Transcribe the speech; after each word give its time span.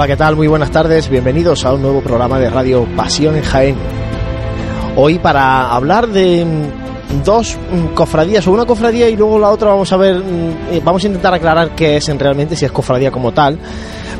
Hola, 0.00 0.08
¿qué 0.08 0.16
tal? 0.16 0.34
Muy 0.34 0.46
buenas 0.46 0.70
tardes. 0.70 1.10
Bienvenidos 1.10 1.66
a 1.66 1.74
un 1.74 1.82
nuevo 1.82 2.00
programa 2.00 2.38
de 2.38 2.48
Radio 2.48 2.86
Pasión 2.96 3.36
en 3.36 3.42
Jaén. 3.42 3.76
Hoy 4.96 5.18
para 5.18 5.70
hablar 5.74 6.08
de 6.08 6.42
mm, 6.42 7.22
dos 7.22 7.58
mm, 7.70 7.88
cofradías 7.88 8.46
o 8.46 8.52
una 8.52 8.64
cofradía 8.64 9.10
y 9.10 9.16
luego 9.16 9.38
la 9.38 9.50
otra 9.50 9.68
vamos 9.68 9.92
a 9.92 9.98
ver, 9.98 10.16
mm, 10.16 10.72
eh, 10.72 10.80
vamos 10.82 11.04
a 11.04 11.06
intentar 11.06 11.34
aclarar 11.34 11.74
qué 11.74 11.98
es 11.98 12.08
en 12.08 12.18
realmente, 12.18 12.56
si 12.56 12.64
es 12.64 12.72
cofradía 12.72 13.10
como 13.10 13.32
tal. 13.32 13.58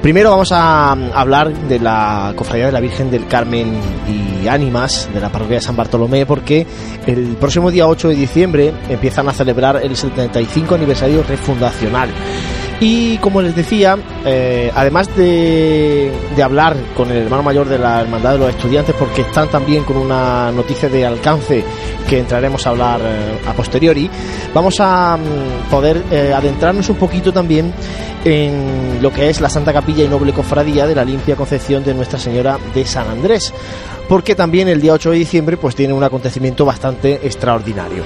Primero 0.03 0.33
vamos 0.33 0.53
a 0.53 0.93
hablar 0.93 1.51
de 1.51 1.79
la 1.79 2.35
cofradía 2.37 2.67
de 2.67 2.73
la 2.73 2.81
Virgen 2.81 3.11
del 3.11 3.27
Carmen 3.27 3.73
y 4.07 4.49
Ánimas 4.49 5.09
de 5.15 5.19
la 5.19 5.31
parroquia 5.31 5.57
de 5.57 5.63
San 5.63 5.77
Bartolomé 5.77 6.27
porque 6.27 6.67
el 7.07 7.37
próximo 7.37 7.71
día 7.71 7.89
8 7.89 8.09
de 8.09 8.17
diciembre 8.17 8.75
empiezan 8.91 9.31
a 9.31 9.33
celebrar 9.33 9.81
el 9.83 9.97
75 9.97 10.75
aniversario 10.75 11.23
refundacional. 11.23 12.11
Y 12.83 13.19
como 13.19 13.43
les 13.43 13.55
decía, 13.55 13.99
eh, 14.25 14.73
además 14.75 15.15
de, 15.15 16.11
de, 16.35 16.43
hablar 16.43 16.75
con 16.97 17.11
el 17.11 17.19
hermano 17.19 17.43
mayor 17.43 17.69
de 17.69 17.79
la 17.79 18.01
Hermandad 18.01 18.33
de 18.33 18.39
los 18.39 18.49
Estudiantes, 18.49 18.95
porque 18.99 19.21
están 19.21 19.49
también 19.49 19.85
con 19.85 19.99
una 19.99 20.51
noticia 20.51 20.89
de 20.89 21.05
alcance 21.05 21.63
que 22.09 22.19
entraremos 22.19 22.67
a 22.67 22.71
hablar 22.71 23.01
eh, 23.03 23.39
a 23.47 23.53
posteriori, 23.53 24.09
vamos 24.55 24.81
a 24.81 25.19
mm, 25.19 25.71
poder 25.71 26.03
eh, 26.11 26.33
adentrarnos 26.35 26.89
un 26.89 26.97
poquito 26.97 27.35
también 27.35 27.71
en 28.25 28.99
lo 29.03 29.13
que 29.13 29.29
es 29.29 29.43
la 29.43 29.51
Santa 29.51 29.75
Capilla 29.75 30.05
y 30.05 30.09
Noble 30.09 30.33
Cofradía 30.33 30.87
de 30.87 30.95
la 30.95 31.05
Limpia 31.05 31.37
Concepción 31.37 31.85
de 31.85 31.93
Nuestra 31.93 32.19
Señora 32.19 32.59
de 32.75 32.87
San 32.87 33.09
Andrés 33.09 33.53
porque 34.09 34.35
también 34.35 34.67
el 34.67 34.81
día 34.81 34.93
8 34.93 35.13
de 35.13 35.19
diciembre 35.19 35.57
pues 35.57 35.77
tiene 35.77 35.93
un 35.93 36.03
acontecimiento 36.03 36.65
bastante 36.65 37.21
extraordinario. 37.25 38.03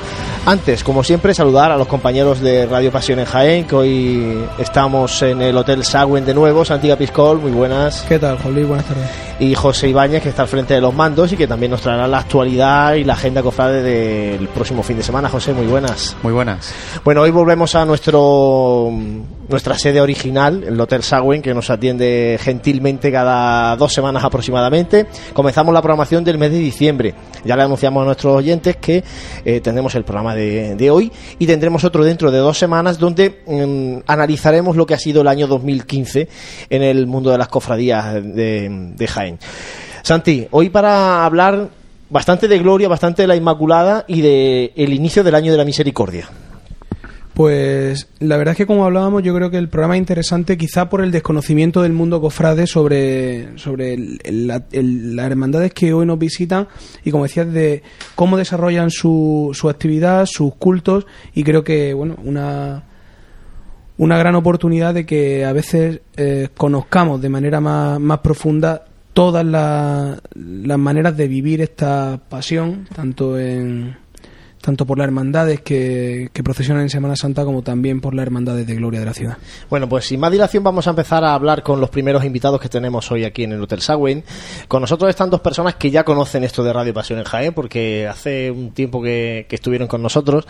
Antes, 0.47 0.85
como 0.85 1.03
siempre, 1.03 1.33
saludar 1.33 1.73
a 1.73 1.79
los 1.79 1.87
compañeros 1.87 2.41
de 2.41 2.67
Radio 2.67 2.93
Pasión 2.93 3.19
en 3.19 3.25
Jaén, 3.25 3.65
que 3.67 3.75
hoy 3.75 4.45
estamos 4.59 5.23
en 5.23 5.41
el 5.41 5.57
Hotel 5.57 5.83
Sagüen 5.85 6.27
de 6.27 6.35
nuevo, 6.35 6.67
Santiago 6.67 6.99
Piscol, 6.99 7.39
muy 7.41 7.51
buenas. 7.51 8.05
¿Qué 8.07 8.19
tal, 8.19 8.37
Jolí? 8.37 8.63
Buenas 8.63 8.85
tardes. 8.85 9.09
Y 9.41 9.55
José 9.55 9.89
Ibáñez, 9.89 10.23
que 10.23 10.29
está 10.29 10.43
al 10.43 10.49
frente 10.49 10.75
de 10.75 10.83
los 10.83 10.93
mandos 10.93 11.33
y 11.33 11.39
que 11.39 11.47
también 11.47 11.71
nos 11.71 11.81
traerá 11.81 12.07
la 12.07 12.19
actualidad 12.19 12.93
y 12.93 13.05
la 13.05 13.15
agenda 13.15 13.43
cofrade 13.43 13.83
del 13.83 14.47
próximo 14.49 14.83
fin 14.83 14.99
de 14.99 15.03
semana. 15.03 15.31
José, 15.31 15.55
muy 15.55 15.67
buenas. 15.67 16.15
Muy 16.23 16.35
buenas. 16.35 16.75
Bueno, 17.03 17.23
hoy 17.23 17.31
volvemos 17.31 17.75
a 17.75 17.87
nuestro 17.87 18.93
nuestra 19.49 19.79
sede 19.79 20.01
original, 20.01 20.65
el 20.65 20.81
Hotel 20.81 21.03
Sagüen, 21.03 21.43
que 21.43 21.55
nos 21.55 21.71
atiende 21.71 22.39
gentilmente 22.41 23.11
cada 23.11 23.77
dos 23.77 23.93
semanas 23.93 24.25
aproximadamente. 24.25 25.07
Comenzamos 25.33 25.75
la 25.75 25.83
programación 25.83 26.25
del 26.25 26.39
mes 26.39 26.51
de 26.51 26.59
diciembre. 26.59 27.15
Ya 27.45 27.57
le 27.57 27.63
anunciamos 27.63 28.03
a 28.03 28.07
nuestros 28.07 28.37
oyentes 28.37 28.77
que 28.77 29.05
eh, 29.45 29.61
tendremos 29.61 29.95
el 29.95 30.05
programa 30.05 30.34
de, 30.35 30.91
hoy 30.91 31.11
y 31.39 31.47
tendremos 31.47 31.85
otro 31.85 32.05
dentro 32.05 32.31
de 32.31 32.39
dos 32.39 32.59
semanas 32.59 32.99
donde 32.99 33.43
mm, 33.47 34.05
analizaremos 34.07 34.77
lo 34.77 34.87
que 34.87 34.95
ha 34.95 34.99
sido 34.99 35.23
el 35.23 35.29
año 35.29 35.47
2015 35.47 36.29
en 36.71 36.83
el 36.83 37.07
mundo 37.07 37.31
de 37.31 37.39
las 37.39 37.49
cofradías 37.49 38.15
de, 38.15 38.93
de 38.97 39.07
Jaén. 39.07 39.39
Santi, 40.03 40.47
hoy 40.51 40.71
para 40.71 41.25
hablar 41.25 41.69
bastante 42.11 42.47
de 42.49 42.59
Gloria, 42.59 42.89
bastante 42.89 43.23
de 43.23 43.29
la 43.29 43.37
Inmaculada 43.37 44.05
y 44.07 44.21
de 44.21 44.73
el 44.77 44.93
inicio 44.93 45.25
del 45.25 45.35
año 45.35 45.51
de 45.51 45.59
la 45.59 45.65
Misericordia. 45.65 46.29
Pues 47.35 48.09
la 48.21 48.37
verdad 48.37 48.53
es 48.53 48.59
que 48.59 48.67
como 48.67 48.85
hablábamos, 48.85 49.25
yo 49.25 49.35
creo 49.35 49.51
que 49.51 49.59
el 49.59 49.69
programa 49.69 49.97
es 49.97 49.99
interesante 49.99 50.57
quizá 50.57 50.89
por 50.89 51.03
el 51.03 51.11
desconocimiento 51.11 51.83
del 51.83 51.93
mundo 51.93 52.21
cofrade 52.21 52.69
sobre, 52.69 53.59
sobre 53.59 53.95
el, 53.95 54.21
el, 54.71 55.17
las 55.17 55.27
hermandades 55.27 55.75
que 55.75 55.93
hoy 55.93 56.07
nos 56.07 56.17
visitan 56.17 56.69
y 57.05 57.11
como 57.11 57.25
decías 57.25 57.53
de 57.53 57.83
cómo 58.15 58.37
desarrollan 58.37 58.91
su, 58.91 59.51
su 59.53 59.69
actividad, 59.69 60.27
sus 60.27 60.55
cultos 60.55 61.07
y 61.35 61.43
creo 61.43 61.65
que 61.65 61.93
bueno, 61.93 62.15
una, 62.23 62.85
una 63.99 64.17
gran 64.17 64.37
oportunidad 64.37 64.95
de 64.95 65.05
que 65.05 65.45
a 65.45 65.53
veces 65.53 66.03
eh, 66.17 66.51
conozcamos 66.57 67.21
de 67.21 67.31
manera 67.31 67.61
más, 67.61 67.99
más 67.99 68.21
profunda 68.21 68.85
todas 69.13 69.45
la, 69.45 70.21
las 70.35 70.79
maneras 70.79 71.17
de 71.17 71.27
vivir 71.27 71.61
esta 71.61 72.21
pasión, 72.29 72.87
tanto 72.95 73.41
en 73.41 74.04
tanto 74.65 74.87
por 74.87 74.97
las 74.97 75.05
hermandades 75.05 75.61
que, 75.61 76.31
procesionan 76.43 76.85
en 76.85 76.91
Semana 76.91 77.17
Santa 77.17 77.45
como 77.45 77.61
también 77.61 78.01
por 78.01 78.15
las 78.15 78.23
hermandades 78.25 78.67
de 78.67 78.75
Gloria 78.75 79.01
de 79.01 79.07
la 79.07 79.13
ciudad. 79.13 79.37
Bueno, 79.69 79.89
pues 79.89 80.07
sin 80.07 80.21
más 80.21 80.33
dilación 80.33 80.65
vamos 80.65 80.87
a 80.87 80.91
empezar 80.91 81.23
a 81.23 81.35
hablar 81.35 81.63
con 81.63 81.81
los 81.81 81.91
primeros 81.91 82.25
invitados 82.25 82.61
que 82.61 82.71
tenemos 82.71 83.11
hoy 83.13 83.25
aquí 83.25 83.45
en 83.45 83.53
el 83.53 83.63
Hotel 83.63 83.83
Sagüen. 83.83 84.25
Con 84.67 84.81
nosotros 84.81 85.11
están 85.11 85.29
dos 85.29 85.43
personas 85.43 85.75
que 85.75 85.91
ya 85.91 86.03
conocen 86.05 86.45
esto 86.45 86.65
de 86.65 86.73
Radio 86.73 86.95
Pasión 86.95 87.19
en 87.19 87.27
Jaén 87.27 87.53
porque 87.53 88.09
hace 88.09 88.51
un 88.51 88.73
tiempo 88.73 89.03
que 89.03 89.47
estuvieron 89.51 89.87
con 89.87 90.03
nosotros. 90.03 90.47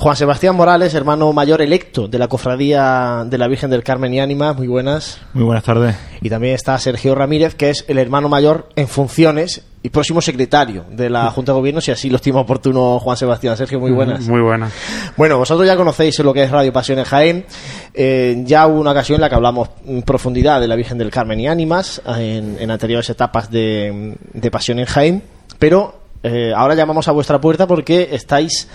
Juan 0.00 0.16
Sebastián 0.16 0.56
Morales, 0.56 0.94
hermano 0.94 1.30
mayor 1.34 1.60
electo 1.60 2.08
de 2.08 2.18
la 2.18 2.26
Cofradía 2.26 3.24
de 3.26 3.36
la 3.36 3.46
Virgen 3.48 3.68
del 3.68 3.82
Carmen 3.82 4.14
y 4.14 4.18
Ánima. 4.18 4.54
Muy 4.54 4.66
buenas. 4.66 5.20
Muy 5.34 5.44
buenas 5.44 5.62
tardes. 5.62 5.94
Y 6.22 6.30
también 6.30 6.54
está 6.54 6.78
Sergio 6.78 7.14
Ramírez, 7.14 7.54
que 7.54 7.68
es 7.68 7.84
el 7.86 7.98
hermano 7.98 8.30
mayor 8.30 8.70
en 8.76 8.88
funciones 8.88 9.62
y 9.82 9.90
próximo 9.90 10.22
secretario 10.22 10.86
de 10.90 11.10
la 11.10 11.30
Junta 11.32 11.52
de 11.52 11.58
Gobierno, 11.58 11.82
si 11.82 11.90
así 11.90 12.08
lo 12.08 12.16
estima 12.16 12.40
oportuno 12.40 12.98
Juan 12.98 13.18
Sebastián. 13.18 13.58
Sergio, 13.58 13.78
muy 13.78 13.90
buenas. 13.90 14.26
Muy 14.26 14.40
buenas. 14.40 14.72
Bueno, 15.18 15.36
vosotros 15.36 15.66
ya 15.66 15.76
conocéis 15.76 16.18
lo 16.20 16.32
que 16.32 16.44
es 16.44 16.50
Radio 16.50 16.72
Pasión 16.72 16.98
en 16.98 17.04
Jaén. 17.04 17.44
Eh, 17.92 18.42
ya 18.46 18.66
hubo 18.68 18.80
una 18.80 18.92
ocasión 18.92 19.16
en 19.16 19.20
la 19.20 19.28
que 19.28 19.34
hablamos 19.34 19.68
en 19.84 20.00
profundidad 20.00 20.62
de 20.62 20.68
la 20.68 20.76
Virgen 20.76 20.96
del 20.96 21.10
Carmen 21.10 21.38
y 21.40 21.46
Ánimas 21.46 22.00
en, 22.06 22.56
en 22.58 22.70
anteriores 22.70 23.10
etapas 23.10 23.50
de, 23.50 24.16
de, 24.32 24.50
Pasión 24.50 24.78
en 24.78 24.86
Jaén, 24.86 25.22
pero 25.58 26.00
eh, 26.22 26.54
ahora 26.56 26.74
llamamos 26.74 27.06
a 27.06 27.12
vuestra 27.12 27.38
puerta 27.38 27.66
porque 27.66 28.08
estáis 28.12 28.66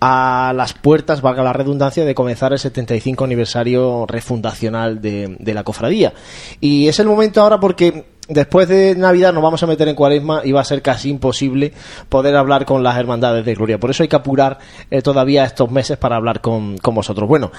a 0.00 0.52
las 0.54 0.74
puertas, 0.74 1.22
valga 1.22 1.42
la 1.42 1.52
redundancia, 1.52 2.04
de 2.04 2.14
comenzar 2.14 2.52
el 2.52 2.58
75 2.58 3.24
aniversario 3.24 4.06
refundacional 4.06 5.00
de, 5.00 5.36
la 5.40 5.64
cofradía. 5.64 6.12
Y 6.60 6.88
es 6.88 6.98
el 7.00 7.06
momento 7.06 7.40
ahora 7.42 7.58
porque 7.58 8.04
después 8.28 8.68
de 8.68 8.94
Navidad 8.94 9.32
nos 9.32 9.42
vamos 9.42 9.62
a 9.62 9.66
meter 9.66 9.88
en 9.88 9.94
cuaresma 9.94 10.42
y 10.44 10.52
va 10.52 10.60
a 10.60 10.64
ser 10.64 10.82
casi 10.82 11.10
imposible 11.10 11.72
poder 12.08 12.36
hablar 12.36 12.64
con 12.64 12.82
las 12.82 12.96
hermandades 12.96 13.44
de 13.44 13.54
Gloria. 13.54 13.78
Por 13.78 13.90
eso 13.90 14.02
hay 14.02 14.08
que 14.08 14.16
apurar 14.16 14.58
eh, 14.90 15.02
todavía 15.02 15.44
estos 15.44 15.70
meses 15.70 15.96
para 15.96 16.16
hablar 16.16 16.40
con, 16.40 16.76
vosotros. 16.76 17.28
Bueno, 17.28 17.50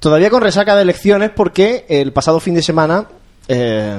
todavía 0.00 0.28
con 0.28 0.42
resaca 0.42 0.76
de 0.76 0.82
elecciones 0.82 1.30
porque 1.34 1.86
el 1.88 2.12
pasado 2.12 2.40
fin 2.40 2.54
de 2.54 2.62
semana 2.62 3.06
eh, 3.48 3.98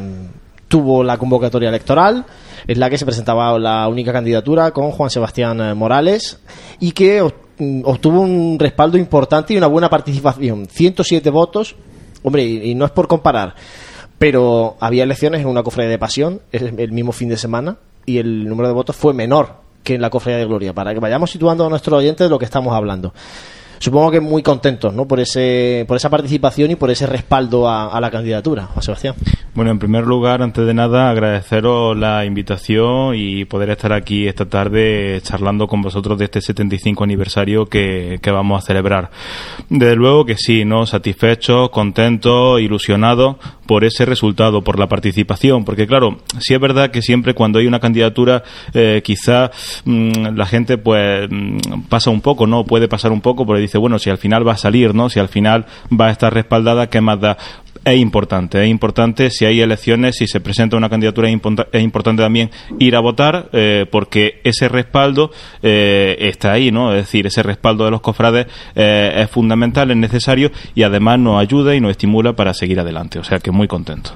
tuvo 0.68 1.04
la 1.04 1.18
convocatoria 1.18 1.70
electoral 1.70 2.26
en 2.68 2.80
la 2.80 2.90
que 2.90 2.98
se 2.98 3.06
presentaba 3.06 3.58
la 3.58 3.88
única 3.88 4.14
candidatura 4.14 4.72
con 4.72 4.92
Juan 4.92 5.10
Sebastián 5.10 5.76
Morales 5.76 6.40
y 6.80 6.92
que 6.92 7.24
obtuvo 7.84 8.22
un 8.22 8.58
respaldo 8.60 8.98
importante 8.98 9.54
y 9.54 9.58
una 9.58 9.68
buena 9.68 9.90
participación. 9.90 10.68
107 10.68 11.30
votos, 11.30 11.76
hombre, 12.24 12.44
y, 12.44 12.76
no 12.76 12.86
es 12.86 12.92
por 12.92 13.08
comparar 13.08 13.56
pero 14.18 14.78
había 14.80 15.02
elecciones 15.02 15.42
en 15.42 15.48
una 15.48 15.64
cofradía 15.64 15.90
de 15.90 15.98
pasión 15.98 16.42
el 16.52 16.92
mismo 16.92 17.12
fin 17.12 17.28
de 17.28 17.38
semana 17.38 17.78
y 18.06 18.20
el 18.20 18.48
número 18.48 18.68
de 18.68 18.76
votos 18.76 18.96
fue 18.96 19.16
menor 19.16 19.56
que 19.84 19.96
en 19.96 20.02
la 20.02 20.10
cofradía 20.10 20.40
de 20.40 20.46
gloria 20.46 20.74
para 20.74 20.94
que 20.94 21.00
vayamos 21.00 21.32
situando 21.32 21.66
a 21.66 21.70
nuestros 21.70 21.98
oyentes 21.98 22.26
de 22.26 22.30
lo 22.30 22.40
que 22.40 22.46
estamos 22.46 22.74
hablando 22.74 23.14
supongo 23.82 24.12
que 24.12 24.20
muy 24.20 24.44
contentos 24.44 24.94
¿no? 24.94 25.08
por 25.08 25.20
ese 25.20 25.86
por 25.88 25.98
esa 25.98 26.10
participación 26.10 26.70
y 26.70 26.76
por 26.76 26.92
ese 26.92 27.08
respaldo 27.08 27.68
a, 27.68 28.00
la 28.00 28.12
candidatura 28.12 28.66
Juan 28.66 28.84
Sebastián 28.84 29.16
bueno 29.56 29.72
en 29.72 29.80
primer 29.80 30.06
lugar 30.06 30.44
antes 30.44 30.66
de 30.66 30.74
nada 30.74 31.10
agradeceros 31.10 31.98
la 31.98 32.24
invitación 32.26 33.16
y 33.16 33.46
poder 33.46 33.72
estar 33.72 33.92
aquí 33.92 34.28
esta 34.28 34.46
tarde 34.46 35.20
charlando 35.24 35.68
con 35.68 35.82
vosotros 35.82 36.20
de 36.20 36.26
este 36.26 36.42
75 36.42 37.04
aniversario 37.04 37.66
que, 37.66 38.20
que 38.22 38.32
vamos 38.32 38.64
a 38.64 38.66
celebrar 38.66 39.10
desde 39.70 39.96
luego 39.96 40.26
que 40.26 40.38
sí 40.38 40.64
no 40.64 40.86
satisfechos 40.86 41.72
contentos 41.72 42.62
ilusionados 42.62 43.38
por 43.72 43.86
ese 43.86 44.04
resultado, 44.04 44.66
por 44.66 44.78
la 44.78 44.90
participación, 44.90 45.64
porque 45.64 45.88
claro, 45.88 46.18
sí 46.40 46.54
es 46.54 46.60
verdad 46.60 46.92
que 46.92 47.02
siempre 47.02 47.34
cuando 47.34 47.58
hay 47.58 47.68
una 47.68 47.80
candidatura, 47.80 48.44
eh, 48.74 49.02
quizá 49.02 49.50
mmm, 49.86 50.36
la 50.36 50.46
gente 50.46 50.78
pues 50.78 51.30
mmm, 51.32 51.84
pasa 51.88 52.10
un 52.10 52.20
poco, 52.20 52.46
¿no? 52.48 52.66
Puede 52.66 52.90
pasar 52.90 53.14
un 53.14 53.22
poco 53.22 53.46
porque 53.46 53.62
dice, 53.72 53.78
bueno, 53.78 54.00
si 54.00 54.10
al 54.10 54.18
final 54.18 54.46
va 54.48 54.54
a 54.54 54.58
salir, 54.58 54.94
¿no? 54.94 55.10
Si 55.10 55.20
al 55.20 55.30
final 55.30 55.66
va 55.90 56.08
a 56.08 56.12
estar 56.12 56.34
respaldada, 56.34 56.90
¿qué 56.90 57.00
más 57.00 57.20
da? 57.20 57.38
es 57.84 57.98
importante, 57.98 58.64
es 58.64 58.70
importante 58.70 59.32
si 59.32 59.46
hay 59.46 59.60
elecciones, 59.62 60.18
si 60.18 60.28
se 60.28 60.40
presenta 60.40 60.78
una 60.78 60.90
candidatura, 60.90 61.28
es, 61.28 61.34
import 61.34 61.68
es 61.72 61.82
importante 61.82 62.22
también 62.22 62.52
ir 62.78 62.96
a 62.96 63.00
votar, 63.00 63.50
eh, 63.54 63.86
porque 63.90 64.40
ese 64.44 64.70
respaldo 64.70 65.32
eh, 65.64 66.16
está 66.20 66.52
ahí, 66.52 66.72
¿no? 66.72 66.94
Es 66.94 67.06
decir, 67.06 67.26
ese 67.26 67.42
respaldo 67.42 67.86
de 67.86 67.92
los 67.92 68.02
cofrades 68.02 68.48
eh, 68.76 69.14
es 69.16 69.30
fundamental, 69.30 69.90
es 69.90 69.98
necesario 69.98 70.52
y 70.76 70.84
además 70.84 71.20
nos 71.20 71.42
ayuda 71.42 71.76
y 71.76 71.82
nos 71.82 71.92
estimula 71.92 72.34
para 72.34 72.54
seguir 72.54 72.80
adelante. 72.80 73.18
O 73.18 73.24
sea 73.24 73.40
que 73.40 73.52
muy 73.52 73.68
contento. 73.68 74.12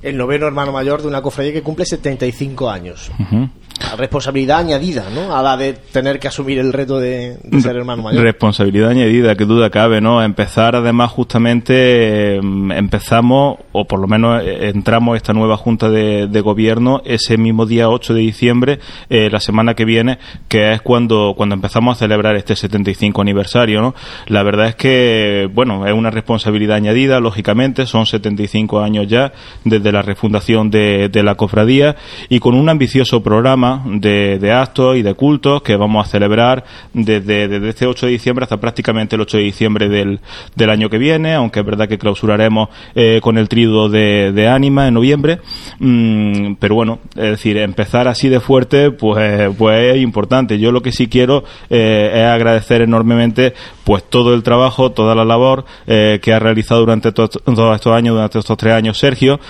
El 0.00 0.16
noveno 0.16 0.46
hermano 0.46 0.72
mayor 0.72 1.02
de 1.02 1.08
una 1.08 1.22
cofradía 1.22 1.52
que 1.52 1.62
cumple 1.62 1.84
75 1.84 2.70
años. 2.70 3.10
Uh 3.18 3.22
-huh. 3.22 3.50
Responsabilidad 3.96 4.58
añadida, 4.58 5.06
¿no? 5.14 5.36
A 5.36 5.42
la 5.42 5.56
de 5.56 5.74
tener 5.74 6.18
que 6.18 6.28
asumir 6.28 6.58
el 6.58 6.72
reto 6.72 6.98
de, 6.98 7.36
ser 7.60 7.76
hermano 7.76 8.02
mayor. 8.02 8.22
Responsabilidad 8.22 8.90
añadida, 8.90 9.34
que 9.34 9.44
duda 9.44 9.70
cabe, 9.70 10.00
¿no? 10.00 10.22
Empezar, 10.22 10.76
además, 10.76 11.10
justamente, 11.10 12.36
em, 12.36 12.70
empezamos, 12.72 13.58
o 13.72 13.86
por 13.86 14.00
lo 14.00 14.06
menos 14.06 14.42
eh, 14.42 14.68
entramos 14.68 15.16
esta 15.16 15.32
nueva 15.32 15.56
Junta 15.56 15.90
de, 15.90 16.42
Gobierno 16.42 17.02
ese 17.04 17.36
mismo 17.36 17.66
día 17.66 17.88
8 17.88 18.14
de 18.14 18.20
diciembre, 18.20 18.80
eh, 19.08 19.28
la 19.30 19.38
semana 19.38 19.74
que 19.74 19.84
viene, 19.84 20.18
que 20.48 20.72
es 20.72 20.82
cuando, 20.82 21.34
cuando 21.36 21.54
empezamos 21.54 21.96
a 21.96 21.98
celebrar 22.00 22.34
este 22.34 22.56
75 22.56 23.22
aniversario, 23.22 23.80
¿no? 23.80 23.94
La 24.26 24.42
verdad 24.42 24.66
es 24.66 24.74
que, 24.74 25.48
bueno, 25.54 25.86
es 25.86 25.92
una 25.92 26.10
responsabilidad 26.10 26.76
añadida, 26.76 27.20
lógicamente, 27.20 27.86
son 27.86 28.06
75 28.06 28.80
años 28.80 29.06
ya 29.06 29.32
desde 29.64 29.92
la 29.92 30.02
refundación 30.02 30.70
de 30.70 31.22
la 31.22 31.36
cofradía 31.36 31.94
y 32.28 32.40
con 32.40 32.54
un 32.54 32.68
ambicioso 32.68 33.22
programa 33.22 33.71
de, 33.84 34.52
actos 34.52 34.96
y 34.96 35.02
de 35.02 35.14
cultos 35.14 35.62
que 35.62 35.76
vamos 35.76 36.06
a 36.06 36.10
celebrar 36.10 36.64
desde, 36.92 37.48
desde 37.48 37.68
este 37.68 37.86
8 37.86 38.06
de 38.06 38.12
diciembre 38.12 38.44
hasta 38.44 38.58
prácticamente 38.58 39.16
el 39.16 39.22
8 39.22 39.38
de 39.38 39.42
diciembre 39.42 39.88
del, 39.88 40.20
del 40.54 40.70
año 40.70 40.88
que 40.88 40.98
viene, 40.98 41.34
aunque 41.34 41.60
es 41.60 41.66
verdad 41.66 41.88
que 41.88 41.98
clausuraremos 41.98 42.68
eh, 42.94 43.20
con 43.22 43.38
el 43.38 43.48
trido 43.48 43.88
de, 43.88 44.32
de 44.32 44.48
Ánima 44.48 44.88
en 44.88 44.94
noviembre. 44.94 45.40
Mm, 45.78 46.54
pero 46.58 46.74
bueno, 46.74 47.00
es 47.14 47.30
decir, 47.30 47.56
empezar 47.58 48.08
así 48.08 48.28
de 48.28 48.40
fuerte, 48.40 48.90
pues, 48.90 49.50
pues 49.56 49.94
es 49.94 50.02
importante. 50.02 50.58
Yo 50.58 50.72
lo 50.72 50.82
que 50.82 50.92
sí 50.92 51.08
quiero 51.08 51.44
eh, 51.70 52.10
es 52.14 52.22
agradecer 52.22 52.82
enormemente 52.82 53.54
pues 53.84 54.04
todo 54.08 54.34
el 54.34 54.42
trabajo, 54.42 54.92
toda 54.92 55.14
la 55.14 55.24
labor 55.24 55.64
eh, 55.86 56.20
que 56.22 56.32
ha 56.32 56.38
realizado 56.38 56.80
durante 56.80 57.12
todos 57.12 57.40
estos 57.46 57.86
años, 57.86 58.14
durante 58.14 58.38
estos 58.38 58.56
tres 58.56 58.74
años 58.74 58.98
Sergio, 58.98 59.40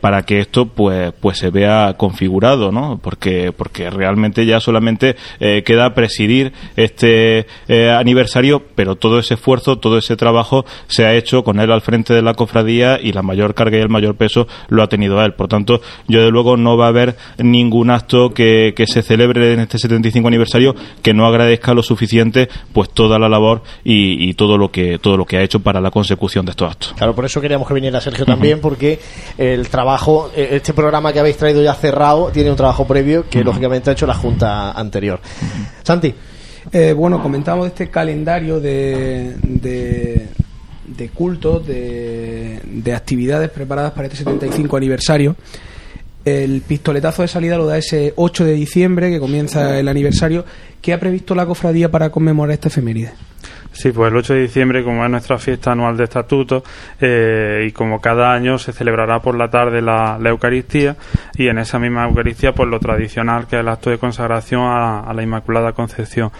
para 0.00 0.22
que 0.22 0.40
esto 0.40 0.66
pues, 0.66 1.12
pues 1.20 1.38
se 1.38 1.50
vea 1.50 1.94
configurado, 1.96 2.72
¿no? 2.72 2.98
Porque, 3.02 3.52
porque 3.52 3.90
realmente 3.90 4.46
ya 4.46 4.60
solamente 4.60 5.16
eh, 5.40 5.62
queda 5.64 5.94
presidir 5.94 6.52
este 6.76 7.46
eh, 7.68 7.90
aniversario, 7.90 8.62
pero 8.74 8.96
todo 8.96 9.18
ese 9.18 9.34
esfuerzo, 9.34 9.78
todo 9.78 9.98
ese 9.98 10.16
trabajo 10.16 10.64
se 10.88 11.04
ha 11.04 11.14
hecho 11.14 11.44
con 11.44 11.60
él 11.60 11.70
al 11.70 11.80
frente 11.80 12.14
de 12.14 12.22
la 12.22 12.34
cofradía 12.34 12.98
y 13.00 13.12
la 13.12 13.22
mayor 13.22 13.54
carga 13.54 13.78
y 13.78 13.80
el 13.80 13.88
mayor 13.88 14.16
peso 14.16 14.46
lo 14.68 14.82
ha 14.82 14.88
tenido 14.88 15.22
él. 15.24 15.34
Por 15.34 15.48
tanto, 15.48 15.80
yo 16.08 16.22
de 16.22 16.30
luego 16.30 16.56
no 16.56 16.76
va 16.76 16.86
a 16.86 16.88
haber 16.88 17.16
ningún 17.38 17.90
acto 17.90 18.30
que, 18.30 18.72
que 18.76 18.86
se 18.86 19.02
celebre 19.02 19.52
en 19.52 19.60
este 19.60 19.78
75 19.78 20.28
aniversario 20.28 20.74
que 21.02 21.14
no 21.14 21.26
agradezca 21.26 21.74
lo 21.74 21.82
suficiente 21.82 22.48
pues 22.72 22.90
toda 22.90 23.18
la 23.18 23.28
labor 23.28 23.62
y, 23.84 24.28
y, 24.28 24.34
todo 24.34 24.56
lo 24.58 24.70
que 24.70 24.98
todo 24.98 25.16
lo 25.16 25.24
que 25.24 25.36
ha 25.36 25.42
hecho 25.42 25.60
para 25.60 25.80
la 25.80 25.90
consecución 25.90 26.44
de 26.44 26.50
estos 26.50 26.70
actos. 26.70 26.94
Claro, 26.96 27.14
por 27.14 27.24
eso 27.24 27.40
queríamos 27.40 27.66
que 27.66 27.74
viniera 27.74 28.00
Sergio 28.00 28.24
también, 28.24 28.60
porque 28.60 28.98
el 29.38 29.68
trabajo, 29.68 30.30
eh, 30.36 30.50
este 30.52 30.72
programa 30.72 31.12
que 31.12 31.20
habéis 31.20 31.36
traído 31.36 31.62
ya 31.62 31.74
cerrado, 31.74 32.30
tiene 32.32 32.50
un 32.50 32.56
trabajo 32.56 32.86
previo 32.86 33.24
que 33.28 33.42
lógicamente 33.44 33.90
ha 33.90 33.92
hecho 33.92 34.06
la 34.06 34.14
Junta 34.14 34.72
anterior. 34.72 35.20
Santi. 35.82 36.14
Eh, 36.70 36.92
bueno, 36.92 37.20
comentamos 37.20 37.66
este 37.66 37.90
calendario 37.90 38.60
de, 38.60 39.34
de, 39.42 41.08
cultos, 41.08 41.66
de, 41.66 42.60
de 42.64 42.94
actividades 42.94 43.50
preparadas 43.50 43.92
para 43.92 44.06
este 44.06 44.18
75 44.18 44.76
aniversario. 44.76 45.34
El 46.24 46.60
pistoletazo 46.60 47.22
de 47.22 47.28
salida 47.28 47.58
lo 47.58 47.66
da 47.66 47.78
ese 47.78 48.12
8 48.14 48.44
de 48.44 48.52
diciembre, 48.52 49.10
que 49.10 49.18
comienza 49.18 49.78
el 49.78 49.88
aniversario. 49.88 50.44
¿Qué 50.80 50.92
ha 50.92 51.00
previsto 51.00 51.34
la 51.34 51.46
cofradía 51.46 51.90
para 51.90 52.10
conmemorar 52.10 52.52
esta 52.54 52.68
efeméride? 52.68 53.12
Sí, 53.72 53.90
pues 53.90 54.12
el 54.12 54.18
8 54.18 54.34
de 54.34 54.40
diciembre, 54.42 54.84
como 54.84 55.02
es 55.02 55.10
nuestra 55.10 55.38
fiesta 55.38 55.72
anual 55.72 55.96
de 55.96 56.04
estatuto, 56.04 56.62
eh, 57.00 57.64
y 57.66 57.72
como 57.72 58.00
cada 58.02 58.32
año 58.32 58.58
se 58.58 58.72
celebrará 58.72 59.20
por 59.20 59.34
la 59.34 59.48
tarde 59.48 59.80
la, 59.80 60.18
Eucaristía, 60.22 60.96
y 61.36 61.48
en 61.48 61.58
esa 61.58 61.78
misma 61.78 62.06
Eucaristía, 62.06 62.52
pues 62.52 62.68
lo 62.68 62.78
tradicional 62.78 63.46
que 63.46 63.56
es 63.56 63.60
el 63.60 63.68
acto 63.68 63.88
de 63.88 63.96
consagración 63.96 64.62
a, 64.62 65.10
la 65.14 65.22
Inmaculada 65.22 65.72
Concepción. 65.72 66.30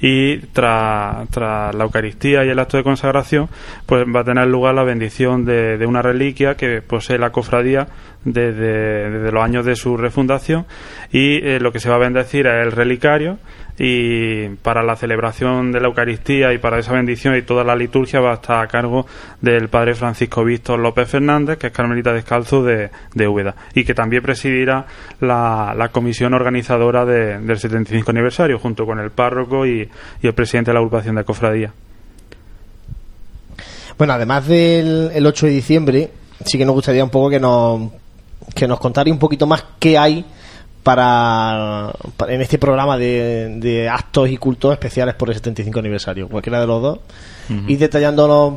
Y 0.00 0.38
tras, 0.38 1.28
la 1.36 1.84
Eucaristía 1.84 2.44
y 2.44 2.48
el 2.48 2.58
acto 2.58 2.78
de 2.78 2.84
consagración, 2.84 3.48
pues 3.84 4.06
va 4.06 4.20
a 4.20 4.24
tener 4.24 4.46
lugar 4.46 4.74
la 4.74 4.84
bendición 4.84 5.44
de, 5.44 5.84
una 5.86 6.00
reliquia 6.00 6.54
que 6.54 6.80
posee 6.80 7.18
la 7.18 7.30
cofradía 7.30 7.88
desde, 8.24 9.30
los 9.30 9.44
años 9.44 9.66
de 9.66 9.76
su 9.76 9.98
refundación, 9.98 10.64
y 11.12 11.36
eh, 11.46 11.60
lo 11.60 11.70
que 11.70 11.80
se 11.80 11.90
va 11.90 11.96
a 11.96 11.98
bendecir 11.98 12.46
es 12.46 12.64
el 12.64 12.72
relicario, 12.72 13.38
y 13.78 14.48
para 14.62 14.82
la 14.82 14.96
celebración 14.96 15.70
de 15.70 15.80
la 15.80 15.88
Eucaristía 15.88 16.52
y 16.52 16.58
para 16.58 16.78
esa 16.78 16.92
bendición 16.92 17.36
y 17.36 17.42
toda 17.42 17.62
la 17.62 17.76
liturgia 17.76 18.20
va 18.20 18.32
a 18.32 18.34
estar 18.34 18.58
a 18.64 18.66
cargo 18.66 19.06
del 19.40 19.68
padre 19.68 19.94
Francisco 19.94 20.44
Víctor 20.44 20.80
López 20.80 21.08
Fernández, 21.08 21.58
que 21.58 21.68
es 21.68 21.72
carmelita 21.72 22.12
descalzo 22.12 22.62
de, 22.62 22.90
de 23.14 23.28
Úbeda 23.28 23.54
y 23.74 23.84
que 23.84 23.94
también 23.94 24.22
presidirá 24.22 24.86
la, 25.20 25.74
la 25.76 25.88
comisión 25.90 26.34
organizadora 26.34 27.04
del 27.04 27.58
75 27.58 28.10
aniversario 28.10 28.58
junto 28.58 28.84
con 28.84 28.98
el 28.98 29.10
párroco 29.10 29.66
y, 29.66 29.88
el 30.22 30.34
presidente 30.34 30.70
de 30.70 30.74
la 30.74 30.80
agrupación 30.80 31.16
de 31.16 31.24
cofradía. 31.24 31.72
Bueno, 33.96 34.12
además 34.12 34.46
del 34.46 35.10
el 35.14 35.26
8 35.26 35.46
de 35.46 35.52
diciembre, 35.52 36.10
sí 36.44 36.58
que 36.58 36.64
nos 36.64 36.74
gustaría 36.74 37.02
un 37.02 37.10
poco 37.10 37.30
que 37.30 37.40
nos, 37.40 37.90
que 38.54 38.68
nos 38.68 38.78
contara 38.78 39.10
un 39.10 39.18
poquito 39.18 39.46
más 39.46 39.64
qué 39.78 39.98
hay 39.98 40.24
para, 40.82 41.92
en 42.28 42.40
este 42.40 42.58
programa 42.58 42.96
de, 42.96 43.88
actos 43.90 44.28
y 44.30 44.36
cultos 44.36 44.72
especiales 44.72 45.14
por 45.14 45.28
el 45.28 45.34
75 45.34 45.78
aniversario, 45.78 46.28
cualquiera 46.28 46.60
de 46.60 46.66
los 46.66 46.82
dos, 46.82 46.98
y 47.66 47.76
detallándonos 47.76 48.54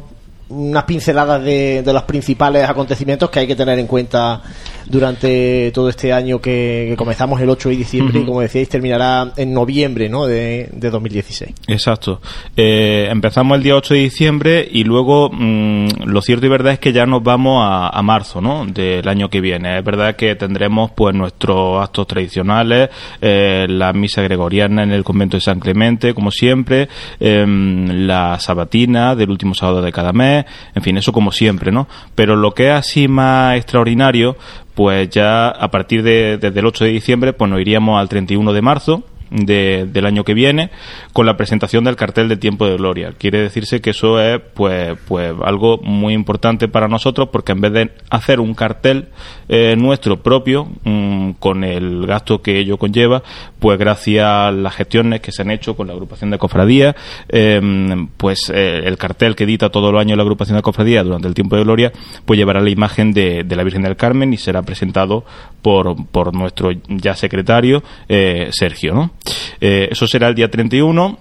unas 0.50 0.84
pinceladas 0.84 1.44
de, 1.44 1.82
de, 1.84 1.94
los 1.94 2.04
principales 2.04 2.70
acontecimientos 2.70 3.30
que 3.30 3.40
hay 3.40 3.48
que 3.48 3.56
tener 3.56 3.80
en 3.80 3.88
cuenta 3.88 4.42
durante 4.88 5.72
todo 5.72 5.90
este 5.90 6.14
año 6.14 6.40
que, 6.40 6.96
comenzamos 6.98 7.42
el 7.42 7.50
8 7.50 7.70
de 7.70 7.76
diciembre 7.76 8.20
y 8.20 8.26
como 8.26 8.42
decíais 8.42 8.70
terminará 8.70 9.34
en 9.38 9.54
noviembre 9.54 10.10
¿no? 10.10 10.26
de, 10.26 10.70
de 10.72 10.90
2016. 10.90 11.54
Exacto. 11.68 12.22
Eh, 12.56 13.08
empezamos 13.10 13.58
el 13.58 13.64
día 13.64 13.76
8 13.76 13.94
de 13.94 14.00
diciembre 14.00 14.68
y 14.70 14.84
luego 14.84 15.30
mm, 15.32 16.04
lo 16.06 16.22
cierto 16.22 16.46
y 16.46 16.50
verdad 16.50 16.74
es 16.74 16.80
que 16.80 16.94
ya 16.94 17.06
nos 17.06 17.24
vamos 17.24 17.64
a, 17.66 17.90
a, 17.90 18.02
marzo 18.02 18.42
¿no? 18.42 18.66
del 18.66 19.08
año 19.08 19.30
que 19.30 19.42
viene. 19.42 19.80
Es 19.80 19.84
verdad 19.84 20.16
que 20.16 20.36
tendremos 20.36 20.92
pues 20.92 21.16
nuestros 21.16 21.82
actos 21.82 22.08
tradicionales, 22.08 22.90
eh, 23.22 23.66
la 23.70 23.94
misa 23.94 24.22
gregoriana 24.22 24.84
en 24.84 24.92
el 24.92 25.04
convento 25.04 25.38
de 25.38 25.42
San 25.42 25.60
Clemente, 25.60 26.14
como 26.14 26.32
siempre, 26.32 26.90
em, 27.20 28.08
la 28.08 28.40
sabatina 28.40 29.16
del 29.16 29.30
último 29.30 29.54
sábado 29.54 29.82
de 29.82 29.92
cada 29.92 30.14
mes, 30.14 30.46
en 30.76 30.82
fin, 30.82 30.98
eso 30.98 31.12
como 31.12 31.32
siempre, 31.32 31.72
¿no? 31.72 31.88
Pero 32.16 32.36
lo 32.36 32.54
que 32.54 32.68
es 32.68 32.74
así 32.74 33.08
más 33.08 33.58
extraordinario, 33.58 34.38
pues 34.74 35.10
ya 35.10 35.50
a 35.50 35.72
partir 35.72 36.04
de, 36.04 36.38
desde 36.38 36.60
el 36.60 36.66
8 36.66 36.86
de 36.86 36.92
diciembre, 36.92 37.34
pues 37.34 37.50
nos 37.50 37.60
iríamos 37.60 38.00
al 38.00 38.10
31 38.10 38.54
de 38.54 38.62
marzo, 38.62 39.04
del 39.32 40.06
año 40.06 40.24
que 40.24 40.34
viene 40.34 40.70
con 41.14 41.26
la 41.26 41.38
presentación 41.38 41.84
del 41.84 41.96
cartel 41.96 42.28
de 42.28 42.38
tiempo 42.38 42.68
de 42.68 42.76
gloria. 42.76 43.14
Quiere 43.18 43.40
decirse 43.40 43.82
que 43.82 43.92
eso 43.92 44.20
es 44.20 44.40
pues, 44.54 44.98
pues 45.08 45.34
algo 45.44 45.80
muy 45.82 46.14
importante 46.14 46.68
para 46.68 46.88
nosotros 46.88 47.30
porque 47.32 47.54
en 47.54 47.62
vez 47.62 47.74
de 47.74 47.92
hacer 48.10 48.40
un 48.40 48.54
cartel 48.54 49.08
eh, 49.48 49.76
nuestro 49.78 50.22
propio 50.22 50.68
mm, 50.84 51.32
con 51.40 51.64
el 51.64 52.06
gasto 52.06 52.42
que 52.42 52.60
ello 52.60 52.78
conlleva, 52.78 53.24
pues 53.60 53.80
gracias 53.80 54.26
a 54.26 54.52
las 54.52 54.76
gestiones 54.76 55.22
que 55.22 55.32
se 55.32 55.42
han 55.42 55.52
hecho 55.52 55.76
con 55.76 55.88
la 55.88 55.94
agrupación 55.94 56.30
de 56.30 56.38
cofradías, 56.38 56.96
em, 57.30 58.08
pues 58.18 58.52
eh, 58.54 58.82
el 58.84 58.98
cartel 58.98 59.36
que 59.36 59.46
edita 59.46 59.70
todos 59.70 59.92
los 59.92 60.02
años 60.02 60.18
la 60.18 60.24
agrupación 60.24 60.58
de 60.58 60.62
cofradías 60.62 61.06
durante 61.06 61.28
el 61.28 61.34
tiempo 61.34 61.56
de 61.56 61.64
gloria, 61.64 61.92
pues 62.26 62.38
llevará 62.38 62.60
la 62.60 62.70
imagen 62.70 63.14
de, 63.14 63.44
de 63.44 63.56
la 63.56 63.64
Virgen 63.64 63.84
del 63.84 63.96
Carmen 63.96 64.34
y 64.34 64.38
será 64.38 64.62
presentado 64.62 65.24
por, 65.62 65.96
por 66.08 66.34
nuestro 66.34 66.72
ya 66.88 67.16
secretario 67.16 67.84
eh, 68.10 68.50
Sergio, 68.52 68.94
¿no? 68.94 69.12
Eh, 69.60 69.90
eso 69.92 70.08
será 70.08 70.28
el 70.30 70.36
día 70.36 70.50
31. 70.50 71.18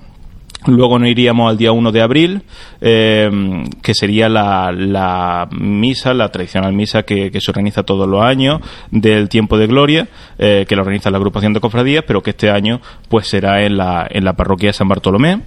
Luego 0.67 0.99
nos 0.99 1.09
iríamos 1.09 1.51
al 1.51 1.57
día 1.57 1.73
1 1.73 1.91
de 1.91 2.03
abril, 2.03 2.43
eh, 2.83 3.31
que 3.83 3.95
sería 3.95 4.29
la, 4.29 5.49
misa, 5.53 6.13
la 6.13 6.29
tradicional 6.31 6.75
misa 6.75 7.03
que, 7.03 7.31
se 7.41 7.51
organiza 7.51 7.83
todos 7.83 8.07
los 8.07 8.23
años 8.23 8.61
del 8.91 9.31
tiempo 9.31 9.57
de 9.57 9.67
gloria, 9.67 10.09
eh, 10.39 10.67
que 10.69 10.77
la 10.77 10.83
organiza 10.83 11.11
la 11.11 11.17
agrupación 11.17 11.55
de 11.55 11.61
cofradías, 11.61 12.05
pero 12.07 12.23
que 12.23 12.31
este 12.31 12.51
año 12.51 12.83
pues 13.09 13.27
será 13.27 13.63
en 13.65 13.79
la, 13.79 14.07
en 14.11 14.23
la 14.23 14.35
parroquia 14.35 14.69
de 14.69 14.75
San 14.75 14.89
Bartolomé. 14.89 15.41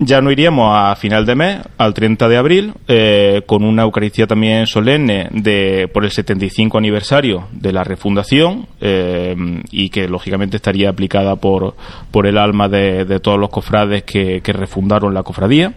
Ya 0.00 0.20
no 0.20 0.30
iríamos 0.30 0.70
a 0.72 0.94
final 0.94 1.26
de 1.26 1.34
mes, 1.34 1.58
al 1.76 1.92
30 1.92 2.28
de 2.28 2.36
abril, 2.36 2.74
eh, 2.86 3.42
con 3.46 3.64
una 3.64 3.82
Eucaristía 3.82 4.28
también 4.28 4.68
solemne 4.68 5.26
de, 5.32 5.90
por 5.92 6.04
el 6.04 6.12
75 6.12 6.78
aniversario 6.78 7.48
de 7.50 7.72
la 7.72 7.82
refundación 7.82 8.66
eh, 8.80 9.34
y 9.72 9.90
que 9.90 10.06
lógicamente 10.06 10.56
estaría 10.56 10.88
aplicada 10.88 11.34
por, 11.34 11.74
por 12.12 12.28
el 12.28 12.38
alma 12.38 12.68
de, 12.68 13.18
todos 13.18 13.40
los 13.40 13.50
cofrades 13.50 14.04
que, 14.04 14.40
refundaron 14.44 15.12
la 15.14 15.24
cofradía. 15.24 15.74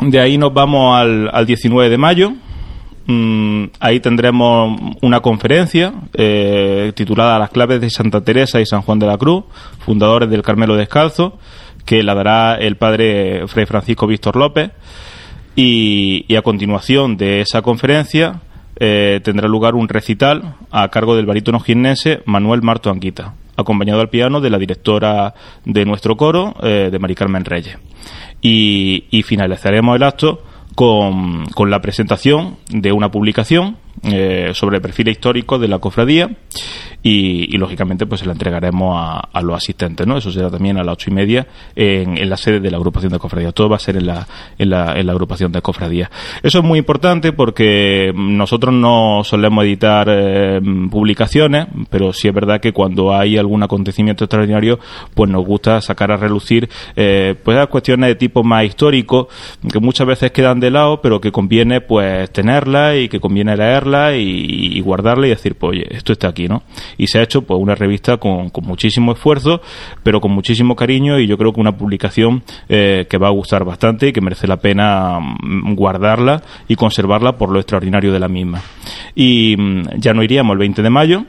De 0.00 0.18
ahí 0.18 0.36
nos 0.36 0.52
vamos 0.52 0.96
al, 0.96 1.30
al 1.32 1.46
19 1.46 1.90
de 1.90 1.98
mayo, 1.98 2.32
mm, 3.06 3.66
ahí 3.78 4.00
tendremos 4.00 4.80
una 5.00 5.20
conferencia 5.20 5.92
eh, 6.12 6.90
titulada 6.96 7.38
Las 7.38 7.50
claves 7.50 7.80
de 7.80 7.88
Santa 7.88 8.20
Teresa 8.20 8.60
y 8.60 8.66
San 8.66 8.82
Juan 8.82 8.98
de 8.98 9.06
la 9.06 9.16
Cruz, 9.16 9.44
fundadores 9.78 10.28
del 10.28 10.42
Carmelo 10.42 10.74
Descalzo, 10.74 11.38
que 11.84 12.02
la 12.02 12.14
dará 12.14 12.56
el 12.56 12.76
padre 12.76 13.46
Fray 13.46 13.66
Francisco 13.66 14.06
Víctor 14.06 14.36
López. 14.36 14.70
Y, 15.54 16.34
a 16.34 16.42
continuación 16.42 17.16
de 17.16 17.40
esa 17.40 17.60
conferencia, 17.60 18.40
eh, 18.76 19.20
tendrá 19.22 19.48
lugar 19.48 19.74
un 19.74 19.88
recital 19.88 20.54
a 20.70 20.88
cargo 20.88 21.14
del 21.14 21.26
barítono 21.26 21.60
ginense 21.60 22.22
Manuel 22.24 22.62
Marto 22.62 22.88
Anguita, 22.88 23.34
acompañado 23.56 24.00
al 24.00 24.08
piano 24.08 24.40
de 24.40 24.48
la 24.48 24.58
directora 24.58 25.34
de 25.64 25.84
nuestro 25.84 26.16
coro, 26.16 26.54
eh, 26.62 26.88
de 26.90 26.98
Mari 26.98 27.14
Carmen 27.14 27.44
Reyes. 27.44 27.76
Y, 28.40 29.22
finalizaremos 29.24 29.94
el 29.96 30.02
acto 30.04 30.42
con, 30.74 31.44
con 31.48 31.70
la 31.70 31.82
presentación 31.82 32.56
de 32.70 32.92
una 32.92 33.10
publicación 33.10 33.76
eh, 34.04 34.50
sobre 34.54 34.76
el 34.76 34.82
perfil 34.82 35.08
histórico 35.08 35.58
de 35.58 35.68
la 35.68 35.78
cofradía 35.78 36.28
y, 37.02 37.54
y, 37.54 37.58
lógicamente 37.58 38.06
pues 38.06 38.20
se 38.20 38.26
la 38.26 38.32
entregaremos 38.32 38.96
a, 38.96 39.20
a, 39.32 39.42
los 39.42 39.56
asistentes 39.56 40.06
no 40.06 40.16
eso 40.16 40.30
será 40.30 40.50
también 40.50 40.78
a 40.78 40.84
las 40.84 40.94
ocho 40.94 41.10
y 41.10 41.14
media 41.14 41.46
en, 41.74 42.16
en, 42.16 42.30
la 42.30 42.36
sede 42.36 42.60
de 42.60 42.70
la 42.70 42.76
agrupación 42.76 43.12
de 43.12 43.18
cofradías. 43.18 43.54
Todo 43.54 43.68
va 43.68 43.76
a 43.76 43.80
ser 43.80 43.96
en 43.96 44.06
la, 44.06 44.26
en 44.58 44.70
la, 44.70 44.98
en 44.98 45.06
la 45.06 45.12
agrupación 45.12 45.52
de 45.52 45.62
cofradías. 45.62 46.10
Eso 46.42 46.58
es 46.58 46.64
muy 46.64 46.78
importante 46.78 47.32
porque 47.32 48.12
nosotros 48.14 48.74
no 48.74 49.22
solemos 49.24 49.64
editar 49.64 50.06
eh, 50.10 50.60
publicaciones 50.90 51.66
pero 51.90 52.12
sí 52.12 52.28
es 52.28 52.34
verdad 52.34 52.60
que 52.60 52.72
cuando 52.72 53.14
hay 53.14 53.36
algún 53.36 53.62
acontecimiento 53.62 54.24
extraordinario 54.24 54.78
pues 55.14 55.30
nos 55.30 55.44
gusta 55.44 55.80
sacar 55.80 56.10
a 56.12 56.16
relucir 56.16 56.68
eh, 56.96 57.34
pues 57.42 57.56
las 57.56 57.68
cuestiones 57.68 58.08
de 58.08 58.14
tipo 58.14 58.42
más 58.42 58.64
histórico 58.64 59.28
que 59.70 59.78
muchas 59.80 60.06
veces 60.06 60.30
quedan 60.30 60.60
de 60.60 60.70
lado 60.70 61.00
pero 61.00 61.20
que 61.20 61.32
conviene 61.32 61.80
pues 61.80 62.30
tenerla 62.32 62.96
y 62.96 63.08
que 63.08 63.20
conviene 63.20 63.56
leerla 63.56 64.16
y, 64.16 64.76
y 64.76 64.80
guardarla 64.80 65.26
y 65.26 65.30
decir 65.30 65.54
pues 65.54 65.72
oye 65.72 65.86
esto 65.90 66.12
está 66.12 66.28
aquí 66.28 66.48
no 66.48 66.62
y 66.96 67.06
se 67.06 67.18
ha 67.18 67.22
hecho 67.22 67.42
pues 67.42 67.58
una 67.60 67.74
revista 67.74 68.16
con, 68.16 68.50
con 68.50 68.64
muchísimo 68.64 69.12
esfuerzo 69.12 69.60
pero 70.02 70.20
con 70.20 70.32
muchísimo 70.32 70.76
cariño 70.76 71.18
y 71.18 71.26
yo 71.26 71.36
creo 71.38 71.52
que 71.52 71.60
una 71.60 71.76
publicación 71.76 72.42
eh, 72.68 73.06
que 73.08 73.18
va 73.18 73.28
a 73.28 73.32
gustar 73.32 73.64
bastante 73.64 74.08
y 74.08 74.12
que 74.12 74.20
merece 74.20 74.46
la 74.46 74.58
pena 74.58 75.18
mm, 75.20 75.74
guardarla 75.74 76.42
y 76.68 76.76
conservarla 76.76 77.36
por 77.36 77.50
lo 77.50 77.58
extraordinario 77.58 78.12
de 78.12 78.20
la 78.20 78.28
misma. 78.28 78.60
Y 79.14 79.56
mm, 79.58 79.98
ya 79.98 80.12
no 80.12 80.22
iríamos 80.22 80.52
el 80.52 80.58
20 80.58 80.82
de 80.82 80.90
mayo 80.90 81.24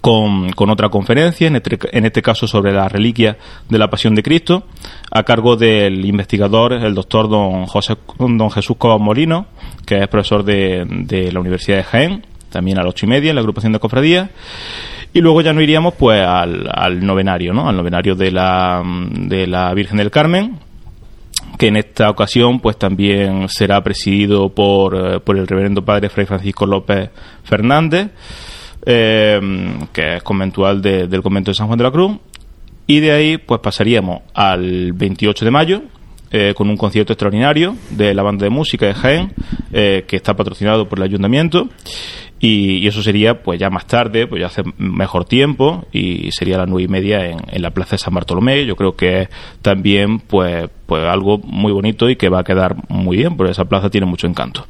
con, 0.00 0.50
con, 0.50 0.70
otra 0.70 0.88
conferencia, 0.88 1.48
en 1.48 1.56
este, 1.56 1.78
en 1.96 2.04
este, 2.04 2.22
caso 2.22 2.46
sobre 2.46 2.72
la 2.72 2.88
reliquia 2.88 3.36
de 3.68 3.78
la 3.78 3.90
Pasión 3.90 4.14
de 4.14 4.22
Cristo, 4.22 4.64
a 5.10 5.24
cargo 5.24 5.56
del 5.56 6.04
investigador, 6.04 6.72
el 6.72 6.94
doctor 6.94 7.28
don, 7.28 7.66
José, 7.66 7.96
don 8.18 8.50
Jesús 8.50 8.76
Cobas 8.76 9.00
Molino, 9.00 9.46
que 9.84 9.98
es 9.98 10.08
profesor 10.08 10.44
de, 10.44 10.86
de 10.88 11.32
la 11.32 11.40
Universidad 11.40 11.78
de 11.78 11.84
Jaén, 11.84 12.26
también 12.50 12.78
a 12.78 12.82
las 12.82 12.90
ocho 12.90 13.06
y 13.06 13.08
media 13.08 13.30
en 13.30 13.36
la 13.36 13.40
agrupación 13.40 13.72
de 13.72 13.78
cofradías. 13.78 14.30
Y 15.12 15.20
luego 15.20 15.40
ya 15.40 15.52
no 15.52 15.62
iríamos 15.62 15.94
pues 15.94 16.22
al, 16.22 16.68
al 16.70 17.04
novenario, 17.04 17.54
¿no? 17.54 17.68
Al 17.68 17.76
novenario 17.76 18.14
de 18.14 18.30
la, 18.30 18.82
de 18.84 19.46
la 19.46 19.72
Virgen 19.74 19.96
del 19.96 20.10
Carmen, 20.10 20.58
que 21.58 21.68
en 21.68 21.76
esta 21.76 22.10
ocasión 22.10 22.60
pues 22.60 22.78
también 22.78 23.48
será 23.48 23.82
presidido 23.82 24.50
por, 24.50 25.22
por 25.22 25.38
el 25.38 25.46
reverendo 25.46 25.84
padre 25.84 26.08
Fray 26.10 26.26
Francisco 26.26 26.66
López 26.66 27.10
Fernández, 27.42 28.08
eh, 28.84 29.40
que 29.92 30.16
es 30.16 30.22
conventual 30.22 30.82
de, 30.82 31.08
del 31.08 31.22
convento 31.22 31.50
de 31.50 31.54
San 31.54 31.66
Juan 31.66 31.78
de 31.78 31.84
la 31.84 31.90
Cruz. 31.90 32.18
Y 32.86 33.00
de 33.00 33.12
ahí 33.12 33.38
pues 33.38 33.60
pasaríamos 33.60 34.22
al 34.34 34.92
28 34.92 35.44
de 35.44 35.50
mayo, 35.50 35.82
eh, 36.30 36.52
con 36.54 36.68
un 36.68 36.76
concierto 36.76 37.14
extraordinario 37.14 37.74
de 37.90 38.12
la 38.14 38.22
banda 38.22 38.44
de 38.44 38.50
música 38.50 38.86
de 38.86 38.94
Jaén, 38.94 39.32
eh, 39.72 40.04
que 40.06 40.16
está 40.16 40.36
patrocinado 40.36 40.88
por 40.88 40.98
el 40.98 41.04
ayuntamiento. 41.04 41.68
Y, 42.40 42.78
y, 42.78 42.86
eso 42.86 43.02
sería 43.02 43.42
pues 43.42 43.58
ya 43.58 43.68
más 43.68 43.86
tarde, 43.86 44.26
pues 44.26 44.40
ya 44.40 44.46
hace 44.46 44.62
mejor 44.78 45.24
tiempo 45.24 45.86
y 45.92 46.30
sería 46.30 46.56
a 46.56 46.58
las 46.60 46.68
nueve 46.68 46.84
y 46.84 46.88
media 46.88 47.26
en, 47.26 47.38
en, 47.50 47.62
la 47.62 47.70
plaza 47.70 47.92
de 47.92 47.98
San 47.98 48.14
Bartolomé. 48.14 48.64
Yo 48.64 48.76
creo 48.76 48.94
que 48.94 49.22
es 49.22 49.28
también 49.60 50.20
pues, 50.20 50.70
pues 50.86 51.04
algo 51.04 51.38
muy 51.38 51.72
bonito 51.72 52.08
y 52.08 52.16
que 52.16 52.28
va 52.28 52.40
a 52.40 52.44
quedar 52.44 52.76
muy 52.88 53.16
bien, 53.16 53.36
porque 53.36 53.52
esa 53.52 53.64
plaza 53.64 53.90
tiene 53.90 54.06
mucho 54.06 54.26
encanto. 54.26 54.66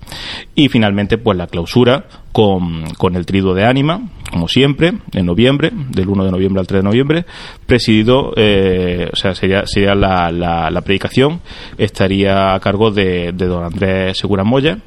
Y 0.55 0.69
finalmente 0.69 1.19
pues 1.19 1.37
la 1.37 1.47
clausura 1.47 2.07
con, 2.33 2.85
con 2.97 3.17
el 3.17 3.27
triduo 3.27 3.55
de 3.55 3.65
ánima, 3.65 4.09
como 4.31 4.49
siempre, 4.49 4.93
en 5.13 5.27
noviembre, 5.27 5.71
del 5.73 6.09
1 6.09 6.25
de 6.25 6.31
noviembre 6.31 6.61
al 6.61 6.67
3 6.67 6.83
de 6.83 6.89
noviembre, 6.89 7.25
presidido, 7.67 8.33
eh, 8.37 9.09
o 9.13 9.17
sea, 9.17 9.35
sería, 9.35 9.67
sería 9.67 9.95
la, 9.95 10.31
la, 10.31 10.71
la, 10.71 10.81
predicación, 10.83 11.41
estaría 11.79 12.55
a 12.55 12.61
cargo 12.61 12.91
de, 12.91 13.33
de 13.33 13.47
don 13.47 13.65
Andrés 13.65 14.19
Segura 14.19 14.45
Moya, 14.45 14.79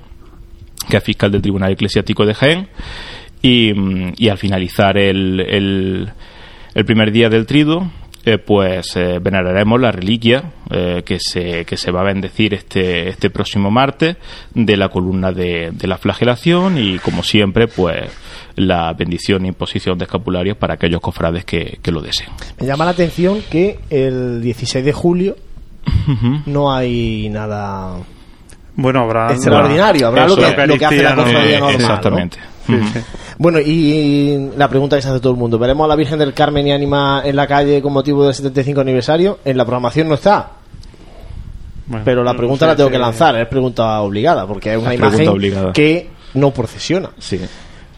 que 0.90 0.98
es 0.98 1.04
fiscal 1.04 1.32
del 1.32 1.42
Tribunal 1.42 1.72
Eclesiástico 1.72 2.26
de 2.26 2.34
Jaén, 2.34 2.68
y, 3.42 3.72
y 4.24 4.30
al 4.30 4.38
finalizar 4.38 4.98
el, 4.98 5.40
el, 5.40 6.10
el, 6.76 6.86
primer 6.86 7.12
día 7.12 7.30
del 7.30 7.46
triduo, 7.46 7.90
eh, 8.24 8.38
pues 8.38 8.96
eh, 8.96 9.18
veneraremos 9.20 9.82
la 9.82 9.92
reliquia 9.92 10.44
eh, 10.70 11.02
que, 11.04 11.18
se, 11.20 11.66
que 11.66 11.76
se 11.76 11.92
va 11.92 12.02
a 12.02 12.04
bendecir 12.04 12.54
este, 12.54 13.10
este 13.10 13.32
próximo 13.32 13.72
martes 13.72 14.18
de 14.54 14.78
la 14.78 14.90
columna 14.90 15.32
de, 15.32 15.72
de 15.72 15.88
la 15.88 15.98
flagelación 15.98 16.78
y 16.78 17.00
como 17.00 17.24
siempre 17.24 17.68
pues 17.68 18.12
la 18.56 18.94
bendición 18.94 19.46
e 19.46 19.48
imposición 19.48 19.98
de 19.98 20.06
escapularios 20.06 20.56
para 20.56 20.76
aquellos 20.76 21.02
cofrades 21.02 21.46
que, 21.46 21.80
que 21.82 21.92
lo 21.92 22.00
deseen. 22.02 22.30
Me 22.60 22.68
llama 22.68 22.86
la 22.86 22.92
atención 22.92 23.42
que 23.50 23.80
el 23.90 24.42
16 24.42 24.86
de 24.86 24.94
julio 24.94 25.36
no 26.46 26.72
hay 26.72 27.28
nada 27.30 27.98
bueno, 28.75 29.01
habrá 29.01 29.32
extraordinario, 29.32 30.08
habrá 30.08 30.28
lo 30.28 30.36
que, 30.36 30.68
lo 30.68 30.78
que, 30.78 30.86
hace 30.86 31.04
la 31.04 31.16
cofradía 31.16 31.60
no, 31.60 31.66
normal. 31.66 31.82
Exactamente. 31.82 32.38
¿no? 32.68 32.78
Sí, 32.78 32.92
sí. 32.94 33.00
Bueno, 33.38 33.60
y 33.60 34.51
la 34.56 34.70
pregunta 34.70 34.96
que 34.96 35.01
se 35.01 35.10
hace 35.10 35.20
todo 35.20 35.34
el 35.34 35.40
mundo: 35.40 35.58
¿veremos 35.58 35.86
a 35.86 35.88
la 35.88 35.96
Virgen 35.96 36.20
del 36.20 36.34
Carmen 36.34 36.68
y 36.68 36.72
Ánima 36.72 37.22
en 37.25 37.36
la 37.36 37.48
calle 37.48 37.82
con 37.82 37.92
motivo 37.92 38.25
del 38.25 38.34
75 38.34 38.82
aniversario? 38.82 39.40
En 39.44 39.58
la 39.58 39.66
programación 39.66 40.08
no 40.08 40.16
está. 40.16 40.51
Bueno, 41.88 42.06
pero 42.06 42.24
la 42.24 42.34
pregunta 42.34 42.66
no 42.66 42.72
sé, 42.72 42.74
la 42.74 42.78
tengo 42.78 42.90
que 42.90 43.00
lanzar, 43.00 43.36
es 43.36 43.48
pregunta 43.48 44.00
obligada, 44.01 44.48
porque 44.48 44.74
es 44.74 44.82
una 44.82 44.94
imagen 44.94 45.28
obligada. 45.28 45.74
que 45.74 46.10
no 46.36 46.51
procesiona. 46.51 47.10
Sí. 47.18 47.42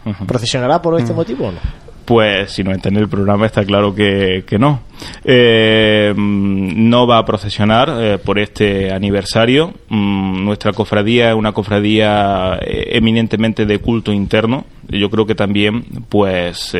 Uh 0.04 0.10
-huh. 0.10 0.26
¿Procesionará 0.26 0.82
por 0.82 0.98
este 0.98 1.12
uh 1.12 1.14
-huh. 1.14 1.18
motivo 1.18 1.46
o 1.46 1.52
no? 1.52 1.58
Pues 2.04 2.52
si 2.52 2.62
no 2.62 2.72
entiende 2.72 3.00
el 3.00 3.08
programa 3.08 3.46
está 3.46 3.64
claro 3.64 3.94
que, 3.94 4.44
no. 4.58 4.80
Eh, 5.24 6.12
no 6.16 7.06
va 7.06 7.18
a 7.18 7.24
procesionar 7.24 7.90
eh, 7.98 8.18
por 8.18 8.38
este 8.38 8.92
aniversario. 8.92 9.72
Mm, 9.88 10.44
nuestra 10.44 10.72
cofradía 10.72 11.30
es 11.30 11.34
una 11.34 11.52
cofradía 11.52 12.58
eh, 12.60 12.90
eminentemente 12.92 13.64
de 13.64 13.78
culto 13.78 14.12
interno. 14.12 14.66
Yo 14.88 15.08
creo 15.08 15.24
que 15.24 15.34
también 15.34 15.82
pues 16.10 16.76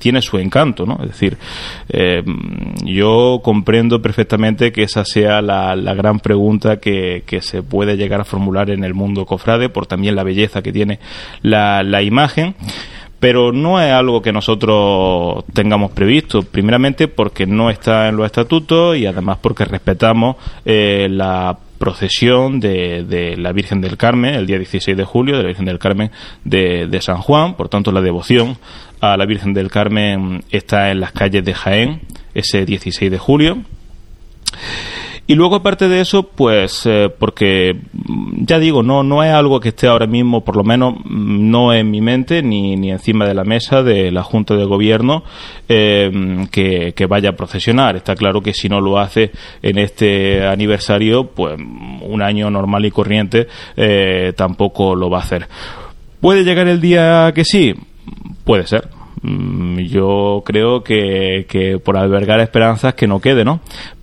tiene 0.00 0.20
su 0.20 0.36
encanto, 0.36 0.84
¿no? 0.84 0.98
Es 1.04 1.10
decir, 1.10 1.38
yo 2.84 3.40
comprendo 3.44 4.02
perfectamente 4.02 4.72
que 4.72 4.82
esa 4.82 5.04
sea 5.04 5.40
la, 5.40 5.76
la 5.76 5.94
gran 5.94 6.18
pregunta 6.18 6.80
que, 6.80 7.22
que, 7.24 7.40
se 7.40 7.62
puede 7.62 7.96
llegar 7.96 8.20
a 8.20 8.24
formular 8.24 8.68
en 8.70 8.82
el 8.82 8.94
mundo 8.94 9.26
cofrade 9.26 9.68
por 9.68 9.86
también 9.86 10.16
la 10.16 10.24
belleza 10.24 10.60
que 10.60 10.72
tiene 10.72 10.98
la, 11.40 11.84
la 11.84 12.02
imagen 12.02 12.56
pero 13.20 13.52
no 13.52 13.80
es 13.80 13.92
algo 13.92 14.22
que 14.22 14.32
nosotros 14.32 15.44
tengamos 15.52 15.92
previsto, 15.92 16.42
primeramente 16.42 17.06
porque 17.06 17.46
no 17.46 17.70
está 17.70 18.08
en 18.08 18.16
los 18.16 18.24
estatutos 18.24 18.96
y 18.96 19.06
además 19.06 19.38
porque 19.42 19.66
respetamos 19.66 20.36
eh, 20.64 21.06
la 21.10 21.58
procesión 21.78 22.60
de, 22.60 23.04
de, 23.04 23.36
la 23.36 23.52
Virgen 23.52 23.80
del 23.80 23.96
Carmen 23.96 24.34
el 24.34 24.46
día 24.46 24.58
16 24.58 24.96
de 24.96 25.04
julio, 25.04 25.36
de 25.36 25.42
la 25.42 25.48
Virgen 25.48 25.66
del 25.66 25.78
Carmen 25.78 26.10
de, 26.44 26.86
de, 26.86 27.00
San 27.02 27.18
Juan, 27.18 27.54
por 27.54 27.68
tanto 27.68 27.92
la 27.92 28.00
devoción 28.00 28.56
a 29.00 29.16
la 29.16 29.26
Virgen 29.26 29.54
del 29.54 29.70
Carmen 29.70 30.42
está 30.50 30.90
en 30.90 31.00
las 31.00 31.12
calles 31.12 31.44
de 31.44 31.54
Jaén 31.54 32.00
ese 32.34 32.64
16 32.64 33.10
de 33.10 33.18
julio. 33.18 33.58
Y 35.30 35.36
luego, 35.36 35.54
aparte 35.54 35.86
de 35.86 36.00
eso, 36.00 36.24
pues, 36.24 36.84
eh, 36.86 37.08
porque 37.16 37.76
ya 38.38 38.58
digo, 38.58 38.82
no, 38.82 39.04
no 39.04 39.22
es 39.22 39.30
algo 39.30 39.60
que 39.60 39.68
esté 39.68 39.86
ahora 39.86 40.08
mismo, 40.08 40.40
por 40.44 40.56
lo 40.56 40.64
menos 40.64 40.94
no 41.04 41.72
en 41.72 41.88
mi 41.88 42.00
mente, 42.00 42.42
ni, 42.42 42.74
ni 42.74 42.90
encima 42.90 43.28
de 43.28 43.34
la 43.34 43.44
mesa 43.44 43.84
de 43.84 44.10
la 44.10 44.24
Junta 44.24 44.56
de 44.56 44.64
Gobierno, 44.64 45.22
eh, 45.68 46.10
que, 46.50 46.94
que, 46.96 47.06
vaya 47.06 47.28
a 47.28 47.36
procesionar. 47.36 47.94
Está 47.94 48.16
claro 48.16 48.40
que 48.40 48.52
si 48.52 48.68
no 48.68 48.80
lo 48.80 48.98
hace 48.98 49.30
en 49.62 49.78
este 49.78 50.44
aniversario, 50.44 51.28
pues 51.28 51.56
un 51.56 52.22
año 52.22 52.50
normal 52.50 52.84
y 52.86 52.90
corriente 52.90 53.46
eh, 53.76 54.32
tampoco 54.34 54.96
lo 54.96 55.10
va 55.10 55.18
a 55.18 55.22
hacer. 55.22 55.46
¿Puede 56.20 56.42
llegar 56.42 56.66
el 56.66 56.80
día 56.80 57.30
que 57.32 57.44
sí? 57.44 57.72
Puede 58.42 58.66
ser 58.66 58.88
yo 59.22 60.42
creo 60.46 60.82
que, 60.82 61.44
que, 61.46 61.78
por 61.78 61.98
albergar 61.98 62.40
esperanzas 62.40 62.94
que 62.94 63.06
no 63.06 63.20
quede, 63.20 63.44
¿no? 63.44 63.60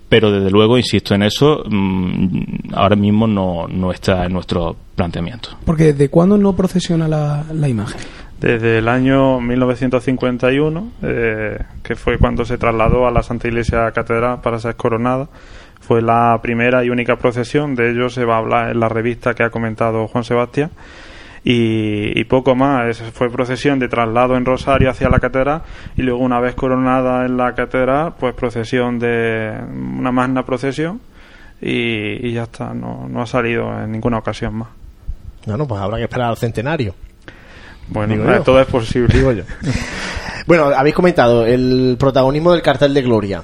Pero 0.08 0.30
desde 0.30 0.50
luego, 0.50 0.78
insisto 0.78 1.14
en 1.14 1.22
eso, 1.22 1.62
mmm, 1.68 2.72
ahora 2.72 2.96
mismo 2.96 3.26
no, 3.26 3.66
no, 3.68 3.92
está 3.92 4.24
en 4.24 4.32
nuestro 4.32 4.74
planteamiento. 4.94 5.50
Porque 5.64 5.92
¿de 5.92 6.08
cuándo 6.08 6.38
no 6.38 6.54
procesiona 6.54 7.06
la, 7.06 7.44
la 7.52 7.68
imagen? 7.68 8.00
Desde 8.40 8.78
el 8.78 8.88
año 8.88 9.40
1951, 9.40 10.92
eh, 11.02 11.58
que 11.82 11.96
fue 11.96 12.18
cuando 12.18 12.44
se 12.44 12.56
trasladó 12.56 13.06
a 13.06 13.10
la 13.10 13.22
Santa 13.22 13.48
Iglesia 13.48 13.90
Catedral 13.90 14.40
para 14.40 14.60
ser 14.60 14.76
coronada. 14.76 15.28
Fue 15.80 16.02
la 16.02 16.38
primera 16.42 16.84
y 16.84 16.90
única 16.90 17.16
procesión, 17.16 17.74
de 17.74 17.90
ello 17.90 18.10
se 18.10 18.24
va 18.24 18.36
a 18.36 18.38
hablar 18.38 18.70
en 18.70 18.80
la 18.80 18.88
revista 18.88 19.34
que 19.34 19.42
ha 19.42 19.50
comentado 19.50 20.06
Juan 20.06 20.24
Sebastián. 20.24 20.70
Y, 21.44 22.18
y, 22.18 22.24
poco 22.24 22.54
más. 22.54 22.98
Fue 23.12 23.30
procesión 23.30 23.78
de 23.78 23.88
traslado 23.88 24.36
en 24.36 24.44
Rosario 24.44 24.90
hacia 24.90 25.08
la 25.08 25.20
catedral 25.20 25.62
y 25.96 26.02
luego 26.02 26.20
una 26.20 26.40
vez 26.40 26.54
coronada 26.54 27.24
en 27.24 27.36
la 27.36 27.54
catedral, 27.54 28.14
pues 28.18 28.34
procesión 28.34 28.98
de 28.98 29.52
una 29.70 30.10
magna 30.10 30.44
procesión 30.44 31.00
y, 31.60 32.26
y 32.28 32.32
ya 32.32 32.44
está. 32.44 32.74
No, 32.74 33.06
no, 33.08 33.22
ha 33.22 33.26
salido 33.26 33.70
en 33.82 33.92
ninguna 33.92 34.18
ocasión 34.18 34.54
más. 34.56 34.68
Bueno, 35.46 35.66
pues 35.66 35.80
habrá 35.80 35.98
que 35.98 36.04
esperar 36.04 36.28
al 36.28 36.36
centenario. 36.36 36.94
Bueno, 37.90 38.14
Digo 38.14 38.24
yo. 38.26 38.42
todo 38.42 38.60
es 38.60 38.66
posible. 38.66 39.14
Digo 39.14 39.32
yo. 39.32 39.42
Bueno, 40.46 40.64
habéis 40.74 40.94
comentado 40.94 41.44
el 41.44 41.96
protagonismo 42.00 42.52
del 42.52 42.62
cartel 42.62 42.94
de 42.94 43.02
Gloria. 43.02 43.42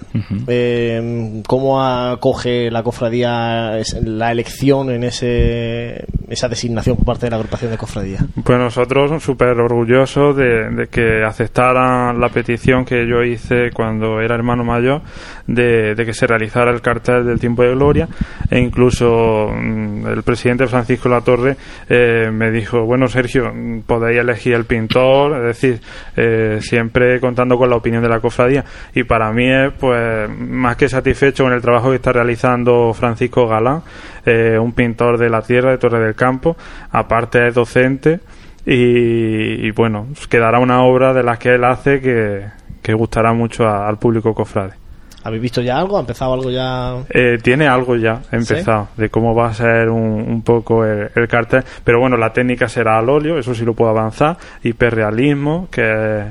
Eh, 0.48 1.42
¿Cómo 1.46 1.84
acoge 1.84 2.70
la 2.70 2.82
cofradía 2.82 3.72
la 4.02 4.32
elección 4.32 4.88
en 4.88 5.04
ese, 5.04 6.02
esa 6.30 6.48
designación 6.48 6.96
por 6.96 7.04
parte 7.04 7.26
de 7.26 7.30
la 7.32 7.36
agrupación 7.36 7.72
de 7.72 7.76
cofradía? 7.76 8.20
Pues 8.42 8.58
nosotros 8.58 9.22
súper 9.22 9.48
orgullosos 9.48 10.34
de, 10.34 10.70
de 10.70 10.86
que 10.86 11.22
aceptaran 11.22 12.18
la 12.18 12.30
petición 12.30 12.86
que 12.86 13.06
yo 13.06 13.22
hice 13.22 13.70
cuando 13.74 14.22
era 14.22 14.34
hermano 14.34 14.64
mayor 14.64 15.02
de, 15.46 15.94
de 15.94 16.06
que 16.06 16.14
se 16.14 16.26
realizara 16.26 16.70
el 16.70 16.80
cartel 16.80 17.26
del 17.26 17.38
tiempo 17.38 17.64
de 17.64 17.72
gloria 17.74 18.08
e 18.50 18.58
incluso 18.60 19.50
mm, 19.54 20.06
el 20.06 20.22
presidente 20.22 20.66
Francisco 20.68 21.10
Latorre 21.10 21.58
eh, 21.86 22.30
me 22.32 22.50
dijo, 22.50 22.86
bueno 22.86 23.08
Sergio, 23.08 23.52
podéis 23.86 24.20
elegir 24.20 24.34
el 24.45 24.64
pintor, 24.64 25.37
es 25.38 25.61
decir, 25.61 25.81
eh, 26.17 26.59
siempre 26.61 27.21
contando 27.21 27.57
con 27.57 27.71
la 27.71 27.76
opinión 27.76 28.03
de 28.03 28.09
la 28.09 28.21
cofradía 28.21 28.64
y 28.95 29.05
para 29.05 29.33
mí 29.33 29.50
es 29.50 29.73
pues 29.79 30.29
más 30.31 30.76
que 30.76 30.88
satisfecho 30.88 31.45
con 31.45 31.53
el 31.53 31.61
trabajo 31.61 31.91
que 31.91 31.97
está 31.97 32.12
realizando 32.12 32.93
Francisco 32.95 33.47
Galán, 33.47 33.83
eh, 34.25 34.59
un 34.59 34.73
pintor 34.73 35.19
de 35.19 35.31
la 35.31 35.43
tierra 35.43 35.71
de 35.71 35.79
Torre 35.79 36.00
del 36.00 36.14
Campo, 36.14 36.57
aparte 36.91 37.49
es 37.49 37.55
docente 37.55 38.21
y, 38.67 39.67
y, 39.67 39.71
bueno, 39.73 40.09
quedará 40.29 40.59
una 40.59 40.83
obra 40.85 41.12
de 41.12 41.23
las 41.23 41.38
que 41.38 41.55
él 41.55 41.64
hace 41.64 42.00
que, 42.00 42.47
que 42.83 42.95
gustará 42.95 43.33
mucho 43.33 43.69
al 43.69 43.99
público 43.99 44.35
cofrade. 44.35 44.84
¿Habéis 45.25 45.43
visto 45.43 45.62
ya 45.62 45.78
algo? 45.78 45.97
¿Ha 45.97 46.00
empezado 46.00 46.35
algo 46.35 46.50
ya? 46.50 46.97
Eh, 47.09 47.38
tiene 47.43 47.66
algo 47.66 47.97
ya 47.97 48.21
empezado 48.31 48.88
de 48.97 49.09
cómo 49.09 49.35
va 49.35 49.49
a 49.49 49.54
ser 49.54 49.88
un, 49.88 50.02
un 50.02 50.43
poco 50.43 50.85
el, 50.85 51.09
el 51.16 51.26
cartel, 51.28 51.64
pero 51.83 51.99
bueno, 51.99 52.16
la 52.19 52.33
técnica 52.33 52.69
será 52.69 52.99
al 52.99 53.09
óleo, 53.09 53.38
eso 53.38 53.54
sí 53.54 53.64
lo 53.64 53.73
puedo 53.75 53.90
avanzar, 53.90 54.37
hiperrealismo, 54.62 55.68
que 55.70 55.83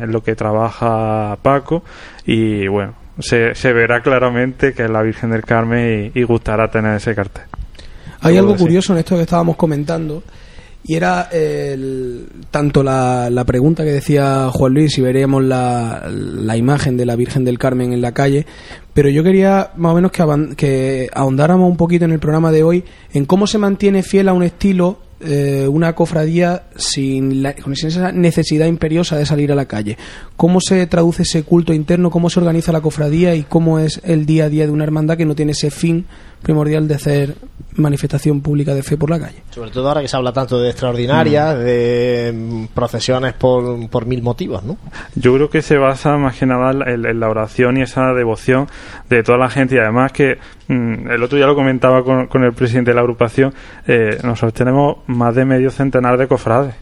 es 0.02 0.08
lo 0.10 0.22
que 0.22 0.36
trabaja 0.36 1.38
Paco, 1.42 1.84
y 2.26 2.68
bueno, 2.68 2.94
se, 3.20 3.56
se 3.56 3.74
verá 3.74 4.02
claramente 4.02 4.74
que 4.74 4.84
es 4.84 4.90
la 4.90 5.02
Virgen 5.02 5.32
del 5.32 5.42
Carmen 5.44 6.12
y, 6.14 6.20
y 6.20 6.24
gustará 6.24 6.70
tener 6.70 6.96
ese 6.96 7.16
cartel. 7.16 7.44
Hay 8.22 8.38
algo 8.38 8.56
curioso 8.56 8.94
en 8.94 9.00
esto 9.00 9.16
que 9.16 9.24
estábamos 9.24 9.58
comentando 9.58 10.24
y 10.86 10.96
era 10.96 11.30
el- 11.32 12.26
tanto 12.52 12.84
la, 12.84 13.30
la 13.30 13.44
pregunta 13.46 13.84
que 13.84 13.92
decía 13.92 14.50
Juan 14.50 14.74
Luis 14.74 14.94
si 14.94 15.02
veríamos 15.02 15.44
la, 15.44 16.04
la 16.10 16.56
imagen 16.58 16.96
de 16.98 17.06
la 17.06 17.16
Virgen 17.16 17.44
del 17.46 17.58
Carmen 17.58 17.92
en 17.94 18.02
la 18.02 18.14
calle, 18.14 18.46
pero 18.94 19.10
yo 19.10 19.24
quería 19.24 19.72
más 19.76 19.92
o 19.92 19.96
menos 19.96 20.12
que, 20.12 20.24
que 20.56 21.10
ahondáramos 21.14 21.70
un 21.70 21.78
poquito 21.78 22.06
en 22.06 22.12
el 22.12 22.20
programa 22.20 22.52
de 22.52 22.64
hoy 22.64 22.84
en 23.14 23.26
cómo 23.26 23.48
se 23.48 23.58
mantiene 23.58 24.04
fiel 24.04 24.30
a 24.30 24.34
un 24.34 24.44
estilo 24.44 25.00
eh, 25.26 25.70
una 25.72 25.96
cofradía 25.96 26.64
sin, 26.76 27.42
la- 27.44 27.54
con 27.56 27.72
esa 27.72 28.12
necesidad 28.12 28.66
imperiosa 28.66 29.16
de 29.18 29.26
salir 29.26 29.54
a 29.54 29.56
la 29.56 29.66
calle. 29.68 29.98
¿Cómo 30.36 30.60
se 30.60 30.86
traduce 30.88 31.24
ese 31.24 31.44
culto 31.44 31.74
interno? 31.74 32.12
¿Cómo 32.12 32.30
se 32.30 32.42
organiza 32.42 32.74
la 32.74 32.82
cofradía? 32.82 33.34
¿Y 33.34 33.44
cómo 33.44 33.80
es 33.80 34.02
el 34.04 34.26
día 34.26 34.46
a 34.46 34.50
día 34.50 34.66
de 34.66 34.72
una 34.74 34.84
hermandad 34.84 35.16
que 35.18 35.24
no 35.26 35.34
tiene 35.34 35.54
ese 35.54 35.72
fin 35.72 36.06
primordial 36.42 36.90
de 36.90 36.96
hacer 36.96 37.36
manifestación 37.78 38.42
pública 38.42 38.74
de 38.74 38.84
fe 38.84 38.98
por 38.98 39.10
la 39.10 39.20
calle? 39.20 39.44
Sobre 39.52 39.72
todo 39.72 39.88
ahora 39.88 40.02
que 40.02 40.08
se 40.08 40.16
habla 40.16 40.32
tanto 40.32 40.60
de 40.60 40.70
extraordinarias, 40.70 41.58
de 41.60 42.34
mm, 42.34 42.66
procesiones 42.74 43.34
por, 43.34 43.90
por 43.90 44.06
mil 44.06 44.22
motivos, 44.22 44.64
¿no? 44.64 44.78
Yo 45.16 45.34
creo 45.36 45.50
que 45.50 45.62
se 45.62 45.78
basa 45.78 46.18
más 46.18 46.38
que 46.38 46.46
nada 46.46 46.72
en, 46.72 47.06
en 47.06 47.20
la 47.20 47.30
oración 47.30 47.78
y 47.78 47.82
esa 47.82 48.14
devoción 48.14 48.68
de 49.10 49.24
toda 49.24 49.38
la 49.38 49.50
gente. 49.50 49.76
Y 49.76 49.80
además 49.80 50.12
que 50.12 50.38
mm, 50.68 51.12
el 51.12 51.24
otro 51.24 51.38
día 51.38 51.48
lo 51.48 51.56
comentaba 51.56 52.04
con, 52.04 52.28
con 52.28 52.44
el 52.44 52.54
presidente 52.54 52.92
de 52.92 52.96
la 52.96 53.02
agrupación, 53.02 53.54
eh, 53.88 54.18
nosotros 54.24 54.54
tenemos 54.54 54.98
más 55.08 55.36
de 55.36 55.46
medio 55.46 55.72
centenar 55.72 56.18
de 56.18 56.28
cofrades, 56.28 56.76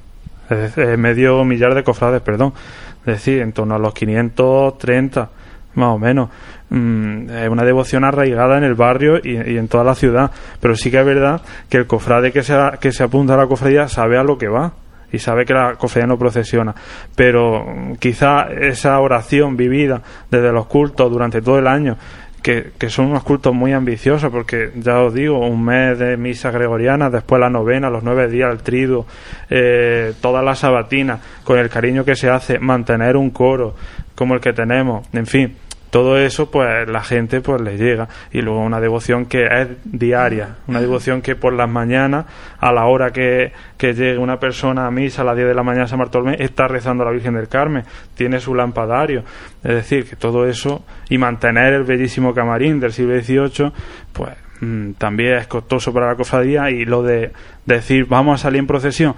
eh, 0.49 0.95
medio 0.97 1.43
millar 1.45 1.75
de 1.75 1.83
cofrades, 1.83 2.21
perdón, 2.21 2.53
es 3.01 3.13
decir, 3.13 3.41
en 3.41 3.53
torno 3.53 3.75
a 3.75 3.79
los 3.79 3.93
530 3.93 5.29
más 5.75 5.89
o 5.89 5.97
menos. 5.97 6.29
Mm, 6.69 7.29
es 7.29 7.49
una 7.49 7.63
devoción 7.63 8.03
arraigada 8.03 8.57
en 8.57 8.63
el 8.63 8.75
barrio 8.75 9.19
y, 9.23 9.57
en 9.57 9.67
toda 9.67 9.83
la 9.83 9.95
ciudad, 9.95 10.31
pero 10.59 10.75
sí 10.75 10.89
que 10.89 10.99
es 10.99 11.05
verdad 11.05 11.41
que 11.69 11.77
el 11.77 11.87
cofrade 11.87 12.31
que 12.31 12.43
se, 12.43 12.57
que 12.79 12.91
se 12.91 13.03
apunta 13.03 13.33
a 13.33 13.37
la 13.37 13.47
cofradía 13.47 13.87
sabe 13.87 14.17
a 14.17 14.23
lo 14.23 14.37
que 14.37 14.47
va 14.47 14.73
y 15.11 15.19
sabe 15.19 15.45
que 15.45 15.53
la 15.53 15.75
cofradía 15.75 16.07
no 16.07 16.17
procesiona. 16.17 16.73
Pero 17.15 17.65
mm, 17.65 17.95
quizá 17.95 18.47
esa 18.49 18.99
oración 18.99 19.57
vivida 19.57 20.01
desde 20.29 20.51
los 20.51 20.67
cultos 20.67 21.11
durante 21.11 21.41
todo 21.41 21.59
el 21.59 21.67
año, 21.67 21.97
que, 22.41 22.71
que 22.77 22.89
son 22.89 23.07
unos 23.07 23.23
cultos 23.23 23.53
muy 23.53 23.71
ambiciosos, 23.71 24.31
porque 24.31 24.71
ya 24.75 24.99
os 25.01 25.13
digo, 25.13 25.39
un 25.39 25.63
mes 25.63 25.99
de 25.99 26.17
misa 26.17 26.49
gregoriana, 26.51 27.09
después 27.09 27.39
la 27.39 27.49
novena, 27.49 27.89
los 27.89 28.03
nueve 28.03 28.27
días, 28.27 28.51
el 28.51 28.63
trido, 28.63 29.05
eh, 29.49 30.13
toda 30.21 30.41
la 30.41 30.55
sabatina, 30.55 31.19
con 31.43 31.59
el 31.59 31.69
cariño 31.69 32.03
que 32.03 32.15
se 32.15 32.29
hace, 32.29 32.59
mantener 32.59 33.15
un 33.15 33.29
coro 33.29 33.75
como 34.21 34.35
el 34.35 34.39
que 34.39 34.53
tenemos, 34.53 35.07
en 35.13 35.25
fin. 35.25 35.55
Todo 35.89 36.15
eso, 36.15 36.51
pues 36.51 36.87
la 36.87 37.01
gente 37.01 37.41
pues 37.41 37.59
le 37.59 37.75
llega. 37.75 38.07
Y 38.31 38.43
luego 38.43 38.61
una 38.61 38.79
devoción 38.79 39.25
que 39.25 39.45
es 39.45 39.67
diaria. 39.83 40.57
Una 40.67 40.79
devoción 40.79 41.23
que 41.23 41.35
por 41.35 41.53
las 41.53 41.67
mañanas, 41.67 42.27
a 42.59 42.71
la 42.71 42.85
hora 42.85 43.09
que, 43.09 43.51
que 43.79 43.95
llegue 43.95 44.19
una 44.19 44.37
persona 44.37 44.85
a 44.85 44.91
misa 44.91 45.23
a 45.23 45.25
las 45.25 45.35
10 45.35 45.47
de 45.47 45.55
la 45.55 45.63
mañana 45.63 45.87
San 45.87 45.97
Bartolomé, 45.97 46.35
está 46.37 46.67
rezando 46.67 47.01
a 47.01 47.07
la 47.07 47.13
Virgen 47.13 47.33
del 47.33 47.47
Carmen. 47.47 47.83
Tiene 48.13 48.39
su 48.39 48.53
lampadario. 48.53 49.23
Es 49.63 49.73
decir, 49.73 50.07
que 50.07 50.15
todo 50.15 50.47
eso 50.47 50.85
y 51.09 51.17
mantener 51.17 51.73
el 51.73 51.83
bellísimo 51.83 52.31
camarín 52.31 52.79
del 52.79 52.93
siglo 52.93 53.19
XVIII, 53.19 53.71
pues 54.13 54.33
mm, 54.59 54.91
también 54.99 55.37
es 55.37 55.47
costoso 55.47 55.91
para 55.91 56.09
la 56.09 56.15
cofradía. 56.15 56.69
Y 56.69 56.85
lo 56.85 57.01
de 57.01 57.31
decir, 57.65 58.05
vamos 58.05 58.39
a 58.39 58.43
salir 58.43 58.59
en 58.59 58.67
procesión. 58.67 59.15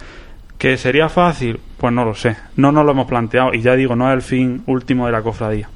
¿Que 0.64 0.78
sería 0.78 1.10
fácil? 1.10 1.60
Pues 1.76 1.92
no 1.92 2.06
lo 2.06 2.16
sé. 2.16 2.38
No 2.56 2.72
nos 2.72 2.86
lo 2.86 2.92
hemos 2.92 3.06
planteado. 3.06 3.54
Y 3.54 3.62
ya 3.62 3.76
digo, 3.76 3.98
no 3.98 4.08
es 4.08 4.16
el 4.16 4.22
fin 4.22 4.64
último 4.66 5.08
de 5.08 5.12
la 5.12 5.22
cofradía. 5.22 5.70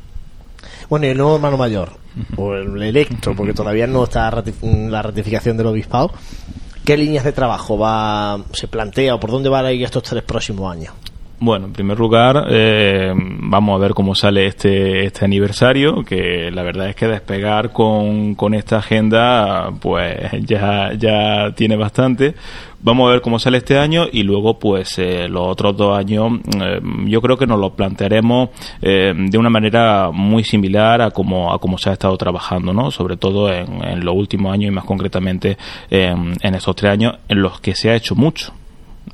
Bueno, 0.88 1.08
y 1.08 1.10
el 1.10 1.18
nuevo 1.18 1.36
hermano 1.36 1.58
mayor, 1.58 1.90
o 2.38 2.54
el 2.54 2.82
electo, 2.82 3.36
porque 3.36 3.54
todavía 3.54 3.86
no 3.86 4.06
está 4.06 4.32
la 4.32 5.02
ratificación 5.02 5.58
del 5.58 5.68
obispado, 5.68 6.14
¿qué 6.86 6.96
líneas 6.96 7.26
de 7.26 7.34
trabajo 7.34 7.78
va 7.78 8.40
se 8.54 8.70
plantea 8.70 9.16
o 9.16 9.20
por 9.20 9.30
dónde 9.30 9.50
van 9.50 9.66
a 9.66 9.74
ir 9.74 9.84
estos 9.84 10.04
tres 10.04 10.24
próximos 10.24 10.72
años? 10.72 10.94
Bueno, 11.40 11.68
en 11.68 11.74
primer 11.74 12.00
lugar, 12.00 12.48
eh, 12.50 13.14
vamos 13.16 13.76
a 13.76 13.80
ver 13.80 13.94
cómo 13.94 14.16
sale 14.16 14.48
este, 14.48 15.06
este 15.06 15.24
aniversario, 15.24 16.04
que 16.04 16.50
la 16.52 16.64
verdad 16.64 16.90
es 16.90 16.96
que 16.96 17.08
despegar 17.08 17.72
con, 17.72 18.34
con 18.34 18.56
esta 18.56 18.78
agenda, 18.78 19.72
pues 19.80 20.32
ya, 20.48 20.94
ya 20.98 21.54
tiene 21.56 21.76
bastante. 21.76 22.34
Vamos 22.82 23.08
a 23.08 23.12
ver 23.12 23.22
cómo 23.22 23.38
sale 23.38 23.60
este 23.60 23.78
año 23.78 24.08
y 24.12 24.24
luego, 24.24 24.58
pues, 24.58 24.98
eh, 24.98 25.28
los 25.30 25.48
otros 25.48 25.78
dos 25.78 25.96
años, 25.96 26.40
eh, 26.60 26.82
yo 27.06 27.22
creo 27.22 27.38
que 27.38 27.46
nos 27.46 27.60
lo 27.60 27.76
plantearemos 27.76 28.50
eh, 28.82 29.14
de 29.16 29.38
una 29.38 29.52
manera 29.52 30.10
muy 30.12 30.44
similar 30.44 31.04
a 31.04 31.12
como, 31.12 31.54
a 31.54 31.60
como 31.60 31.78
se 31.78 31.92
ha 31.92 31.94
estado 31.94 32.18
trabajando, 32.18 32.74
¿no? 32.74 32.90
Sobre 32.90 33.16
todo 33.16 33.54
en, 33.54 33.84
en 33.84 34.04
los 34.04 34.16
últimos 34.16 34.52
años 34.52 34.70
y 34.70 34.74
más 34.74 34.86
concretamente 34.86 35.56
en, 35.92 36.34
en 36.42 36.56
estos 36.56 36.76
tres 36.76 36.94
años 36.94 37.14
en 37.30 37.44
los 37.44 37.62
que 37.62 37.76
se 37.76 37.92
ha 37.92 37.96
hecho 37.96 38.16
mucho 38.16 38.54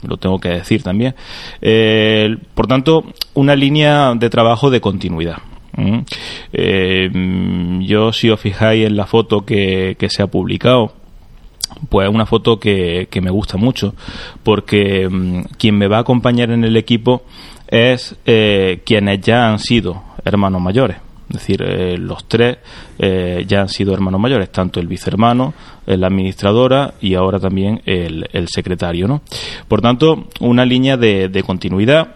lo 0.08 0.18
tengo 0.18 0.40
que 0.40 0.50
decir 0.50 0.84
también. 0.84 1.16
Eh, 1.62 2.36
por 2.54 2.68
tanto, 2.68 3.04
una 3.34 3.56
línea 3.56 4.14
de 4.16 4.30
trabajo 4.30 4.70
de 4.70 4.82
continuidad. 4.82 5.38
Eh, 6.54 7.10
yo, 7.82 8.14
si 8.14 8.30
os 8.30 8.40
fijáis 8.40 8.86
en 8.86 8.96
la 8.96 9.08
foto 9.08 9.44
que, 9.44 9.96
que 9.98 10.10
se 10.10 10.22
ha 10.22 10.28
publicado, 10.28 10.94
pues 11.90 12.08
es 12.08 12.14
una 12.14 12.26
foto 12.26 12.60
que, 12.60 13.08
que 13.10 13.22
me 13.22 13.32
gusta 13.32 13.58
mucho, 13.58 13.96
porque 14.44 15.10
quien 15.58 15.78
me 15.78 15.88
va 15.88 15.98
a 15.98 16.02
acompañar 16.02 16.52
en 16.52 16.64
el 16.64 16.78
equipo 16.78 17.24
es 17.68 18.16
eh, 18.26 18.82
quienes 18.86 19.22
ya 19.22 19.50
han 19.50 19.60
sido 19.60 20.04
hermanos 20.24 20.62
mayores. 20.62 20.98
Es 21.34 21.40
decir, 21.40 21.64
eh, 21.64 21.98
los 21.98 22.28
tres 22.28 22.60
eh, 23.00 23.44
ya 23.48 23.62
han 23.62 23.70
sido 23.70 23.92
hermanos 23.92 24.22
mayores, 24.22 24.52
tanto 24.52 24.80
el 24.80 24.88
vicehermano, 24.88 25.56
eh, 25.88 25.98
la 25.98 26.08
administradora 26.08 26.94
y 27.02 27.16
ahora 27.16 27.40
también 27.40 27.82
el, 27.86 28.48
secretario. 28.48 29.08
¿no? 29.08 29.24
Por 29.68 29.82
tanto, 29.82 30.28
una 30.42 30.64
línea 30.64 30.96
de, 30.96 31.30
de 31.30 31.44
continuidad 31.44 32.16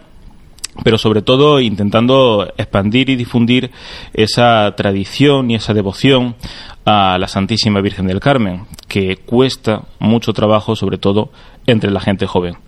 pero 0.84 0.96
sobre 0.96 1.22
todo 1.22 1.58
intentando 1.60 2.46
expandir 2.56 3.10
y 3.10 3.16
difundir 3.16 3.72
esa 4.14 4.72
tradición 4.76 5.50
y 5.50 5.56
esa 5.56 5.74
devoción 5.74 6.36
a 6.84 7.18
la 7.18 7.26
Santísima 7.26 7.80
Virgen 7.80 8.06
del 8.06 8.20
Carmen, 8.20 8.66
que 8.86 9.16
cuesta 9.16 9.82
mucho 9.98 10.32
trabajo, 10.32 10.76
sobre 10.76 10.98
todo 10.98 11.32
entre 11.66 11.90
la 11.90 11.98
gente 11.98 12.28
joven. 12.28 12.58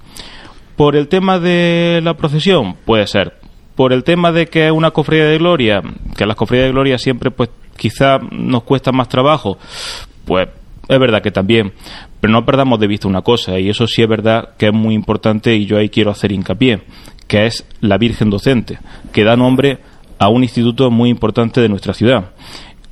Por 0.75 0.97
el 0.97 1.07
tema 1.07 1.39
de 1.39 2.01
la 2.03 2.15
procesión, 2.15 2.75
puede 2.85 3.07
ser. 3.07 3.39
Por 3.81 3.95
el 3.95 4.05
tema 4.05 4.31
de 4.31 4.45
que 4.45 4.66
es 4.66 4.73
una 4.73 4.90
cofradía 4.90 5.25
de 5.25 5.38
gloria, 5.38 5.81
que 6.14 6.27
las 6.27 6.37
cofradías 6.37 6.66
de 6.66 6.73
gloria 6.73 6.99
siempre, 6.99 7.31
pues, 7.31 7.49
quizá 7.79 8.19
nos 8.31 8.62
cuesta 8.64 8.93
más 8.93 9.09
trabajo, 9.09 9.57
pues 10.27 10.51
es 10.87 10.99
verdad 10.99 11.23
que 11.23 11.31
también, 11.31 11.73
pero 12.21 12.31
no 12.31 12.45
perdamos 12.45 12.79
de 12.79 12.87
vista 12.87 13.09
una 13.09 13.23
cosa, 13.23 13.59
y 13.59 13.71
eso 13.71 13.87
sí 13.87 14.03
es 14.03 14.07
verdad 14.07 14.51
que 14.59 14.66
es 14.66 14.73
muy 14.75 14.95
importante 14.95 15.57
y 15.57 15.64
yo 15.64 15.79
ahí 15.79 15.88
quiero 15.88 16.11
hacer 16.11 16.31
hincapié, 16.31 16.83
que 17.27 17.47
es 17.47 17.66
la 17.81 17.97
Virgen 17.97 18.29
Docente, 18.29 18.79
que 19.14 19.25
da 19.25 19.35
nombre 19.35 19.79
a 20.19 20.29
un 20.29 20.43
instituto 20.43 20.90
muy 20.90 21.09
importante 21.09 21.62
de 21.62 21.71
nuestra 21.71 21.95
ciudad. 21.95 22.33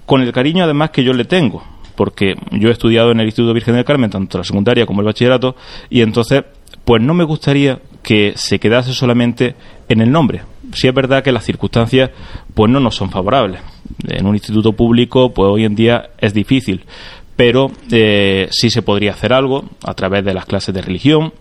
Con 0.07 0.22
el 0.22 0.33
cariño 0.33 0.64
además 0.64 0.88
que 0.88 1.05
yo 1.05 1.12
le 1.12 1.27
tengo, 1.27 1.62
porque 1.96 2.35
yo 2.53 2.70
he 2.70 2.72
estudiado 2.72 3.11
en 3.11 3.20
el 3.20 3.27
Instituto 3.27 3.53
Virgen 3.53 3.74
del 3.74 3.85
Carmen, 3.85 4.09
tanto 4.09 4.38
la 4.38 4.44
secundaria 4.44 4.87
como 4.87 5.03
el 5.03 5.07
bachillerato, 5.07 5.55
y 5.90 6.01
entonces, 6.01 6.44
pues 6.87 7.03
no 7.03 7.12
me 7.12 7.24
gustaría 7.24 7.79
que 8.02 8.32
se 8.37 8.58
quedase 8.58 8.92
solamente 8.92 9.54
en 9.88 10.00
el 10.00 10.11
nombre. 10.11 10.42
Si 10.72 10.87
es 10.87 10.94
verdad 10.94 11.22
que 11.22 11.32
las 11.32 11.44
circunstancias 11.44 12.11
pues 12.54 12.70
no 12.70 12.80
nos 12.80 12.94
son 12.94 13.11
favorables. 13.11 13.61
En 14.06 14.26
un 14.26 14.34
instituto 14.34 14.72
público 14.72 15.32
pues 15.32 15.48
hoy 15.48 15.64
en 15.64 15.74
día 15.74 16.11
es 16.18 16.34
difícil, 16.34 16.84
pero 17.37 17.70
eh, 17.90 18.48
sí 18.50 18.70
se 18.70 18.82
podría 18.82 19.12
hacer 19.12 19.32
algo 19.32 19.64
a 19.84 19.94
través 19.94 20.24
de 20.24 20.34
las 20.34 20.44
clases 20.44 20.74
de 20.74 20.82
religión, 20.82 21.32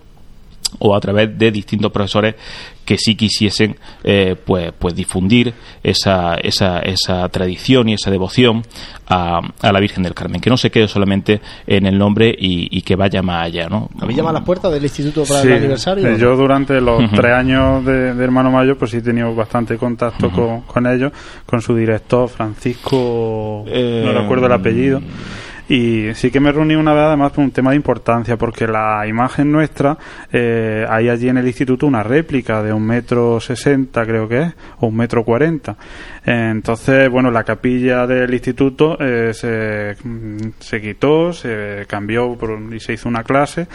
o 0.79 0.95
a 0.95 0.99
través 0.99 1.37
de 1.37 1.51
distintos 1.51 1.91
profesores 1.91 2.35
que 2.85 2.97
sí 2.97 3.15
quisiesen 3.15 3.75
eh, 4.03 4.35
pues, 4.45 4.71
pues 4.79 4.95
difundir 4.95 5.53
esa, 5.83 6.35
esa, 6.35 6.79
esa 6.79 7.27
tradición 7.27 7.89
y 7.89 7.93
esa 7.93 8.09
devoción 8.09 8.63
a, 9.09 9.41
a, 9.61 9.71
la 9.73 9.79
Virgen 9.81 10.03
del 10.03 10.13
Carmen, 10.13 10.39
que 10.39 10.49
no 10.49 10.55
se 10.55 10.71
quede 10.71 10.87
solamente 10.87 11.41
en 11.65 11.85
el 11.85 11.97
nombre 11.97 12.29
y, 12.29 12.69
y 12.71 12.81
que 12.83 12.95
vaya 12.95 13.21
más 13.21 13.45
allá. 13.45 13.67
¿no? 13.67 13.89
¿Habéis 13.99 14.17
llamado 14.17 14.37
a 14.37 14.39
las 14.39 14.45
puertas 14.45 14.71
del 14.71 14.83
Instituto 14.83 15.25
para 15.25 15.41
el 15.41 15.53
aniversario? 15.53 16.07
Eh, 16.07 16.17
yo 16.17 16.35
durante 16.37 16.79
los 16.79 16.99
uh 16.99 17.03
-huh. 17.03 17.15
tres 17.15 17.33
años 17.33 17.83
de, 17.83 18.13
de, 18.13 18.23
Hermano 18.23 18.51
Mayor 18.51 18.77
pues 18.77 18.91
sí 18.91 18.97
he 18.97 19.01
tenido 19.01 19.35
bastante 19.35 19.77
contacto 19.77 20.27
uh 20.27 20.31
-huh. 20.31 20.35
con, 20.35 20.61
con, 20.61 20.87
ellos, 20.87 21.11
con 21.45 21.61
su 21.61 21.75
director 21.75 22.29
Francisco, 22.29 23.65
eh, 23.67 24.03
no 24.05 24.13
recuerdo 24.13 24.45
el 24.45 24.53
apellido. 24.53 25.01
Y 25.69 26.13
sí 26.13 26.31
que 26.31 26.39
me 26.39 26.51
reuní 26.51 26.75
una 26.75 26.93
vez 26.93 27.03
además 27.03 27.33
por 27.33 27.43
un 27.43 27.51
tema 27.51 27.71
de 27.71 27.75
importancia, 27.75 28.37
porque 28.37 28.67
la 28.67 29.05
imagen 29.05 29.51
nuestra, 29.51 29.97
eh, 30.31 30.85
hay 30.87 31.09
allí 31.09 31.27
en 31.27 31.37
el 31.37 31.47
instituto 31.47 31.85
una 31.85 32.03
réplica 32.03 32.63
de 32.63 32.71
un 32.71 32.85
metro 32.85 33.39
sesenta 33.41 34.05
creo 34.05 34.29
que 34.29 34.41
es, 34.43 34.53
o 34.79 34.87
un 34.87 34.95
metro 34.95 35.25
cuarenta. 35.25 35.75
Entonces, 36.25 37.09
bueno, 37.09 37.31
la 37.31 37.43
capilla 37.43 38.07
del 38.07 38.33
instituto 38.33 38.97
eh, 38.99 39.33
se, 39.33 39.95
se 40.59 40.81
quitó, 40.81 41.33
se 41.33 41.85
cambió 41.87 42.35
por, 42.35 42.57
y 42.73 42.79
se 42.79 42.93
hizo 42.93 43.09
una 43.09 43.23
clase 43.23 43.67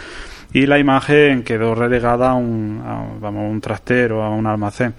y 0.53 0.67
la 0.67 0.77
imagen 0.77 1.43
quedó 1.43 1.73
relegada 1.75 2.29
a 2.29 2.33
un, 2.35 2.81
a, 2.85 3.07
vamos, 3.19 3.51
un 3.51 3.59
trastero, 3.59 4.23
a 4.23 4.29
un 4.29 4.45
almacén. 4.45 4.93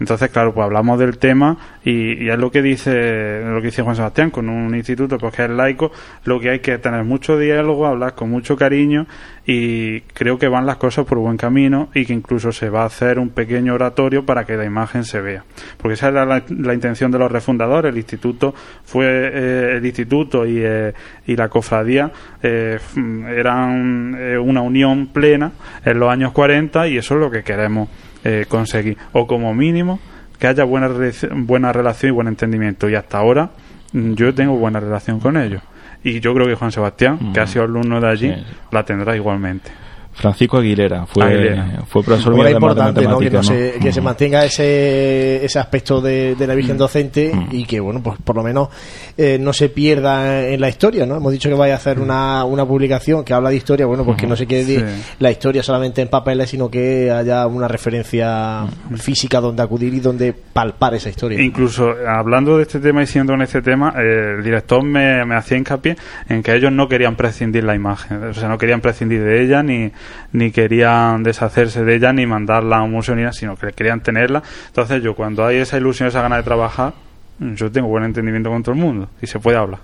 Entonces, 0.00 0.30
claro, 0.30 0.52
pues 0.52 0.64
hablamos 0.64 0.98
del 0.98 1.18
tema 1.18 1.56
y, 1.84 2.28
es 2.28 2.38
lo 2.38 2.50
que 2.50 2.62
dice 2.62 3.42
lo 3.44 3.60
que 3.60 3.66
dice 3.66 3.82
Juan 3.82 3.96
Sebastián 3.96 4.30
con 4.30 4.48
un 4.48 4.74
instituto 4.74 5.18
pues 5.18 5.34
que 5.34 5.44
es 5.44 5.50
laico, 5.50 5.92
lo 6.24 6.40
que 6.40 6.50
hay 6.50 6.58
que 6.60 6.78
tener 6.78 7.04
mucho 7.04 7.38
diálogo, 7.38 7.86
hablar 7.86 8.14
con 8.14 8.30
mucho 8.30 8.56
cariño 8.56 9.06
y 9.44 10.00
creo 10.00 10.38
que 10.38 10.48
van 10.48 10.66
las 10.66 10.76
cosas 10.76 11.04
por 11.04 11.18
buen 11.18 11.36
camino 11.36 11.88
y 11.94 12.06
que 12.06 12.12
incluso 12.12 12.52
se 12.52 12.70
va 12.70 12.82
a 12.82 12.86
hacer 12.86 13.18
un 13.18 13.30
pequeño 13.30 13.74
oratorio 13.74 14.24
para 14.24 14.44
que 14.44 14.56
la 14.56 14.64
imagen 14.64 15.04
se 15.04 15.20
vea. 15.20 15.44
Porque 15.78 15.94
esa 15.94 16.08
era 16.08 16.24
la, 16.24 16.74
intención 16.74 17.10
de 17.10 17.18
los 17.18 17.30
refundadores, 17.30 17.90
el 17.92 17.98
instituto 17.98 18.54
fue 18.84 19.06
eh, 19.06 19.76
el 19.78 19.86
instituto 19.86 20.46
y, 20.46 20.58
eh, 20.62 20.92
y 21.26 21.34
la 21.34 21.48
cofradía 21.48 22.12
eh, 22.42 22.78
eran 22.96 24.14
una 24.40 24.62
unión 24.62 25.08
plena 25.08 25.52
en 25.84 25.98
los 25.98 26.10
años 26.10 26.32
40 26.32 26.88
y 26.88 26.98
eso 26.98 27.14
es 27.14 27.20
lo 27.20 27.30
que 27.30 27.42
queremos 27.42 27.88
eh, 28.24 28.46
conseguir. 28.48 28.96
O 29.12 29.26
como 29.26 29.54
mínimo, 29.54 29.98
que 30.38 30.46
haya 30.46 30.64
buena, 30.64 30.90
buena 31.34 31.72
relación 31.72 32.10
y 32.10 32.14
buen 32.14 32.28
entendimiento. 32.28 32.88
Y 32.88 32.94
hasta 32.94 33.18
ahora 33.18 33.50
yo 33.92 34.34
tengo 34.34 34.56
buena 34.56 34.80
relación 34.80 35.20
con 35.20 35.36
ellos. 35.36 35.62
Y 36.04 36.20
yo 36.20 36.34
creo 36.34 36.46
que 36.46 36.54
Juan 36.54 36.72
Sebastián, 36.72 37.18
mm. 37.20 37.32
que 37.32 37.40
ha 37.40 37.46
sido 37.46 37.64
alumno 37.64 38.00
de 38.00 38.08
allí, 38.08 38.34
sí. 38.34 38.44
la 38.70 38.84
tendrá 38.84 39.14
igualmente. 39.14 39.70
Francisco 40.14 40.58
Aguilera 40.58 41.06
fue, 41.06 41.24
Aguilera. 41.24 41.82
fue 41.86 42.02
profesor 42.02 42.34
mío 42.34 42.44
de 42.44 42.50
importante 42.52 43.02
¿no? 43.02 43.18
que, 43.18 43.30
no 43.30 43.38
¿no? 43.38 43.42
Se, 43.42 43.74
que 43.80 43.88
mm. 43.88 43.92
se 43.92 44.00
mantenga 44.00 44.44
ese, 44.44 45.44
ese 45.44 45.58
aspecto 45.58 46.00
de, 46.00 46.34
de 46.34 46.46
la 46.46 46.54
Virgen 46.54 46.76
mm. 46.76 46.78
docente 46.78 47.32
mm. 47.34 47.48
y 47.52 47.64
que 47.64 47.80
bueno 47.80 48.02
pues 48.02 48.18
por 48.22 48.36
lo 48.36 48.42
menos 48.42 48.68
eh, 49.16 49.38
no 49.40 49.52
se 49.52 49.70
pierda 49.70 50.46
en 50.46 50.60
la 50.60 50.68
historia 50.68 51.06
no 51.06 51.16
hemos 51.16 51.32
dicho 51.32 51.48
que 51.48 51.54
vaya 51.54 51.74
a 51.74 51.76
hacer 51.76 51.98
una, 51.98 52.44
una 52.44 52.66
publicación 52.66 53.24
que 53.24 53.32
habla 53.32 53.50
de 53.50 53.56
historia 53.56 53.86
bueno 53.86 54.04
pues 54.04 54.18
que 54.18 54.26
no 54.26 54.36
se 54.36 54.46
quede 54.46 54.80
sí. 54.80 55.02
la 55.18 55.30
historia 55.30 55.62
solamente 55.62 56.02
en 56.02 56.08
papeles 56.08 56.50
sino 56.50 56.70
que 56.70 57.10
haya 57.10 57.46
una 57.46 57.66
referencia 57.66 58.66
física 58.96 59.40
donde 59.40 59.62
acudir 59.62 59.94
y 59.94 60.00
donde 60.00 60.34
palpar 60.34 60.94
esa 60.94 61.08
historia 61.08 61.40
incluso 61.40 61.90
hablando 62.06 62.58
de 62.58 62.64
este 62.64 62.80
tema 62.80 63.02
y 63.02 63.06
siendo 63.06 63.32
en 63.32 63.42
este 63.42 63.62
tema 63.62 63.94
eh, 63.96 64.34
el 64.36 64.44
director 64.44 64.84
me, 64.84 65.24
me 65.24 65.36
hacía 65.36 65.56
hincapié 65.56 65.96
en 66.28 66.42
que 66.42 66.54
ellos 66.54 66.70
no 66.70 66.86
querían 66.86 67.16
prescindir 67.16 67.64
la 67.64 67.74
imagen 67.74 68.24
o 68.24 68.34
sea 68.34 68.48
no 68.48 68.58
querían 68.58 68.82
prescindir 68.82 69.22
de 69.22 69.42
ella 69.42 69.62
ni 69.62 69.90
ni 70.32 70.50
querían 70.50 71.22
deshacerse 71.22 71.84
de 71.84 71.96
ella 71.96 72.12
ni 72.12 72.26
mandarla 72.26 72.78
a 72.78 72.82
un 72.82 72.92
museo 72.92 73.14
ni 73.14 73.22
nada, 73.22 73.32
sino 73.32 73.56
que 73.56 73.72
querían 73.72 74.02
tenerla. 74.02 74.42
Entonces 74.68 75.02
yo 75.02 75.14
cuando 75.14 75.44
hay 75.44 75.58
esa 75.58 75.76
ilusión, 75.76 76.08
esa 76.08 76.22
gana 76.22 76.36
de 76.36 76.42
trabajar, 76.42 76.94
yo 77.38 77.70
tengo 77.70 77.88
buen 77.88 78.04
entendimiento 78.04 78.50
con 78.50 78.62
todo 78.62 78.74
el 78.74 78.80
mundo 78.80 79.08
y 79.20 79.26
se 79.26 79.38
puede 79.38 79.56
hablar. 79.56 79.80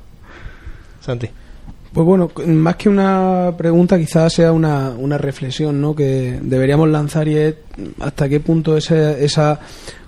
Santi. 1.00 1.28
Pues 1.92 2.06
bueno, 2.06 2.30
más 2.46 2.76
que 2.76 2.88
una 2.88 3.54
pregunta, 3.56 3.98
quizás 3.98 4.32
sea 4.34 4.52
una, 4.52 4.90
una 4.90 5.16
reflexión 5.16 5.80
¿no? 5.80 5.96
que 5.96 6.38
deberíamos 6.42 6.88
lanzar 6.88 7.26
y 7.28 7.36
es 7.36 7.54
hasta 8.00 8.28
qué 8.28 8.40
punto 8.40 8.76
ese, 8.76 9.24
esa 9.24 9.58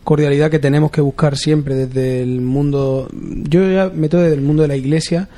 cordialidad 0.05 0.51
que 0.51 0.59
tenemos 0.59 0.90
que 0.90 1.01
buscar 1.01 1.37
siempre 1.37 1.75
desde 1.75 2.23
el 2.23 2.42
mundo, 2.42 3.09
yo 3.12 3.70
ya 3.70 3.90
meto 3.94 4.18
desde 4.18 4.35
el 4.35 4.42
mundo 4.42 4.62
de 4.62 4.68
la 4.68 4.77
iglesia, 4.77 5.29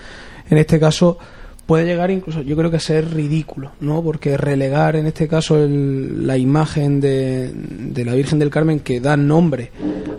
en 0.51 0.59
este 0.59 0.81
caso, 0.81 1.19
puede 1.67 1.85
llegar 1.85 2.11
incluso, 2.11 2.43
yo 2.43 2.57
creo 2.57 2.71
que 2.71 2.77
a 2.77 2.81
ser 2.81 3.15
ridículo, 3.15 3.73
¿no? 3.81 4.03
Porque 4.03 4.37
relegar 4.37 4.97
en 4.97 5.07
este 5.07 5.29
caso 5.29 5.63
el, 5.63 6.27
la 6.27 6.37
imagen 6.37 7.01
de, 7.01 7.53
de, 7.53 8.05
la 8.05 8.15
Virgen 8.15 8.39
del 8.39 8.51
Carmen 8.51 8.81
que 8.81 9.01
da 9.01 9.17
nombre 9.17 9.71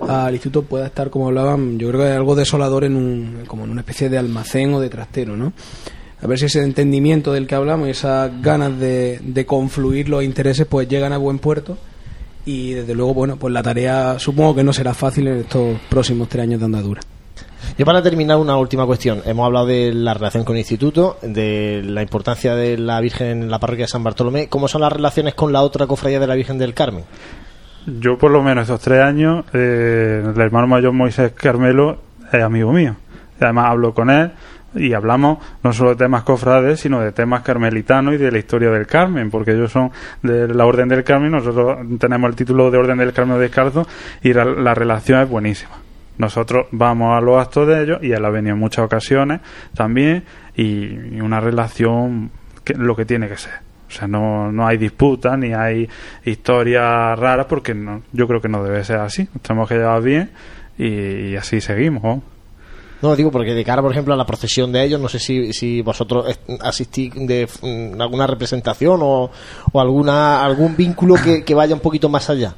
al 0.08 0.34
instituto 0.34 0.64
pueda 0.64 0.88
estar, 0.88 1.10
como 1.10 1.28
hablaban, 1.28 1.78
yo 1.78 1.90
creo 1.90 2.02
que 2.02 2.10
es 2.10 2.16
algo 2.16 2.36
desolador 2.36 2.86
en 2.86 2.96
un, 2.96 3.44
como 3.48 3.66
en 3.66 3.72
una 3.72 3.82
especie 3.82 4.10
de 4.10 4.18
almacén 4.18 4.74
o 4.74 4.80
de 4.80 4.90
trastero, 4.90 5.36
¿no? 5.36 5.54
A 6.22 6.28
ver 6.28 6.40
si 6.40 6.46
ese 6.46 6.64
entendimiento 6.64 7.34
del 7.34 7.48
que 7.48 7.56
hablamos 7.56 7.88
y 7.88 7.92
esas 7.92 8.42
ganas 8.42 8.80
de, 8.80 9.20
de 9.22 9.46
confluir 9.46 10.08
los 10.08 10.24
intereses 10.24 10.66
pues 10.66 10.88
llegan 10.88 11.12
a 11.12 11.18
buen 11.18 11.40
puerto 11.40 11.78
y 12.46 12.72
desde 12.72 12.96
luego, 12.96 13.14
bueno, 13.14 13.38
pues 13.38 13.54
la 13.54 13.64
tarea 13.64 14.18
supongo 14.20 14.56
que 14.56 14.64
no 14.64 14.74
será 14.74 14.94
fácil 14.94 15.28
en 15.28 15.40
estos 15.40 15.78
próximos 15.90 16.30
tres 16.30 16.44
años 16.44 16.60
de 16.60 16.66
andadura. 16.66 17.02
Y 17.76 17.84
para 17.84 18.04
terminar, 18.04 18.38
una 18.38 18.56
última 18.56 18.86
cuestión. 18.86 19.22
Hemos 19.26 19.48
hablado 19.48 19.66
de 19.66 19.92
la 19.94 20.14
relación 20.14 20.44
con 20.44 20.56
el 20.56 20.60
instituto, 20.60 21.18
de 21.24 21.82
la 21.84 22.04
importancia 22.04 22.54
de 22.54 22.78
la 22.78 23.02
Virgen 23.02 23.44
en 23.44 23.52
la 23.52 23.60
parroquia 23.60 23.86
de 23.86 23.88
San 23.88 24.04
Bartolomé. 24.04 24.48
¿Cómo 24.48 24.68
son 24.68 24.82
las 24.82 24.94
relaciones 24.94 25.34
con 25.34 25.52
la 25.52 25.64
otra 25.64 25.88
cofradía 25.88 26.20
de 26.20 26.28
la 26.28 26.36
Virgen 26.36 26.60
del 26.60 26.76
Carmen? 26.76 27.04
Yo, 27.88 28.18
por 28.18 28.30
lo 28.30 28.44
menos, 28.44 28.64
estos 28.64 28.82
tres 28.82 29.02
años, 29.02 29.46
eh, 29.54 30.24
el 30.24 30.40
hermano 30.40 30.68
mayor 30.68 30.94
Moisés 30.94 31.32
Carmelo 31.32 31.98
es 32.32 32.44
amigo 32.44 32.72
mío. 32.72 32.96
Además, 33.40 33.66
hablo 33.72 33.94
con 33.94 34.12
él 34.12 34.32
y 34.76 34.94
hablamos 34.94 35.40
no 35.64 35.74
solo 35.74 35.92
de 35.92 35.96
temas 35.96 36.24
cofrades, 36.24 36.80
sino 36.80 37.02
de 37.02 37.12
temas 37.12 37.42
carmelitanos 37.42 38.14
y 38.14 38.18
de 38.18 38.32
la 38.32 38.38
historia 38.38 38.70
del 38.70 38.86
Carmen, 38.86 39.32
porque 39.32 39.52
ellos 39.52 39.72
son 39.72 39.92
de 40.22 40.48
la 40.48 40.66
Orden 40.66 40.90
del 40.90 41.04
Carmen, 41.04 41.32
nosotros 41.32 41.80
tenemos 42.00 42.30
el 42.30 42.36
título 42.36 42.70
de 42.70 42.78
Orden 42.78 43.00
del 43.00 43.14
Carmen 43.14 43.40
Descalzo 43.40 43.88
y 44.22 44.32
la, 44.32 44.46
la 44.46 44.76
relación 44.76 45.22
es 45.22 45.30
buenísima. 45.30 45.83
Nosotros 46.18 46.68
vamos 46.72 47.18
a 47.18 47.22
los 47.22 47.42
actos 47.42 47.68
de 47.68 47.84
ellos 47.84 48.00
y 48.02 48.12
él 48.12 48.24
ha 48.24 48.30
venido 48.30 48.54
en 48.54 48.60
muchas 48.60 48.86
ocasiones 48.86 49.42
también 49.74 50.24
y 50.56 51.20
una 51.22 51.40
relación 51.40 52.32
que 52.64 52.74
lo 52.76 52.96
que 52.96 53.06
tiene 53.06 53.28
que 53.28 53.38
ser. 53.38 53.54
O 53.94 53.96
sea, 53.96 54.08
no, 54.08 54.52
no 54.52 54.66
hay 54.66 54.78
disputas 54.78 55.38
ni 55.38 55.54
hay 55.54 55.88
historias 56.26 57.18
raras 57.20 57.46
porque 57.46 57.76
no, 57.76 58.02
yo 58.12 58.28
creo 58.28 58.42
que 58.42 58.50
no 58.50 58.64
debe 58.64 58.84
ser 58.84 58.98
así. 58.98 59.28
Nos 59.34 59.44
tenemos 59.44 59.70
que 59.70 59.76
llevar 59.76 60.02
bien 60.02 60.32
y, 60.80 61.36
así 61.36 61.62
seguimos. 61.62 62.22
¿no? 63.04 63.16
Digo 63.16 63.30
porque 63.30 63.54
de 63.54 63.64
cara, 63.64 63.84
por 63.84 63.92
ejemplo, 63.92 64.14
a 64.16 64.18
la 64.18 64.26
procesión 64.26 64.72
de 64.72 64.84
ellos, 64.84 65.00
no 65.00 65.10
sé 65.10 65.20
si, 65.20 65.54
si 65.54 65.82
vosotros 65.82 66.40
asistís 66.62 67.14
de 67.14 67.48
mm, 67.62 68.02
alguna 68.02 68.26
representación 68.26 69.00
o, 69.04 69.30
o 69.72 69.80
alguna 69.80 70.44
algún 70.44 70.76
vínculo 70.76 71.16
que, 71.46 71.54
vaya 71.54 71.76
un 71.76 71.82
poquito 71.82 72.10
más 72.10 72.30
allá. 72.32 72.56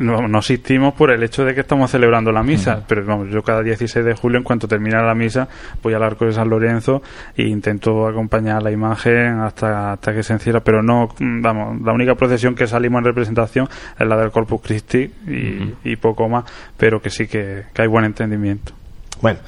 No, 0.00 0.26
no 0.26 0.38
asistimos 0.38 0.94
por 0.94 1.10
el 1.10 1.22
hecho 1.22 1.44
de 1.44 1.54
que 1.54 1.60
estamos 1.60 1.90
celebrando 1.90 2.32
la 2.32 2.42
misa, 2.42 2.76
uh 2.76 2.80
-huh. 2.80 2.84
pero 2.88 3.04
no, 3.04 3.26
yo 3.26 3.42
cada 3.42 3.62
16 3.62 4.04
de 4.04 4.14
julio, 4.14 4.38
en 4.38 4.44
cuanto 4.44 4.66
termina 4.66 5.02
la 5.02 5.14
misa, 5.14 5.46
voy 5.82 5.92
al 5.92 6.02
arco 6.02 6.24
de 6.24 6.32
San 6.32 6.48
Lorenzo 6.48 7.02
e 7.36 7.46
intento 7.46 8.06
acompañar 8.08 8.62
la 8.62 8.70
imagen 8.70 9.40
hasta, 9.40 9.92
hasta 9.92 10.14
que 10.14 10.22
se 10.22 10.32
encierra, 10.32 10.60
pero 10.60 10.82
no, 10.82 11.08
vamos, 11.20 11.82
la 11.82 11.92
única 11.92 12.14
procesión 12.14 12.54
que 12.54 12.66
salimos 12.66 13.00
en 13.00 13.04
representación 13.04 13.68
es 13.98 14.06
la 14.06 14.16
del 14.16 14.30
Corpus 14.30 14.62
Christi 14.62 14.98
y, 14.98 15.30
uh 15.30 15.34
-huh. 15.34 15.74
y 15.84 15.96
poco 15.96 16.28
más, 16.28 16.44
pero 16.76 17.00
que 17.00 17.10
sí 17.10 17.26
que, 17.26 17.64
que 17.74 17.82
hay 17.82 17.88
buen 17.88 18.06
entendimiento. 18.06 18.79
Bueno, 19.20 19.40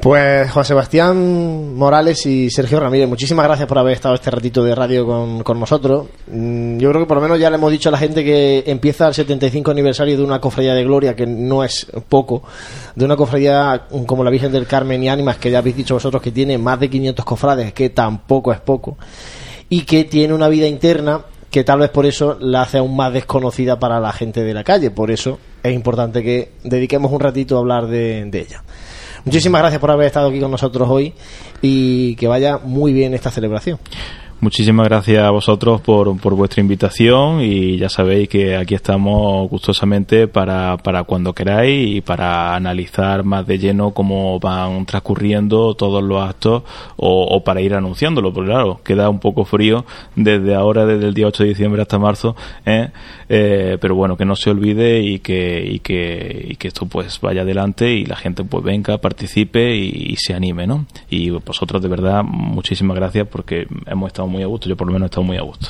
pues 0.00 0.50
Juan 0.50 0.64
Sebastián 0.64 1.74
Morales 1.74 2.26
y 2.26 2.50
Sergio 2.50 2.78
Ramírez, 2.78 3.08
muchísimas 3.08 3.46
gracias 3.46 3.66
por 3.66 3.78
haber 3.78 3.94
estado 3.94 4.14
este 4.14 4.30
ratito 4.30 4.62
de 4.62 4.74
radio 4.74 5.06
con, 5.06 5.42
con, 5.42 5.58
nosotros. 5.58 6.08
Mm, 6.26 6.76
yo 6.76 6.90
creo 6.90 7.02
que 7.02 7.08
por 7.08 7.16
lo 7.16 7.22
menos 7.22 7.40
ya 7.40 7.48
le 7.48 7.56
hemos 7.56 7.72
dicho 7.72 7.88
a 7.88 7.92
la 7.92 7.98
gente 7.98 8.22
que 8.22 8.64
empieza 8.66 9.08
el 9.08 9.14
75 9.14 9.70
aniversario 9.70 10.18
de 10.18 10.22
una 10.22 10.38
cofradía 10.38 10.74
de 10.74 10.84
gloria, 10.84 11.16
que 11.16 11.26
no 11.26 11.64
es 11.64 11.86
poco, 12.10 12.42
de 12.94 13.06
una 13.06 13.16
cofradía 13.16 13.86
como 14.06 14.22
la 14.22 14.30
Virgen 14.30 14.52
del 14.52 14.66
Carmen 14.66 15.02
y 15.02 15.08
Ánimas, 15.08 15.38
que 15.38 15.50
ya 15.50 15.58
habéis 15.58 15.76
dicho 15.76 15.94
vosotros 15.94 16.22
que 16.22 16.30
tiene 16.30 16.58
más 16.58 16.78
de 16.78 16.90
500 16.90 17.24
cofrades, 17.24 17.72
que 17.72 17.88
tampoco 17.88 18.52
es 18.52 18.60
poco, 18.60 18.98
y 19.70 19.82
que 19.82 20.04
tiene 20.04 20.34
una 20.34 20.48
vida 20.48 20.66
interna 20.66 21.22
que 21.50 21.64
tal 21.64 21.78
vez 21.78 21.88
por 21.88 22.04
eso 22.04 22.36
la 22.38 22.62
hace 22.62 22.78
aún 22.78 22.94
más 22.94 23.14
desconocida 23.14 23.78
para 23.78 23.98
la 23.98 24.12
gente 24.12 24.44
de 24.44 24.52
la 24.52 24.62
calle. 24.62 24.90
Por 24.90 25.10
eso 25.10 25.38
es 25.62 25.72
importante 25.74 26.22
que 26.22 26.52
dediquemos 26.64 27.10
un 27.10 27.20
ratito 27.20 27.56
a 27.56 27.60
hablar 27.60 27.86
de, 27.86 28.26
de 28.26 28.40
ella. 28.40 28.62
Muchísimas 29.26 29.60
gracias 29.60 29.80
por 29.80 29.90
haber 29.90 30.06
estado 30.06 30.28
aquí 30.28 30.38
con 30.38 30.52
nosotros 30.52 30.88
hoy 30.88 31.12
y 31.60 32.14
que 32.14 32.28
vaya 32.28 32.58
muy 32.58 32.92
bien 32.92 33.12
esta 33.12 33.28
celebración. 33.32 33.80
Muchísimas 34.38 34.86
gracias 34.86 35.24
a 35.24 35.30
vosotros 35.30 35.80
por, 35.80 36.20
por 36.20 36.34
vuestra 36.34 36.60
invitación 36.60 37.40
y 37.40 37.78
ya 37.78 37.88
sabéis 37.88 38.28
que 38.28 38.54
aquí 38.54 38.74
estamos 38.74 39.48
gustosamente 39.48 40.28
para, 40.28 40.76
para 40.76 41.04
cuando 41.04 41.32
queráis 41.32 41.96
y 41.96 42.00
para 42.02 42.54
analizar 42.54 43.24
más 43.24 43.46
de 43.46 43.56
lleno 43.56 43.92
cómo 43.92 44.38
van 44.38 44.84
transcurriendo 44.84 45.74
todos 45.74 46.04
los 46.04 46.22
actos 46.22 46.64
o, 46.96 47.24
o 47.24 47.44
para 47.44 47.62
ir 47.62 47.72
anunciándolo, 47.72 48.30
porque 48.30 48.50
claro, 48.50 48.78
queda 48.84 49.08
un 49.08 49.20
poco 49.20 49.46
frío 49.46 49.86
desde 50.14 50.54
ahora, 50.54 50.84
desde 50.84 51.06
el 51.06 51.14
día 51.14 51.28
8 51.28 51.42
de 51.42 51.48
diciembre 51.48 51.80
hasta 51.80 51.98
marzo, 51.98 52.36
¿eh? 52.66 52.90
Eh, 53.30 53.78
pero 53.80 53.94
bueno, 53.94 54.18
que 54.18 54.26
no 54.26 54.36
se 54.36 54.50
olvide 54.50 55.00
y 55.00 55.18
que, 55.20 55.66
y 55.66 55.78
que, 55.78 56.46
y 56.50 56.56
que 56.56 56.68
esto 56.68 56.84
pues 56.84 57.18
vaya 57.22 57.40
adelante 57.40 57.90
y 57.90 58.04
la 58.04 58.16
gente 58.16 58.44
pues 58.44 58.62
venga, 58.62 58.98
participe 58.98 59.74
y, 59.74 60.12
y 60.12 60.16
se 60.16 60.34
anime, 60.34 60.66
¿no? 60.66 60.84
Y 61.08 61.30
vosotros 61.30 61.80
de 61.80 61.88
verdad, 61.88 62.22
muchísimas 62.22 62.96
gracias 62.96 63.26
porque 63.28 63.66
hemos 63.86 64.08
estado 64.08 64.25
muy 64.26 64.42
a 64.42 64.46
gusto, 64.46 64.68
yo 64.68 64.76
por 64.76 64.86
lo 64.86 64.92
menos 64.92 65.06
he 65.06 65.10
estado 65.10 65.24
muy 65.24 65.36
a 65.36 65.42
gusto. 65.42 65.68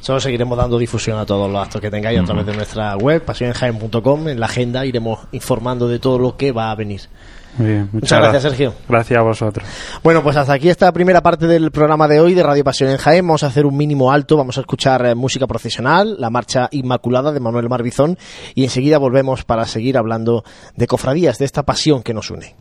Solo 0.00 0.18
seguiremos 0.18 0.56
dando 0.56 0.78
difusión 0.78 1.18
a 1.18 1.26
todos 1.26 1.50
los 1.50 1.62
actos 1.62 1.80
que 1.80 1.90
tengáis 1.90 2.18
a 2.18 2.24
través 2.24 2.46
de 2.46 2.54
nuestra 2.54 2.96
web, 2.96 3.22
pasionenjaen.com. 3.22 4.28
En 4.28 4.40
la 4.40 4.46
agenda 4.46 4.86
iremos 4.86 5.20
informando 5.32 5.88
de 5.88 5.98
todo 5.98 6.18
lo 6.18 6.36
que 6.38 6.52
va 6.52 6.70
a 6.70 6.74
venir. 6.74 7.02
Muy 7.58 7.66
bien, 7.66 7.80
muchas, 7.92 8.02
Muchas 8.02 8.18
gracias, 8.20 8.42
Sergio. 8.42 8.74
Gracias 8.88 9.18
a 9.18 9.22
vosotros. 9.22 9.68
Bueno, 10.02 10.22
pues 10.22 10.36
hasta 10.36 10.54
aquí 10.54 10.70
esta 10.70 10.90
primera 10.92 11.20
parte 11.20 11.46
del 11.46 11.70
programa 11.70 12.08
de 12.08 12.18
hoy 12.20 12.32
de 12.32 12.42
Radio 12.42 12.64
Pasión 12.64 12.90
en 12.90 12.96
Jaén. 12.96 13.26
Vamos 13.26 13.42
a 13.42 13.48
hacer 13.48 13.66
un 13.66 13.76
mínimo 13.76 14.10
alto, 14.10 14.38
vamos 14.38 14.56
a 14.56 14.60
escuchar 14.60 15.04
eh, 15.04 15.14
música 15.14 15.46
profesional, 15.46 16.16
la 16.18 16.30
marcha 16.30 16.68
Inmaculada 16.70 17.32
de 17.32 17.40
Manuel 17.40 17.68
Marbizón 17.68 18.16
y 18.54 18.64
enseguida 18.64 18.96
volvemos 18.96 19.44
para 19.44 19.66
seguir 19.66 19.98
hablando 19.98 20.44
de 20.76 20.86
cofradías, 20.86 21.38
de 21.38 21.44
esta 21.44 21.64
pasión 21.64 22.02
que 22.02 22.14
nos 22.14 22.30
une. 22.30 22.54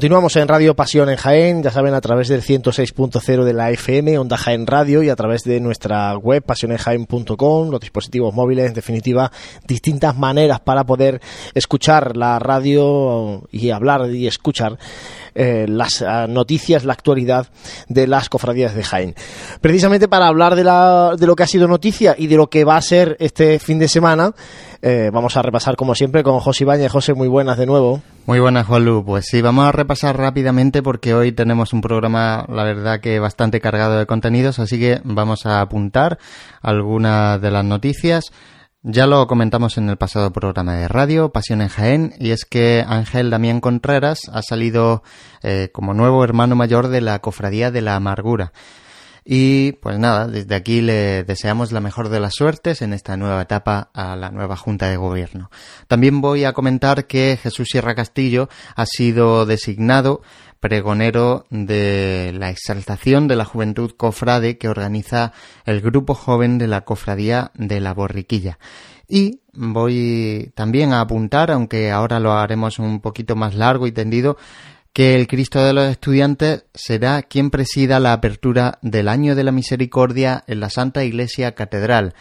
Continuamos 0.00 0.34
en 0.36 0.48
Radio 0.48 0.74
Pasión 0.74 1.10
en 1.10 1.16
Jaén, 1.16 1.62
ya 1.62 1.70
saben, 1.70 1.92
a 1.92 2.00
través 2.00 2.28
del 2.28 2.40
106.0 2.40 3.44
de 3.44 3.52
la 3.52 3.70
FM, 3.70 4.16
Onda 4.16 4.38
Jaén 4.38 4.66
Radio, 4.66 5.02
y 5.02 5.10
a 5.10 5.14
través 5.14 5.44
de 5.44 5.60
nuestra 5.60 6.16
web, 6.16 6.42
pasionenjaén.com, 6.42 7.68
los 7.68 7.80
dispositivos 7.80 8.32
móviles, 8.32 8.68
en 8.68 8.72
definitiva, 8.72 9.30
distintas 9.68 10.16
maneras 10.16 10.60
para 10.60 10.84
poder 10.84 11.20
escuchar 11.52 12.16
la 12.16 12.38
radio 12.38 13.42
y 13.52 13.68
hablar 13.72 14.10
y 14.10 14.26
escuchar 14.26 14.78
eh, 15.34 15.66
las 15.68 16.02
ah, 16.02 16.26
noticias, 16.28 16.84
la 16.84 16.92
actualidad 16.92 17.48
de 17.88 18.06
las 18.06 18.28
cofradías 18.28 18.74
de 18.74 18.82
Jaén. 18.82 19.14
Precisamente 19.60 20.08
para 20.08 20.26
hablar 20.26 20.56
de, 20.56 20.64
la, 20.64 21.14
de 21.18 21.26
lo 21.26 21.36
que 21.36 21.42
ha 21.42 21.46
sido 21.46 21.68
noticia 21.68 22.14
y 22.16 22.26
de 22.26 22.36
lo 22.36 22.48
que 22.48 22.64
va 22.64 22.76
a 22.76 22.82
ser 22.82 23.16
este 23.20 23.58
fin 23.58 23.78
de 23.78 23.88
semana, 23.88 24.32
eh, 24.82 25.10
vamos 25.12 25.36
a 25.36 25.42
repasar 25.42 25.76
como 25.76 25.94
siempre 25.94 26.22
con 26.22 26.40
José 26.40 26.64
Ibañez. 26.64 26.90
José, 26.90 27.14
muy 27.14 27.28
buenas 27.28 27.58
de 27.58 27.66
nuevo. 27.66 28.00
Muy 28.26 28.40
buenas, 28.40 28.66
Juanlu. 28.66 29.04
Pues 29.04 29.26
sí, 29.26 29.42
vamos 29.42 29.66
a 29.66 29.72
repasar 29.72 30.16
rápidamente 30.16 30.82
porque 30.82 31.14
hoy 31.14 31.32
tenemos 31.32 31.72
un 31.72 31.80
programa, 31.80 32.46
la 32.48 32.64
verdad 32.64 33.00
que 33.00 33.18
bastante 33.18 33.60
cargado 33.60 33.98
de 33.98 34.06
contenidos, 34.06 34.58
así 34.58 34.78
que 34.78 35.00
vamos 35.04 35.46
a 35.46 35.60
apuntar 35.60 36.18
algunas 36.62 37.40
de 37.40 37.50
las 37.50 37.64
noticias. 37.64 38.32
Ya 38.82 39.06
lo 39.06 39.26
comentamos 39.26 39.76
en 39.76 39.90
el 39.90 39.98
pasado 39.98 40.32
programa 40.32 40.72
de 40.72 40.88
radio, 40.88 41.32
Pasión 41.32 41.60
en 41.60 41.68
Jaén, 41.68 42.14
y 42.18 42.30
es 42.30 42.46
que 42.46 42.82
Ángel 42.88 43.28
Damián 43.28 43.60
Contreras 43.60 44.20
ha 44.32 44.40
salido 44.40 45.02
eh, 45.42 45.68
como 45.70 45.92
nuevo 45.92 46.24
hermano 46.24 46.56
mayor 46.56 46.88
de 46.88 47.02
la 47.02 47.18
Cofradía 47.18 47.70
de 47.70 47.82
la 47.82 47.94
Amargura. 47.94 48.54
Y 49.22 49.72
pues 49.72 49.98
nada, 49.98 50.28
desde 50.28 50.54
aquí 50.54 50.80
le 50.80 51.24
deseamos 51.24 51.72
la 51.72 51.80
mejor 51.80 52.08
de 52.08 52.20
las 52.20 52.32
suertes 52.32 52.80
en 52.80 52.94
esta 52.94 53.18
nueva 53.18 53.42
etapa 53.42 53.90
a 53.92 54.16
la 54.16 54.30
nueva 54.30 54.56
Junta 54.56 54.88
de 54.88 54.96
Gobierno. 54.96 55.50
También 55.86 56.22
voy 56.22 56.44
a 56.44 56.54
comentar 56.54 57.06
que 57.06 57.38
Jesús 57.40 57.68
Sierra 57.70 57.94
Castillo 57.94 58.48
ha 58.76 58.86
sido 58.86 59.44
designado 59.44 60.22
pregonero 60.60 61.46
de 61.50 62.32
la 62.34 62.50
exaltación 62.50 63.26
de 63.26 63.36
la 63.36 63.46
juventud 63.46 63.92
cofrade 63.96 64.58
que 64.58 64.68
organiza 64.68 65.32
el 65.64 65.80
grupo 65.80 66.14
joven 66.14 66.58
de 66.58 66.68
la 66.68 66.82
cofradía 66.82 67.50
de 67.54 67.80
la 67.80 67.94
borriquilla. 67.94 68.58
Y 69.08 69.40
voy 69.52 70.52
también 70.54 70.92
a 70.92 71.00
apuntar, 71.00 71.50
aunque 71.50 71.90
ahora 71.90 72.20
lo 72.20 72.32
haremos 72.32 72.78
un 72.78 73.00
poquito 73.00 73.34
más 73.34 73.54
largo 73.54 73.86
y 73.86 73.92
tendido, 73.92 74.36
que 74.92 75.14
el 75.14 75.26
Cristo 75.26 75.64
de 75.64 75.72
los 75.72 75.88
Estudiantes 75.88 76.64
será 76.74 77.22
quien 77.22 77.50
presida 77.50 77.98
la 78.00 78.12
apertura 78.12 78.78
del 78.82 79.08
Año 79.08 79.34
de 79.34 79.44
la 79.44 79.52
Misericordia 79.52 80.44
en 80.46 80.60
la 80.60 80.70
Santa 80.70 81.04
Iglesia 81.04 81.54
Catedral. 81.54 82.14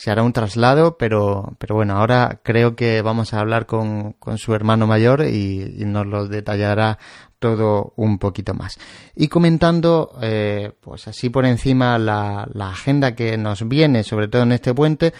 Se 0.00 0.10
hará 0.10 0.22
un 0.22 0.32
traslado, 0.32 0.96
pero, 0.96 1.54
pero 1.58 1.74
bueno, 1.74 1.98
ahora 1.98 2.40
creo 2.42 2.74
que 2.74 3.02
vamos 3.02 3.34
a 3.34 3.40
hablar 3.40 3.66
con, 3.66 4.14
con 4.14 4.38
su 4.38 4.54
hermano 4.54 4.86
mayor 4.86 5.26
y, 5.26 5.74
nos 5.84 6.06
lo 6.06 6.26
detallará 6.26 6.98
todo 7.38 7.92
un 7.96 8.18
poquito 8.18 8.54
más. 8.54 8.78
Y 9.14 9.28
comentando, 9.28 10.12
eh, 10.22 10.72
pues 10.80 11.06
así 11.06 11.28
por 11.28 11.44
encima 11.44 11.98
la, 11.98 12.48
la 12.50 12.70
agenda 12.70 13.14
que 13.14 13.36
nos 13.36 13.68
viene, 13.68 14.02
sobre 14.02 14.28
todo 14.28 14.44
en 14.44 14.52
este 14.52 14.72
puente, 14.72 15.12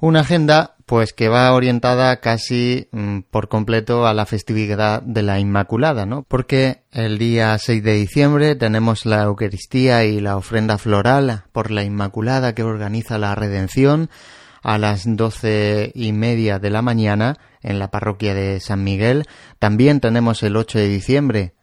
una 0.00 0.20
agenda 0.20 0.76
pues 0.86 1.12
que 1.12 1.28
va 1.28 1.52
orientada 1.52 2.20
casi 2.20 2.88
mm, 2.92 3.20
por 3.30 3.48
completo 3.48 4.06
a 4.06 4.14
la 4.14 4.24
festividad 4.24 5.02
de 5.02 5.22
la 5.22 5.38
Inmaculada, 5.38 6.06
¿no? 6.06 6.22
Porque 6.22 6.82
el 6.92 7.18
día 7.18 7.58
6 7.58 7.82
de 7.82 7.92
diciembre 7.94 8.56
tenemos 8.56 9.04
la 9.04 9.24
Eucaristía 9.24 10.04
y 10.04 10.20
la 10.20 10.36
ofrenda 10.36 10.78
floral 10.78 11.44
por 11.52 11.70
la 11.70 11.84
Inmaculada 11.84 12.54
que 12.54 12.62
organiza 12.62 13.18
la 13.18 13.34
Redención 13.34 14.08
a 14.62 14.78
las 14.78 15.04
doce 15.04 15.92
y 15.94 16.12
media 16.12 16.58
de 16.58 16.70
la 16.70 16.80
mañana 16.80 17.36
en 17.62 17.78
la 17.78 17.90
parroquia 17.90 18.32
de 18.34 18.60
San 18.60 18.82
Miguel. 18.84 19.26
También 19.58 20.00
tenemos 20.00 20.42
el 20.42 20.56
8 20.56 20.78
de 20.78 20.88
diciembre 20.88 21.54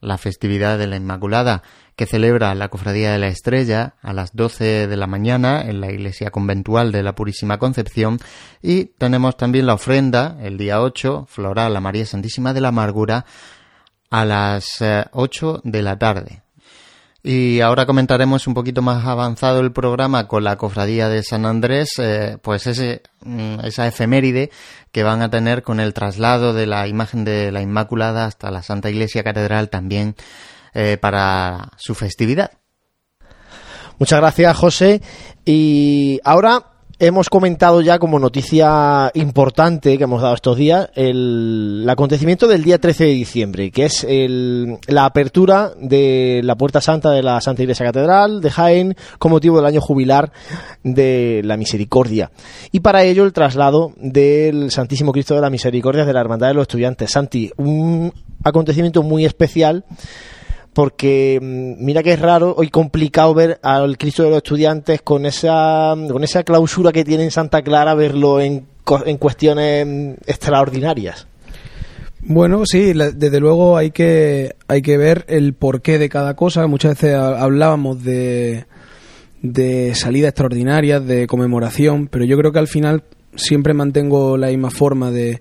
la 0.00 0.18
festividad 0.18 0.78
de 0.78 0.86
la 0.86 0.96
Inmaculada 0.96 1.62
que 1.96 2.06
celebra 2.06 2.54
la 2.54 2.68
Cofradía 2.68 3.12
de 3.12 3.18
la 3.18 3.28
Estrella 3.28 3.94
a 4.02 4.12
las 4.12 4.34
12 4.34 4.86
de 4.86 4.96
la 4.96 5.06
mañana 5.06 5.62
en 5.62 5.80
la 5.80 5.90
iglesia 5.90 6.30
conventual 6.30 6.92
de 6.92 7.02
la 7.02 7.14
Purísima 7.14 7.58
Concepción 7.58 8.18
y 8.62 8.86
tenemos 8.86 9.36
también 9.36 9.66
la 9.66 9.74
ofrenda 9.74 10.36
el 10.40 10.58
día 10.58 10.80
8 10.80 11.26
floral 11.28 11.76
a 11.76 11.80
María 11.80 12.06
Santísima 12.06 12.52
de 12.52 12.60
la 12.60 12.68
Amargura 12.68 13.24
a 14.10 14.24
las 14.24 14.82
8 15.12 15.56
eh, 15.56 15.60
de 15.64 15.82
la 15.82 15.98
tarde. 15.98 16.42
Y 17.30 17.60
ahora 17.60 17.84
comentaremos 17.84 18.46
un 18.46 18.54
poquito 18.54 18.80
más 18.80 19.04
avanzado 19.04 19.60
el 19.60 19.70
programa 19.70 20.26
con 20.26 20.44
la 20.44 20.56
cofradía 20.56 21.10
de 21.10 21.22
San 21.22 21.44
Andrés, 21.44 21.90
eh, 21.98 22.38
pues 22.40 22.66
ese, 22.66 23.02
mm, 23.20 23.60
esa 23.64 23.86
efeméride 23.86 24.50
que 24.92 25.02
van 25.02 25.20
a 25.20 25.28
tener 25.28 25.62
con 25.62 25.78
el 25.78 25.92
traslado 25.92 26.54
de 26.54 26.66
la 26.66 26.88
imagen 26.88 27.26
de 27.26 27.52
la 27.52 27.60
Inmaculada 27.60 28.24
hasta 28.24 28.50
la 28.50 28.62
Santa 28.62 28.88
Iglesia 28.88 29.24
Catedral 29.24 29.68
también 29.68 30.16
eh, 30.72 30.96
para 30.96 31.72
su 31.76 31.94
festividad. 31.94 32.52
Muchas 33.98 34.20
gracias, 34.20 34.56
José. 34.56 35.02
Y 35.44 36.20
ahora 36.24 36.77
hemos 36.98 37.30
comentado 37.30 37.80
ya 37.80 37.98
como 37.98 38.18
noticia 38.18 39.10
importante 39.14 39.96
que 39.96 40.04
hemos 40.04 40.20
dado 40.20 40.34
estos 40.34 40.56
días 40.56 40.90
el, 40.94 41.86
acontecimiento 41.88 42.48
del 42.48 42.64
día 42.64 42.78
13 42.78 43.04
de 43.04 43.10
diciembre, 43.10 43.70
que 43.70 43.84
es 43.84 44.06
la 44.86 45.04
apertura 45.04 45.72
de 45.80 46.40
la 46.42 46.56
Puerta 46.56 46.80
Santa 46.80 47.10
de 47.10 47.22
la 47.22 47.40
Santa 47.40 47.62
Iglesia 47.62 47.86
Catedral 47.86 48.40
de 48.40 48.50
Jaén 48.50 48.96
con 49.18 49.30
motivo 49.30 49.56
del 49.56 49.66
año 49.66 49.80
jubilar 49.80 50.32
de 50.82 51.42
la 51.44 51.56
Misericordia. 51.56 52.30
Y 52.72 52.80
para 52.80 53.04
ello 53.04 53.24
el 53.24 53.32
traslado 53.32 53.92
del 53.96 54.70
Santísimo 54.70 55.12
Cristo 55.12 55.34
de 55.34 55.40
la 55.40 55.50
Misericordia 55.50 56.04
de 56.04 56.12
la 56.12 56.20
Hermandad 56.20 56.48
de 56.48 56.54
los 56.54 56.62
Estudiantes. 56.62 57.10
Santi, 57.10 57.50
un 57.56 58.12
acontecimiento 58.42 59.02
muy 59.02 59.24
especial 59.24 59.84
porque 60.72 61.38
mm, 61.40 61.84
mira 61.84 62.02
que 62.02 62.12
es 62.12 62.20
raro 62.20 62.56
y 62.62 62.68
complicado 62.68 63.34
ver 63.34 63.58
al 63.62 63.98
Cristo 63.98 64.22
de 64.22 64.30
los 64.30 64.38
estudiantes 64.38 65.02
con 65.02 65.26
esa, 65.26 65.94
con 66.10 66.24
esa 66.24 66.42
clausura 66.44 66.92
que 66.92 67.04
tiene 67.04 67.24
en 67.24 67.30
Santa 67.30 67.62
Clara, 67.62 67.94
verlo 67.94 68.40
en, 68.40 68.66
en 69.06 69.16
cuestiones 69.18 69.86
mm, 69.86 70.10
extraordinarias. 70.26 71.26
Bueno, 72.20 72.64
sí, 72.66 72.92
desde 72.92 73.40
luego 73.40 73.76
hay 73.76 73.90
que, 73.90 74.56
hay 74.66 74.82
que 74.82 74.96
ver 74.98 75.24
el 75.28 75.54
porqué 75.54 75.98
de 75.98 76.08
cada 76.08 76.34
cosa. 76.34 76.66
Muchas 76.66 76.94
veces 76.94 77.14
hablábamos 77.14 78.02
de, 78.02 78.66
de 79.40 79.94
salidas 79.94 80.30
extraordinarias, 80.30 81.06
de 81.06 81.26
conmemoración, 81.26 82.08
pero 82.08 82.24
yo 82.24 82.36
creo 82.36 82.52
que 82.52 82.58
al 82.58 82.66
final 82.66 83.04
siempre 83.34 83.72
mantengo 83.72 84.36
la 84.36 84.48
misma 84.48 84.70
forma 84.70 85.10
de, 85.10 85.40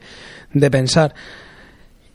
de 0.53 0.71
pensar. 0.71 1.13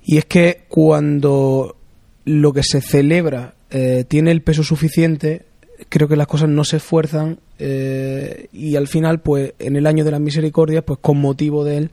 Y 0.05 0.19
es 0.19 0.25
que 0.25 0.65
cuando 0.69 1.77
lo 2.25 2.53
que 2.53 2.63
se 2.63 2.81
celebra 2.81 3.55
eh, 3.71 4.05
tiene 4.07 4.31
el 4.31 4.43
peso 4.43 4.63
suficiente, 4.63 5.47
creo 5.89 6.09
que 6.09 6.17
las 6.17 6.27
cosas 6.27 6.49
no 6.49 6.65
se 6.65 6.77
esfuerzan 6.77 7.39
eh, 7.59 8.49
y 8.53 8.77
al 8.77 8.87
final, 8.87 9.21
pues 9.21 9.55
en 9.59 9.77
el 9.77 9.87
año 9.87 10.05
de 10.05 10.11
las 10.11 10.21
misericordias, 10.21 10.85
pues 10.85 10.99
con 11.01 11.19
motivo 11.19 11.65
de 11.65 11.79
él, 11.79 11.91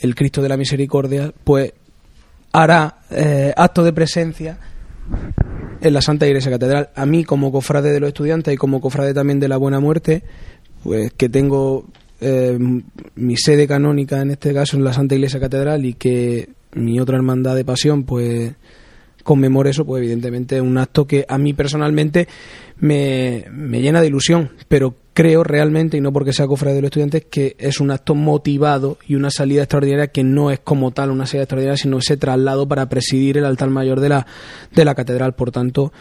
el 0.00 0.14
Cristo 0.14 0.42
de 0.42 0.48
la 0.48 0.56
Misericordia, 0.56 1.32
pues 1.44 1.72
hará 2.52 3.00
eh, 3.10 3.52
acto 3.56 3.82
de 3.82 3.92
presencia 3.92 4.58
en 5.80 5.92
la 5.92 6.00
Santa 6.00 6.26
Iglesia 6.26 6.52
Catedral. 6.52 6.90
A 6.94 7.04
mí, 7.04 7.24
como 7.24 7.50
cofrade 7.50 7.92
de 7.92 8.00
los 8.00 8.08
estudiantes 8.08 8.54
y 8.54 8.56
como 8.56 8.80
cofrade 8.80 9.12
también 9.12 9.40
de 9.40 9.48
la 9.48 9.56
Buena 9.56 9.80
Muerte, 9.80 10.22
pues 10.82 11.12
que 11.12 11.28
tengo 11.28 11.86
mi 13.14 13.36
sede 13.36 13.68
canónica 13.68 14.20
en 14.20 14.32
este 14.32 14.52
caso 14.52 14.76
en 14.76 14.82
la 14.82 14.92
Santa 14.92 15.14
Iglesia 15.14 15.38
Catedral 15.38 15.84
y 15.84 15.94
que 15.94 16.48
mi 16.72 16.98
otra 16.98 17.16
hermandad 17.16 17.54
de 17.54 17.64
pasión, 17.64 18.02
pues 18.02 18.54
conmemore 19.28 19.68
eso, 19.68 19.84
pues 19.84 20.02
evidentemente 20.02 20.58
un 20.58 20.78
acto 20.78 21.06
que 21.06 21.26
a 21.28 21.36
mí 21.36 21.52
personalmente 21.52 22.26
me, 22.78 23.44
llena 23.52 24.00
de 24.00 24.06
ilusión, 24.06 24.52
pero 24.68 24.94
creo 25.12 25.44
realmente, 25.44 25.98
y 25.98 26.00
no 26.00 26.14
porque 26.14 26.32
sea 26.32 26.46
cofrade 26.46 26.76
de 26.76 26.80
los 26.80 26.88
estudiantes, 26.88 27.26
que 27.26 27.54
es 27.58 27.78
un 27.78 27.90
acto 27.90 28.14
motivado 28.14 28.96
y 29.06 29.16
una 29.16 29.30
salida 29.30 29.64
extraordinaria 29.64 30.06
que 30.06 30.24
no 30.24 30.50
es 30.50 30.60
como 30.60 30.92
tal 30.92 31.10
una 31.10 31.26
salida 31.26 31.42
extraordinaria, 31.42 31.76
sino 31.76 31.98
ese 31.98 32.16
traslado 32.16 32.66
para 32.66 32.88
presidir 32.88 33.36
el 33.36 33.44
altar 33.44 33.68
mayor 33.68 34.00
de 34.00 34.08
la, 34.08 34.26
de 34.74 34.84
la 34.86 34.94
catedral. 34.94 35.34
Por 35.34 35.50
tanto, 35.50 35.92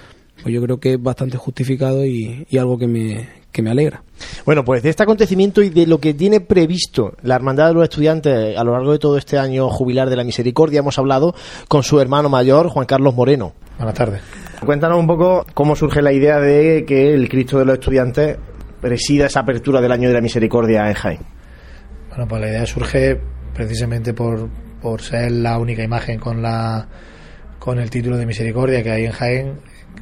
pues 0.42 0.56
yo 0.56 0.62
creo 0.62 0.80
que 0.80 0.94
es 0.94 1.04
bastante 1.04 1.36
justificado 1.36 2.06
y, 2.06 2.48
y 2.50 2.58
algo 2.58 2.78
que 2.78 2.88
me, 2.88 3.28
que 3.58 3.64
me 3.64 3.72
alegra. 3.72 4.04
Bueno, 4.46 4.64
pues 4.64 4.84
de 4.84 4.92
este 4.92 5.02
acontecimiento 5.02 5.64
y 5.64 5.70
de 5.70 5.88
lo 5.88 5.98
que 5.98 6.14
tiene 6.14 6.42
previsto 6.42 7.14
la 7.24 7.34
Hermandad 7.34 7.70
de 7.70 7.74
los 7.74 7.84
Estudiantes 7.86 8.56
a 8.56 8.64
lo 8.64 8.74
largo 8.74 8.92
de 8.92 9.00
todo 9.00 9.18
este 9.18 9.40
año 9.40 9.68
jubilar 9.70 10.12
de 10.12 10.16
la 10.16 10.24
Misericordia, 10.24 10.82
hemos 10.82 11.00
hablado 11.00 11.34
con 11.68 11.82
su 11.82 12.00
hermano 12.00 12.30
mayor, 12.30 12.70
Juan 12.70 12.86
Carlos 12.86 13.16
Moreno. 13.16 13.54
Buenas 13.78 13.96
tardes. 13.96 14.22
Cuéntanos 14.64 15.00
un 15.00 15.08
poco 15.08 15.44
cómo 15.56 15.76
surge 15.76 16.04
la 16.04 16.14
idea 16.14 16.40
de 16.40 16.86
que 16.88 17.16
el 17.16 17.28
Cristo 17.30 17.58
de 17.58 17.66
los 17.66 17.80
Estudiantes 17.80 18.38
presida 18.80 19.26
esa 19.26 19.40
apertura 19.40 19.82
del 19.82 19.92
año 19.92 20.08
de 20.08 20.14
la 20.14 20.22
Misericordia 20.22 20.88
en 20.88 20.94
Jaén. 20.94 21.20
Bueno, 22.10 22.28
pues 22.28 22.40
la 22.40 22.50
idea 22.50 22.66
surge 22.68 23.20
precisamente 23.56 24.14
por, 24.14 24.50
por 24.84 25.02
ser 25.02 25.32
la 25.32 25.58
única 25.58 25.82
imagen 25.82 26.20
con 26.20 26.44
la 26.44 26.88
con 27.58 27.80
el 27.80 27.90
título 27.90 28.18
de 28.18 28.28
Misericordia 28.28 28.84
que 28.84 28.92
hay 28.92 29.06
en 29.06 29.12
Jaén 29.12 29.60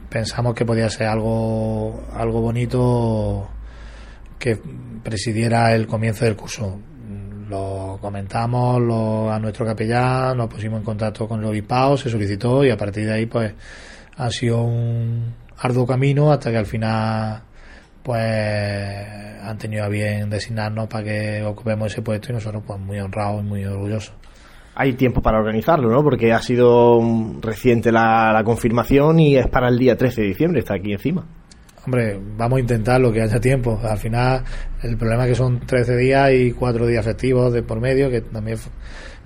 pensamos 0.09 0.53
que 0.53 0.65
podía 0.65 0.89
ser 0.89 1.07
algo, 1.07 2.03
algo 2.13 2.41
bonito 2.41 3.49
que 4.39 4.59
presidiera 5.03 5.73
el 5.73 5.87
comienzo 5.87 6.25
del 6.25 6.35
curso. 6.35 6.79
Lo 7.49 7.97
comentamos 8.01 8.81
lo, 8.81 9.31
a 9.31 9.39
nuestro 9.39 9.65
capellán, 9.65 10.37
nos 10.37 10.47
pusimos 10.47 10.79
en 10.79 10.85
contacto 10.85 11.27
con 11.27 11.39
el 11.39 11.45
obispado, 11.45 11.95
se 11.97 12.09
solicitó 12.09 12.63
y 12.63 12.71
a 12.71 12.77
partir 12.77 13.05
de 13.05 13.13
ahí 13.13 13.25
pues 13.27 13.53
ha 14.17 14.29
sido 14.29 14.63
un 14.63 15.33
arduo 15.57 15.85
camino 15.85 16.31
hasta 16.31 16.51
que 16.51 16.57
al 16.57 16.65
final 16.65 17.43
pues 18.01 18.25
han 19.41 19.57
tenido 19.57 19.83
a 19.83 19.89
bien 19.89 20.29
designarnos 20.29 20.87
para 20.87 21.03
que 21.03 21.43
ocupemos 21.43 21.91
ese 21.91 22.01
puesto 22.01 22.31
y 22.31 22.35
nosotros 22.35 22.63
pues 22.65 22.79
muy 22.79 22.99
honrados 22.99 23.41
y 23.41 23.45
muy 23.45 23.65
orgullosos. 23.65 24.13
Hay 24.75 24.93
tiempo 24.93 25.21
para 25.21 25.39
organizarlo, 25.39 25.89
¿no? 25.89 26.03
Porque 26.03 26.33
ha 26.33 26.41
sido 26.41 26.99
reciente 27.41 27.91
la, 27.91 28.31
la 28.33 28.43
confirmación 28.43 29.19
y 29.19 29.37
es 29.37 29.47
para 29.47 29.69
el 29.69 29.77
día 29.77 29.95
13 29.95 30.21
de 30.21 30.27
diciembre, 30.27 30.59
está 30.59 30.75
aquí 30.75 30.91
encima. 30.91 31.25
Hombre, 31.85 32.19
vamos 32.35 32.57
a 32.57 32.59
intentarlo, 32.61 33.11
que 33.11 33.21
haya 33.21 33.39
tiempo. 33.39 33.79
Al 33.83 33.99
final, 33.99 34.43
el 34.81 34.97
problema 34.97 35.23
es 35.23 35.29
que 35.29 35.35
son 35.35 35.59
13 35.59 35.95
días 35.97 36.31
y 36.33 36.51
4 36.51 36.87
días 36.87 37.05
festivos 37.05 37.53
de 37.53 37.61
por 37.61 37.79
medio, 37.79 38.09
que 38.09 38.21
también 38.21 38.57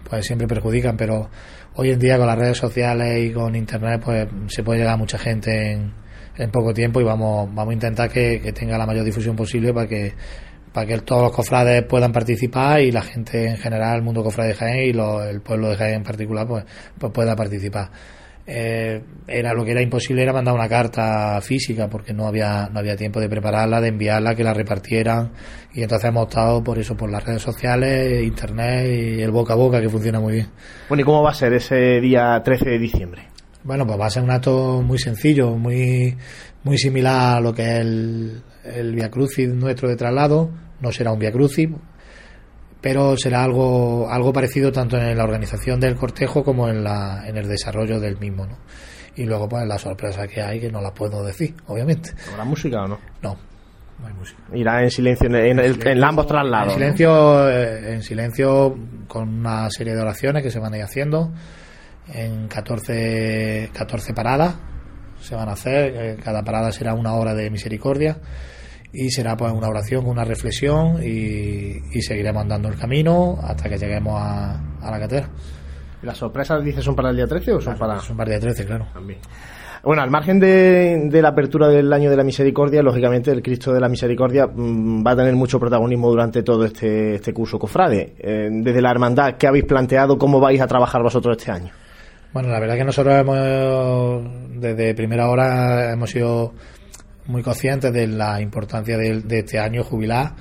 pues 0.10 0.26
siempre 0.26 0.46
perjudican, 0.46 0.98
pero 0.98 1.30
hoy 1.76 1.92
en 1.92 2.00
día 2.00 2.18
con 2.18 2.28
las 2.28 2.38
redes 2.38 2.58
sociales 2.58 3.30
y 3.30 3.32
con 3.32 3.56
internet, 3.56 4.02
pues 4.04 4.28
se 4.48 4.64
puede 4.64 4.80
llegar 4.80 4.96
a 4.96 4.98
mucha 4.98 5.18
gente 5.18 5.72
en, 5.72 5.94
en 6.38 6.52
poco 6.52 6.74
tiempo 6.74 7.00
y 7.00 7.06
vamos, 7.06 7.48
vamos 7.54 7.72
a 7.72 7.74
intentar 7.74 8.10
que, 8.10 8.42
que 8.42 8.52
tenga 8.52 8.78
la 8.78 8.86
mayor 8.86 9.06
difusión 9.06 9.38
posible 9.38 9.74
para 9.74 9.88
que 9.88 10.14
para 10.74 10.86
que 10.88 11.00
todos 11.00 11.24
los 11.24 11.32
cofrades 11.32 11.84
puedan 11.84 12.12
participar 12.12 12.82
y 12.82 12.92
la 12.92 13.02
gente 13.02 13.48
en 13.48 13.58
general, 13.58 13.98
el 13.98 14.04
mundo 14.04 14.24
cofrade 14.24 14.50
de 14.50 14.56
Jaén 14.56 14.90
y 14.90 14.94
lo- 14.94 15.24
el 15.24 15.42
pueblo 15.42 15.70
de 15.70 15.76
Jaén 15.78 15.96
en 15.96 16.04
particular, 16.04 16.48
pues, 16.48 16.64
pues 16.98 17.12
pueda 17.12 17.36
participar. 17.36 17.90
Eh, 18.52 19.00
era 19.28 19.54
lo 19.54 19.64
que 19.64 19.72
era 19.72 19.82
imposible 19.84 20.24
era 20.24 20.34
mandar 20.34 20.56
una 20.56 20.68
carta 20.68 21.40
física 21.40 21.88
porque 21.88 22.14
no 22.14 22.26
había 22.26 22.68
no 22.74 22.80
había 22.80 22.96
tiempo 22.96 23.20
de 23.20 23.30
prepararla, 23.30 23.80
de 23.80 23.90
enviarla, 23.90 24.34
que 24.34 24.44
la 24.44 24.56
repartieran 24.56 25.32
y 25.72 25.84
entonces 25.84 26.10
hemos 26.10 26.24
optado 26.24 26.64
por 26.64 26.80
eso, 26.80 26.98
por 26.98 27.12
las 27.12 27.24
redes 27.24 27.44
sociales, 27.44 28.24
internet 28.24 28.88
y 28.90 29.22
el 29.22 29.30
boca 29.30 29.54
a 29.54 29.56
boca 29.56 29.80
que 29.80 29.88
funciona 29.90 30.20
muy 30.20 30.34
bien. 30.34 30.48
Bueno, 30.88 31.02
¿y 31.02 31.06
cómo 31.06 31.22
va 31.22 31.30
a 31.30 31.34
ser 31.36 31.54
ese 31.54 32.02
día 32.02 32.42
13 32.44 32.72
de 32.72 32.80
diciembre? 32.80 33.22
Bueno, 33.64 33.86
pues 33.86 34.00
va 34.00 34.08
a 34.08 34.10
ser 34.10 34.24
un 34.24 34.32
acto 34.32 34.82
muy 34.82 34.98
sencillo, 34.98 35.52
muy, 35.56 36.18
muy 36.64 36.78
similar 36.80 37.38
a 37.38 37.42
lo 37.42 37.54
que 37.54 37.62
es 37.62 37.80
el, 37.82 38.42
el 38.64 38.96
Via 38.96 39.10
Crucis 39.10 39.50
nuestro 39.50 39.88
de 39.90 39.96
traslado. 39.96 40.50
No 40.82 40.92
será 40.92 41.12
un 41.12 41.20
Via 41.20 41.32
Crucis, 41.32 41.70
pero 42.82 43.18
será 43.18 43.44
algo, 43.44 44.10
algo 44.10 44.32
parecido 44.32 44.72
tanto 44.72 44.98
en 44.98 45.18
la 45.18 45.24
organización 45.24 45.80
del 45.80 45.96
cortejo 45.96 46.44
como 46.44 46.70
en, 46.70 46.84
la, 46.84 47.24
en 47.28 47.38
el 47.38 47.48
desarrollo 47.48 48.00
del 48.00 48.18
mismo. 48.18 48.46
¿no? 48.46 48.58
Y 49.16 49.26
luego, 49.26 49.50
pues 49.50 49.68
la 49.68 49.78
sorpresa 49.78 50.28
que 50.28 50.42
hay, 50.42 50.60
que 50.62 50.72
no 50.72 50.80
la 50.82 50.94
puedo 50.94 51.24
decir, 51.26 51.54
obviamente. 51.68 52.12
¿Habrá 52.32 52.46
música 52.46 52.84
o 52.84 52.88
no? 52.88 53.00
No, 53.22 53.36
no 54.00 54.08
hay 54.08 54.14
música. 54.14 54.40
Irá 54.54 54.82
en 54.82 54.92
silencio 54.92 55.28
en, 55.28 55.36
en 55.36 55.60
el- 55.60 55.88
en 55.88 56.04
ambos 56.04 56.26
traslados. 56.28 56.68
En 56.68 56.70
¿no? 56.70 56.74
silencio, 56.86 57.50
eh, 57.50 57.94
en 57.96 58.04
silencio, 58.04 58.78
con 59.10 59.28
una 59.28 59.70
serie 59.70 59.94
de 59.94 60.02
oraciones 60.02 60.42
que 60.42 60.50
se 60.52 60.60
van 60.60 60.74
a 60.74 60.78
ir 60.78 60.84
haciendo 60.84 61.34
en 62.14 62.48
14, 62.48 63.72
14 63.74 64.14
paradas. 64.14 64.56
Se 65.22 65.36
van 65.36 65.50
a 65.50 65.54
hacer, 65.54 65.94
eh, 65.96 66.18
cada 66.24 66.44
parada 66.44 66.72
será 66.72 66.94
una 66.94 67.14
hora 67.14 67.34
de 67.34 67.50
misericordia 67.50 68.18
y 68.92 69.10
será 69.12 69.38
pues 69.38 69.52
una 69.52 69.68
oración, 69.68 70.06
una 70.08 70.24
reflexión 70.24 71.04
y, 71.04 71.78
y 71.92 72.02
seguiremos 72.02 72.42
andando 72.42 72.70
el 72.70 72.76
camino 72.76 73.38
hasta 73.44 73.70
que 73.70 73.78
lleguemos 73.78 74.20
a, 74.20 74.60
a 74.82 74.92
la 74.92 75.00
catedral. 75.00 75.30
¿Las 76.02 76.18
sorpresas, 76.18 76.64
dices, 76.64 76.84
son 76.84 76.96
para 76.96 77.10
el 77.10 77.18
día 77.18 77.28
13 77.28 77.54
o 77.54 77.62
son 77.62 77.78
para...? 77.78 77.98
Es 77.98 78.10
un 78.10 78.18
par 78.18 78.30
de 78.30 78.40
13, 78.40 78.66
claro. 78.66 78.88
También. 78.94 79.20
Bueno, 79.84 80.02
al 80.02 80.10
margen 80.10 80.40
de, 80.40 81.08
de 81.10 81.22
la 81.22 81.30
apertura 81.30 81.68
del 81.68 81.92
año 81.94 82.10
de 82.10 82.18
la 82.18 82.24
misericordia, 82.24 82.82
lógicamente 82.82 83.32
el 83.32 83.42
Cristo 83.42 83.74
de 83.74 83.80
la 83.80 83.88
Misericordia 83.88 84.48
mm, 84.48 85.06
va 85.06 85.12
a 85.12 85.16
tener 85.16 85.36
mucho 85.36 85.60
protagonismo 85.60 86.10
durante 86.10 86.44
todo 86.44 86.66
este, 86.66 87.16
este 87.16 87.34
curso 87.34 87.58
cofrade. 87.58 88.16
Eh, 88.20 88.50
desde 88.52 88.82
la 88.82 88.92
hermandad, 88.92 89.36
¿qué 89.38 89.48
habéis 89.48 89.66
planteado? 89.66 90.18
¿Cómo 90.18 90.40
vais 90.40 90.60
a 90.60 90.68
trabajar 90.68 91.02
vosotros 91.02 91.38
este 91.38 91.52
año? 91.52 91.72
Bueno, 92.32 92.50
la 92.50 92.60
verdad 92.60 92.76
que 92.76 92.84
nosotros 92.84 93.16
hemos, 93.16 94.62
desde 94.62 94.94
primera 94.94 95.30
hora, 95.30 95.92
hemos 95.92 96.12
sido 96.12 96.54
muy 97.26 97.42
conscientes 97.42 97.92
de 97.92 98.06
la 98.06 98.40
importancia 98.40 98.98
de, 98.98 99.22
de 99.22 99.40
este 99.40 99.58
año 99.58 99.84
jubilar 99.84 100.36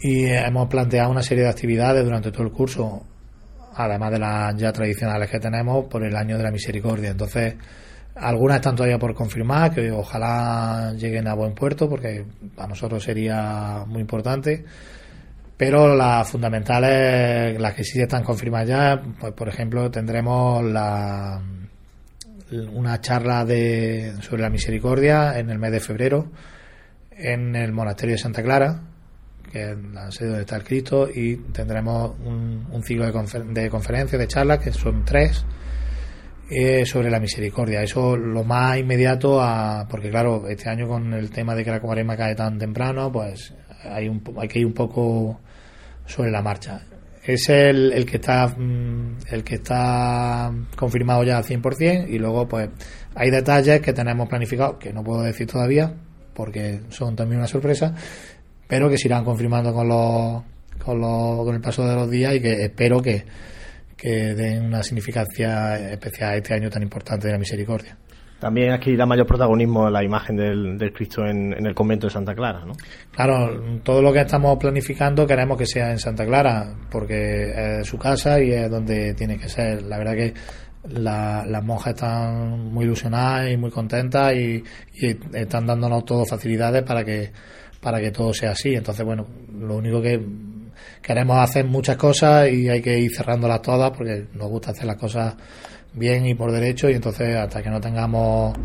y 0.00 0.24
hemos 0.24 0.66
planteado 0.68 1.10
una 1.10 1.22
serie 1.22 1.44
de 1.44 1.50
actividades 1.50 2.04
durante 2.04 2.32
todo 2.32 2.44
el 2.44 2.52
curso, 2.52 3.02
además 3.74 4.12
de 4.12 4.18
las 4.18 4.56
ya 4.56 4.72
tradicionales 4.72 5.28
que 5.28 5.38
tenemos 5.38 5.84
por 5.90 6.04
el 6.04 6.16
año 6.16 6.38
de 6.38 6.44
la 6.44 6.50
misericordia. 6.50 7.10
Entonces, 7.10 7.54
algunas 8.14 8.56
están 8.56 8.74
todavía 8.74 8.98
por 8.98 9.14
confirmar, 9.14 9.74
que 9.74 9.90
ojalá 9.90 10.94
lleguen 10.96 11.28
a 11.28 11.34
buen 11.34 11.54
puerto, 11.54 11.86
porque 11.86 12.24
para 12.54 12.68
nosotros 12.68 13.02
sería 13.02 13.84
muy 13.86 14.00
importante. 14.00 14.64
Pero 15.56 15.94
las 15.94 16.28
fundamentales, 16.28 17.60
las 17.60 17.74
que 17.74 17.84
sí 17.84 18.00
están 18.00 18.24
confirmadas 18.24 18.68
ya, 18.68 19.02
pues 19.20 19.32
por 19.34 19.48
ejemplo 19.48 19.90
tendremos 19.90 20.64
la, 20.64 21.40
una 22.72 23.00
charla 23.00 23.44
de, 23.44 24.14
sobre 24.20 24.42
la 24.42 24.50
misericordia 24.50 25.38
en 25.38 25.50
el 25.50 25.58
mes 25.58 25.72
de 25.72 25.80
febrero 25.80 26.30
en 27.16 27.54
el 27.56 27.72
monasterio 27.72 28.14
de 28.14 28.18
Santa 28.18 28.42
Clara, 28.42 28.80
que 29.52 29.70
es 29.70 29.78
la 29.92 30.10
sede 30.10 30.28
donde 30.28 30.42
está 30.42 30.56
el 30.56 30.64
Cristo, 30.64 31.08
y 31.12 31.36
tendremos 31.52 32.16
un, 32.24 32.66
un 32.70 32.82
ciclo 32.82 33.06
de, 33.06 33.60
de 33.60 33.70
conferencias, 33.70 34.18
de 34.18 34.26
charlas, 34.26 34.58
que 34.58 34.72
son 34.72 35.04
tres, 35.04 35.44
eh, 36.50 36.84
sobre 36.84 37.10
la 37.10 37.20
misericordia. 37.20 37.82
Eso 37.82 38.16
lo 38.16 38.44
más 38.44 38.78
inmediato, 38.78 39.40
a, 39.40 39.86
porque 39.88 40.10
claro, 40.10 40.48
este 40.48 40.68
año 40.68 40.88
con 40.88 41.12
el 41.14 41.30
tema 41.30 41.54
de 41.54 41.64
que 41.64 41.70
la 41.70 41.80
cuaresma 41.80 42.16
cae 42.16 42.34
tan 42.34 42.58
temprano, 42.58 43.10
pues 43.12 43.54
hay, 43.84 44.08
un, 44.08 44.22
hay 44.38 44.48
que 44.48 44.58
ir 44.58 44.66
un 44.66 44.74
poco 44.74 45.40
sobre 46.06 46.30
la 46.30 46.42
marcha. 46.42 46.82
Es 47.22 47.48
el, 47.48 47.92
el 47.92 48.04
que 48.04 48.16
está 48.16 48.48
mm, 48.48 49.16
el 49.30 49.42
que 49.44 49.54
está 49.56 50.52
confirmado 50.76 51.24
ya 51.24 51.38
al 51.38 51.44
100% 51.44 52.08
y 52.08 52.18
luego 52.18 52.46
pues 52.46 52.68
hay 53.14 53.30
detalles 53.30 53.80
que 53.80 53.92
tenemos 53.92 54.28
planificados 54.28 54.76
que 54.76 54.92
no 54.92 55.02
puedo 55.02 55.22
decir 55.22 55.46
todavía 55.46 55.94
porque 56.34 56.80
son 56.90 57.16
también 57.16 57.38
una 57.38 57.48
sorpresa, 57.48 57.94
pero 58.68 58.90
que 58.90 58.98
se 58.98 59.08
irán 59.08 59.24
confirmando 59.24 59.72
con 59.72 59.88
los 59.88 60.42
con, 60.84 61.00
los, 61.00 61.44
con 61.44 61.54
el 61.54 61.60
paso 61.60 61.86
de 61.86 61.94
los 61.94 62.10
días 62.10 62.34
y 62.34 62.40
que 62.40 62.64
espero 62.64 63.00
que, 63.00 63.24
que 63.96 64.34
den 64.34 64.66
una 64.66 64.82
significancia 64.82 65.92
especial 65.92 66.30
a 66.30 66.36
este 66.36 66.54
año 66.54 66.68
tan 66.68 66.82
importante 66.82 67.28
de 67.28 67.32
la 67.32 67.38
misericordia. 67.38 67.96
También 68.44 68.72
adquirirá 68.72 69.06
mayor 69.06 69.26
protagonismo 69.26 69.88
la 69.88 70.04
imagen 70.04 70.36
del, 70.36 70.76
del 70.76 70.92
Cristo 70.92 71.24
en, 71.24 71.54
el 71.66 71.74
convento 71.74 72.08
de 72.08 72.12
Santa 72.12 72.34
Clara, 72.34 72.62
¿no? 72.66 72.74
Claro, 73.10 73.80
todo 73.82 74.02
lo 74.02 74.12
que 74.12 74.20
estamos 74.20 74.58
planificando 74.58 75.26
queremos 75.26 75.56
que 75.56 75.64
sea 75.64 75.90
en 75.90 75.98
Santa 75.98 76.26
Clara, 76.26 76.74
porque 76.90 77.78
es 77.80 77.86
su 77.86 77.96
casa 77.96 78.38
y 78.42 78.50
es 78.52 78.70
donde 78.70 79.14
tiene 79.14 79.38
que 79.38 79.48
ser. 79.48 79.84
La 79.84 79.96
verdad 79.96 80.12
que 80.12 80.34
la- 80.90 81.46
las 81.46 81.64
monjas 81.64 81.94
están 81.94 82.70
muy 82.70 82.84
ilusionadas 82.84 83.50
y 83.50 83.56
muy 83.56 83.70
contentas 83.70 84.34
y, 84.34 84.62
están 85.32 85.64
dándonos 85.64 86.04
todo 86.04 86.26
facilidades 86.26 86.82
para 86.82 87.02
que 87.02 87.32
para 87.80 87.98
que 87.98 88.10
todo 88.10 88.34
sea 88.34 88.50
así. 88.50 88.74
Entonces, 88.74 89.06
bueno, 89.06 89.26
lo 89.58 89.76
único 89.76 90.02
que 90.02 90.20
queremos 91.00 91.38
hacer 91.38 91.64
muchas 91.64 91.96
cosas 91.96 92.50
y 92.50 92.68
hay 92.68 92.82
que 92.82 92.98
ir 92.98 93.10
cerrándolas 93.10 93.62
todas 93.62 93.90
porque 93.96 94.26
nos 94.34 94.48
gusta 94.50 94.72
hacer 94.72 94.84
las 94.84 94.96
cosas 94.96 95.34
bien 95.94 96.26
y 96.26 96.34
por 96.34 96.52
derecho 96.52 96.90
y 96.90 96.94
entonces 96.94 97.36
hasta 97.36 97.62
que 97.62 97.70
no 97.70 97.80
tengamos 97.80 98.56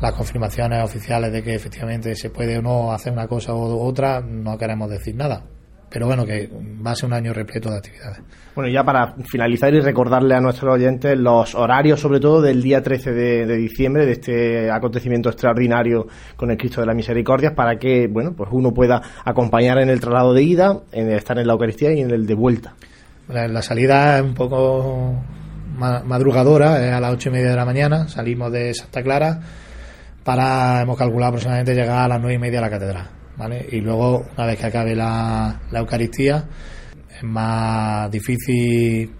las 0.00 0.12
confirmaciones 0.12 0.82
oficiales 0.82 1.32
de 1.32 1.42
que 1.42 1.54
efectivamente 1.54 2.14
se 2.14 2.30
puede 2.30 2.58
o 2.58 2.62
no 2.62 2.92
hacer 2.92 3.12
una 3.12 3.28
cosa 3.28 3.54
u 3.54 3.80
otra, 3.80 4.20
no 4.20 4.56
queremos 4.56 4.90
decir 4.90 5.14
nada. 5.14 5.42
Pero 5.90 6.06
bueno, 6.06 6.24
que 6.24 6.48
va 6.86 6.92
a 6.92 6.94
ser 6.94 7.08
un 7.08 7.14
año 7.14 7.32
repleto 7.32 7.68
de 7.68 7.78
actividades. 7.78 8.20
Bueno, 8.54 8.70
ya 8.70 8.84
para 8.84 9.16
finalizar 9.24 9.74
y 9.74 9.80
recordarle 9.80 10.36
a 10.36 10.40
nuestros 10.40 10.72
oyentes 10.72 11.18
los 11.18 11.56
horarios, 11.56 11.98
sobre 11.98 12.20
todo 12.20 12.40
del 12.40 12.62
día 12.62 12.80
13 12.80 13.12
de, 13.12 13.46
de 13.46 13.56
diciembre, 13.56 14.06
de 14.06 14.12
este 14.12 14.70
acontecimiento 14.70 15.30
extraordinario 15.30 16.06
con 16.36 16.52
el 16.52 16.56
Cristo 16.56 16.80
de 16.80 16.86
la 16.86 16.94
Misericordia, 16.94 17.56
para 17.56 17.76
que, 17.76 18.06
bueno, 18.06 18.34
pues 18.36 18.48
uno 18.52 18.72
pueda 18.72 19.02
acompañar 19.24 19.78
en 19.78 19.90
el 19.90 19.98
traslado 19.98 20.32
de 20.32 20.44
ida, 20.44 20.80
en 20.92 21.10
estar 21.10 21.36
en 21.38 21.48
la 21.48 21.54
Eucaristía 21.54 21.92
y 21.92 22.02
en 22.02 22.12
el 22.12 22.24
de 22.24 22.34
vuelta. 22.34 22.74
La, 23.28 23.48
la 23.48 23.62
salida 23.62 24.18
es 24.18 24.22
un 24.22 24.34
poco 24.34 25.16
madrugadora, 25.80 26.86
es 26.86 26.92
a 26.92 27.00
las 27.00 27.12
ocho 27.12 27.30
y 27.30 27.32
media 27.32 27.50
de 27.50 27.56
la 27.56 27.64
mañana, 27.64 28.08
salimos 28.08 28.52
de 28.52 28.74
Santa 28.74 29.02
Clara 29.02 29.40
para, 30.22 30.82
hemos 30.82 30.96
calculado 30.96 31.30
aproximadamente 31.30 31.74
llegar 31.74 32.04
a 32.04 32.08
las 32.08 32.20
nueve 32.20 32.34
y 32.34 32.38
media 32.38 32.58
a 32.58 32.62
la 32.62 32.70
catedral, 32.70 33.10
¿vale? 33.36 33.66
Y 33.72 33.80
luego, 33.80 34.26
una 34.36 34.46
vez 34.46 34.58
que 34.58 34.66
acabe 34.66 34.94
la, 34.94 35.60
la 35.70 35.78
Eucaristía, 35.80 36.44
es 37.16 37.22
más 37.24 38.10
difícil 38.10 39.10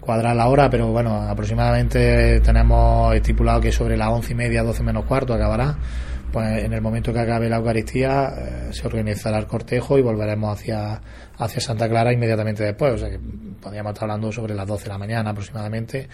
cuadrar 0.00 0.34
la 0.34 0.48
hora, 0.48 0.70
pero 0.70 0.86
bueno, 0.86 1.14
aproximadamente 1.28 2.40
tenemos 2.40 3.14
estipulado 3.14 3.60
que 3.60 3.70
sobre 3.70 3.94
las 3.94 4.08
once 4.08 4.32
y 4.32 4.36
media, 4.36 4.62
doce 4.62 4.82
menos 4.82 5.04
cuarto 5.04 5.34
acabará. 5.34 5.76
Pues 6.32 6.62
en 6.62 6.74
el 6.74 6.82
momento 6.82 7.12
que 7.12 7.20
acabe 7.20 7.48
la 7.48 7.56
Eucaristía 7.56 8.28
eh, 8.28 8.72
se 8.72 8.86
organizará 8.86 9.38
el 9.38 9.46
cortejo 9.46 9.98
y 9.98 10.02
volveremos 10.02 10.58
hacia, 10.58 11.00
hacia 11.38 11.60
Santa 11.60 11.88
Clara 11.88 12.12
inmediatamente 12.12 12.64
después. 12.64 12.94
O 12.94 12.98
sea 12.98 13.08
que 13.08 13.18
podríamos 13.18 13.92
estar 13.92 14.04
hablando 14.04 14.30
sobre 14.30 14.54
las 14.54 14.66
12 14.66 14.84
de 14.84 14.88
la 14.90 14.98
mañana 14.98 15.30
aproximadamente. 15.30 16.08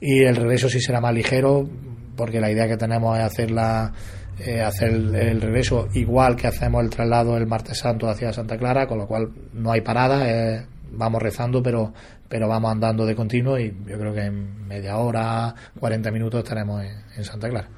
Y 0.00 0.22
el 0.22 0.36
regreso 0.36 0.68
sí 0.68 0.80
será 0.80 1.00
más 1.00 1.12
ligero, 1.12 1.68
porque 2.16 2.40
la 2.40 2.50
idea 2.50 2.66
que 2.66 2.78
tenemos 2.78 3.18
es 3.18 3.24
hacerla, 3.24 3.92
eh, 4.38 4.62
hacer 4.62 4.90
el, 4.90 5.40
regreso 5.40 5.88
igual 5.92 6.36
que 6.36 6.46
hacemos 6.46 6.82
el 6.82 6.88
traslado 6.88 7.36
el 7.36 7.46
martes 7.46 7.78
santo 7.78 8.08
hacia 8.08 8.32
Santa 8.32 8.56
Clara, 8.56 8.86
con 8.86 8.96
lo 8.96 9.06
cual 9.06 9.30
no 9.52 9.72
hay 9.72 9.82
parada, 9.82 10.28
es 10.28 10.64
vamos 10.92 11.22
rezando, 11.22 11.62
pero, 11.62 11.92
pero 12.28 12.48
vamos 12.48 12.72
andando 12.72 13.04
de 13.06 13.14
continuo 13.14 13.58
y 13.58 13.76
yo 13.86 13.98
creo 13.98 14.12
que 14.12 14.24
en 14.24 14.66
media 14.66 14.96
hora, 14.96 15.54
40 15.78 16.10
minutos 16.10 16.42
estaremos 16.42 16.82
en 17.16 17.24
Santa 17.24 17.48
Clara. 17.48 17.68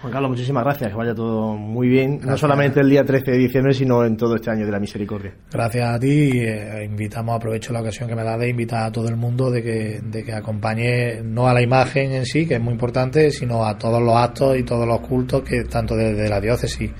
Juan 0.00 0.12
Carlos, 0.12 0.30
muchísimas 0.30 0.62
gracias, 0.62 0.90
que 0.90 0.96
vaya 0.96 1.12
todo 1.12 1.56
muy 1.56 1.88
bien, 1.88 2.20
no 2.22 2.36
solamente 2.38 2.78
el 2.78 2.88
día 2.88 3.04
13 3.04 3.32
de 3.32 3.36
diciembre, 3.36 3.74
sino 3.74 4.04
en 4.04 4.16
todo 4.16 4.36
este 4.36 4.48
año 4.48 4.64
de 4.64 4.70
la 4.70 4.78
misericordia. 4.78 5.34
Gracias 5.50 5.88
a 5.92 5.98
ti, 5.98 6.30
eh, 6.34 6.84
invitamos, 6.84 7.34
aprovecho 7.34 7.72
la 7.72 7.80
ocasión 7.80 8.08
que 8.08 8.14
me 8.14 8.22
da 8.22 8.38
de 8.38 8.48
invitar 8.48 8.84
a 8.84 8.92
todo 8.92 9.08
el 9.08 9.16
mundo 9.16 9.50
de 9.50 9.60
que, 9.60 10.00
de 10.00 10.22
que 10.22 10.32
acompañe 10.32 11.20
no 11.24 11.48
a 11.48 11.52
la 11.52 11.62
imagen 11.62 12.12
en 12.12 12.26
sí, 12.26 12.46
que 12.46 12.54
es 12.54 12.60
muy 12.60 12.74
importante, 12.74 13.32
sino 13.32 13.66
a 13.66 13.76
todos 13.76 14.00
los 14.00 14.14
actos 14.14 14.56
y 14.56 14.62
todos 14.62 14.86
los 14.86 15.00
cultos 15.00 15.42
que 15.42 15.64
tanto 15.64 15.96
desde 15.96 16.28
la 16.28 16.40
diócesis 16.40 16.92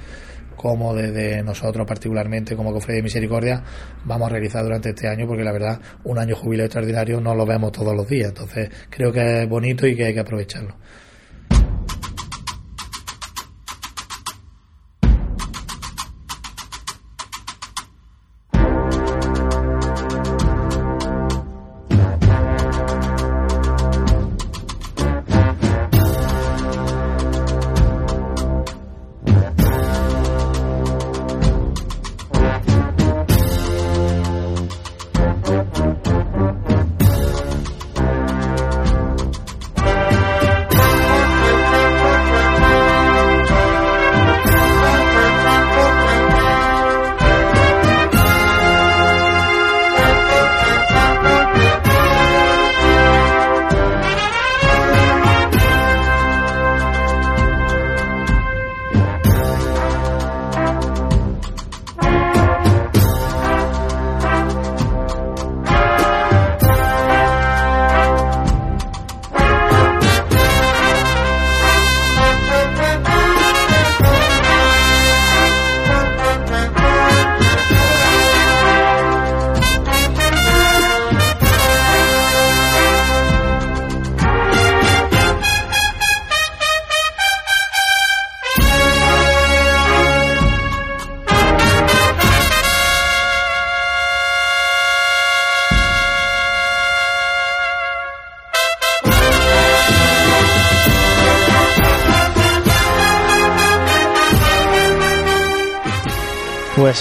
como 0.56 0.92
desde 0.92 1.40
nosotros 1.44 1.86
particularmente 1.86 2.56
como 2.56 2.72
Cofre 2.72 2.94
de 2.94 3.02
Misericordia 3.02 3.62
vamos 4.04 4.26
a 4.26 4.30
realizar 4.30 4.64
durante 4.64 4.88
este 4.88 5.06
año 5.06 5.24
porque 5.28 5.44
la 5.44 5.52
verdad 5.52 5.80
un 6.02 6.18
año 6.18 6.34
jubileo 6.34 6.66
extraordinario 6.66 7.20
no 7.20 7.32
lo 7.36 7.46
vemos 7.46 7.70
todos 7.70 7.94
los 7.94 8.08
días 8.08 8.30
entonces 8.30 8.68
creo 8.90 9.12
que 9.12 9.42
es 9.42 9.48
bonito 9.48 9.86
y 9.86 9.94
que 9.94 10.06
hay 10.06 10.14
que 10.14 10.18
aprovecharlo. 10.18 10.74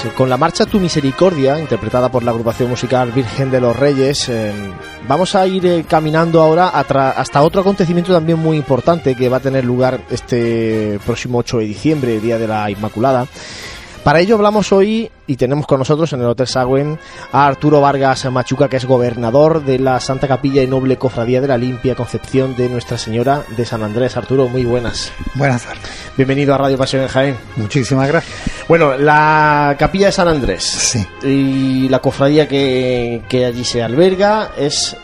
Pues 0.04 0.14
con 0.14 0.30
la 0.30 0.38
marcha 0.38 0.66
Tu 0.66 0.80
Misericordia, 0.80 1.60
interpretada 1.60 2.12
por 2.12 2.22
la 2.22 2.30
agrupación 2.30 2.70
musical 2.70 3.12
Virgen 3.12 3.50
de 3.50 3.60
los 3.60 3.76
Reyes, 3.76 4.30
eh, 4.30 4.52
vamos 5.08 5.34
a 5.34 5.48
ir 5.48 5.66
eh, 5.66 5.86
caminando 5.88 6.42
ahora 6.42 6.70
hasta 6.70 7.42
otro 7.42 7.62
acontecimiento 7.62 8.14
también 8.14 8.38
muy 8.38 8.58
importante 8.58 9.16
que 9.16 9.30
va 9.30 9.38
a 9.38 9.40
tener 9.40 9.66
lugar 9.66 10.02
este 10.12 11.00
próximo 11.04 11.40
8 11.40 11.60
de 11.60 11.66
diciembre, 11.66 12.20
Día 12.20 12.38
de 12.38 12.48
la 12.48 12.70
Inmaculada. 12.70 13.28
Para 14.04 14.20
ello 14.20 14.36
hablamos 14.36 14.72
hoy 14.72 15.10
y 15.26 15.36
tenemos 15.36 15.66
con 15.66 15.80
nosotros 15.80 16.14
en 16.14 16.22
el 16.22 16.28
Hotel 16.28 16.48
Sagüen 16.48 17.00
a 17.32 17.48
Arturo 17.48 17.82
Vargas 17.82 18.30
Machuca, 18.32 18.70
que 18.70 18.78
es 18.78 18.86
gobernador 18.86 19.66
de 19.66 19.80
la 19.80 20.00
Santa 20.00 20.28
Capilla 20.28 20.62
y 20.62 20.68
Noble 20.68 20.98
Cofradía 20.98 21.42
de 21.42 21.48
la 21.48 21.58
Limpia 21.58 21.96
Concepción 21.96 22.56
de 22.56 22.70
Nuestra 22.70 23.00
Señora 23.00 23.44
de 23.56 23.66
San 23.66 23.84
Andrés. 23.84 24.16
Arturo, 24.16 24.48
muy 24.48 24.64
buenas. 24.64 25.12
Buenas 25.34 25.64
tardes. 25.64 25.82
Bienvenido 26.16 26.54
a 26.54 26.60
Radio 26.60 26.78
Pasión 26.78 27.02
en 27.02 27.08
Jaén. 27.08 27.38
Muchísimas 27.56 28.08
gracias. 28.08 28.47
Bueno, 28.68 28.98
la 28.98 29.76
Capilla 29.80 30.08
de 30.08 30.12
San 30.12 30.28
Andrés 30.28 30.64
sí. 30.64 31.08
y 31.24 31.88
la 31.90 32.00
cofradía 32.00 32.48
que, 32.48 33.22
que 33.30 33.46
allí 33.46 33.64
se 33.64 33.82
alberga 33.82 34.52
es 34.58 34.96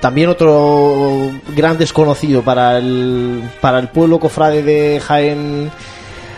también 0.00 0.28
otro 0.28 1.30
gran 1.56 1.76
desconocido 1.78 2.42
para 2.42 2.78
el, 2.78 3.42
para 3.60 3.80
el 3.80 3.88
pueblo 3.88 4.20
cofrade 4.20 4.62
de 4.62 5.00
Jaén 5.00 5.70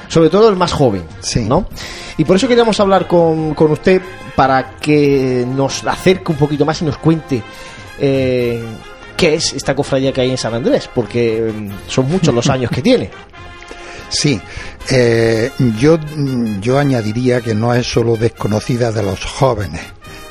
sobre 0.08 0.30
todo 0.30 0.48
el 0.48 0.56
más 0.56 0.72
joven, 0.72 1.04
sí. 1.20 1.44
¿no? 1.44 1.66
Y 2.16 2.24
por 2.24 2.36
eso 2.36 2.48
queríamos 2.48 2.80
hablar 2.80 3.06
con, 3.06 3.54
con 3.54 3.70
usted 3.70 4.02
para 4.34 4.76
que 4.76 5.46
nos 5.46 5.84
acerque 5.86 6.32
un 6.32 6.38
poquito 6.38 6.64
más 6.64 6.80
y 6.82 6.84
nos 6.84 6.96
cuente 6.96 7.42
eh, 7.98 8.62
qué 9.16 9.34
es 9.34 9.52
esta 9.52 9.74
cofradía 9.74 10.12
que 10.12 10.22
hay 10.22 10.30
en 10.30 10.38
San 10.38 10.54
Andrés, 10.54 10.88
porque 10.92 11.52
mm, 11.54 11.88
son 11.88 12.10
muchos 12.10 12.34
los 12.34 12.48
años 12.50 12.70
que 12.70 12.82
tiene. 12.82 13.10
Sí, 14.10 14.40
eh, 14.90 15.50
yo, 15.78 15.98
yo 16.60 16.78
añadiría 16.78 17.40
que 17.40 17.54
no 17.54 17.72
es 17.72 17.86
solo 17.86 18.16
desconocida 18.16 18.90
de 18.90 19.04
los 19.04 19.24
jóvenes, 19.24 19.82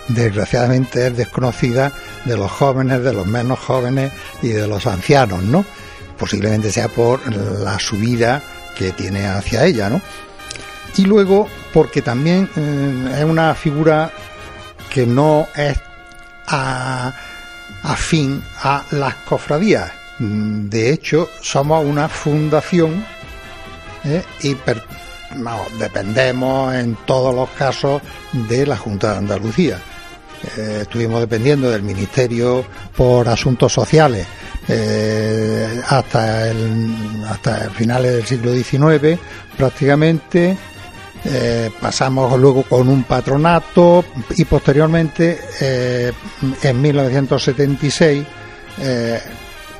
desgraciadamente 0.09 1.07
es 1.07 1.15
desconocida 1.15 1.91
de 2.25 2.35
los 2.35 2.51
jóvenes, 2.51 3.01
de 3.01 3.13
los 3.13 3.25
menos 3.25 3.57
jóvenes 3.57 4.11
y 4.41 4.49
de 4.49 4.67
los 4.67 4.85
ancianos, 4.85 5.43
¿no? 5.43 5.65
Posiblemente 6.17 6.71
sea 6.71 6.89
por 6.89 7.33
la 7.33 7.79
subida 7.79 8.43
que 8.77 8.91
tiene 8.91 9.27
hacia 9.27 9.63
ella, 9.65 9.89
¿no? 9.89 10.01
Y 10.97 11.05
luego, 11.05 11.47
porque 11.73 12.01
también 12.01 12.49
eh, 12.57 13.19
es 13.19 13.23
una 13.23 13.55
figura 13.55 14.11
que 14.89 15.05
no 15.05 15.47
es 15.55 15.79
a, 16.47 17.13
afín 17.83 18.43
a 18.61 18.83
las 18.91 19.15
cofradías. 19.15 19.91
De 20.17 20.91
hecho, 20.91 21.29
somos 21.41 21.85
una 21.85 22.09
fundación 22.09 23.05
¿eh? 24.05 24.23
y 24.41 24.55
dependemos 25.77 26.73
en 26.73 26.97
todos 27.05 27.33
los 27.33 27.49
casos 27.51 28.01
de 28.49 28.65
la 28.65 28.77
Junta 28.77 29.11
de 29.11 29.17
Andalucía. 29.17 29.79
Eh, 30.57 30.79
estuvimos 30.81 31.19
dependiendo 31.19 31.69
del 31.69 31.83
Ministerio 31.83 32.65
por 32.95 33.27
Asuntos 33.27 33.73
Sociales 33.73 34.25
eh, 34.69 35.81
hasta 35.87 36.49
el 36.49 37.25
hasta 37.27 37.69
finales 37.71 38.13
del 38.13 38.25
siglo 38.25 38.53
XIX 38.53 39.19
prácticamente 39.57 40.57
pasamos 41.81 42.39
luego 42.39 42.63
con 42.63 42.87
un 42.87 43.03
patronato 43.03 44.05
y 44.37 44.45
posteriormente 44.45 45.37
en 46.63 46.81
1976 46.81 48.25
eh, 48.81 49.19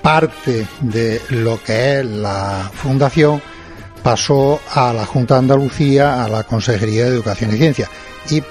parte 0.02 0.66
de 0.82 1.22
lo 1.30 1.62
que 1.62 2.00
es 2.00 2.06
la 2.06 2.70
fundación 2.74 3.42
pasó 4.10 4.60
a 4.74 4.92
la 4.92 5.06
Junta 5.06 5.36
de 5.36 5.42
Andalucía, 5.42 6.24
a 6.24 6.28
la 6.28 6.42
Consejería 6.42 7.06
de 7.06 7.12
Educación 7.12 7.54
y 7.54 7.58
Ciencia. 7.58 7.88
Y 8.32 8.42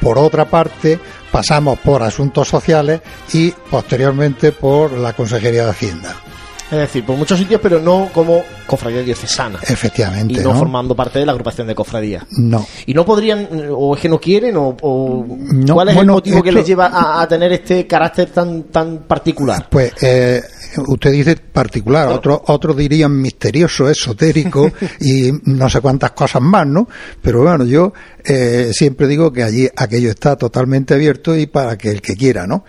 por 0.00 0.18
otra 0.18 0.44
parte, 0.46 0.98
pasamos 1.30 1.78
por 1.78 2.02
asuntos 2.02 2.48
sociales 2.48 3.00
y 3.32 3.52
posteriormente 3.70 4.50
por 4.50 4.90
la 4.90 5.12
Consejería 5.12 5.66
de 5.66 5.70
Hacienda. 5.70 6.16
Es 6.64 6.78
decir, 6.78 7.06
por 7.06 7.16
muchos 7.16 7.38
sitios, 7.38 7.60
pero 7.62 7.78
no 7.78 8.08
como 8.12 8.42
cofradía 8.66 9.02
diocesana. 9.02 9.60
Efectivamente. 9.62 10.34
Y 10.34 10.36
no, 10.38 10.52
¿no? 10.52 10.58
formando 10.58 10.96
parte 10.96 11.20
de 11.20 11.26
la 11.26 11.32
agrupación 11.32 11.68
de 11.68 11.76
cofradía. 11.76 12.26
No. 12.30 12.66
¿Y 12.84 12.92
no 12.92 13.04
podrían, 13.04 13.46
o 13.70 13.94
es 13.94 14.00
que 14.00 14.08
no 14.08 14.18
quieren, 14.18 14.56
o, 14.56 14.76
o 14.80 15.24
no, 15.28 15.74
cuál 15.74 15.90
es 15.90 15.94
bueno, 15.94 16.14
el 16.14 16.16
motivo 16.16 16.36
esto... 16.38 16.44
que 16.44 16.52
les 16.52 16.66
lleva 16.66 16.86
a, 16.86 17.20
a, 17.20 17.28
tener 17.28 17.52
este 17.52 17.86
carácter 17.86 18.30
tan, 18.30 18.64
tan 18.64 18.98
particular? 19.06 19.68
Pues 19.70 19.92
eh, 20.02 20.42
usted 20.86 21.12
dice 21.12 21.36
particular, 21.36 22.04
claro. 22.04 22.18
otros 22.18 22.40
otro 22.46 22.74
dirían 22.74 23.20
misterioso, 23.20 23.88
esotérico 23.88 24.70
y 25.00 25.30
no 25.44 25.68
sé 25.68 25.80
cuántas 25.80 26.12
cosas 26.12 26.42
más, 26.42 26.66
¿no? 26.66 26.88
Pero 27.20 27.42
bueno, 27.42 27.64
yo 27.64 27.92
eh, 28.24 28.70
siempre 28.72 29.06
digo 29.06 29.32
que 29.32 29.42
allí 29.42 29.68
aquello 29.76 30.10
está 30.10 30.36
totalmente 30.36 30.94
abierto 30.94 31.36
y 31.36 31.46
para 31.46 31.76
que 31.76 31.90
el 31.90 32.00
que 32.00 32.14
quiera, 32.14 32.46
¿no? 32.46 32.64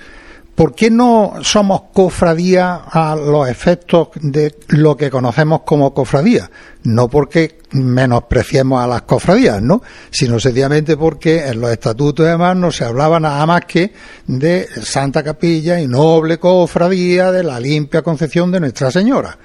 ¿Por 0.56 0.76
qué 0.76 0.92
no 0.92 1.34
somos 1.42 1.82
cofradía 1.94 2.76
a 2.86 3.16
los 3.16 3.50
efectos 3.50 4.10
de 4.22 4.56
lo 4.68 4.96
que 4.96 5.10
conocemos 5.10 5.62
como 5.66 5.96
cofradía? 5.96 6.50
No 6.84 7.08
porque 7.08 7.58
menospreciemos 7.72 8.84
a 8.84 8.86
las 8.86 9.02
cofradías, 9.02 9.64
¿no? 9.64 9.82
Sino 10.12 10.40
sencillamente 10.40 10.96
porque 10.96 11.48
en 11.48 11.60
los 11.60 11.72
estatutos 11.72 12.28
demás 12.28 12.56
no 12.56 12.72
se 12.72 12.86
hablaba 12.86 13.20
nada 13.20 13.44
más 13.48 13.66
que 13.66 13.94
de 14.28 14.68
Santa 14.84 15.24
Capilla 15.24 15.80
y 15.82 15.88
noble 15.88 16.38
cofradía 16.38 17.32
de 17.32 17.44
la 17.44 17.60
limpia 17.60 18.04
concepción 18.04 18.52
de 18.52 18.60
Nuestra 18.60 18.92
Señora, 18.92 19.36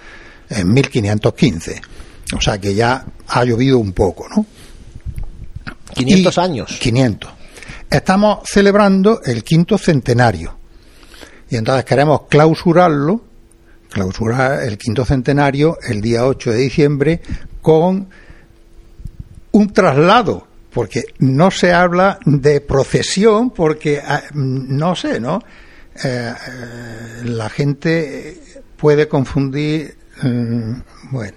en 0.50 0.70
1515. 0.74 1.80
O 2.36 2.40
sea 2.42 2.58
que 2.58 2.74
ya 2.74 3.06
ha 3.28 3.44
llovido 3.44 3.78
un 3.78 3.92
poco, 3.92 4.28
¿no? 4.28 4.44
500 5.94 6.36
Y- 6.36 6.40
años. 6.40 6.76
500. 6.78 7.30
Estamos 7.90 8.40
celebrando 8.44 9.22
el 9.24 9.42
quinto 9.42 9.78
centenario. 9.78 10.58
Y 11.50 11.56
entonces 11.56 11.84
queremos 11.84 12.22
clausurarlo, 12.28 13.22
clausurar 13.90 14.62
el 14.62 14.76
quinto 14.76 15.04
centenario 15.04 15.78
el 15.88 16.00
día 16.00 16.26
8 16.26 16.50
de 16.50 16.56
diciembre 16.58 17.20
con 17.62 18.08
un 19.52 19.72
traslado, 19.72 20.46
porque 20.70 21.04
no 21.18 21.50
se 21.50 21.72
habla 21.72 22.18
de 22.24 22.60
procesión, 22.60 23.50
porque 23.50 24.00
ah, 24.04 24.22
no 24.34 24.94
sé, 24.94 25.20
¿no? 25.20 25.40
Eh, 26.04 26.32
eh, 26.32 27.24
la 27.24 27.48
gente 27.48 28.62
puede 28.76 29.08
confundir, 29.08 29.96
mm, 30.22 30.72
bueno. 31.10 31.36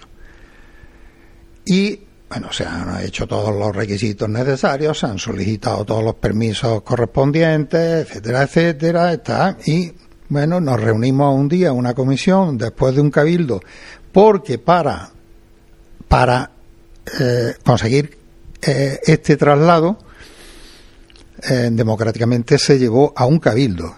Y 1.64 2.00
bueno, 2.28 2.50
se 2.50 2.64
han 2.64 3.04
hecho 3.04 3.26
todos 3.26 3.54
los 3.54 3.76
requisitos 3.76 4.26
necesarios, 4.26 4.98
se 4.98 5.06
han 5.06 5.18
solicitado 5.18 5.84
todos 5.84 6.02
los 6.02 6.14
permisos 6.14 6.80
correspondientes, 6.82 8.06
etcétera, 8.06 8.42
etcétera, 8.44 9.12
está. 9.12 9.58
Y 9.66 9.92
bueno, 10.32 10.62
nos 10.62 10.80
reunimos 10.80 11.38
un 11.38 11.46
día, 11.46 11.72
una 11.72 11.92
comisión, 11.92 12.56
después 12.56 12.94
de 12.94 13.02
un 13.02 13.10
cabildo, 13.10 13.60
porque 14.12 14.58
para, 14.58 15.10
para 16.08 16.50
eh, 17.20 17.54
conseguir 17.62 18.16
eh, 18.62 18.98
este 19.04 19.36
traslado, 19.36 19.98
eh, 21.42 21.68
democráticamente 21.70 22.56
se 22.56 22.78
llevó 22.78 23.12
a 23.14 23.26
un 23.26 23.40
cabildo 23.40 23.94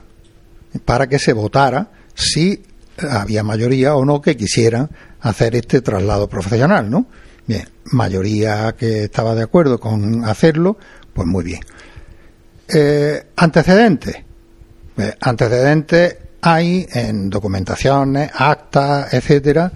para 0.85 1.07
que 1.07 1.20
se 1.20 1.32
votara 1.32 1.93
si 2.14 2.64
había 2.99 3.45
mayoría 3.45 3.95
o 3.95 4.05
no 4.05 4.20
que 4.20 4.37
quisieran 4.37 4.91
hacer 5.20 5.55
este 5.55 5.82
traslado 5.82 6.28
profesional, 6.28 6.91
¿no? 6.91 7.07
Bien, 7.47 7.68
mayoría 7.93 8.74
que 8.76 9.05
estaba 9.05 9.37
de 9.37 9.45
acuerdo 9.45 9.78
con 9.78 10.24
hacerlo, 10.24 10.78
pues 11.12 11.28
muy 11.28 11.45
bien. 11.45 11.61
Antecedentes. 13.37 14.16
Antecedentes 15.20 16.16
hay 16.47 16.87
en 16.93 17.31
documentaciones, 17.31 18.31
actas, 18.35 19.15
etcétera, 19.15 19.73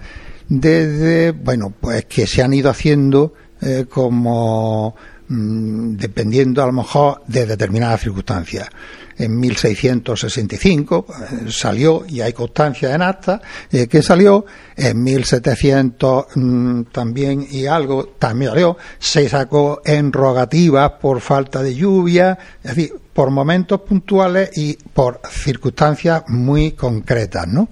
desde, 0.47 1.31
bueno, 1.31 1.73
pues 1.81 2.05
que 2.05 2.27
se 2.27 2.43
han 2.43 2.53
ido 2.53 2.69
haciendo 2.69 3.33
eh, 3.59 3.85
como 3.89 4.95
mm, 5.29 5.95
dependiendo 5.95 6.61
a 6.61 6.67
lo 6.67 6.73
mejor 6.73 7.23
de 7.25 7.47
determinadas 7.47 8.01
circunstancias. 8.01 8.69
En 9.17 9.39
1665 9.39 11.05
eh, 11.09 11.51
salió, 11.51 12.05
y 12.07 12.21
hay 12.21 12.33
constancia 12.33 12.93
en 12.93 13.01
acta, 13.01 13.41
eh, 13.71 13.87
que 13.87 14.03
salió, 14.03 14.45
en 14.77 15.01
1700 15.01 16.25
mm, 16.35 16.81
también 16.91 17.47
y 17.49 17.65
algo 17.65 18.09
también 18.19 18.51
salió, 18.51 18.77
se 18.99 19.27
sacó 19.27 19.81
en 19.83 20.13
rogativas 20.13 20.91
por 21.01 21.19
falta 21.19 21.63
de 21.63 21.73
lluvia, 21.73 22.37
es 22.63 22.75
decir, 22.75 22.93
por 23.19 23.31
momentos 23.31 23.81
puntuales 23.81 24.49
y 24.55 24.75
por 24.75 25.19
circunstancias 25.29 26.23
muy 26.29 26.71
concretas, 26.71 27.49
¿no? 27.49 27.67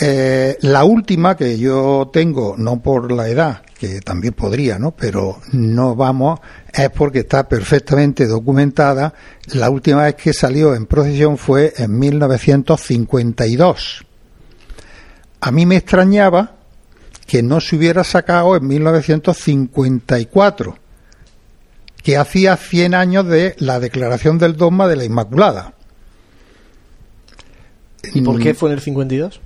Eh, 0.00 0.56
la 0.60 0.84
última 0.84 1.36
que 1.36 1.58
yo 1.58 2.08
tengo, 2.12 2.54
no 2.56 2.80
por 2.80 3.10
la 3.10 3.28
edad, 3.28 3.62
que 3.76 4.00
también 4.00 4.34
podría, 4.34 4.78
¿no? 4.78 4.92
Pero 4.92 5.40
no 5.50 5.96
vamos, 5.96 6.38
es 6.72 6.90
porque 6.90 7.18
está 7.18 7.48
perfectamente 7.48 8.28
documentada. 8.28 9.12
La 9.54 9.68
última 9.68 10.04
vez 10.04 10.14
que 10.14 10.32
salió 10.32 10.76
en 10.76 10.86
procesión 10.86 11.36
fue 11.36 11.72
en 11.76 11.98
1952. 11.98 14.06
A 15.40 15.50
mí 15.50 15.66
me 15.66 15.74
extrañaba 15.74 16.54
que 17.26 17.42
no 17.42 17.60
se 17.60 17.74
hubiera 17.74 18.04
sacado 18.04 18.54
en 18.54 18.64
1954, 18.64 20.78
que 22.02 22.16
hacía 22.16 22.56
100 22.56 22.94
años 22.94 23.26
de 23.26 23.54
la 23.58 23.80
declaración 23.80 24.38
del 24.38 24.56
dogma 24.56 24.88
de 24.88 24.96
la 24.96 25.04
Inmaculada. 25.04 25.74
¿Y 28.14 28.22
por 28.22 28.38
qué 28.40 28.54
fue 28.54 28.70
en 28.70 28.76
el 28.76 28.80
52? 28.80 29.40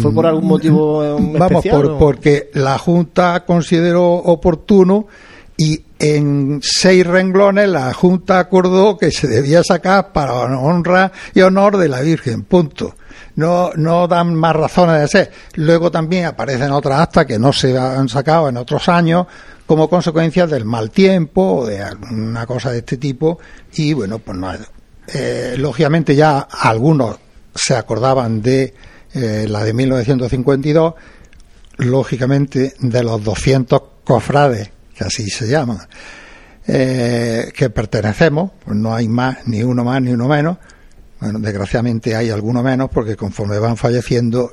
¿Fue 0.00 0.12
por 0.14 0.26
algún 0.26 0.46
motivo 0.46 0.98
Vamos, 1.18 1.50
especial? 1.50 1.74
por, 1.76 1.86
o- 1.92 1.98
porque 1.98 2.50
la 2.54 2.78
Junta 2.78 3.44
consideró 3.44 4.12
oportuno 4.14 5.08
y 5.56 5.82
en 5.98 6.60
seis 6.62 7.04
renglones 7.04 7.68
la 7.68 7.92
Junta 7.92 8.38
acordó 8.38 8.96
que 8.96 9.10
se 9.10 9.26
debía 9.26 9.64
sacar 9.64 10.12
para 10.12 10.34
honra 10.58 11.10
y 11.34 11.40
honor 11.40 11.78
de 11.78 11.88
la 11.88 12.00
Virgen, 12.02 12.44
punto. 12.44 12.94
No, 13.34 13.70
no 13.74 14.06
dan 14.06 14.34
más 14.34 14.54
razones 14.54 15.00
de 15.00 15.08
ser. 15.08 15.30
Luego 15.56 15.90
también 15.90 16.26
aparecen 16.26 16.70
otras 16.70 17.00
actas 17.00 17.26
que 17.26 17.38
no 17.38 17.52
se 17.52 17.76
han 17.76 18.08
sacado 18.08 18.48
en 18.48 18.56
otros 18.58 18.88
años 18.88 19.26
como 19.66 19.88
consecuencia 19.90 20.46
del 20.46 20.64
mal 20.64 20.90
tiempo 20.90 21.58
o 21.58 21.66
de 21.66 21.82
alguna 21.82 22.46
cosa 22.46 22.70
de 22.70 22.78
este 22.78 22.96
tipo 22.96 23.38
y 23.74 23.92
bueno, 23.92 24.18
pues 24.20 24.38
no. 24.38 24.52
eh, 25.08 25.54
lógicamente 25.58 26.14
ya 26.14 26.40
algunos 26.40 27.18
se 27.54 27.74
acordaban 27.74 28.42
de 28.42 28.74
eh, 29.14 29.46
la 29.48 29.64
de 29.64 29.72
1952, 29.72 30.94
lógicamente 31.78 32.74
de 32.78 33.02
los 33.02 33.24
200 33.24 33.82
cofrades, 34.04 34.70
que 34.94 35.04
así 35.04 35.28
se 35.28 35.48
llaman, 35.48 35.78
eh, 36.66 37.50
que 37.54 37.70
pertenecemos, 37.70 38.50
pues 38.64 38.76
no 38.76 38.94
hay 38.94 39.08
más, 39.08 39.46
ni 39.46 39.62
uno 39.62 39.84
más, 39.84 40.02
ni 40.02 40.12
uno 40.12 40.28
menos. 40.28 40.58
Bueno, 41.18 41.38
desgraciadamente 41.38 42.14
hay 42.14 42.28
alguno 42.28 42.62
menos 42.62 42.90
porque 42.90 43.16
conforme 43.16 43.58
van 43.58 43.78
falleciendo 43.78 44.52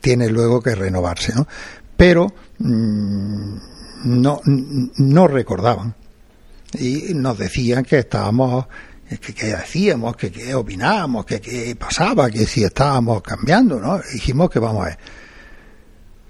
tiene 0.00 0.28
luego 0.28 0.62
que 0.62 0.74
renovarse, 0.74 1.34
¿no? 1.34 1.48
Pero 1.96 2.32
mm, 2.58 3.56
no, 4.04 4.40
no 4.44 5.28
recordaban 5.28 5.94
y 6.78 7.14
nos 7.14 7.38
decían 7.38 7.84
que 7.84 7.98
estábamos 7.98 8.66
que, 9.08 9.34
que 9.34 9.46
decíamos, 9.46 10.16
que 10.16 10.30
qué 10.30 10.54
opinábamos, 10.54 11.26
que 11.26 11.40
qué 11.40 11.76
pasaba, 11.76 12.30
que 12.30 12.46
si 12.46 12.64
estábamos 12.64 13.22
cambiando, 13.22 13.78
¿no? 13.78 14.00
Dijimos 14.12 14.50
que 14.50 14.58
vamos 14.58 14.82
a 14.82 14.86
ver. 14.86 14.98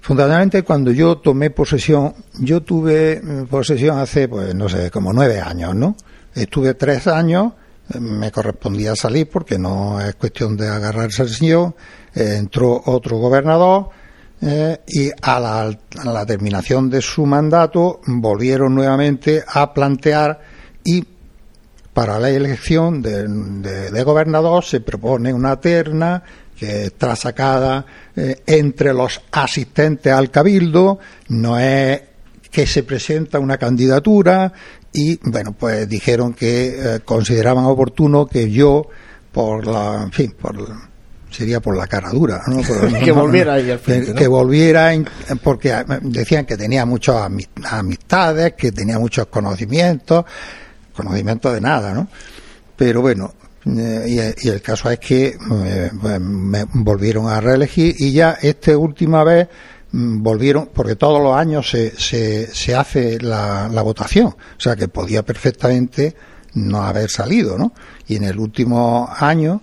Fundamentalmente 0.01 0.63
cuando 0.63 0.91
yo 0.91 1.17
tomé 1.17 1.49
posesión, 1.49 2.13
yo 2.39 2.61
tuve 2.61 3.21
mm, 3.23 3.45
posesión 3.45 3.97
hace, 3.97 4.27
pues 4.27 4.53
no 4.53 4.69
sé, 4.69 4.91
como 4.91 5.13
nueve 5.13 5.39
años, 5.39 5.73
¿no? 5.73 5.95
Estuve 6.33 6.73
tres 6.73 7.07
años, 7.07 7.53
me 7.99 8.31
correspondía 8.31 8.95
salir 8.95 9.29
porque 9.29 9.57
no 9.57 9.99
es 10.01 10.15
cuestión 10.15 10.57
de 10.57 10.67
agarrarse 10.67 11.21
al 11.21 11.29
señor, 11.29 11.75
entró 12.13 12.81
otro 12.85 13.17
gobernador, 13.17 13.89
eh, 14.41 14.79
y 14.87 15.09
a 15.21 15.39
la, 15.39 15.61
a 15.61 16.11
la 16.13 16.25
terminación 16.25 16.89
de 16.89 17.01
su 17.01 17.25
mandato 17.25 18.01
volvieron 18.07 18.75
nuevamente 18.75 19.43
a 19.47 19.73
plantear 19.73 20.39
y 20.83 21.03
para 21.93 22.19
la 22.19 22.29
elección 22.29 23.01
de, 23.01 23.25
de- 23.27 24.03
gobernador 24.03 24.63
se 24.65 24.81
propone 24.81 25.33
una 25.33 25.59
terna 25.59 26.21
que 26.59 26.85
está 26.85 27.15
sacada 27.15 27.85
eh, 28.15 28.41
entre 28.45 28.93
los 28.93 29.21
asistentes 29.31 30.11
al 30.11 30.29
cabildo, 30.31 30.99
no 31.29 31.57
es 31.59 32.01
que 32.51 32.67
se 32.67 32.83
presenta 32.83 33.39
una 33.39 33.57
candidatura 33.57 34.51
y 34.93 35.17
bueno 35.29 35.53
pues 35.53 35.87
dijeron 35.89 36.33
que 36.33 36.67
eh, 36.95 36.99
consideraban 37.03 37.65
oportuno 37.65 38.25
que 38.27 38.49
yo 38.51 38.87
por 39.31 39.65
la 39.67 40.03
en 40.03 40.11
fin 40.11 40.35
por 40.39 40.55
sería 41.35 41.59
por 41.59 41.75
la 41.77 41.87
cara 41.87 42.09
dura 42.09 42.41
¿no? 42.47 42.61
Por- 42.61 42.93
Que 43.03 43.11
volviera 43.11 43.53
ahí 43.55 43.69
al 43.71 43.79
frente, 43.79 44.07
que, 44.07 44.13
¿no? 44.13 44.19
que 44.19 44.27
volviera 44.27 44.91
porque 45.43 45.69
eh, 45.71 45.83
decían 46.01 46.45
que 46.45 46.57
tenía 46.57 46.85
muchas 46.85 47.15
ami- 47.17 47.47
amistades 47.69 48.53
que 48.57 48.71
tenía 48.71 48.97
muchos 48.99 49.27
conocimientos 49.27 50.25
conocimiento 50.95 51.51
de 51.53 51.59
nada, 51.59 51.93
¿no? 51.93 52.07
Pero 52.77 53.01
bueno, 53.01 53.33
eh, 53.65 54.33
y, 54.41 54.47
el 54.47 54.61
caso 54.61 54.89
es 54.89 54.99
que 54.99 55.27
eh, 55.27 55.91
me 56.19 56.65
volvieron 56.73 57.27
a 57.27 57.41
reelegir 57.41 57.95
y 57.99 58.11
ya 58.13 58.37
esta 58.41 58.77
última 58.77 59.23
vez 59.23 59.47
mm, 59.91 60.21
volvieron, 60.23 60.69
porque 60.73 60.95
todos 60.95 61.21
los 61.21 61.35
años 61.35 61.69
se, 61.69 61.91
se, 61.99 62.47
se 62.47 62.75
hace 62.75 63.19
la, 63.19 63.67
la 63.71 63.81
votación, 63.81 64.27
o 64.27 64.35
sea 64.59 64.75
que 64.77 64.87
podía 64.87 65.23
perfectamente 65.23 66.15
no 66.53 66.83
haber 66.83 67.09
salido, 67.09 67.57
¿no? 67.57 67.73
Y 68.07 68.15
en 68.15 68.23
el 68.23 68.39
último 68.39 69.09
año 69.19 69.61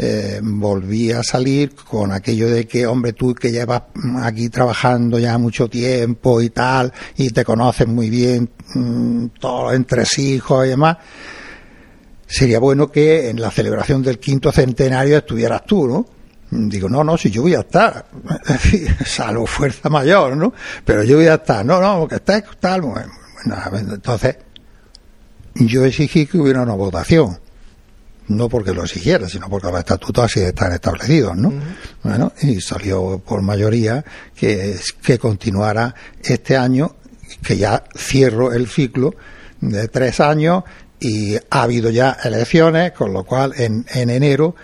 eh, 0.00 0.38
volví 0.40 1.10
a 1.10 1.24
salir 1.24 1.74
con 1.74 2.12
aquello 2.12 2.48
de 2.48 2.68
que, 2.68 2.86
hombre, 2.86 3.14
tú 3.14 3.34
que 3.34 3.50
llevas 3.50 3.82
aquí 4.22 4.48
trabajando 4.48 5.18
ya 5.18 5.36
mucho 5.38 5.68
tiempo 5.68 6.40
y 6.40 6.50
tal, 6.50 6.92
y 7.16 7.30
te 7.30 7.44
conoces 7.44 7.88
muy 7.88 8.08
bien 8.08 8.48
mm, 8.74 9.26
todos 9.40 9.64
los 9.64 9.74
entresijos 9.74 10.66
y 10.66 10.68
demás, 10.68 10.98
sería 12.24 12.60
bueno 12.60 12.92
que 12.92 13.28
en 13.28 13.40
la 13.40 13.50
celebración 13.50 14.00
del 14.00 14.20
quinto 14.20 14.52
centenario 14.52 15.18
estuvieras 15.18 15.64
tú, 15.66 15.88
¿no? 15.88 16.06
Digo, 16.50 16.88
no, 16.88 17.02
no, 17.02 17.18
si 17.18 17.30
yo 17.30 17.42
voy 17.42 17.54
a 17.54 17.60
estar, 17.60 18.06
salvo 19.04 19.46
fuerza 19.46 19.88
mayor, 19.88 20.36
¿no? 20.36 20.54
Pero 20.84 21.02
yo 21.02 21.16
voy 21.16 21.26
a 21.26 21.34
estar, 21.34 21.66
no, 21.66 21.80
no, 21.80 21.98
porque 21.98 22.14
está 22.14 22.40
tal, 22.60 22.82
bueno, 22.82 23.12
entonces 23.74 24.36
yo 25.56 25.84
exigí 25.84 26.26
que 26.26 26.38
hubiera 26.38 26.62
una 26.62 26.74
votación 26.74 27.47
no 28.28 28.48
porque 28.48 28.72
lo 28.72 28.84
exigiera, 28.84 29.28
sino 29.28 29.48
porque 29.48 29.68
los 29.68 29.78
estatutos 29.78 30.24
así 30.24 30.40
están 30.40 30.72
establecidos, 30.72 31.36
¿no? 31.36 31.52
Bueno, 32.02 32.32
y 32.42 32.60
salió 32.60 33.18
por 33.18 33.42
mayoría 33.42 34.04
que, 34.34 34.76
que 35.02 35.18
continuara 35.18 35.94
este 36.22 36.56
año, 36.56 36.96
que 37.42 37.56
ya 37.56 37.84
cierro 37.96 38.52
el 38.52 38.68
ciclo 38.68 39.14
de 39.60 39.88
tres 39.88 40.20
años 40.20 40.64
y 41.00 41.36
ha 41.36 41.62
habido 41.62 41.90
ya 41.90 42.16
elecciones, 42.22 42.92
con 42.92 43.12
lo 43.12 43.24
cual 43.24 43.54
en, 43.56 43.86
en 43.92 44.10
enero 44.10 44.54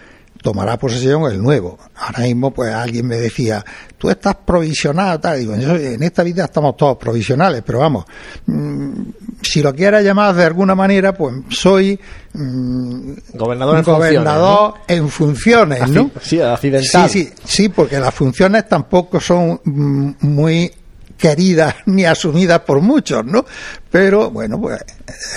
tomará 0.44 0.78
posesión 0.78 1.22
el 1.32 1.42
nuevo. 1.42 1.78
Ahora 1.96 2.24
mismo, 2.24 2.50
pues 2.52 2.70
alguien 2.70 3.06
me 3.06 3.16
decía, 3.16 3.64
tú 3.96 4.10
estás 4.10 4.36
provisional, 4.44 5.18
tal. 5.18 5.38
Digo, 5.38 5.54
en 5.54 6.02
esta 6.02 6.22
vida 6.22 6.44
estamos 6.44 6.76
todos 6.76 6.98
provisionales, 6.98 7.62
pero 7.64 7.78
vamos, 7.78 8.04
mm, 8.44 8.92
si 9.40 9.62
lo 9.62 9.74
quieras 9.74 10.04
llamar 10.04 10.34
de 10.34 10.44
alguna 10.44 10.74
manera, 10.74 11.14
pues 11.14 11.34
soy 11.48 11.98
mm, 12.34 13.12
gobernador, 13.32 13.78
en, 13.78 13.84
gobernador 13.84 14.74
funciones, 14.74 14.98
en 14.98 15.08
funciones, 15.08 15.88
¿no? 15.88 16.10
Sí, 16.20 16.38
accidental. 16.42 17.08
Sí, 17.08 17.24
sí, 17.24 17.32
sí, 17.42 17.68
porque 17.70 17.98
las 17.98 18.12
funciones 18.12 18.68
tampoco 18.68 19.20
son 19.20 19.58
mm, 19.64 20.10
muy 20.20 20.70
queridas 21.16 21.74
ni 21.86 22.04
asumidas 22.04 22.60
por 22.60 22.82
muchos, 22.82 23.24
¿no? 23.24 23.46
Pero 23.90 24.30
bueno, 24.30 24.60
pues 24.60 24.78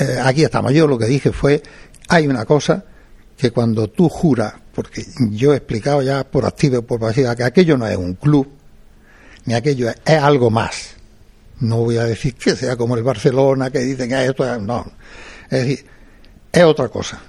eh, 0.01 0.19
aquí 0.21 0.43
estamos. 0.43 0.73
Yo 0.73 0.85
lo 0.85 0.97
que 0.97 1.05
dije 1.05 1.31
fue, 1.31 1.63
hay 2.09 2.27
una 2.27 2.43
cosa 2.43 2.83
que 3.37 3.51
cuando 3.51 3.87
tú 3.87 4.09
juras, 4.09 4.53
porque 4.73 5.05
yo 5.31 5.53
he 5.53 5.57
explicado 5.57 6.01
ya 6.01 6.23
por 6.23 6.45
activa 6.45 6.79
y 6.79 6.81
por 6.81 6.99
pasiva 6.99 7.35
que 7.35 7.43
aquello 7.43 7.77
no 7.77 7.87
es 7.87 7.95
un 7.95 8.15
club, 8.15 8.47
ni 9.45 9.53
aquello 9.53 9.89
es, 9.89 10.17
algo 10.17 10.49
más. 10.49 10.95
No 11.59 11.77
voy 11.77 11.97
a 11.97 12.03
decir 12.03 12.35
que 12.35 12.55
sea 12.55 12.75
como 12.75 12.97
el 12.97 13.03
Barcelona, 13.03 13.69
que 13.69 13.79
dicen 13.79 14.09
que 14.09 14.25
esto 14.25 14.53
es, 14.53 14.61
no. 14.61 14.85
Es 15.49 15.65
decir, 15.65 15.85
es 16.51 16.63
otra 16.63 16.89
cosa. 16.89 17.21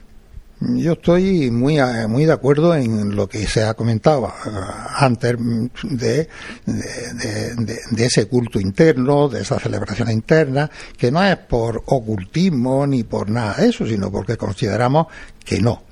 Yo 0.61 0.95
estoy 0.95 1.53
muy, 1.53 1.79
muy 2.09 2.25
de 2.25 2.33
acuerdo 2.33 2.75
en 2.75 3.15
lo 3.15 3.29
que 3.29 3.47
se 3.47 3.63
ha 3.63 3.75
comentado 3.75 4.27
eh, 4.27 4.51
antes 4.97 5.37
de, 5.85 6.29
de, 6.67 7.79
de, 7.93 8.05
ese 8.05 8.27
culto 8.27 8.59
interno, 8.59 9.29
de 9.29 9.43
esa 9.43 9.61
celebración 9.61 10.11
interna, 10.11 10.69
que 10.97 11.13
no 11.13 11.23
es 11.23 11.37
por 11.37 11.85
ocultismo 11.87 12.89
ni 12.89 13.05
por 13.05 13.31
nada 13.31 13.55
de 13.55 13.69
eso, 13.69 13.87
sino 13.87 14.11
porque 14.11 14.37
consideramos 14.37 15.07
que 15.45 15.61
no, 15.61 15.85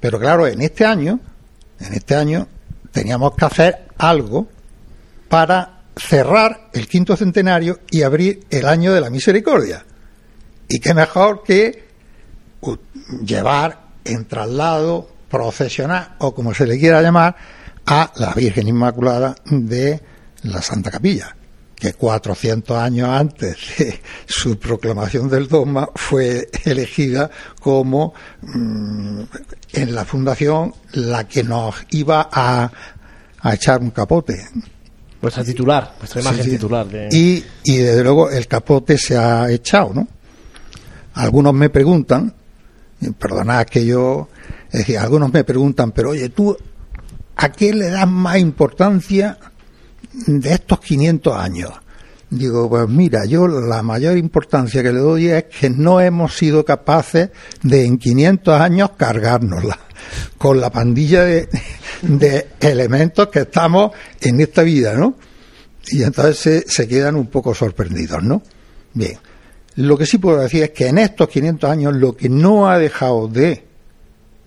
pero 0.00 0.18
claro, 0.18 0.46
en 0.46 0.62
este 0.62 0.84
año, 0.84 1.20
en 1.78 1.94
este 1.94 2.14
año 2.14 2.48
teníamos 2.90 3.34
que 3.36 3.44
hacer 3.44 3.86
algo 3.98 4.48
para 5.28 5.82
cerrar 5.96 6.70
el 6.72 6.88
quinto 6.88 7.16
centenario 7.16 7.80
y 7.90 8.02
abrir 8.02 8.46
el 8.50 8.66
año 8.66 8.92
de 8.92 9.00
la 9.00 9.10
misericordia. 9.10 9.84
Y 10.68 10.80
qué 10.80 10.94
mejor 10.94 11.42
que 11.42 11.90
llevar 13.24 13.80
en 14.04 14.26
traslado 14.26 15.08
procesional 15.28 16.16
o 16.18 16.34
como 16.34 16.54
se 16.54 16.66
le 16.66 16.78
quiera 16.78 17.02
llamar 17.02 17.36
a 17.86 18.12
la 18.16 18.32
Virgen 18.34 18.68
Inmaculada 18.68 19.34
de 19.44 20.00
la 20.42 20.62
Santa 20.62 20.90
Capilla 20.90 21.36
que 21.80 21.94
400 21.94 22.76
años 22.76 23.08
antes 23.08 23.56
de 23.78 24.00
su 24.26 24.58
proclamación 24.58 25.28
del 25.28 25.48
dogma 25.48 25.88
fue 25.94 26.48
elegida 26.64 27.30
como 27.58 28.12
mm, 28.42 29.22
en 29.72 29.94
la 29.94 30.04
fundación 30.04 30.74
la 30.92 31.26
que 31.28 31.44
nos 31.44 31.74
iba 31.90 32.28
a, 32.30 32.70
a 33.40 33.54
echar 33.54 33.80
un 33.80 33.90
capote. 33.90 34.46
Vuestra 35.20 35.44
titular, 35.44 35.94
vuestra 35.98 36.22
imagen 36.22 36.50
titular. 36.50 36.86
Y, 37.10 37.44
y 37.64 37.76
desde 37.76 38.02
luego 38.02 38.30
el 38.30 38.46
capote 38.46 38.96
se 38.96 39.16
ha 39.16 39.50
echado, 39.50 39.92
¿no? 39.94 40.08
Algunos 41.14 41.52
me 41.52 41.68
preguntan, 41.68 42.34
perdonad 43.18 43.66
que 43.66 43.84
yo, 43.84 44.28
es 44.70 44.80
decir, 44.80 44.98
algunos 44.98 45.32
me 45.32 45.44
preguntan, 45.44 45.92
pero 45.92 46.10
oye, 46.10 46.30
tú, 46.30 46.56
¿a 47.36 47.52
qué 47.52 47.74
le 47.74 47.90
das 47.90 48.08
más 48.08 48.38
importancia 48.38 49.38
de 50.26 50.52
estos 50.52 50.80
500 50.80 51.36
años? 51.36 51.70
Digo, 52.30 52.70
pues 52.70 52.88
mira, 52.88 53.24
yo 53.24 53.48
la 53.48 53.82
mayor 53.82 54.16
importancia 54.16 54.84
que 54.84 54.92
le 54.92 55.00
doy 55.00 55.26
es 55.26 55.44
que 55.44 55.68
no 55.68 56.00
hemos 56.00 56.36
sido 56.36 56.64
capaces 56.64 57.30
de 57.62 57.84
en 57.84 57.98
500 57.98 58.60
años 58.60 58.90
cargárnosla 58.96 59.76
con 60.38 60.60
la 60.60 60.70
pandilla 60.70 61.24
de, 61.24 61.48
elementos 62.60 63.28
que 63.28 63.40
estamos 63.40 63.90
en 64.20 64.40
esta 64.40 64.62
vida, 64.62 64.94
¿no? 64.94 65.16
Y 65.88 66.04
entonces 66.04 66.38
se, 66.38 66.68
se, 66.68 66.86
quedan 66.86 67.16
un 67.16 67.26
poco 67.26 67.52
sorprendidos, 67.52 68.22
¿no? 68.22 68.42
Bien, 68.94 69.18
lo 69.74 69.98
que 69.98 70.06
sí 70.06 70.18
puedo 70.18 70.38
decir 70.38 70.62
es 70.62 70.70
que 70.70 70.86
en 70.86 70.98
estos 70.98 71.28
500 71.28 71.68
años 71.68 71.96
lo 71.96 72.16
que 72.16 72.28
no 72.28 72.70
ha 72.70 72.78
dejado 72.78 73.26
de 73.26 73.64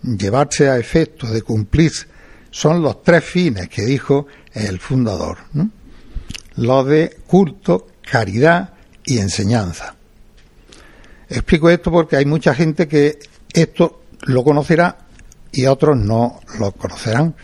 llevarse 0.02 0.70
a 0.70 0.78
efecto, 0.78 1.26
de 1.26 1.42
cumplir, 1.42 1.92
son 2.50 2.80
los 2.80 3.02
tres 3.02 3.24
fines 3.24 3.68
que 3.68 3.82
dijo 3.82 4.26
el 4.54 4.78
fundador, 4.78 5.36
¿no? 5.52 5.70
Lo 6.56 6.84
de 6.84 7.16
culto, 7.26 7.86
caridad 8.02 8.74
y 9.04 9.18
enseñanza. 9.18 9.94
Explico 11.28 11.70
esto 11.70 11.90
porque 11.90 12.16
hay 12.16 12.26
mucha 12.26 12.54
gente 12.54 12.86
que 12.86 13.18
esto 13.52 14.02
lo 14.22 14.44
conocerá 14.44 14.98
y 15.52 15.66
otros 15.66 15.96
no 15.96 16.40
lo 16.58 16.72
conocerán. 16.72 17.34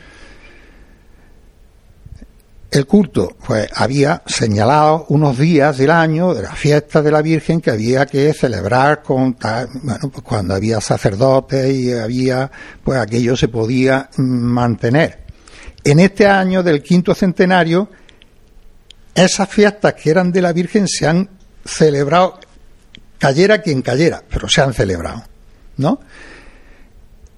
El 2.70 2.86
culto, 2.86 3.36
pues 3.44 3.68
había 3.74 4.22
señalado 4.26 5.06
unos 5.08 5.36
días 5.36 5.76
del 5.76 5.90
año 5.90 6.32
de 6.34 6.42
la 6.42 6.52
fiesta 6.52 7.02
de 7.02 7.10
la 7.10 7.20
Virgen 7.20 7.60
que 7.60 7.72
había 7.72 8.06
que 8.06 8.32
celebrar 8.32 9.02
con 9.02 9.36
bueno, 9.82 10.08
pues 10.12 10.22
cuando 10.22 10.54
había 10.54 10.80
sacerdotes 10.80 11.74
y 11.74 11.92
había, 11.92 12.48
pues 12.84 13.00
aquello 13.00 13.36
se 13.36 13.48
podía 13.48 14.08
mantener. 14.18 15.24
En 15.82 15.98
este 15.98 16.28
año 16.28 16.62
del 16.62 16.80
quinto 16.80 17.12
centenario 17.12 17.88
esas 19.14 19.48
fiestas 19.48 19.94
que 19.94 20.10
eran 20.10 20.32
de 20.32 20.42
la 20.42 20.52
Virgen 20.52 20.86
se 20.88 21.06
han 21.06 21.28
celebrado, 21.64 22.38
cayera 23.18 23.60
quien 23.60 23.82
cayera, 23.82 24.22
pero 24.28 24.48
se 24.48 24.60
han 24.62 24.72
celebrado, 24.72 25.24
¿no? 25.76 26.00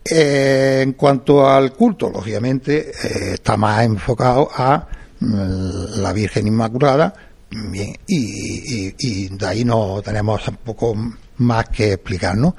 Eh, 0.04 0.80
en 0.82 0.94
cuanto 0.94 1.48
al 1.48 1.72
culto, 1.72 2.10
lógicamente 2.10 2.90
eh, 2.90 3.34
está 3.34 3.56
más 3.56 3.84
enfocado 3.84 4.48
a 4.52 4.86
mm, 5.20 6.00
la 6.00 6.12
Virgen 6.12 6.48
Inmaculada, 6.48 7.14
bien, 7.50 7.96
y, 8.06 9.28
de 9.28 9.46
ahí 9.46 9.64
no 9.64 10.02
tenemos 10.02 10.46
un 10.48 10.56
poco 10.56 10.94
más 11.36 11.68
que 11.68 11.92
explicar, 11.92 12.36
¿no? 12.36 12.56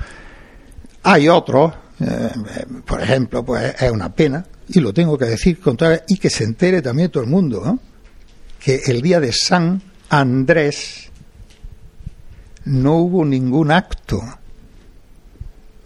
Hay 1.04 1.28
otros, 1.28 1.74
eh, 2.00 2.30
por 2.86 3.02
ejemplo, 3.02 3.44
pues 3.44 3.76
es 3.78 3.92
una 3.92 4.14
pena, 4.14 4.46
y 4.70 4.80
lo 4.80 4.94
tengo 4.94 5.18
que 5.18 5.26
decir 5.26 5.60
con 5.60 5.78
y 6.08 6.18
que 6.18 6.30
se 6.30 6.46
entere 6.46 6.82
también 6.82 7.12
todo 7.12 7.24
el 7.24 7.30
mundo, 7.30 7.62
¿no? 7.66 7.93
Que 8.64 8.82
el 8.86 9.02
día 9.02 9.20
de 9.20 9.34
San 9.34 9.82
Andrés 10.10 11.10
no 12.66 12.96
hubo 12.96 13.26
ningún 13.26 13.72
acto 13.72 14.22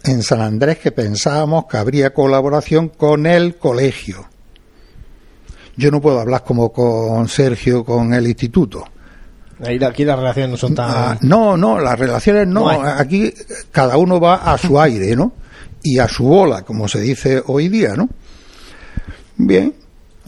en 0.04 0.22
San 0.22 0.40
Andrés 0.40 0.78
que 0.78 0.92
pensábamos 0.92 1.66
que 1.66 1.76
habría 1.76 2.14
colaboración 2.14 2.88
con 2.88 3.26
el 3.26 3.56
colegio. 3.56 4.26
Yo 5.76 5.90
no 5.90 6.00
puedo 6.00 6.20
hablar 6.20 6.44
como 6.44 6.72
con 6.72 7.28
Sergio 7.28 7.84
con 7.84 8.14
el 8.14 8.26
instituto. 8.26 8.84
Aquí 9.60 10.04
las 10.04 10.16
relaciones 10.16 10.50
no 10.52 10.56
son 10.56 10.74
tan... 10.74 10.90
Ah, 10.90 11.18
no, 11.22 11.56
no, 11.56 11.80
las 11.80 11.98
relaciones 11.98 12.46
no. 12.46 12.68
Aquí 12.68 13.32
cada 13.72 13.96
uno 13.96 14.20
va 14.20 14.36
a 14.52 14.56
su 14.56 14.80
aire, 14.80 15.16
¿no? 15.16 15.32
Y 15.82 15.98
a 15.98 16.06
su 16.06 16.24
bola, 16.24 16.62
como 16.62 16.86
se 16.86 17.00
dice 17.00 17.42
hoy 17.46 17.68
día, 17.68 17.94
¿no? 17.96 18.08
Bien, 19.36 19.74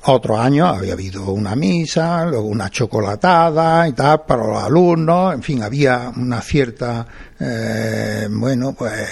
otros 0.05 0.39
años 0.39 0.77
había 0.77 0.95
habido 0.95 1.31
una 1.31 1.55
misa, 1.55 2.25
luego 2.25 2.47
una 2.47 2.71
chocolatada 2.71 3.87
y 3.89 3.93
tal 3.93 4.25
para 4.25 4.47
los 4.47 4.63
alumnos, 4.63 5.35
en 5.35 5.43
fin, 5.43 5.63
había 5.63 6.13
una 6.17 6.41
cierta, 6.41 7.07
eh, 7.39 8.27
bueno, 8.31 8.73
pues 8.73 9.09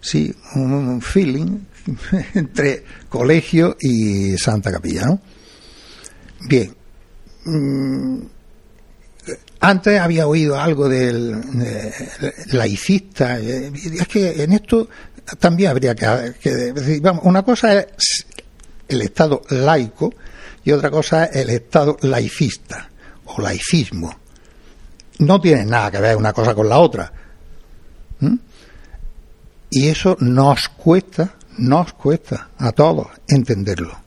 sí, 0.00 0.34
un, 0.54 1.00
feeling 1.02 1.58
entre 2.34 2.84
colegio 3.08 3.76
y 3.80 4.36
Santa 4.38 4.72
Capilla, 4.72 5.06
¿no? 5.06 5.20
Bien. 6.48 6.74
Mm, 7.44 8.20
antes 9.62 10.00
había 10.00 10.26
oído 10.26 10.58
algo 10.58 10.88
del 10.88 11.38
laicista, 12.52 13.38
eh, 13.38 13.70
es 13.74 14.08
que 14.08 14.42
en 14.42 14.52
esto 14.52 14.88
también 15.38 15.70
habría 15.70 15.94
que, 15.94 16.32
que 16.40 16.50
decir, 16.50 17.02
vamos, 17.02 17.24
una 17.24 17.42
cosa 17.42 17.78
es 17.78 18.24
el 18.88 19.02
Estado 19.02 19.42
laico 19.50 20.14
y 20.64 20.72
otra 20.72 20.90
cosa 20.90 21.24
es 21.24 21.36
el 21.36 21.50
Estado 21.50 21.96
laicista 22.02 22.90
o 23.26 23.40
laicismo. 23.40 24.14
No 25.18 25.40
tiene 25.40 25.64
nada 25.64 25.90
que 25.90 26.00
ver 26.00 26.16
una 26.16 26.32
cosa 26.32 26.54
con 26.54 26.68
la 26.68 26.78
otra. 26.78 27.12
Y 29.70 29.88
eso 29.88 30.16
nos 30.20 30.68
cuesta, 30.68 31.34
nos 31.58 31.92
cuesta 31.92 32.50
a 32.58 32.72
todos 32.72 33.06
entenderlo. 33.28 33.98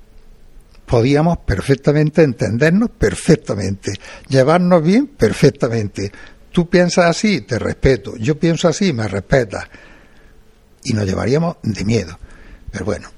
Podíamos 0.86 1.40
perfectamente 1.40 2.24
entendernos 2.24 2.90
perfectamente, 2.92 3.94
llevarnos 4.28 4.84
bien 4.84 5.08
perfectamente. 5.08 6.12
Tú 6.52 6.70
piensas 6.70 7.06
así, 7.06 7.42
te 7.42 7.58
respeto. 7.58 8.16
Yo 8.18 8.38
pienso 8.38 8.68
así, 8.68 8.94
me 8.94 9.08
respetas. 9.08 9.66
Y 10.84 10.94
nos 10.94 11.06
llevaríamos 11.06 11.58
de 11.64 11.86
miedo. 11.86 12.20
Pero 12.70 12.86
bueno, 12.86 13.10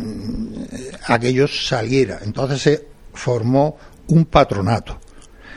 aquello 1.07 1.49
saliera. 1.49 2.20
Entonces 2.23 2.61
se 2.61 2.87
formó 3.14 3.77
un 4.09 4.27
patronato. 4.27 4.99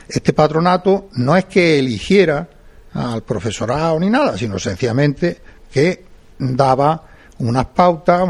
Este 0.08 0.32
patronato 0.32 1.08
no 1.14 1.36
es 1.36 1.46
que 1.46 1.78
eligiera 1.78 2.48
al 2.94 3.22
profesorado 3.22 3.98
ni 4.00 4.08
nada, 4.08 4.38
sino 4.38 4.58
sencillamente 4.58 5.40
que 5.70 6.04
daba 6.38 7.02
unas 7.38 7.66
pautas 7.66 8.26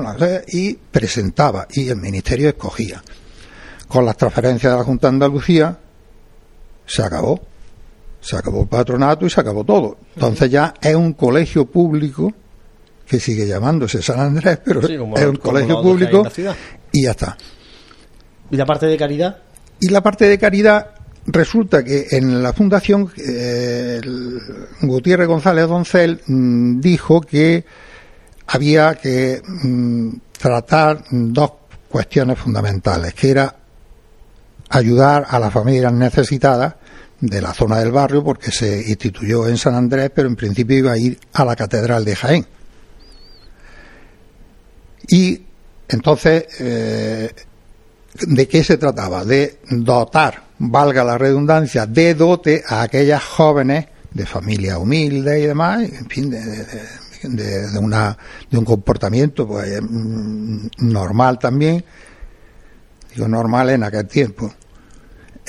y 0.49 0.75
presentaba 0.75 1.67
y 1.71 1.89
el 1.89 1.97
ministerio 1.97 2.49
escogía 2.49 3.03
con 3.89 4.05
las 4.05 4.17
transferencias 4.17 4.73
de 4.73 4.79
la 4.79 4.85
Junta 4.85 5.09
de 5.09 5.15
Andalucía, 5.15 5.79
se 6.87 7.03
acabó. 7.03 7.41
Se 8.21 8.37
acabó 8.37 8.63
el 8.63 8.69
patronato 8.69 9.27
y 9.27 9.31
se 9.31 9.41
acabó 9.41 9.65
todo. 9.65 9.99
Entonces 10.15 10.51
ya 10.51 10.75
es 10.81 10.95
un 10.95 11.13
colegio 11.13 11.67
público 11.67 12.33
que 13.07 13.21
sigue 13.21 13.47
llamándose 13.47 14.03
San 14.03 14.19
Andrés, 14.19 14.59
pero 14.65 14.81
es 14.81 15.27
un 15.27 15.37
colegio 15.37 15.81
público 15.81 16.27
y 16.93 17.05
ya 17.05 17.11
está. 17.13 17.37
¿Y 18.51 18.57
la 18.57 18.67
parte 18.67 18.87
de 18.87 18.97
caridad? 18.97 19.39
Y 19.79 19.89
la 19.89 20.03
parte 20.03 20.27
de 20.29 20.39
caridad 20.39 20.91
resulta 21.27 21.85
que 21.85 22.07
en 22.11 22.43
la 22.43 22.53
fundación 22.53 23.11
eh, 23.17 24.01
Gutiérrez 24.83 25.29
González 25.29 25.69
Doncel 25.69 26.21
mm, 26.27 26.81
dijo 26.81 27.21
que 27.21 27.65
había 28.49 28.95
que 28.95 29.41
mm, 29.45 30.11
tratar 30.39 31.05
dos 31.11 31.53
cuestiones 31.89 32.39
fundamentales, 32.39 33.15
que 33.15 33.31
era 33.31 33.55
ayudar 34.69 35.27
a 35.29 35.39
las 35.39 35.53
familias 35.53 35.93
necesitadas 35.93 36.75
de 37.21 37.41
la 37.41 37.55
zona 37.55 37.79
del 37.79 37.93
barrio 37.93 38.23
porque 38.23 38.51
se 38.51 38.89
instituyó 38.89 39.49
en 39.49 39.57
San 39.57 39.75
Andrés, 39.75 40.11
pero 40.15 40.29
en 40.29 40.37
principio 40.37 40.77
iba 40.77 40.93
a 40.93 40.99
ir 40.99 41.19
a 41.33 41.45
la 41.45 41.57
Catedral 41.57 42.05
de 42.05 42.17
Jaén. 42.17 42.47
Y 45.09 45.43
entonces, 45.89 46.47
eh, 46.61 47.31
¿de 48.15 48.49
qué 48.49 48.65
se 48.65 48.77
trataba? 48.77 49.25
De 49.25 49.61
dotar, 49.71 50.43
valga 50.59 51.05
la 51.05 51.17
redundancia, 51.17 51.87
de 51.87 52.15
dote 52.15 52.63
a 52.67 52.83
aquellas 52.83 53.23
jóvenes 53.25 53.87
de 54.13 54.27
familia 54.27 54.79
humilde 54.79 55.41
y 55.41 55.47
demás, 55.47 55.83
en 55.83 56.09
fin, 56.09 56.31
de, 56.31 57.79
una, 57.79 58.17
de 58.51 58.59
un 58.59 58.65
comportamiento 58.65 59.47
pues, 59.47 59.81
mm, 59.81 60.69
normal 60.79 61.39
también, 61.39 61.85
normal 63.17 63.71
en 63.71 63.83
aquel 63.83 64.07
tiempo, 64.07 64.53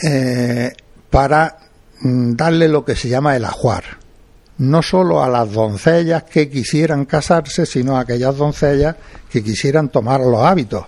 eh, 0.03 0.73
para 1.09 1.57
mm, 2.01 2.33
darle 2.33 2.67
lo 2.67 2.85
que 2.85 2.95
se 2.95 3.09
llama 3.09 3.35
el 3.35 3.45
ajuar. 3.45 3.83
No 4.59 4.81
solo 4.81 5.23
a 5.23 5.29
las 5.29 5.51
doncellas 5.51 6.23
que 6.23 6.49
quisieran 6.49 7.05
casarse, 7.05 7.65
sino 7.65 7.97
a 7.97 8.01
aquellas 8.01 8.35
doncellas 8.37 8.95
que 9.29 9.43
quisieran 9.43 9.89
tomar 9.89 10.21
los 10.21 10.41
hábitos. 10.41 10.85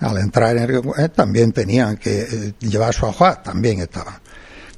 Al 0.00 0.18
entrar 0.18 0.56
en 0.56 0.62
el 0.62 0.82
eh, 0.98 1.08
también 1.08 1.52
tenían 1.52 1.96
que 1.96 2.20
eh, 2.20 2.54
llevar 2.60 2.94
su 2.94 3.06
ajuar, 3.06 3.42
también 3.42 3.80
estaban. 3.80 4.14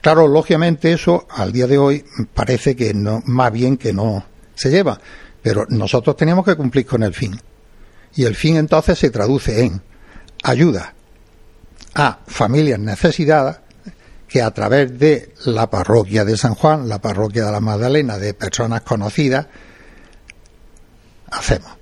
Claro, 0.01 0.27
lógicamente 0.27 0.93
eso 0.93 1.27
al 1.29 1.53
día 1.53 1.67
de 1.67 1.77
hoy 1.77 2.05
parece 2.33 2.75
que 2.75 2.95
no, 2.95 3.23
más 3.27 3.53
bien 3.53 3.77
que 3.77 3.93
no 3.93 4.25
se 4.55 4.71
lleva, 4.71 4.99
pero 5.43 5.67
nosotros 5.69 6.17
teníamos 6.17 6.45
que 6.45 6.57
cumplir 6.57 6.87
con 6.87 7.03
el 7.03 7.13
fin. 7.13 7.39
Y 8.15 8.25
el 8.25 8.35
fin 8.35 8.57
entonces 8.57 8.99
se 8.99 9.11
traduce 9.11 9.63
en 9.63 9.83
ayuda, 10.43 10.95
a 11.95 12.19
familias 12.27 12.79
necesitadas 12.79 13.61
que 14.31 14.43
a 14.43 14.51
través 14.53 14.97
de 14.97 15.35
la 15.47 15.69
parroquia 15.69 16.25
de 16.25 16.37
San 16.37 16.55
Juan, 16.55 16.89
la 16.89 17.01
parroquia 17.01 17.47
de 17.47 17.53
la 17.53 17.61
Magdalena, 17.61 18.17
de 18.17 18.33
personas 18.33 18.83
conocidas, 18.83 19.47
hacemos. 21.33 21.73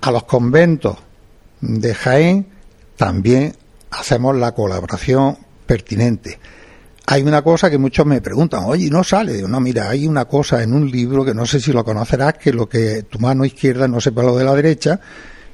A 0.00 0.12
los 0.12 0.22
conventos 0.22 0.96
de 1.60 1.94
Jaén 1.94 2.46
también 2.96 3.56
hacemos 3.90 4.36
la 4.36 4.52
colaboración 4.52 5.36
pertinente. 5.66 6.38
Hay 7.06 7.22
una 7.22 7.42
cosa 7.42 7.68
que 7.68 7.78
muchos 7.78 8.06
me 8.06 8.20
preguntan, 8.20 8.62
oye, 8.66 8.88
no 8.88 9.02
sale. 9.02 9.42
no, 9.42 9.58
mira, 9.58 9.90
hay 9.90 10.06
una 10.06 10.26
cosa 10.26 10.62
en 10.62 10.72
un 10.72 10.88
libro 10.88 11.24
que 11.24 11.34
no 11.34 11.44
sé 11.44 11.58
si 11.58 11.72
lo 11.72 11.84
conocerás, 11.84 12.34
que 12.34 12.52
lo 12.52 12.68
que 12.68 13.02
tu 13.02 13.18
mano 13.18 13.44
izquierda 13.44 13.88
no 13.88 14.00
sepa 14.00 14.22
lo 14.22 14.36
de 14.36 14.44
la 14.44 14.54
derecha, 14.54 15.00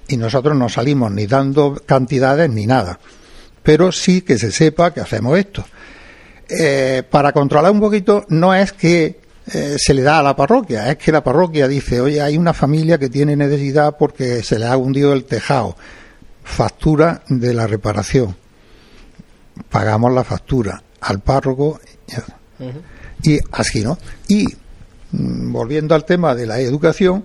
y 0.06 0.18
nosotros 0.18 0.54
no 0.54 0.68
salimos 0.68 1.10
ni 1.12 1.26
dando 1.26 1.80
cantidades 1.86 2.50
ni 2.50 2.66
nada 2.66 2.98
pero 3.66 3.90
sí 3.90 4.22
que 4.22 4.38
se 4.38 4.52
sepa 4.52 4.94
que 4.94 5.00
hacemos 5.00 5.36
esto. 5.36 5.64
Eh, 6.48 7.02
para 7.10 7.32
controlar 7.32 7.72
un 7.72 7.80
poquito 7.80 8.24
no 8.28 8.54
es 8.54 8.72
que 8.72 9.18
eh, 9.52 9.76
se 9.76 9.92
le 9.92 10.02
da 10.02 10.20
a 10.20 10.22
la 10.22 10.36
parroquia, 10.36 10.88
es 10.88 10.98
que 10.98 11.10
la 11.10 11.24
parroquia 11.24 11.66
dice, 11.66 12.00
oye, 12.00 12.22
hay 12.22 12.38
una 12.38 12.54
familia 12.54 12.96
que 12.96 13.08
tiene 13.08 13.34
necesidad 13.34 13.96
porque 13.98 14.44
se 14.44 14.60
le 14.60 14.66
ha 14.66 14.76
hundido 14.76 15.12
el 15.12 15.24
tejado, 15.24 15.76
factura 16.44 17.22
de 17.28 17.54
la 17.54 17.66
reparación, 17.66 18.36
pagamos 19.68 20.12
la 20.12 20.22
factura 20.22 20.80
al 21.00 21.18
párroco 21.18 21.80
y 23.24 23.40
así, 23.50 23.82
¿no? 23.82 23.98
Y 24.28 24.46
mm, 25.10 25.50
volviendo 25.50 25.96
al 25.96 26.04
tema 26.04 26.36
de 26.36 26.46
la 26.46 26.60
educación, 26.60 27.24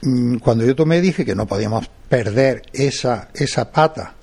mm, 0.00 0.36
cuando 0.36 0.64
yo 0.64 0.74
tomé 0.74 1.02
dije 1.02 1.22
que 1.22 1.34
no 1.34 1.46
podíamos 1.46 1.90
perder 2.08 2.62
esa, 2.72 3.28
esa 3.34 3.70
pata 3.70 4.13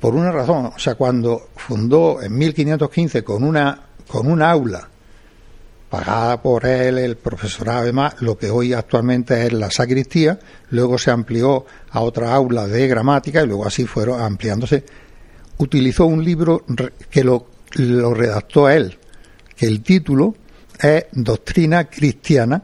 por 0.00 0.14
una 0.14 0.30
razón. 0.30 0.66
O 0.66 0.78
sea, 0.78 0.94
cuando 0.94 1.48
fundó 1.56 2.22
en 2.22 2.36
1515 2.36 3.24
con 3.24 3.42
una, 3.44 3.80
con 4.06 4.30
un 4.30 4.42
aula 4.42 4.88
pagada 5.90 6.42
por 6.42 6.66
él, 6.66 6.98
el 6.98 7.16
profesorado 7.16 7.80
además, 7.80 8.16
lo 8.20 8.36
que 8.36 8.50
hoy 8.50 8.72
actualmente 8.74 9.46
es 9.46 9.52
la 9.52 9.70
sacristía, 9.70 10.38
luego 10.70 10.98
se 10.98 11.10
amplió 11.10 11.64
a 11.90 12.00
otra 12.00 12.34
aula 12.34 12.66
de 12.66 12.86
gramática 12.86 13.42
y 13.42 13.46
luego 13.46 13.66
así 13.66 13.86
fueron 13.86 14.20
ampliándose. 14.20 14.84
Utilizó 15.56 16.06
un 16.06 16.22
libro 16.22 16.64
que 17.10 17.24
lo, 17.24 17.46
lo 17.76 18.14
redactó 18.14 18.68
él, 18.68 18.98
que 19.56 19.66
el 19.66 19.82
título 19.82 20.34
es 20.78 21.06
Doctrina 21.12 21.88
Cristiana 21.88 22.62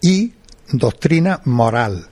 y 0.00 0.32
Doctrina 0.70 1.40
Moral. 1.44 2.08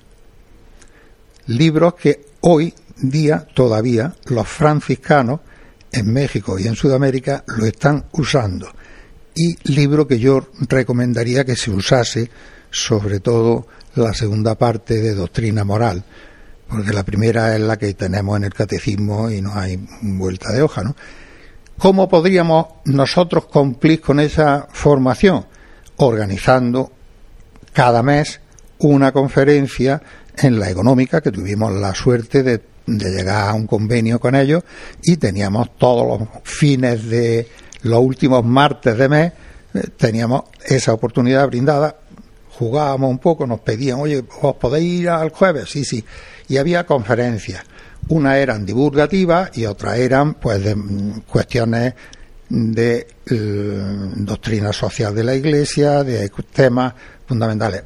Libros 1.47 1.95
que 1.95 2.27
hoy 2.41 2.75
día 3.03 3.47
todavía 3.55 4.15
los 4.27 4.47
franciscanos 4.49 5.41
en 5.93 6.13
México 6.13 6.59
y 6.59 6.67
en 6.67 6.77
Sudamérica 6.77 7.45
lo 7.47 7.67
están 7.67 8.07
usando. 8.13 8.69
Y 9.35 9.57
libro 9.73 10.07
que 10.07 10.19
yo 10.19 10.49
recomendaría 10.69 11.45
que 11.45 11.57
se 11.57 11.71
usase, 11.71 12.31
sobre 12.71 13.21
todo 13.21 13.67
la 13.95 14.13
segunda 14.15 14.57
parte 14.57 15.01
de 15.01 15.15
doctrina 15.15 15.65
moral, 15.65 16.05
porque 16.69 16.93
la 16.93 17.03
primera 17.03 17.55
es 17.55 17.61
la 17.61 17.77
que 17.77 17.95
tenemos 17.95 18.37
en 18.37 18.45
el 18.45 18.55
catecismo 18.55 19.31
y 19.31 19.41
no 19.41 19.55
hay 19.55 19.81
vuelta 20.03 20.53
de 20.53 20.63
hoja, 20.63 20.83
¿no? 20.83 20.95
¿Cómo 21.79 22.09
podríamos 22.09 22.67
nosotros 22.85 23.47
cumplir 23.47 24.03
con 24.03 24.21
esa 24.21 24.69
formación? 24.71 25.47
Organizando 25.97 26.93
cada 27.73 28.03
mes 28.03 28.41
una 28.79 29.13
conferencia 29.13 30.03
en 30.37 30.59
la 30.59 30.71
económica 30.71 31.21
que 31.21 31.33
tuvimos 31.33 31.73
la 31.73 31.95
suerte 31.95 32.43
de, 32.43 32.61
de 32.99 33.11
llegar 33.11 33.51
a 33.51 33.55
un 33.55 33.67
convenio 33.67 34.21
con 34.21 34.35
ellos 34.35 34.63
y 35.03 35.17
teníamos 35.17 35.77
todos 35.77 36.07
los 36.07 36.29
fines 36.45 37.09
de 37.09 37.49
los 37.83 38.01
últimos 38.01 38.45
martes 38.45 38.97
de 38.97 39.09
mes 39.09 39.33
eh, 39.75 39.85
teníamos 39.97 40.45
esa 40.67 40.93
oportunidad 40.93 41.47
brindada 41.47 41.97
jugábamos 42.61 43.11
un 43.11 43.19
poco, 43.19 43.47
nos 43.47 43.61
pedían, 43.61 44.01
oye, 44.01 44.23
¿os 44.43 44.57
podéis 44.57 45.01
ir 45.01 45.09
al 45.09 45.31
jueves? 45.31 45.71
Sí, 45.71 45.83
sí. 45.83 46.05
Y 46.47 46.59
había 46.59 46.85
conferencias. 46.85 47.65
Una 48.09 48.37
eran 48.37 48.67
divulgativas 48.67 49.57
y 49.57 49.65
otras 49.65 49.97
eran, 49.97 50.35
pues, 50.35 50.63
de 50.63 50.77
mm, 50.77 51.21
cuestiones 51.21 51.95
de 52.51 53.07
eh, 53.31 54.11
doctrina 54.15 54.75
social 54.75 55.15
de 55.15 55.25
la 55.25 55.35
Iglesia, 55.35 56.05
de 56.05 56.31
temas 56.53 56.93
fundamentales. 57.27 57.83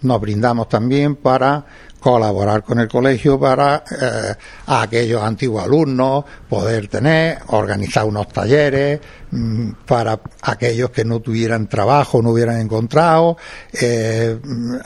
Nos 0.00 0.18
brindamos 0.18 0.66
también 0.66 1.16
para 1.16 1.66
colaborar 2.04 2.62
con 2.62 2.78
el 2.80 2.86
colegio 2.86 3.40
para 3.40 3.82
eh, 3.90 4.34
aquellos 4.66 5.22
antiguos 5.22 5.64
alumnos 5.64 6.22
poder 6.46 6.86
tener, 6.88 7.38
organizar 7.46 8.04
unos 8.04 8.28
talleres 8.28 9.00
mm, 9.30 9.70
para 9.86 10.20
aquellos 10.42 10.90
que 10.90 11.02
no 11.02 11.20
tuvieran 11.20 11.66
trabajo, 11.66 12.20
no 12.20 12.32
hubieran 12.32 12.60
encontrado, 12.60 13.38
eh, 13.72 14.38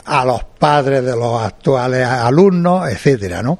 a 0.05 0.25
los 0.25 0.45
padres 0.61 1.05
de 1.05 1.16
los 1.16 1.43
actuales 1.43 2.07
alumnos, 2.07 2.89
etcétera, 2.89 3.43
¿no? 3.43 3.59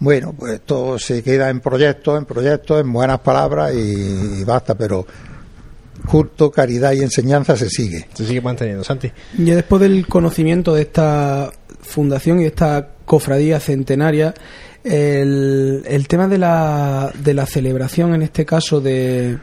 Bueno, 0.00 0.34
pues 0.36 0.62
todo 0.62 0.98
se 0.98 1.22
queda 1.22 1.48
en 1.48 1.60
proyectos, 1.60 2.18
en 2.18 2.24
proyectos, 2.24 2.80
en 2.80 2.92
buenas 2.92 3.20
palabras 3.20 3.72
y 3.72 4.42
basta, 4.42 4.74
pero 4.74 5.06
culto, 6.06 6.50
caridad 6.50 6.92
y 6.92 7.00
enseñanza 7.00 7.56
se 7.56 7.68
sigue. 7.68 8.08
Se 8.14 8.26
sigue 8.26 8.40
manteniendo, 8.40 8.84
Santi. 8.84 9.10
Ya 9.38 9.54
después 9.54 9.82
del 9.82 10.06
conocimiento 10.06 10.74
de 10.74 10.82
esta 10.82 11.52
fundación 11.80 12.40
y 12.40 12.44
esta 12.44 12.88
cofradía 13.04 13.60
centenaria, 13.60 14.34
el, 14.84 15.82
el 15.86 16.08
tema 16.08 16.28
de 16.28 16.38
la, 16.38 17.12
de 17.22 17.34
la 17.34 17.46
celebración, 17.46 18.14
en 18.14 18.22
este 18.22 18.44
caso 18.44 18.80
de, 18.80 19.38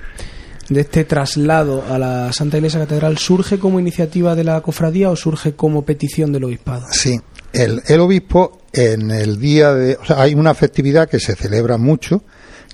de 0.70 0.82
este 0.82 1.03
traslado 1.03 1.84
a 1.89 1.99
la 1.99 2.32
Santa 2.34 2.57
Iglesia 2.57 2.80
Catedral, 2.80 3.18
¿surge 3.18 3.59
como 3.59 3.80
iniciativa 3.80 4.36
de 4.36 4.43
la 4.43 4.61
cofradía 4.61 5.09
o 5.09 5.16
surge 5.16 5.53
como 5.53 5.84
petición 5.84 6.32
del 6.32 6.45
obispado? 6.45 6.88
Sí, 6.91 7.20
el, 7.53 7.82
el 7.88 7.99
obispo 7.99 8.59
en 8.72 9.11
el 9.11 9.39
día 9.39 9.74
de... 9.74 9.95
O 9.95 10.05
sea, 10.05 10.22
hay 10.22 10.34
una 10.34 10.53
festividad 10.53 11.09
que 11.09 11.20
se 11.20 11.36
celebra 11.36 11.78
mucho, 11.78 12.24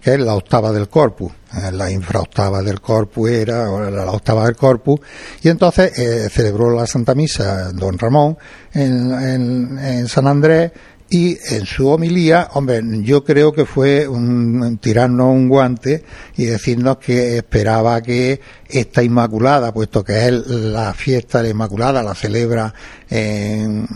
que 0.02 0.14
es 0.14 0.20
la 0.20 0.34
octava 0.36 0.72
del 0.72 0.88
corpus. 0.90 1.32
Eh, 1.56 1.72
La 1.72 1.90
infraoctava 1.92 2.62
del 2.62 2.80
corpus 2.82 3.30
era 3.30 3.66
la 3.90 4.12
octava 4.12 4.46
del 4.46 4.56
corpus. 4.56 5.00
Y 5.42 5.50
entonces 5.50 5.98
eh, 5.98 6.30
celebró 6.30 6.70
la 6.76 6.86
Santa 6.88 7.16
Misa 7.16 7.72
don 7.72 7.98
Ramón 7.98 8.38
en, 8.74 9.78
en- 9.80 10.08
San 10.08 10.28
Andrés 10.28 10.72
y 11.12 11.36
en 11.56 11.66
su 11.66 11.88
homilía, 11.88 12.50
hombre, 12.54 12.84
yo 13.02 13.24
creo 13.24 13.52
que 13.52 13.66
fue 13.66 14.08
un, 14.08 14.78
tirarnos 14.80 15.34
un 15.34 15.50
guante 15.50 16.04
y 16.38 16.46
decirnos 16.46 16.98
que 17.00 17.38
esperaba 17.38 18.00
que 18.04 18.40
esta 18.68 19.02
Inmaculada, 19.02 19.74
puesto 19.74 20.04
que 20.04 20.28
es 20.28 20.32
la 20.46 20.94
fiesta 20.94 21.40
de 21.40 21.46
la 21.46 21.50
Inmaculada, 21.50 22.04
la 22.04 22.14
celebra 22.14 22.72
en 23.10 23.88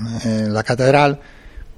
la 0.51 0.63
catedral, 0.63 1.19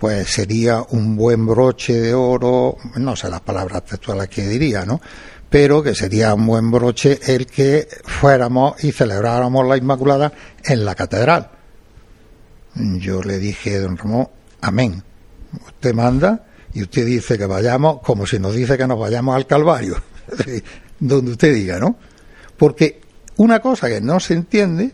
pues 0.06 0.30
sería 0.30 0.86
un 0.90 1.16
buen 1.16 1.48
broche 1.48 2.00
de 2.00 2.14
oro, 2.14 2.78
no 2.98 3.16
sé 3.16 3.28
las 3.28 3.42
palabras 3.42 3.86
textuales 3.86 4.30
que 4.30 4.48
diría, 4.48 4.86
¿no? 4.86 5.02
Pero 5.50 5.82
que 5.82 5.96
sería 5.96 6.36
un 6.36 6.46
buen 6.46 6.70
broche 6.70 7.20
el 7.26 7.48
que 7.48 7.88
fuéramos 8.04 8.84
y 8.84 8.92
celebráramos 8.92 9.68
la 9.68 9.78
Inmaculada 9.78 10.32
en 10.64 10.86
la 10.86 10.94
catedral. 10.94 11.50
Yo 12.76 13.24
le 13.24 13.40
dije, 13.40 13.80
don 13.80 13.98
Ramón, 13.98 14.30
amén. 14.62 15.02
Usted 15.66 15.96
manda 15.96 16.46
y 16.72 16.84
usted 16.84 17.04
dice 17.04 17.36
que 17.36 17.48
vayamos 17.48 18.02
como 18.04 18.28
si 18.28 18.38
nos 18.38 18.54
dice 18.54 18.78
que 18.78 18.86
nos 18.86 19.00
vayamos 19.00 19.36
al 19.36 19.48
Calvario, 19.48 19.96
donde 21.00 21.32
usted 21.32 21.52
diga, 21.52 21.80
¿no? 21.80 21.98
Porque 22.58 23.02
una 23.38 23.60
cosa 23.60 23.90
que 23.90 24.02
no 24.02 24.20
se 24.20 24.36
entiende, 24.36 24.94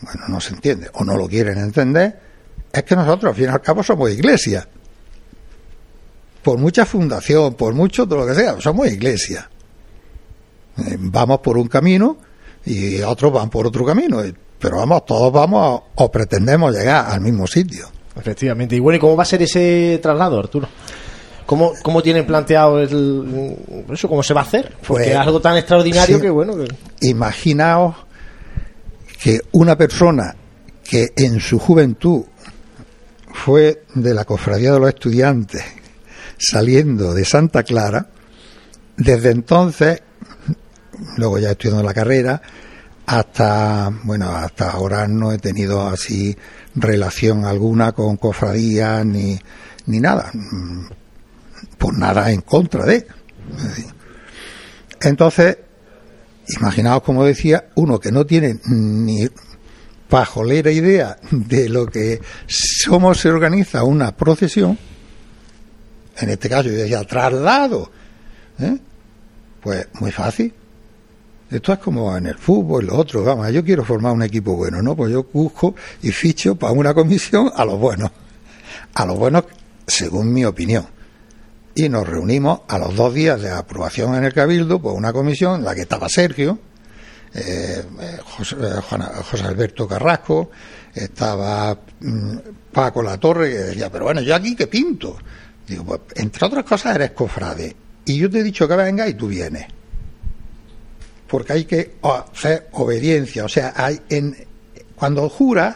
bueno, 0.00 0.28
no 0.28 0.40
se 0.40 0.54
entiende 0.54 0.90
o 0.92 1.02
no 1.02 1.16
lo 1.16 1.26
quieren 1.26 1.58
entender, 1.58 2.25
es 2.80 2.84
que 2.84 2.96
nosotros, 2.96 3.30
al 3.30 3.36
fin 3.36 3.44
y 3.46 3.48
al 3.48 3.60
cabo, 3.60 3.82
somos 3.82 4.10
iglesia. 4.10 4.66
Por 6.42 6.58
mucha 6.58 6.86
fundación, 6.86 7.54
por 7.54 7.74
mucho 7.74 8.06
todo 8.06 8.20
lo 8.20 8.26
que 8.26 8.34
sea, 8.34 8.60
somos 8.60 8.86
iglesia. 8.88 9.48
Eh, 10.78 10.96
Vamos 10.98 11.40
por 11.40 11.58
un 11.58 11.66
camino 11.68 12.16
y 12.64 13.00
otros 13.02 13.32
van 13.32 13.50
por 13.50 13.66
otro 13.66 13.84
camino. 13.84 14.22
eh, 14.22 14.32
Pero 14.58 14.78
vamos, 14.78 15.04
todos 15.04 15.30
vamos 15.32 15.80
a- 15.80 16.02
o 16.02 16.10
pretendemos 16.10 16.72
llegar 16.74 17.10
al 17.10 17.20
mismo 17.20 17.46
sitio. 17.46 17.88
Efectivamente. 18.18 18.74
Y 18.76 18.78
bueno, 18.80 18.96
¿y 18.96 19.00
cómo 19.00 19.14
va 19.16 19.22
a 19.24 19.26
ser 19.26 19.42
ese 19.42 19.98
traslado, 20.02 20.38
Arturo? 20.38 20.66
¿Cómo, 21.44 21.72
cómo 21.82 22.02
tienen 22.02 22.26
planteado 22.26 22.80
el, 22.80 23.56
eso? 23.92 24.08
¿Cómo 24.08 24.22
se 24.22 24.32
va 24.34 24.40
a 24.40 24.44
hacer? 24.44 24.72
Porque 24.86 25.04
Pues, 25.04 25.08
es 25.08 25.16
algo 25.16 25.40
tan 25.40 25.56
extraordinario 25.58 26.16
sí. 26.16 26.22
que, 26.22 26.30
bueno, 26.30 26.54
que- 26.56 26.66
Imaginaos 27.08 27.96
que 29.22 29.40
una 29.52 29.76
persona 29.76 30.34
que 30.82 31.08
en 31.16 31.38
su 31.40 31.58
juventud 31.58 32.22
fue 33.44 33.84
de 33.94 34.14
la 34.14 34.24
cofradía 34.24 34.72
de 34.72 34.80
los 34.80 34.88
estudiantes 34.88 35.62
saliendo 36.38 37.14
de 37.14 37.24
Santa 37.24 37.62
Clara, 37.62 38.08
desde 38.96 39.30
entonces, 39.30 40.02
luego 41.16 41.38
ya 41.38 41.52
estudiando 41.52 41.82
la 41.82 41.94
carrera, 41.94 42.42
hasta, 43.06 43.92
bueno, 44.04 44.30
hasta 44.30 44.70
ahora 44.70 45.06
no 45.06 45.32
he 45.32 45.38
tenido 45.38 45.86
así 45.86 46.36
relación 46.74 47.44
alguna 47.44 47.92
con 47.92 48.16
cofradías 48.16 49.04
ni, 49.06 49.38
ni 49.86 50.00
nada, 50.00 50.32
por 51.78 51.96
nada 51.96 52.30
en 52.32 52.40
contra 52.40 52.84
de. 52.84 53.06
Entonces, 55.00 55.58
imaginaos, 56.58 57.02
como 57.02 57.24
decía, 57.24 57.68
uno 57.76 58.00
que 58.00 58.10
no 58.10 58.26
tiene 58.26 58.58
ni 58.66 59.28
pajolera 60.08 60.70
idea 60.70 61.18
de 61.30 61.68
lo 61.68 61.86
que 61.86 62.20
cómo 62.86 63.14
se 63.14 63.28
organiza 63.28 63.84
una 63.84 64.16
procesión, 64.16 64.78
en 66.18 66.30
este 66.30 66.48
caso 66.48 66.68
yo 66.68 66.76
decía 66.76 67.04
traslado, 67.04 67.90
¿eh? 68.58 68.78
pues 69.60 69.88
muy 70.00 70.12
fácil. 70.12 70.52
Esto 71.50 71.72
es 71.72 71.78
como 71.78 72.16
en 72.16 72.26
el 72.26 72.36
fútbol, 72.36 72.86
lo 72.86 72.96
otro, 72.96 73.22
vamos, 73.22 73.50
yo 73.52 73.64
quiero 73.64 73.84
formar 73.84 74.12
un 74.12 74.22
equipo 74.22 74.56
bueno, 74.56 74.82
¿no? 74.82 74.96
Pues 74.96 75.12
yo 75.12 75.24
busco 75.32 75.76
y 76.02 76.10
ficho 76.10 76.56
para 76.56 76.72
una 76.72 76.92
comisión 76.92 77.52
a 77.54 77.64
los 77.64 77.78
buenos, 77.78 78.10
a 78.94 79.06
los 79.06 79.16
buenos 79.16 79.44
según 79.86 80.32
mi 80.32 80.44
opinión. 80.44 80.86
Y 81.74 81.88
nos 81.88 82.08
reunimos 82.08 82.62
a 82.68 82.78
los 82.78 82.96
dos 82.96 83.14
días 83.14 83.40
de 83.40 83.50
aprobación 83.50 84.16
en 84.16 84.24
el 84.24 84.32
Cabildo, 84.32 84.80
pues 84.80 84.96
una 84.96 85.12
comisión 85.12 85.60
en 85.60 85.64
la 85.64 85.74
que 85.74 85.82
estaba 85.82 86.08
Sergio, 86.08 86.58
eh, 87.34 87.84
eh, 88.00 88.18
José 88.24 89.44
Alberto 89.44 89.86
Carrasco, 89.86 90.50
estaba 90.94 91.78
mm, 92.00 92.36
Paco 92.76 93.02
La 93.02 93.16
Torre, 93.16 93.48
que 93.48 93.56
decía, 93.56 93.90
pero 93.90 94.04
bueno, 94.04 94.20
yo 94.20 94.34
aquí 94.34 94.54
que 94.54 94.66
pinto. 94.66 95.16
Digo, 95.66 95.82
pues 95.82 96.00
entre 96.16 96.44
otras 96.44 96.62
cosas 96.62 96.94
eres 96.96 97.12
cofrade. 97.12 97.74
Y 98.04 98.18
yo 98.18 98.28
te 98.28 98.40
he 98.40 98.42
dicho 98.42 98.68
que 98.68 98.76
venga 98.76 99.08
y 99.08 99.14
tú 99.14 99.28
vienes. 99.28 99.66
Porque 101.26 101.54
hay 101.54 101.64
que 101.64 101.96
hacer 102.02 102.68
obediencia. 102.72 103.46
O 103.46 103.48
sea, 103.48 103.72
hay 103.74 103.98
en, 104.10 104.36
cuando 104.94 105.26
juras, 105.30 105.74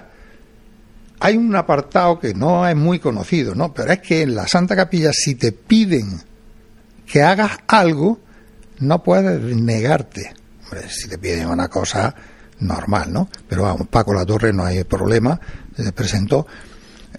hay 1.21 1.39
un 1.39 1.57
apartado 1.57 2.21
que 2.21 2.35
no 2.35 2.69
es 2.69 2.77
muy 2.77 2.99
conocido, 2.99 3.55
¿no? 3.55 3.73
Pero 3.73 3.93
es 3.95 4.01
que 4.01 4.21
en 4.21 4.35
la 4.35 4.47
Santa 4.47 4.77
Capilla, 4.77 5.11
si 5.15 5.37
te 5.37 5.53
piden 5.53 6.21
que 7.07 7.23
hagas 7.23 7.61
algo, 7.67 8.21
no 8.81 9.03
puedes 9.03 9.41
negarte. 9.57 10.35
Hombre, 10.65 10.87
si 10.91 11.09
te 11.09 11.17
piden 11.17 11.49
una 11.49 11.69
cosa 11.69 12.15
normal, 12.59 13.11
¿no? 13.11 13.31
Pero 13.49 13.63
vamos, 13.63 13.89
Paco 13.89 14.13
La 14.13 14.27
Torre 14.27 14.53
no 14.53 14.67
hay 14.67 14.85
problema, 14.85 15.41
se 15.75 15.93
presentó. 15.93 16.47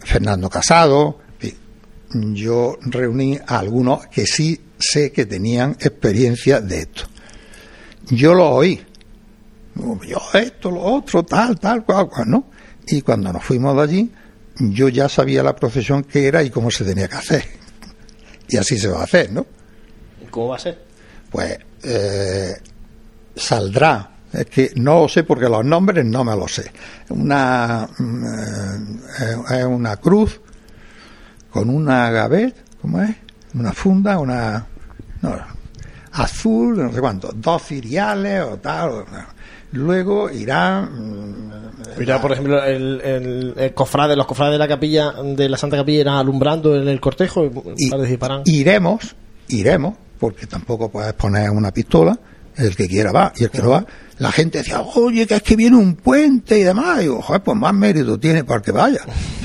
Fernando 0.04 0.50
Casado, 0.50 1.20
yo 2.14 2.78
reuní 2.82 3.40
a 3.46 3.60
algunos 3.60 4.08
que 4.08 4.26
sí 4.26 4.60
sé 4.78 5.12
que 5.12 5.26
tenían 5.26 5.72
experiencia 5.80 6.60
de 6.60 6.80
esto. 6.80 7.04
Yo 8.10 8.34
lo 8.34 8.50
oí. 8.50 8.82
Yo 9.76 10.20
esto, 10.34 10.70
lo 10.70 10.82
otro, 10.82 11.24
tal, 11.24 11.60
tal, 11.60 11.86
cual, 11.86 12.10
cual, 12.10 12.30
¿no? 12.30 12.46
Y 12.88 13.02
cuando 13.02 13.32
nos 13.32 13.44
fuimos 13.44 13.76
de 13.78 13.82
allí, 13.82 14.12
yo 14.60 14.90
ya 14.90 15.08
sabía 15.08 15.44
la 15.44 15.56
procesión 15.56 16.04
que 16.04 16.28
era 16.28 16.44
y 16.44 16.50
cómo 16.50 16.70
se 16.70 16.84
tenía 16.84 17.08
que 17.08 17.16
hacer. 17.16 17.46
Y 18.50 18.58
así 18.58 18.78
se 18.78 18.90
va 18.90 19.00
a 19.00 19.04
hacer, 19.04 19.32
¿no? 19.32 19.46
¿cómo 20.30 20.50
va 20.50 20.56
a 20.56 20.60
ser? 20.60 20.84
Pues 21.30 21.58
eh, 21.84 22.54
saldrá. 23.36 24.11
Es 24.34 24.46
que 24.46 24.72
no 24.76 25.02
lo 25.02 25.08
sé 25.10 25.24
porque 25.24 25.50
los 25.50 25.64
nombres 25.66 26.06
no 26.06 26.24
me 26.24 26.36
los 26.36 26.54
sé. 26.54 26.72
Una 27.10 27.88
mm, 27.98 28.26
eh, 29.20 29.60
es 29.60 29.66
una 29.66 29.98
cruz 29.98 30.40
con 31.50 31.70
una 31.70 32.10
gavet, 32.12 32.56
¿cómo 32.82 33.02
es? 33.02 33.16
Una 33.54 33.74
funda, 33.74 34.20
una... 34.20 34.66
No, 35.22 35.36
azul, 36.14 36.78
no 36.78 36.92
sé 36.94 37.00
cuánto, 37.00 37.32
dos 37.36 37.64
ciriales 37.64 38.44
o 38.44 38.58
tal. 38.58 38.90
o- 38.90 39.06
Luego 39.74 40.30
irá... 40.30 40.82
mm, 40.82 41.52
Mira, 41.98 42.22
por 42.22 42.32
ejemplo, 42.32 42.64
el, 42.64 43.02
el, 43.02 43.54
el 43.58 43.74
cofrade, 43.74 44.16
los 44.16 44.26
cofrades 44.26 44.54
de 44.54 44.58
la 44.60 44.68
capilla, 44.68 45.12
de 45.12 45.50
la 45.50 45.58
Santa 45.58 45.78
Capilla, 45.78 46.02
irán 46.02 46.16
alumbrando 46.16 46.76
en 46.76 46.88
el 46.88 47.02
cortejo 47.02 47.46
y, 47.76 47.90
disparan. 48.08 48.44
iremos, 48.46 49.16
iremos, 49.50 49.96
porque 50.20 50.48
tampoco 50.48 50.90
puedes 50.90 51.14
poner 51.14 51.50
una 51.50 51.72
pistola, 51.72 52.18
el 52.56 52.76
que 52.76 52.88
quiera 52.88 53.12
va, 53.12 53.34
y 53.36 53.44
el 53.46 53.50
que 53.50 53.62
no 53.62 53.70
va, 53.72 53.86
la 54.22 54.32
gente 54.32 54.60
decía, 54.60 54.82
oye, 54.82 55.26
que 55.26 55.34
es 55.34 55.42
que 55.42 55.56
viene 55.56 55.78
un 55.78 55.96
puente 55.96 56.60
y 56.60 56.62
demás, 56.62 57.00
y 57.00 57.02
digo, 57.02 57.24
joder, 57.24 57.42
pues 57.42 57.58
más 57.58 57.74
mérito 57.74 58.20
tiene 58.20 58.44
para 58.44 58.62
que 58.62 58.72
vaya. 58.72 59.00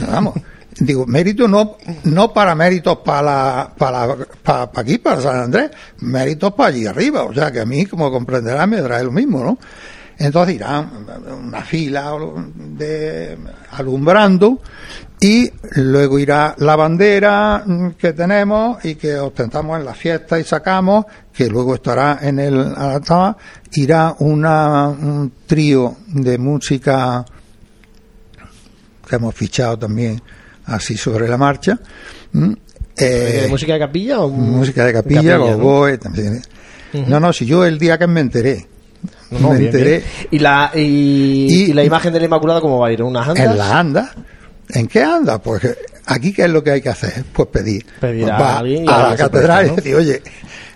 Vamos, 0.07 0.35
digo, 0.79 1.07
mérito 1.07 1.49
no, 1.49 1.79
no 2.05 2.35
para 2.35 2.55
méritos 2.55 2.99
para 2.99 3.73
para, 3.75 4.15
para, 4.43 4.71
para 4.71 4.83
aquí, 4.83 4.99
para 4.99 5.23
San 5.23 5.41
Andrés, 5.41 5.71
méritos 6.01 6.53
para 6.53 6.69
allí 6.69 6.85
arriba, 6.85 7.23
o 7.23 7.33
sea 7.33 7.51
que 7.51 7.61
a 7.61 7.65
mí, 7.65 7.87
como 7.87 8.11
comprenderás, 8.11 8.69
me 8.69 8.83
trae 8.83 9.03
lo 9.03 9.13
mismo, 9.13 9.43
¿no? 9.43 9.59
Entonces 10.19 10.57
irán 10.57 11.07
una 11.43 11.63
fila 11.63 12.13
de 12.57 13.39
alumbrando 13.71 14.61
y 15.21 15.51
luego 15.77 16.19
irá 16.19 16.55
la 16.59 16.77
bandera 16.77 17.63
mm, 17.65 17.91
que 17.93 18.13
tenemos 18.13 18.85
y 18.85 18.97
que 18.97 19.17
ostentamos 19.17 19.79
en 19.79 19.85
la 19.87 19.95
fiesta 19.95 20.39
y 20.39 20.45
sacamos, 20.45 21.07
que 21.33 21.49
luego 21.49 21.75
estará 21.75 22.19
en 22.23 22.39
el 22.39 22.75
altar, 22.77 23.37
irá 23.73 24.15
una, 24.19 24.89
un 24.89 25.33
trío 25.47 25.97
de 26.09 26.37
música 26.39 27.25
que 29.09 29.17
hemos 29.17 29.35
fichado 29.35 29.79
también 29.79 30.21
así 30.67 30.97
sobre 30.97 31.29
la 31.29 31.37
marcha. 31.39 31.79
mm, 32.33 32.53
eh, 32.99 33.41
¿De 33.43 33.49
música 33.49 33.75
de 33.75 33.79
capilla 33.79 34.21
o 34.21 34.29
música 34.29 34.85
de 34.85 34.93
capilla, 34.93 35.39
capilla, 35.39 35.99
también. 35.99 36.43
No, 37.09 37.21
no, 37.21 37.33
si 37.33 37.45
yo 37.47 37.65
el 37.65 37.79
día 37.79 37.99
que 37.99 38.07
me 38.07 38.21
enteré, 38.21 38.67
No, 39.31 39.39
no, 39.41 39.49
me 39.51 39.59
bien, 39.59 39.67
enteré 39.75 39.91
bien. 39.99 40.03
¿Y 40.31 40.39
la, 40.39 40.71
y, 40.75 40.81
Y- 40.81 41.71
y 41.71 41.73
la 41.75 41.85
imagen 41.85 42.13
de 42.13 42.21
la 42.21 42.25
Inmaculada 42.25 42.61
cómo 42.61 42.79
va 42.79 42.89
a 42.89 42.93
ir? 42.93 43.03
¿Unas 43.03 43.29
andas? 43.29 43.45
en 43.47 43.59
la 43.59 43.79
anda. 43.79 44.15
¿En 44.71 44.87
qué 44.87 45.03
anda? 45.03 45.39
Pues 45.41 45.63
que 45.63 45.75
aquí 46.07 46.33
qué 46.33 46.45
es 46.45 46.51
lo 46.51 46.63
que 46.63 46.71
hay 46.71 46.81
que 46.81 46.89
hacer, 46.89 47.25
pues 47.33 47.49
pedir. 47.49 47.87
Pedir 48.01 48.25
Pues 48.25 48.33
a 48.33 48.59
alguien 48.59 48.89
a 48.89 49.11
la 49.11 49.17
catedral 49.17 49.59
presta, 49.59 49.65
y 49.65 49.69
¿no? 49.69 49.77
decir, 49.77 49.95
oye, 49.95 50.23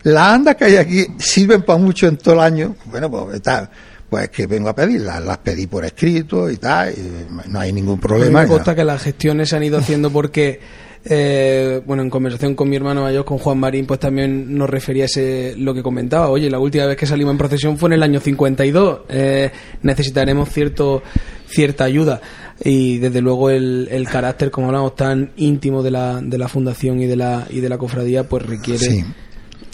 las 0.05 0.29
andas 0.35 0.57
que 0.57 0.65
hay 0.65 0.77
aquí 0.77 1.07
sirven 1.19 1.63
para 1.63 1.79
mucho 1.79 2.07
en 2.07 2.17
todo 2.17 2.35
el 2.35 2.41
año. 2.41 2.77
Bueno, 2.87 3.11
pues 3.11 3.43
tal, 3.43 3.69
pues 4.09 4.29
que 4.31 4.47
vengo 4.47 4.69
a 4.69 4.75
pedirlas, 4.75 5.25
las 5.25 5.39
pedí 5.39 5.67
por 5.67 5.85
escrito 5.85 6.51
y 6.51 6.57
tal, 6.57 6.93
y 6.93 7.49
no 7.49 7.61
hay 7.61 7.73
ningún 7.73 7.99
problema. 8.01 8.43
me 8.43 8.49
consta 8.49 8.75
que 8.75 8.85
las 8.85 9.03
gestiones 9.03 9.49
se 9.49 9.57
han 9.57 9.63
ido 9.63 9.79
haciendo 9.79 10.11
porque, 10.11 10.61
eh, 11.05 11.81
bueno, 11.87 12.03
en 12.03 12.11
conversación 12.11 12.55
con 12.55 12.69
mi 12.69 12.77
hermano 12.77 13.03
mayor, 13.03 13.25
con 13.25 13.39
Juan 13.39 13.59
Marín, 13.59 13.87
pues 13.87 14.01
también 14.01 14.57
nos 14.57 14.69
refería 14.69 15.05
a 15.05 15.07
ese, 15.07 15.55
lo 15.57 15.75
que 15.75 15.83
comentaba. 15.83 16.29
Oye, 16.29 16.51
la 16.51 16.59
última 16.59 16.87
vez 16.87 16.97
que 16.97 17.07
salimos 17.07 17.33
en 17.33 17.39
procesión 17.39 17.79
fue 17.79 17.89
en 17.89 17.93
el 17.95 18.03
año 18.03 18.21
52. 18.21 19.01
Eh, 19.09 19.51
necesitaremos 19.83 20.49
cierto 20.49 21.03
cierta 21.51 21.85
ayuda. 21.85 22.21
Y 22.63 22.99
desde 22.99 23.21
luego 23.23 23.49
el, 23.51 23.89
el 23.91 24.07
carácter, 24.09 24.51
como 24.51 24.67
hablamos, 24.67 24.95
tan 24.95 25.33
íntimo 25.37 25.83
de 25.83 25.91
la, 25.91 26.21
de 26.21 26.37
la 26.39 26.49
fundación 26.49 27.01
y 27.01 27.07
de 27.07 27.17
la, 27.17 27.47
y 27.49 27.61
de 27.61 27.69
la 27.69 27.79
cofradía, 27.79 28.29
pues 28.29 28.45
requiere 28.45 28.79
Sí. 28.79 29.05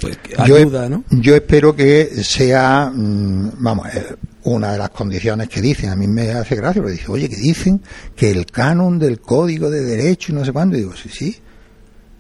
pues, 0.00 0.18
yo, 0.46 0.56
ayuda, 0.56 0.88
¿no? 0.88 1.02
yo 1.10 1.34
espero 1.34 1.74
que 1.74 2.06
sea, 2.22 2.92
mm, 2.94 3.52
vamos, 3.58 3.88
eh, 3.92 4.14
una 4.44 4.72
de 4.72 4.78
las 4.78 4.90
condiciones 4.90 5.48
que 5.48 5.60
dicen. 5.60 5.90
A 5.90 5.96
mí 5.96 6.06
me 6.06 6.30
hace 6.30 6.54
gracia, 6.54 6.80
porque 6.80 6.96
dice, 6.96 7.10
oye, 7.10 7.28
que 7.28 7.36
dicen 7.36 7.80
que 8.14 8.30
el 8.30 8.46
canon 8.46 8.98
del 8.98 9.20
código 9.20 9.68
de 9.68 9.82
derecho 9.82 10.30
y 10.32 10.36
no 10.36 10.44
sé 10.44 10.52
cuándo. 10.52 10.76
Y 10.76 10.80
digo, 10.80 10.94
sí, 10.94 11.08
sí. 11.08 11.36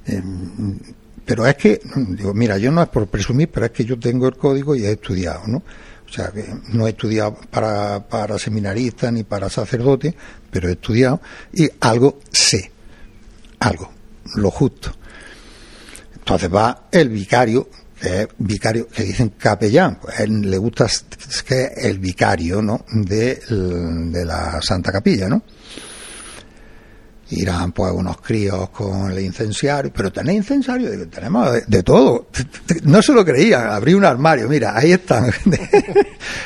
Eh, 0.06 0.20
mm, 0.20 0.72
pero 1.24 1.46
es 1.46 1.54
que, 1.56 1.80
mm, 1.94 2.14
digo, 2.16 2.34
mira, 2.34 2.58
yo 2.58 2.72
no 2.72 2.82
es 2.82 2.88
por 2.88 3.06
presumir, 3.06 3.48
pero 3.52 3.66
es 3.66 3.72
que 3.72 3.84
yo 3.84 3.98
tengo 3.98 4.26
el 4.26 4.36
código 4.36 4.74
y 4.74 4.84
he 4.84 4.92
estudiado, 4.92 5.42
¿no? 5.46 5.62
O 6.08 6.12
sea, 6.12 6.30
que 6.30 6.44
no 6.68 6.86
he 6.86 6.90
estudiado 6.90 7.36
para, 7.50 8.06
para 8.08 8.38
seminarista 8.38 9.10
ni 9.10 9.24
para 9.24 9.50
sacerdote, 9.50 10.14
pero 10.50 10.68
he 10.68 10.72
estudiado 10.72 11.20
y 11.52 11.68
algo 11.80 12.20
sé. 12.30 12.70
Algo, 13.58 13.90
lo 14.36 14.50
justo. 14.50 14.92
Entonces 16.14 16.52
va 16.52 16.88
el 16.90 17.08
vicario, 17.08 17.68
que 18.00 18.22
es 18.22 18.28
vicario, 18.38 18.88
que 18.88 19.04
dicen 19.04 19.30
capellán, 19.38 19.98
pues 20.00 20.20
él 20.20 20.42
le 20.42 20.58
gusta 20.58 20.86
que 21.46 21.72
el 21.76 21.98
vicario, 21.98 22.62
¿no? 22.62 22.84
De, 22.92 23.36
de 23.48 24.24
la 24.24 24.60
Santa 24.60 24.92
Capilla, 24.92 25.28
¿no? 25.28 25.42
Irán 27.30 27.72
pues 27.72 27.92
unos 27.92 28.20
críos 28.20 28.70
con 28.70 29.10
el 29.10 29.18
incenciario, 29.20 29.92
pero 29.94 30.12
tenéis 30.12 30.38
incenciario, 30.38 30.90
Digo, 30.90 31.06
tenemos 31.08 31.50
de, 31.66 31.82
todo. 31.82 32.26
No 32.84 33.02
se 33.02 33.12
lo 33.12 33.24
creían, 33.24 33.66
abrí 33.68 33.94
un 33.94 34.04
armario, 34.04 34.48
mira, 34.48 34.76
ahí 34.76 34.92
están. 34.92 35.30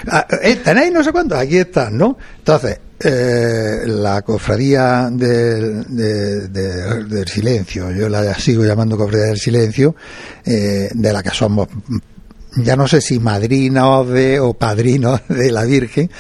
Ah, 0.08 0.26
eh, 0.42 0.56
tenéis 0.64 0.92
no 0.92 1.04
sé 1.04 1.12
cuántos, 1.12 1.38
aquí 1.38 1.58
están, 1.58 1.96
¿no? 1.98 2.16
Entonces, 2.38 2.78
eh, 3.00 3.82
la 3.86 4.22
cofradía 4.22 5.08
del, 5.12 5.84
de- 5.94 7.24
silencio, 7.26 7.90
yo 7.92 8.08
la 8.08 8.34
sigo 8.34 8.64
llamando 8.64 8.96
cofradía 8.96 9.26
del 9.26 9.38
silencio, 9.38 9.94
eh, 10.44 10.88
de 10.92 11.12
la 11.12 11.22
que 11.22 11.30
somos, 11.30 11.68
ya 12.56 12.76
no 12.76 12.88
sé 12.88 13.00
si 13.02 13.20
madrinos 13.20 14.08
de, 14.08 14.40
o 14.40 14.54
padrinos 14.54 15.20
de 15.28 15.50
la 15.52 15.64
Virgen, 15.64 16.10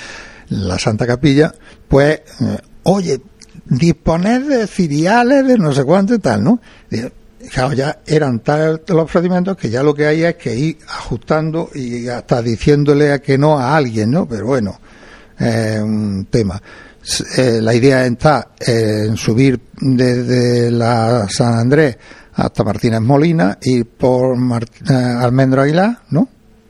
la 0.50 0.78
Santa 0.78 1.06
Capilla, 1.06 1.54
pues, 1.88 2.20
eh, 2.40 2.58
oye, 2.84 3.20
disponer 3.70 4.44
de 4.44 4.66
ciriales, 4.66 5.46
de 5.46 5.56
no 5.56 5.72
sé 5.72 5.84
cuánto 5.84 6.14
y 6.14 6.18
tal, 6.18 6.44
¿no? 6.44 6.60
Ya 7.74 8.00
eran 8.06 8.40
tal 8.40 8.82
los 8.86 9.10
procedimientos 9.10 9.56
que 9.56 9.70
ya 9.70 9.82
lo 9.82 9.94
que 9.94 10.06
hay 10.06 10.24
es 10.24 10.34
que 10.36 10.54
ir 10.54 10.78
ajustando 10.88 11.70
y 11.74 12.06
hasta 12.08 12.42
diciéndole 12.42 13.12
a 13.12 13.18
que 13.20 13.38
no 13.38 13.58
a 13.58 13.74
alguien, 13.76 14.10
¿no? 14.10 14.26
Pero 14.28 14.46
bueno, 14.46 14.78
es 15.38 15.80
un 15.80 16.26
tema. 16.30 16.60
Eh, 17.38 17.60
la 17.62 17.74
idea 17.74 18.04
está 18.04 18.48
en 18.60 19.16
subir 19.16 19.58
desde 19.80 20.70
la 20.70 21.26
San 21.30 21.54
Andrés 21.54 21.96
hasta 22.34 22.62
Martínez 22.62 23.00
Molina 23.00 23.56
y 23.62 23.84
por 23.84 24.36
Mar- 24.36 24.66
eh, 24.88 24.92
Almendro 24.92 25.62
Aguilar, 25.62 26.00
¿no? 26.10 26.28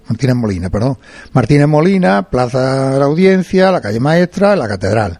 Martínez 0.08 0.36
Molina, 0.36 0.70
perdón. 0.70 0.98
Martínez 1.32 1.66
Molina, 1.66 2.28
Plaza 2.30 2.90
de 2.92 2.98
la 3.00 3.04
Audiencia, 3.06 3.70
la 3.72 3.80
calle 3.80 4.00
Maestra, 4.00 4.54
la 4.54 4.68
Catedral. 4.68 5.18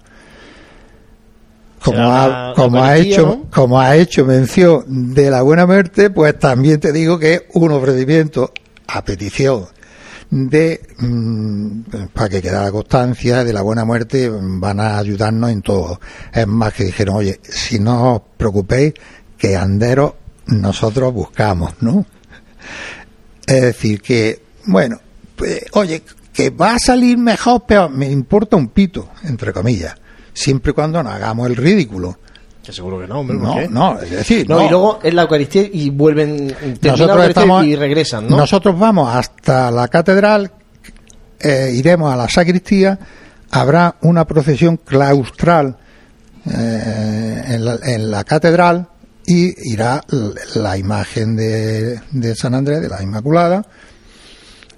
Como 1.82 1.98
ha, 1.98 2.28
la 2.28 2.52
como 2.55 2.82
ha 2.82 2.97
hecho, 2.98 3.47
como 3.51 3.81
ha 3.81 3.97
hecho 3.97 4.24
mención 4.24 5.15
de 5.15 5.31
la 5.31 5.43
buena 5.43 5.66
muerte, 5.66 6.11
pues 6.11 6.39
también 6.39 6.78
te 6.78 6.93
digo 6.93 7.19
que 7.19 7.35
es 7.35 7.43
un 7.55 7.73
ofrecimiento 7.73 8.52
a 8.86 9.02
petición 9.02 9.66
de 10.31 10.81
mm, 10.98 11.81
para 12.12 12.28
que 12.28 12.43
quedara 12.43 12.70
constancia 12.70 13.43
de 13.43 13.52
la 13.52 13.62
buena 13.62 13.85
muerte 13.85 14.31
van 14.31 14.78
a 14.78 14.98
ayudarnos 14.98 15.51
en 15.51 15.62
todo. 15.62 16.01
Es 16.32 16.47
más 16.47 16.73
que 16.73 16.85
dijeron 16.85 17.16
oye 17.16 17.40
si 17.43 17.78
no 17.81 18.15
os 18.15 18.23
preocupéis 18.36 18.94
que 19.36 19.57
anderos 19.57 20.12
nosotros 20.47 21.12
buscamos 21.12 21.74
no 21.81 22.05
es 23.47 23.62
decir 23.62 24.01
que 24.01 24.43
bueno 24.66 25.01
pues, 25.35 25.65
oye 25.73 26.02
que 26.32 26.51
va 26.51 26.74
a 26.74 26.78
salir 26.78 27.19
mejor 27.19 27.66
peor 27.66 27.90
me 27.90 28.11
importa 28.11 28.57
un 28.57 28.69
pito 28.69 29.09
entre 29.24 29.52
comillas 29.52 29.94
siempre 30.40 30.70
y 30.70 30.74
cuando 30.74 31.02
no 31.02 31.10
hagamos 31.10 31.46
el 31.48 31.56
ridículo 31.56 32.18
Que 32.64 32.72
seguro 32.72 32.98
que 33.00 33.06
no, 33.06 33.20
hombre. 33.20 33.36
¿por 33.38 33.46
no 33.48 33.54
qué? 33.56 33.68
no 33.68 34.00
es 34.00 34.10
decir 34.10 34.48
No, 34.48 34.56
no. 34.58 34.66
y 34.66 34.68
luego 34.68 34.98
es 35.02 35.14
la 35.14 35.22
Eucaristía 35.22 35.62
y 35.72 35.90
vuelven, 35.90 36.48
la 36.82 36.92
nosotros 36.92 37.28
estamos 37.28 37.64
y 37.64 37.76
regresan, 37.76 38.28
¿no? 38.28 38.36
nosotros 38.36 38.78
vamos 38.78 39.14
hasta 39.14 39.70
la 39.70 39.88
catedral 39.88 40.50
eh, 41.38 41.72
iremos 41.74 42.12
a 42.12 42.16
la 42.16 42.28
sacristía 42.28 42.98
habrá 43.50 43.96
una 44.02 44.26
procesión 44.26 44.76
claustral 44.78 45.76
eh, 46.46 47.42
en, 47.48 47.64
la, 47.64 47.78
en 47.82 48.10
la 48.10 48.24
catedral 48.24 48.88
y 49.26 49.52
irá 49.72 50.02
la 50.54 50.76
imagen 50.78 51.36
de, 51.36 52.00
de 52.10 52.34
San 52.34 52.54
Andrés 52.54 52.80
de 52.80 52.88
la 52.88 53.02
Inmaculada 53.02 53.64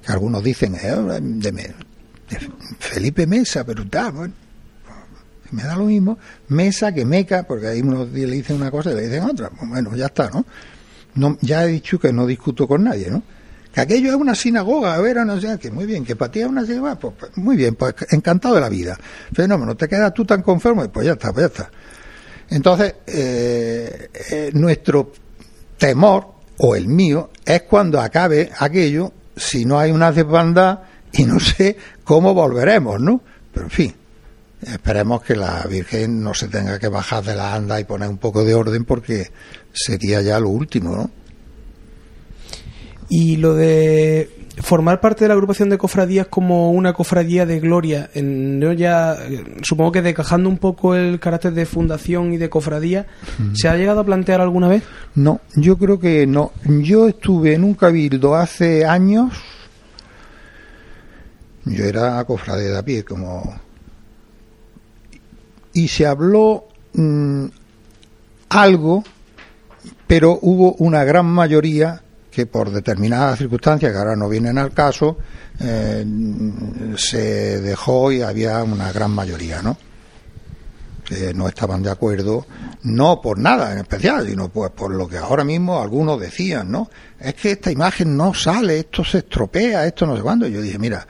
que 0.04 0.12
algunos 0.12 0.42
dicen 0.42 0.74
eh, 0.74 0.94
de, 1.20 1.50
de 1.52 1.74
Felipe 2.78 3.26
Mesa 3.26 3.64
pero 3.64 3.86
tal 3.88 4.12
bueno 4.12 4.34
me 5.52 5.62
da 5.62 5.76
lo 5.76 5.84
mismo 5.84 6.18
Mesa 6.48 6.92
que 6.92 7.04
Meca 7.04 7.44
porque 7.44 7.68
ahí 7.68 7.80
unos 7.80 8.10
le 8.10 8.26
dicen 8.26 8.56
una 8.56 8.70
cosa 8.70 8.92
y 8.92 8.96
le 8.96 9.02
dicen 9.02 9.24
otra 9.24 9.50
Pues 9.50 9.68
bueno 9.68 9.94
ya 9.96 10.06
está 10.06 10.30
¿no? 11.14 11.38
ya 11.40 11.64
he 11.64 11.68
dicho 11.68 11.98
que 11.98 12.12
no 12.12 12.26
discuto 12.26 12.66
con 12.66 12.84
nadie 12.84 13.10
¿no? 13.10 13.22
que 13.72 13.80
aquello 13.80 14.10
es 14.10 14.16
una 14.16 14.34
sinagoga, 14.34 14.94
a 14.94 15.00
ver, 15.00 15.24
no 15.24 15.40
sé, 15.40 15.58
que 15.58 15.70
muy 15.70 15.86
bien, 15.86 16.04
que 16.04 16.14
para 16.14 16.30
ti 16.30 16.40
es 16.40 16.46
una 16.46 16.64
sinagoga, 16.66 16.96
pues, 16.96 17.14
pues, 17.18 17.36
muy 17.38 17.56
bien, 17.56 17.74
pues 17.74 17.94
encantado 18.10 18.54
de 18.54 18.60
la 18.60 18.68
vida. 18.68 18.98
Fenómeno, 19.32 19.74
te 19.74 19.88
quedas 19.88 20.12
tú 20.12 20.24
tan 20.24 20.42
conforme, 20.42 20.88
pues 20.88 21.06
ya 21.06 21.12
está, 21.12 21.32
pues 21.32 21.44
ya 21.44 21.46
está. 21.46 21.70
Entonces, 22.50 22.96
eh, 23.06 24.10
eh, 24.30 24.50
nuestro 24.52 25.12
temor, 25.78 26.34
o 26.58 26.76
el 26.76 26.86
mío, 26.86 27.30
es 27.46 27.62
cuando 27.62 27.98
acabe 27.98 28.50
aquello, 28.58 29.12
si 29.34 29.64
no 29.64 29.78
hay 29.78 29.90
una 29.90 30.12
desbandada 30.12 30.90
y 31.12 31.24
no 31.24 31.40
sé 31.40 31.76
cómo 32.04 32.34
volveremos, 32.34 33.00
¿no? 33.00 33.22
Pero 33.54 33.66
en 33.66 33.70
fin, 33.70 33.94
esperemos 34.62 35.22
que 35.22 35.36
la 35.36 35.64
Virgen 35.68 36.22
no 36.22 36.34
se 36.34 36.48
tenga 36.48 36.78
que 36.78 36.88
bajar 36.88 37.24
de 37.24 37.34
la 37.34 37.54
anda 37.54 37.80
y 37.80 37.84
poner 37.84 38.08
un 38.08 38.18
poco 38.18 38.44
de 38.44 38.54
orden 38.54 38.84
porque 38.84 39.30
sería 39.72 40.20
ya 40.22 40.38
lo 40.38 40.48
último, 40.48 40.96
¿no? 40.96 41.10
Y 43.08 43.36
lo 43.36 43.54
de 43.54 44.30
formar 44.58 45.00
parte 45.00 45.24
de 45.24 45.28
la 45.28 45.34
agrupación 45.34 45.68
de 45.68 45.78
cofradías 45.78 46.26
como 46.28 46.72
una 46.72 46.92
cofradía 46.92 47.46
de 47.46 47.60
gloria, 47.60 48.10
en, 48.14 48.60
yo 48.60 48.72
ya 48.72 49.14
eh, 49.14 49.44
supongo 49.62 49.92
que 49.92 50.02
decajando 50.02 50.48
un 50.48 50.58
poco 50.58 50.94
el 50.94 51.18
carácter 51.20 51.52
de 51.52 51.66
fundación 51.66 52.32
y 52.32 52.38
de 52.38 52.48
cofradía, 52.48 53.06
¿se 53.54 53.68
ha 53.68 53.76
llegado 53.76 54.00
a 54.00 54.04
plantear 54.04 54.40
alguna 54.40 54.68
vez? 54.68 54.82
No, 55.14 55.40
yo 55.56 55.76
creo 55.76 55.98
que 55.98 56.26
no. 56.26 56.52
Yo 56.64 57.08
estuve 57.08 57.54
en 57.54 57.64
un 57.64 57.74
cabildo 57.74 58.34
hace 58.34 58.84
años. 58.84 59.32
Yo 61.64 61.84
era 61.84 62.22
cofrade 62.24 62.68
de 62.68 62.78
a 62.78 62.82
pie, 62.82 63.04
como. 63.04 63.60
Y 65.72 65.88
se 65.88 66.06
habló 66.06 66.68
mm, 66.94 67.46
algo, 68.50 69.04
pero 70.06 70.38
hubo 70.42 70.74
una 70.74 71.04
gran 71.04 71.26
mayoría 71.26 72.02
que 72.30 72.46
por 72.46 72.70
determinadas 72.70 73.38
circunstancias 73.38 73.92
que 73.92 73.98
ahora 73.98 74.16
no 74.16 74.28
vienen 74.28 74.56
al 74.56 74.72
caso 74.72 75.18
eh, 75.60 76.04
se 76.96 77.60
dejó 77.60 78.10
y 78.10 78.22
había 78.22 78.62
una 78.64 78.90
gran 78.90 79.10
mayoría, 79.10 79.60
¿no? 79.62 79.76
Que 81.04 81.34
no 81.34 81.46
estaban 81.46 81.82
de 81.82 81.90
acuerdo, 81.90 82.46
no 82.84 83.20
por 83.20 83.38
nada 83.38 83.72
en 83.72 83.78
especial, 83.78 84.26
sino 84.26 84.48
pues 84.48 84.70
por 84.70 84.94
lo 84.94 85.06
que 85.06 85.18
ahora 85.18 85.44
mismo 85.44 85.80
algunos 85.80 86.18
decían, 86.18 86.70
¿no? 86.70 86.88
Es 87.20 87.34
que 87.34 87.52
esta 87.52 87.70
imagen 87.70 88.16
no 88.16 88.32
sale, 88.32 88.78
esto 88.78 89.04
se 89.04 89.18
estropea, 89.18 89.86
esto 89.86 90.06
no 90.06 90.16
sé 90.16 90.22
cuándo. 90.22 90.48
Yo 90.48 90.62
dije, 90.62 90.78
mira, 90.78 91.06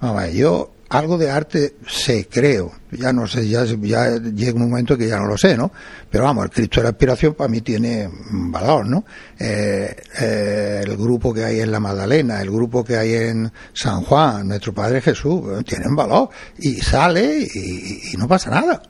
ver, 0.00 0.32
yo 0.32 0.72
algo 0.92 1.16
de 1.16 1.30
arte 1.30 1.76
sé, 1.86 2.28
creo. 2.30 2.72
Ya 2.90 3.12
no 3.12 3.26
sé, 3.26 3.48
ya, 3.48 3.64
ya 3.64 4.16
llega 4.18 4.54
un 4.54 4.68
momento 4.68 4.96
que 4.96 5.08
ya 5.08 5.18
no 5.18 5.26
lo 5.26 5.38
sé, 5.38 5.56
¿no? 5.56 5.72
Pero 6.10 6.24
vamos, 6.24 6.44
el 6.44 6.50
Cristo 6.50 6.80
de 6.80 6.84
la 6.84 6.90
Aspiración 6.90 7.34
para 7.34 7.48
mí 7.48 7.62
tiene 7.62 8.10
valor, 8.30 8.86
¿no? 8.86 9.04
Eh, 9.38 9.96
eh, 10.20 10.82
el 10.84 10.96
grupo 10.98 11.32
que 11.32 11.44
hay 11.44 11.60
en 11.60 11.72
la 11.72 11.80
Magdalena, 11.80 12.42
el 12.42 12.50
grupo 12.50 12.84
que 12.84 12.98
hay 12.98 13.14
en 13.14 13.50
San 13.72 14.02
Juan, 14.02 14.48
nuestro 14.48 14.74
Padre 14.74 15.00
Jesús, 15.00 15.64
tienen 15.64 15.96
valor. 15.96 16.28
Y 16.58 16.74
sale 16.74 17.38
y, 17.54 18.10
y 18.12 18.16
no 18.18 18.28
pasa 18.28 18.50
nada. 18.50 18.82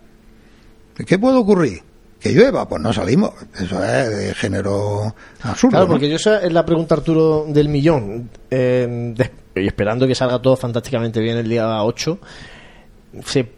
¿Qué 1.06 1.18
puede 1.18 1.36
ocurrir? 1.36 1.82
que 2.22 2.30
llueva, 2.30 2.68
pues 2.68 2.80
no 2.80 2.92
salimos. 2.92 3.32
Eso 3.58 3.82
es 3.82 4.16
de 4.16 4.34
género 4.34 5.12
absurdo. 5.42 5.70
Claro, 5.70 5.86
¿no? 5.86 5.90
porque 5.90 6.08
yo 6.08 6.14
esa 6.14 6.40
es 6.40 6.52
la 6.52 6.64
pregunta, 6.64 6.94
Arturo, 6.94 7.46
del 7.48 7.68
millón. 7.68 8.30
Eh, 8.48 9.12
y 9.54 9.66
esperando 9.66 10.06
que 10.06 10.14
salga 10.14 10.40
todo 10.40 10.56
fantásticamente 10.56 11.20
bien 11.20 11.36
el 11.36 11.48
día 11.48 11.82
8, 11.84 12.18
¿se 13.24 13.48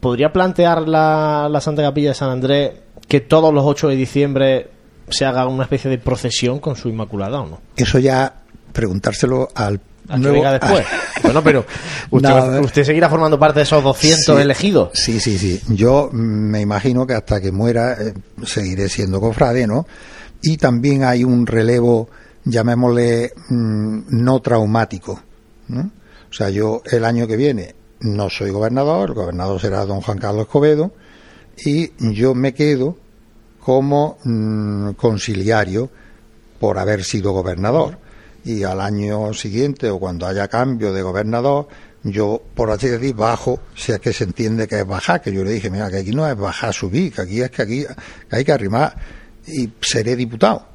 podría 0.00 0.32
plantear 0.32 0.88
la, 0.88 1.48
la 1.50 1.60
Santa 1.60 1.82
Capilla 1.82 2.10
de 2.10 2.14
San 2.14 2.30
Andrés 2.30 2.72
que 3.08 3.20
todos 3.20 3.52
los 3.52 3.64
8 3.64 3.88
de 3.88 3.96
diciembre 3.96 4.70
se 5.08 5.24
haga 5.26 5.46
una 5.46 5.64
especie 5.64 5.90
de 5.90 5.98
procesión 5.98 6.58
con 6.60 6.76
su 6.76 6.88
Inmaculada 6.88 7.40
o 7.40 7.46
no? 7.46 7.60
Eso 7.76 7.98
ya 7.98 8.32
preguntárselo 8.72 9.48
al 9.54 9.80
nuevo- 10.16 10.36
venga 10.36 10.52
después. 10.58 10.86
bueno, 11.22 11.42
pero 11.42 11.64
usted, 12.10 12.28
No, 12.30 12.60
usted 12.62 12.84
seguirá 12.84 13.08
formando 13.10 13.38
parte 13.38 13.60
de 13.60 13.64
esos 13.64 13.82
200 13.84 14.36
Sí. 14.36 14.42
elegidos. 14.42 14.90
Sí, 14.94 15.20
sí, 15.20 15.36
sí. 15.38 15.60
Yo 15.68 16.08
me 16.12 16.60
imagino 16.60 17.06
que 17.06 17.14
hasta 17.14 17.40
que 17.40 17.52
muera 17.52 17.92
eh, 18.00 18.14
seguiré 18.44 18.88
siendo 18.88 19.20
cofrade, 19.20 19.66
¿no? 19.66 19.86
Y 20.42 20.56
también 20.56 21.04
hay 21.04 21.22
un 21.22 21.46
relevo, 21.46 22.08
llamémosle, 22.44 23.32
mm, 23.50 23.98
no 24.08 24.40
traumático. 24.40 25.20
O 25.68 26.32
sea, 26.32 26.50
yo 26.50 26.82
el 26.90 27.04
año 27.04 27.26
que 27.26 27.36
viene 27.36 27.74
no 28.00 28.30
soy 28.30 28.50
gobernador, 28.50 29.10
el 29.10 29.14
gobernador 29.14 29.60
será 29.60 29.84
don 29.84 30.00
Juan 30.00 30.18
Carlos 30.18 30.42
Escobedo, 30.42 30.92
y 31.64 31.92
yo 32.12 32.34
me 32.34 32.54
quedo 32.54 32.96
como 33.60 34.18
mm, 34.24 34.90
conciliario 34.92 35.90
por 36.58 36.78
haber 36.78 37.04
sido 37.04 37.32
gobernador. 37.32 37.98
Y 38.44 38.64
al 38.64 38.80
año 38.80 39.32
siguiente, 39.34 39.88
o 39.90 40.00
cuando 40.00 40.26
haya 40.26 40.48
cambio 40.48 40.92
de 40.92 41.02
gobernador, 41.02 41.68
yo, 42.02 42.42
por 42.54 42.70
así 42.70 42.88
decir, 42.88 43.14
bajo, 43.14 43.60
si 43.76 43.92
es 43.92 44.00
que 44.00 44.12
se 44.12 44.24
entiende 44.24 44.66
que 44.66 44.80
es 44.80 44.86
bajar, 44.86 45.20
que 45.20 45.32
yo 45.32 45.44
le 45.44 45.52
dije, 45.52 45.70
mira, 45.70 45.88
que 45.90 45.98
aquí 45.98 46.10
no 46.10 46.26
es 46.28 46.36
bajar, 46.36 46.74
subir, 46.74 47.12
que 47.12 47.22
aquí 47.22 47.40
es 47.40 47.50
que 47.50 47.62
aquí 47.62 47.84
que 48.28 48.36
hay 48.36 48.44
que 48.44 48.52
arrimar, 48.52 48.96
y 49.46 49.70
seré 49.80 50.16
diputado. 50.16 50.66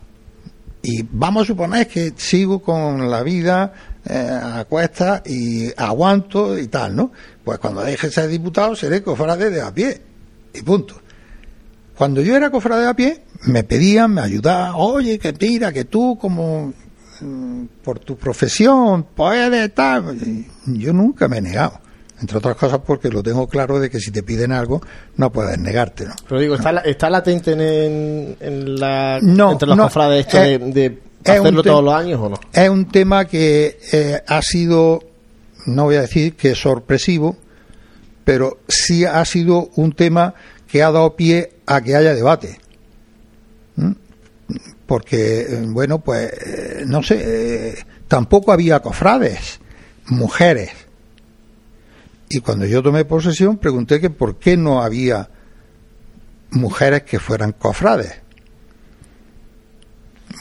Y 0.82 1.04
vamos 1.12 1.44
a 1.44 1.48
suponer 1.48 1.88
que 1.88 2.14
sigo 2.16 2.62
con 2.62 3.10
la 3.10 3.24
vida 3.24 3.74
eh, 4.10 4.40
a 4.44 4.66
cuestas 4.66 5.22
y 5.26 5.72
aguanto 5.78 6.58
y 6.58 6.68
tal, 6.68 6.96
¿no? 6.96 7.12
Pues 7.44 7.60
cuando 7.60 7.82
deje 7.82 8.08
de 8.08 8.14
ser 8.14 8.28
diputado 8.30 8.76
seré 8.76 9.02
cofrade 9.04 9.50
de 9.50 9.62
a 9.62 9.74
pie. 9.74 10.02
Y 10.54 10.62
punto. 10.62 10.96
Cuando 11.98 12.22
yo 12.22 12.36
era 12.36 12.50
cofrade 12.52 12.84
de 12.84 12.88
a 12.90 12.94
pie, 12.94 13.24
me 13.46 13.64
pedían, 13.64 14.14
me 14.14 14.22
ayudaban, 14.22 14.74
oye, 14.76 15.18
que 15.20 15.34
tira, 15.34 15.72
que 15.72 15.86
tú 15.86 16.18
como 16.20 16.74
mm, 17.22 17.64
por 17.84 18.00
tu 18.00 18.16
profesión 18.18 19.04
puedes 19.16 19.74
tal. 19.74 20.16
Yo 20.66 20.94
nunca 20.94 21.28
me 21.28 21.38
he 21.38 21.42
negado. 21.42 21.80
Entre 22.20 22.36
otras 22.36 22.56
cosas 22.56 22.80
porque 22.86 23.10
lo 23.10 23.22
tengo 23.22 23.48
claro 23.48 23.80
de 23.80 23.92
que 23.92 24.00
si 24.00 24.10
te 24.10 24.24
piden 24.24 24.52
algo, 24.52 24.82
no 25.18 25.32
puedes 25.32 25.60
negarte, 25.60 26.06
¿no? 26.06 26.16
Pero 26.28 26.42
digo, 26.42 26.56
¿está, 26.56 26.72
la- 26.72 26.82
está 26.82 27.12
latente 27.12 27.52
en, 27.52 28.36
en 28.40 28.80
la, 28.80 29.20
No, 29.22 29.52
entre 29.52 29.68
los 29.68 29.78
no, 29.78 29.84
cofrades 29.84 30.26
esto 30.26 30.38
eh, 30.42 30.58
de, 30.58 31.00
hacerlo 31.26 31.64
todos 31.64 31.84
los 31.84 31.94
años 31.94 32.20
o 32.22 32.30
no? 32.30 32.40
Es 32.54 32.70
un 32.70 32.86
tema 32.86 33.26
que 33.26 33.80
eh, 33.92 34.22
ha 34.28 34.42
sido, 34.42 35.04
no 35.66 35.86
voy 35.86 35.96
a 35.96 36.02
decir 36.02 36.36
que 36.36 36.56
sorpresivo, 36.56 37.38
pero 38.24 38.60
sí 38.68 39.06
ha 39.06 39.24
sido 39.26 39.70
un 39.76 39.94
tema 39.94 40.34
que 40.68 40.84
ha 40.84 40.92
dado 40.92 41.16
pie 41.16 41.54
a 41.66 41.82
que 41.82 41.96
haya 41.96 42.14
debate. 42.14 42.60
¿Mm? 43.76 43.92
Porque, 44.86 45.64
bueno, 45.68 46.00
pues, 46.00 46.32
eh, 46.32 46.84
no 46.86 47.04
sé, 47.04 47.20
eh, 47.20 47.76
tampoco 48.08 48.52
había 48.52 48.82
cofrades, 48.82 49.60
mujeres. 50.08 50.72
Y 52.30 52.40
cuando 52.40 52.66
yo 52.66 52.84
tomé 52.84 53.06
posesión 53.06 53.58
pregunté 53.58 54.00
que 54.00 54.10
por 54.10 54.38
qué 54.38 54.58
no 54.58 54.82
había 54.82 55.30
mujeres 56.52 57.04
que 57.04 57.20
fueran 57.20 57.54
cofrades. 57.54 58.22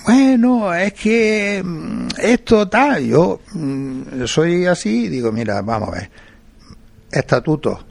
Bueno, 0.06 0.72
es 0.72 0.92
que 0.92 1.60
mm, 1.64 2.06
esto 2.22 2.68
tal, 2.68 3.04
yo 3.04 3.40
mm, 3.52 4.24
soy 4.26 4.64
así, 4.66 5.08
digo, 5.08 5.32
mira, 5.32 5.60
vamos 5.62 5.88
a 5.88 5.92
ver. 5.92 6.10
Estatutos, 7.10 7.84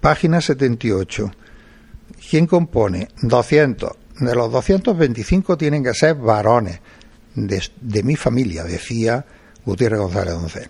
página 0.00 0.40
78. 0.40 1.32
¿Quién 2.30 2.46
compone? 2.46 3.08
200. 3.20 3.90
De 4.20 4.34
los 4.34 4.52
225 4.52 5.58
tienen 5.58 5.82
que 5.82 5.92
ser 5.92 6.14
varones 6.14 6.78
de, 7.34 7.60
de 7.80 8.02
mi 8.04 8.14
familia, 8.14 8.62
decía 8.62 9.24
Gutiérrez 9.66 9.98
González 9.98 10.34
Doncel. 10.34 10.68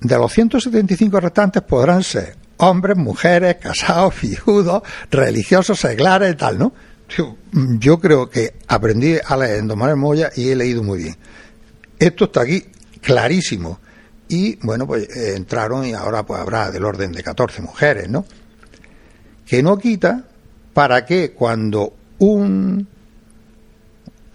De 0.00 0.18
los 0.18 0.32
175 0.32 1.20
restantes 1.20 1.62
podrán 1.62 2.02
ser 2.02 2.36
hombres, 2.56 2.96
mujeres, 2.96 3.56
casados, 3.60 4.14
viudos, 4.20 4.82
religiosos, 5.12 5.78
seglares 5.78 6.32
y 6.32 6.36
tal, 6.36 6.58
¿no? 6.58 6.72
Yo, 7.08 8.00
creo 8.00 8.28
que 8.28 8.54
aprendí 8.66 9.16
a 9.24 9.36
leer 9.36 9.60
en 9.60 9.68
Don 9.68 9.78
Manuel 9.78 9.96
Moya 9.96 10.30
y 10.34 10.50
he 10.50 10.56
leído 10.56 10.82
muy 10.82 10.98
bien. 10.98 11.16
Esto 11.98 12.24
está 12.24 12.42
aquí 12.42 12.64
clarísimo. 13.00 13.78
Y 14.28 14.56
bueno, 14.66 14.86
pues 14.86 15.08
eh, 15.16 15.34
entraron 15.36 15.86
y 15.86 15.92
ahora 15.92 16.26
pues 16.26 16.40
habrá 16.40 16.70
del 16.70 16.84
orden 16.84 17.12
de 17.12 17.22
14 17.22 17.62
mujeres, 17.62 18.08
¿no? 18.08 18.24
Que 19.46 19.62
no 19.62 19.78
quita 19.78 20.24
para 20.74 21.06
que 21.06 21.30
cuando 21.30 21.94
un, 22.18 22.88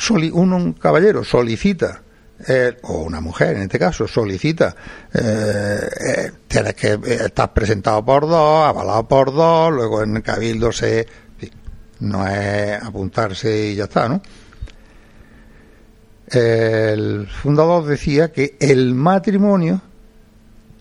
un, 0.09 0.53
un 0.53 0.73
caballero 0.73 1.23
solicita 1.23 2.01
eh, 2.47 2.77
o 2.83 3.03
una 3.03 3.21
mujer 3.21 3.55
en 3.57 3.63
este 3.63 3.77
caso 3.77 4.07
solicita 4.07 4.75
eh, 5.13 5.89
eh, 6.07 6.31
tienes 6.47 6.73
que 6.73 6.99
estar 7.05 7.53
presentado 7.53 8.03
por 8.03 8.27
dos 8.27 8.65
avalado 8.67 9.07
por 9.07 9.31
dos 9.31 9.71
luego 9.71 10.01
en 10.01 10.15
el 10.17 10.23
cabildo 10.23 10.71
se 10.71 11.05
no 12.01 12.27
es 12.27 12.81
apuntarse 12.83 13.69
y 13.69 13.75
ya 13.75 13.85
está 13.85 14.07
no 14.09 14.21
el 16.27 17.27
fundador 17.27 17.85
decía 17.85 18.31
que 18.31 18.55
el 18.59 18.93
matrimonio 18.95 19.81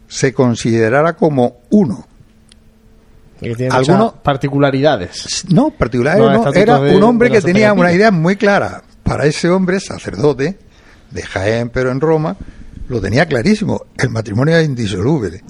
se 0.06 0.32
considerara 0.32 1.14
como 1.16 1.58
uno 1.70 2.06
Que 3.40 3.54
tiene 3.56 3.74
Alguno- 3.74 4.04
muchas 4.04 4.20
particularidades. 4.22 5.44
no, 5.48 5.70
particular 5.70 6.18
No, 6.18 6.52
era 6.52 6.78
de- 6.78 6.94
un 6.96 7.02
hombre 7.02 7.30
que 7.30 7.40
tenía 7.40 7.72
una 7.72 7.90
idea 7.92 8.10
muy 8.10 8.36
clara. 8.36 8.82
Para 9.02 9.24
ese 9.24 9.48
hombre, 9.48 9.80
sacerdote, 9.80 10.58
de 11.10 11.22
Jaén, 11.22 11.70
pero 11.70 11.90
en 11.90 12.00
Roma, 12.00 12.36
lo 12.88 13.00
tenía 13.00 13.24
clarísimo. 13.26 13.86
El 13.96 14.10
matrimonio 14.10 14.56
es 14.58 14.66
indisoluble. 14.66 15.42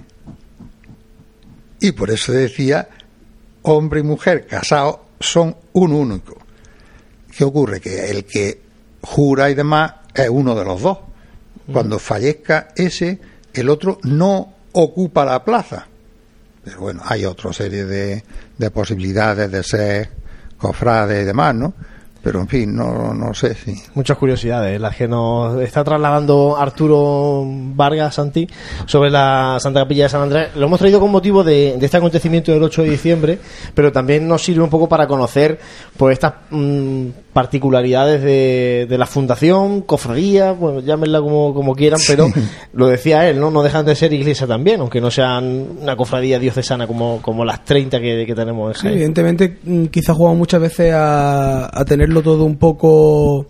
Y 1.80 1.90
por 1.92 2.10
eso 2.10 2.30
decía, 2.32 2.88
hombre 3.62 4.00
y 4.00 4.02
mujer 4.04 4.46
casados 4.46 4.98
son 5.18 5.56
un 5.72 5.92
único. 5.92 6.36
¿Qué 7.36 7.44
ocurre? 7.44 7.80
Que 7.80 8.10
el 8.10 8.24
que 8.24 8.60
jura 9.02 9.50
y 9.50 9.54
demás 9.54 9.92
es 10.14 10.28
uno 10.28 10.54
de 10.54 10.64
los 10.64 10.82
dos. 10.82 10.98
Cuando 11.72 11.98
fallezca 11.98 12.68
ese, 12.74 13.20
el 13.52 13.68
otro 13.68 13.98
no 14.02 14.54
ocupa 14.72 15.24
la 15.24 15.44
plaza. 15.44 15.86
Pero 16.64 16.80
bueno, 16.80 17.02
hay 17.04 17.24
otra 17.24 17.52
serie 17.52 17.84
de, 17.84 18.24
de 18.58 18.70
posibilidades 18.70 19.50
de 19.50 19.62
ser 19.62 20.10
cofrades 20.58 21.22
y 21.22 21.24
demás, 21.24 21.54
¿no? 21.54 21.74
Pero 22.22 22.40
en 22.40 22.48
fin, 22.48 22.76
no, 22.76 23.14
no 23.14 23.32
sé 23.32 23.54
si. 23.54 23.74
Muchas 23.94 24.18
curiosidades, 24.18 24.78
las 24.78 24.94
que 24.94 25.08
nos 25.08 25.60
está 25.60 25.82
trasladando 25.82 26.56
Arturo 26.58 27.44
Vargas 27.46 28.14
Santi 28.14 28.46
sobre 28.84 29.10
la 29.10 29.56
Santa 29.58 29.80
Capilla 29.80 30.04
de 30.04 30.08
San 30.10 30.22
Andrés. 30.22 30.48
Lo 30.54 30.66
hemos 30.66 30.78
traído 30.78 31.00
con 31.00 31.10
motivo 31.10 31.42
de, 31.42 31.76
de 31.78 31.84
este 31.84 31.96
acontecimiento 31.96 32.52
del 32.52 32.62
8 32.62 32.82
de 32.82 32.90
diciembre, 32.90 33.38
pero 33.74 33.90
también 33.90 34.28
nos 34.28 34.42
sirve 34.42 34.62
un 34.62 34.70
poco 34.70 34.88
para 34.88 35.06
conocer 35.06 35.58
pues 35.96 36.12
estas 36.14 36.34
mm, 36.50 37.06
particularidades 37.32 38.22
de, 38.22 38.86
de 38.88 38.98
la 38.98 39.06
fundación, 39.06 39.82
cofradía, 39.82 40.52
bueno, 40.52 40.80
llámenla 40.80 41.20
como, 41.20 41.54
como 41.54 41.74
quieran, 41.74 42.00
pero 42.06 42.28
lo 42.74 42.88
decía 42.88 43.28
él, 43.28 43.40
¿no? 43.40 43.50
No 43.50 43.62
dejan 43.62 43.86
de 43.86 43.94
ser 43.94 44.12
iglesia 44.12 44.46
también, 44.46 44.80
aunque 44.80 45.00
no 45.00 45.10
sean 45.10 45.78
una 45.80 45.96
cofradía 45.96 46.38
diocesana 46.38 46.86
como, 46.86 47.22
como 47.22 47.44
las 47.44 47.64
30 47.64 48.00
que, 48.00 48.26
que 48.26 48.34
tenemos 48.34 48.76
en 48.76 48.80
Sí, 48.80 48.88
evidentemente, 48.88 49.58
mm, 49.62 49.86
quizás 49.86 50.16
jugamos 50.16 50.38
muchas 50.38 50.60
veces 50.60 50.92
a, 50.92 51.66
a 51.72 51.84
tenerlo 52.10 52.22
todo 52.22 52.44
un 52.44 52.56
poco 52.58 53.46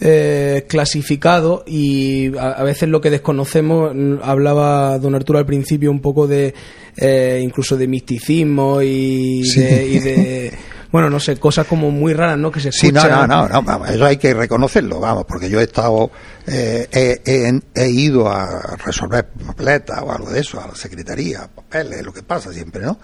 eh, 0.00 0.66
clasificado 0.68 1.62
y 1.66 2.36
a, 2.36 2.50
a 2.50 2.62
veces 2.64 2.88
lo 2.88 3.00
que 3.00 3.10
desconocemos, 3.10 3.92
mm, 3.94 4.16
hablaba 4.22 4.98
don 4.98 5.14
Arturo 5.14 5.38
al 5.38 5.46
principio 5.46 5.90
un 5.92 6.00
poco 6.00 6.26
de 6.26 6.52
eh, 6.96 7.40
incluso 7.42 7.76
de 7.76 7.86
misticismo 7.86 8.82
y, 8.82 9.44
Sí. 9.44 9.60
de, 9.60 9.86
y 9.86 9.98
de, 10.00 10.52
bueno, 10.90 11.08
no 11.10 11.20
sé, 11.20 11.36
cosas 11.36 11.66
como 11.68 11.90
muy 11.92 12.12
raras, 12.14 12.38
¿no? 12.38 12.50
Que 12.50 12.60
se 12.60 12.72
Sí, 12.72 12.90
no, 12.92 12.98
escuchan. 13.00 13.28
no, 13.28 13.46
no, 13.46 13.48
no, 13.48 13.62
vamos, 13.62 13.88
eso 13.90 14.04
hay 14.04 14.16
que 14.16 14.34
reconocerlo, 14.34 14.98
vamos, 15.00 15.24
porque 15.26 15.48
yo 15.48 15.60
he 15.60 15.64
estado, 15.64 16.10
eh, 16.48 16.88
he, 16.92 17.20
he- 17.24 17.60
he 17.74 17.90
ido 17.90 18.28
a 18.28 18.76
resolver 18.84 19.26
papeletas 19.46 20.00
o 20.02 20.10
algo 20.12 20.30
de 20.30 20.40
eso, 20.40 20.60
a 20.60 20.66
la 20.68 20.74
secretaría, 20.74 21.48
papeles, 21.54 22.04
lo 22.04 22.12
que 22.12 22.22
pasa 22.24 22.52
siempre, 22.52 22.82
¿no? 22.82 22.98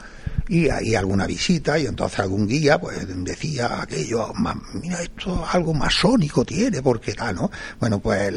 Y 0.50 0.68
hay 0.68 0.96
alguna 0.96 1.26
visita 1.26 1.78
y 1.78 1.86
entonces 1.86 2.18
algún 2.18 2.46
guía 2.48 2.78
pues 2.80 2.98
decía 3.24 3.80
aquello, 3.82 4.32
"Ma- 4.34 4.60
mira, 4.74 5.00
esto 5.00 5.44
algo 5.50 5.72
masónico 5.72 6.44
tiene, 6.44 6.82
porque 6.82 7.14
tal, 7.14 7.36
¿no? 7.36 7.50
Bueno, 7.78 8.00
pues 8.00 8.32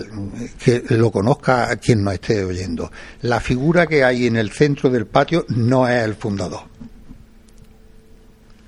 que 0.64 0.84
lo 0.90 1.12
conozca 1.12 1.76
quien 1.78 2.04
nos 2.04 2.14
esté 2.14 2.44
oyendo. 2.46 2.92
La 3.24 3.40
figura 3.40 3.88
que 3.88 4.04
hay 4.04 4.28
en 4.28 4.36
el 4.36 4.52
centro 4.52 4.92
del 4.92 5.08
patio 5.08 5.46
no 5.50 5.88
es 5.88 6.04
el 6.04 6.14
fundador 6.14 6.62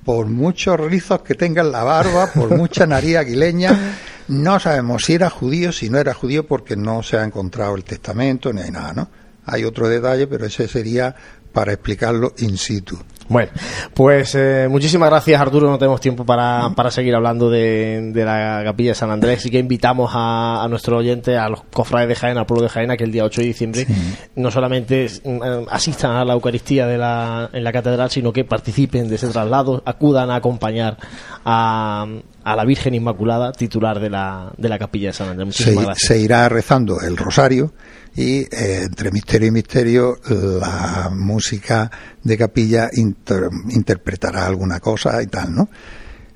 por 0.04 0.28
muchos 0.28 0.80
rizos 0.80 1.22
que 1.24 1.34
tenga 1.34 1.62
en 1.64 1.72
la 1.72 1.84
barba, 1.84 2.32
por 2.32 2.56
mucha 2.56 2.86
nariz 2.86 3.18
aguileña, 3.18 3.98
no 4.28 4.60
sabemos 4.60 5.04
si 5.04 5.14
era 5.14 5.32
judío, 5.32 5.72
si 5.72 5.90
no 5.90 5.98
era 5.98 6.14
judío, 6.14 6.46
porque 6.46 6.76
no 6.76 7.02
se 7.02 7.18
ha 7.18 7.24
encontrado 7.24 7.76
el 7.76 7.84
testamento 7.84 8.54
ni 8.54 8.62
hay 8.62 8.70
nada, 8.72 8.94
¿no? 8.94 9.10
Hay 9.48 9.64
otro 9.64 9.88
detalle, 9.90 10.28
pero 10.28 10.46
ese 10.46 10.68
sería 10.68 11.16
para 11.52 11.74
explicarlo 11.74 12.34
in 12.38 12.56
situ. 12.58 13.00
Bueno, 13.28 13.52
pues 13.96 14.36
eh, 14.36 14.68
muchísimas 14.70 15.10
gracias 15.10 15.42
Arturo, 15.42 15.68
no 15.70 15.80
tenemos 15.80 16.00
tiempo 16.00 16.26
para, 16.26 16.70
para 16.76 16.92
seguir 16.92 17.16
hablando 17.16 17.50
de, 17.50 18.12
de 18.14 18.24
la 18.24 18.62
capilla 18.64 18.92
de 18.92 18.96
San 18.96 19.10
Andrés, 19.10 19.40
así 19.40 19.50
que 19.50 19.58
invitamos 19.58 20.12
a, 20.14 20.64
a 20.64 20.68
nuestro 20.68 20.98
oyente, 20.98 21.36
a 21.36 21.50
los 21.50 21.64
cofrades 21.64 22.08
de 22.08 22.16
Jaén, 22.16 22.38
al 22.38 22.46
pueblo 22.46 22.64
de 22.64 22.70
Jaén, 22.70 22.96
que 22.96 23.04
el 23.04 23.12
día 23.12 23.24
8 23.24 23.42
de 23.42 23.48
diciembre 23.48 23.88
no 24.36 24.52
solamente 24.52 25.06
eh, 25.06 25.66
asistan 25.72 26.12
a 26.12 26.24
la 26.24 26.34
Eucaristía 26.34 26.86
de 26.86 27.00
la, 27.00 27.50
en 27.52 27.64
la 27.64 27.72
catedral, 27.72 28.12
sino 28.12 28.32
que 28.32 28.44
participen 28.44 29.08
de 29.10 29.16
ese 29.16 29.28
traslado, 29.30 29.82
acudan 29.86 30.30
a 30.30 30.36
acompañar 30.36 30.98
a, 31.44 32.06
a 32.44 32.56
la 32.56 32.64
Virgen 32.64 32.94
Inmaculada, 32.94 33.52
titular 33.54 34.00
de 34.00 34.12
la, 34.12 34.52
de 34.56 34.70
la 34.70 34.78
capilla 34.78 35.08
de 35.08 35.14
San 35.14 35.30
Andrés. 35.30 35.56
Se, 35.56 35.64
Muchísimas 35.64 35.86
gracias. 35.86 36.08
se 36.08 36.20
irá 36.20 36.48
rezando 36.48 37.02
el 37.02 37.18
rosario 37.18 37.74
y 38.16 38.40
eh, 38.44 38.84
entre 38.84 39.12
misterio 39.12 39.48
y 39.50 39.52
misterio 39.52 40.18
la 40.30 41.10
música 41.14 41.92
de 42.24 42.38
capilla 42.38 42.90
inter- 42.94 43.50
interpretará 43.70 44.46
alguna 44.46 44.80
cosa 44.80 45.22
y 45.22 45.28
tal, 45.28 45.54
¿no? 45.54 45.70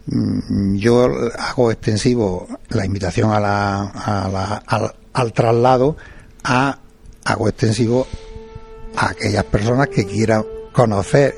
Mm, 0.07 0.76
Yo 0.76 1.07
hago 1.38 1.72
extensivo 1.72 2.47
la 2.69 2.85
invitación 2.85 3.31
a 3.31 3.39
la, 3.39 3.81
a 3.84 4.30
la- 4.30 4.64
al, 4.68 4.93
al 5.14 5.34
traslado, 5.34 5.95
a, 6.43 6.80
hago 7.26 7.47
extensivo 7.47 8.07
a 8.95 9.10
aquellas 9.11 9.45
personas 9.45 9.88
que 9.88 10.06
quieran 10.06 10.43
conocer 10.73 11.34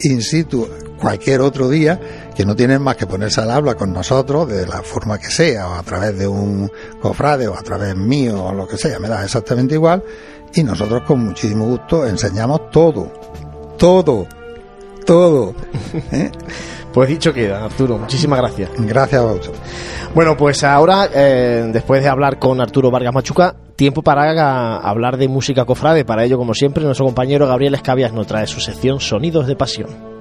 in 0.00 0.20
situ 0.22 0.68
cualquier 0.98 1.40
otro 1.40 1.68
día 1.68 2.00
que 2.34 2.44
no 2.44 2.56
tienen 2.56 2.82
más 2.82 2.96
que 2.96 3.06
ponerse 3.06 3.40
al 3.40 3.50
habla 3.50 3.74
con 3.74 3.92
nosotros 3.92 4.48
de 4.48 4.66
la 4.66 4.82
forma 4.82 5.18
que 5.18 5.30
sea 5.30 5.68
o 5.68 5.74
a 5.74 5.82
través 5.82 6.18
de 6.18 6.26
un 6.26 6.70
cofrade 7.00 7.48
o 7.48 7.56
a 7.56 7.62
través 7.62 7.96
mío 7.96 8.44
o 8.44 8.52
lo 8.52 8.66
que 8.66 8.76
sea, 8.76 8.98
me 8.98 9.08
da 9.08 9.24
exactamente 9.24 9.74
igual 9.74 10.02
y 10.54 10.62
nosotros 10.62 11.02
con 11.02 11.24
muchísimo 11.24 11.66
gusto 11.66 12.06
enseñamos 12.06 12.70
todo, 12.70 13.12
todo, 13.78 14.26
todo. 15.04 15.54
¿eh? 16.12 16.30
Pues 16.92 17.08
dicho 17.08 17.32
queda, 17.32 17.64
Arturo, 17.64 17.98
muchísimas 17.98 18.38
gracias. 18.38 18.70
Gracias 18.78 19.20
a 19.20 19.24
vosotros. 19.24 19.56
Bueno, 20.14 20.36
pues 20.36 20.62
ahora, 20.62 21.08
eh, 21.12 21.68
después 21.72 22.04
de 22.04 22.08
hablar 22.08 22.38
con 22.38 22.60
Arturo 22.60 22.92
Vargas 22.92 23.12
Machuca, 23.12 23.56
tiempo 23.74 24.02
para 24.02 24.78
hablar 24.78 25.16
de 25.16 25.26
música 25.26 25.64
cofrade. 25.64 26.04
Para 26.04 26.22
ello, 26.22 26.38
como 26.38 26.54
siempre, 26.54 26.84
nuestro 26.84 27.06
compañero 27.06 27.48
Gabriel 27.48 27.74
Escabias 27.74 28.12
nos 28.12 28.28
trae 28.28 28.46
su 28.46 28.60
sección 28.60 29.00
Sonidos 29.00 29.48
de 29.48 29.56
Pasión. 29.56 30.13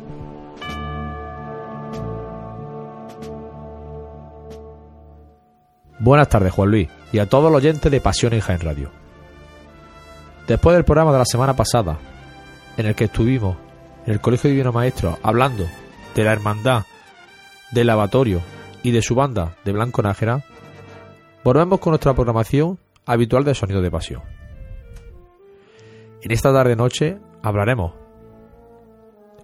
Buenas 6.04 6.28
tardes, 6.28 6.52
Juan 6.52 6.70
Luis, 6.70 6.90
y 7.14 7.20
a 7.20 7.30
todos 7.30 7.50
los 7.50 7.60
oyentes 7.60 7.90
de 7.90 8.02
Pasión 8.02 8.34
en 8.34 8.42
Jaén 8.42 8.60
Radio. 8.60 8.92
Después 10.46 10.76
del 10.76 10.84
programa 10.84 11.14
de 11.14 11.20
la 11.20 11.24
semana 11.24 11.56
pasada, 11.56 11.98
en 12.76 12.88
el 12.88 12.94
que 12.94 13.06
estuvimos 13.06 13.56
en 14.06 14.12
el 14.12 14.20
Colegio 14.20 14.50
Divino 14.50 14.74
Maestro 14.74 15.18
hablando 15.24 15.66
de 16.14 16.24
la 16.26 16.34
hermandad 16.34 16.84
del 17.72 17.88
lavatorio 17.88 18.42
y 18.84 18.92
de 18.92 19.02
su 19.02 19.16
banda 19.16 19.56
de 19.64 19.72
Blanco 19.72 20.02
Nájera, 20.02 20.44
volvemos 21.42 21.80
con 21.80 21.92
nuestra 21.92 22.14
programación 22.14 22.80
habitual 23.06 23.46
de 23.46 23.56
Sonido 23.56 23.82
de 23.82 23.90
Pasión. 23.90 24.24
En 26.22 26.32
esta 26.32 26.52
tarde-noche 26.52 27.18
hablaremos, 27.42 27.94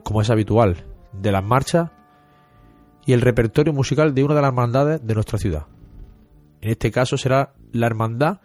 como 0.04 0.22
es 0.22 0.30
habitual, 0.30 0.86
de 1.14 1.32
las 1.32 1.44
marchas 1.46 1.92
y 3.06 3.14
el 3.14 3.22
repertorio 3.22 3.72
musical 3.72 4.14
de 4.14 4.26
una 4.26 4.36
de 4.36 4.42
las 4.42 4.50
hermandades 4.50 5.08
de 5.08 5.14
nuestra 5.14 5.40
ciudad. 5.40 5.68
En 6.62 6.72
este 6.72 6.92
caso 6.92 7.18
será 7.18 7.54
la 7.72 7.88
Hermandad 7.88 8.42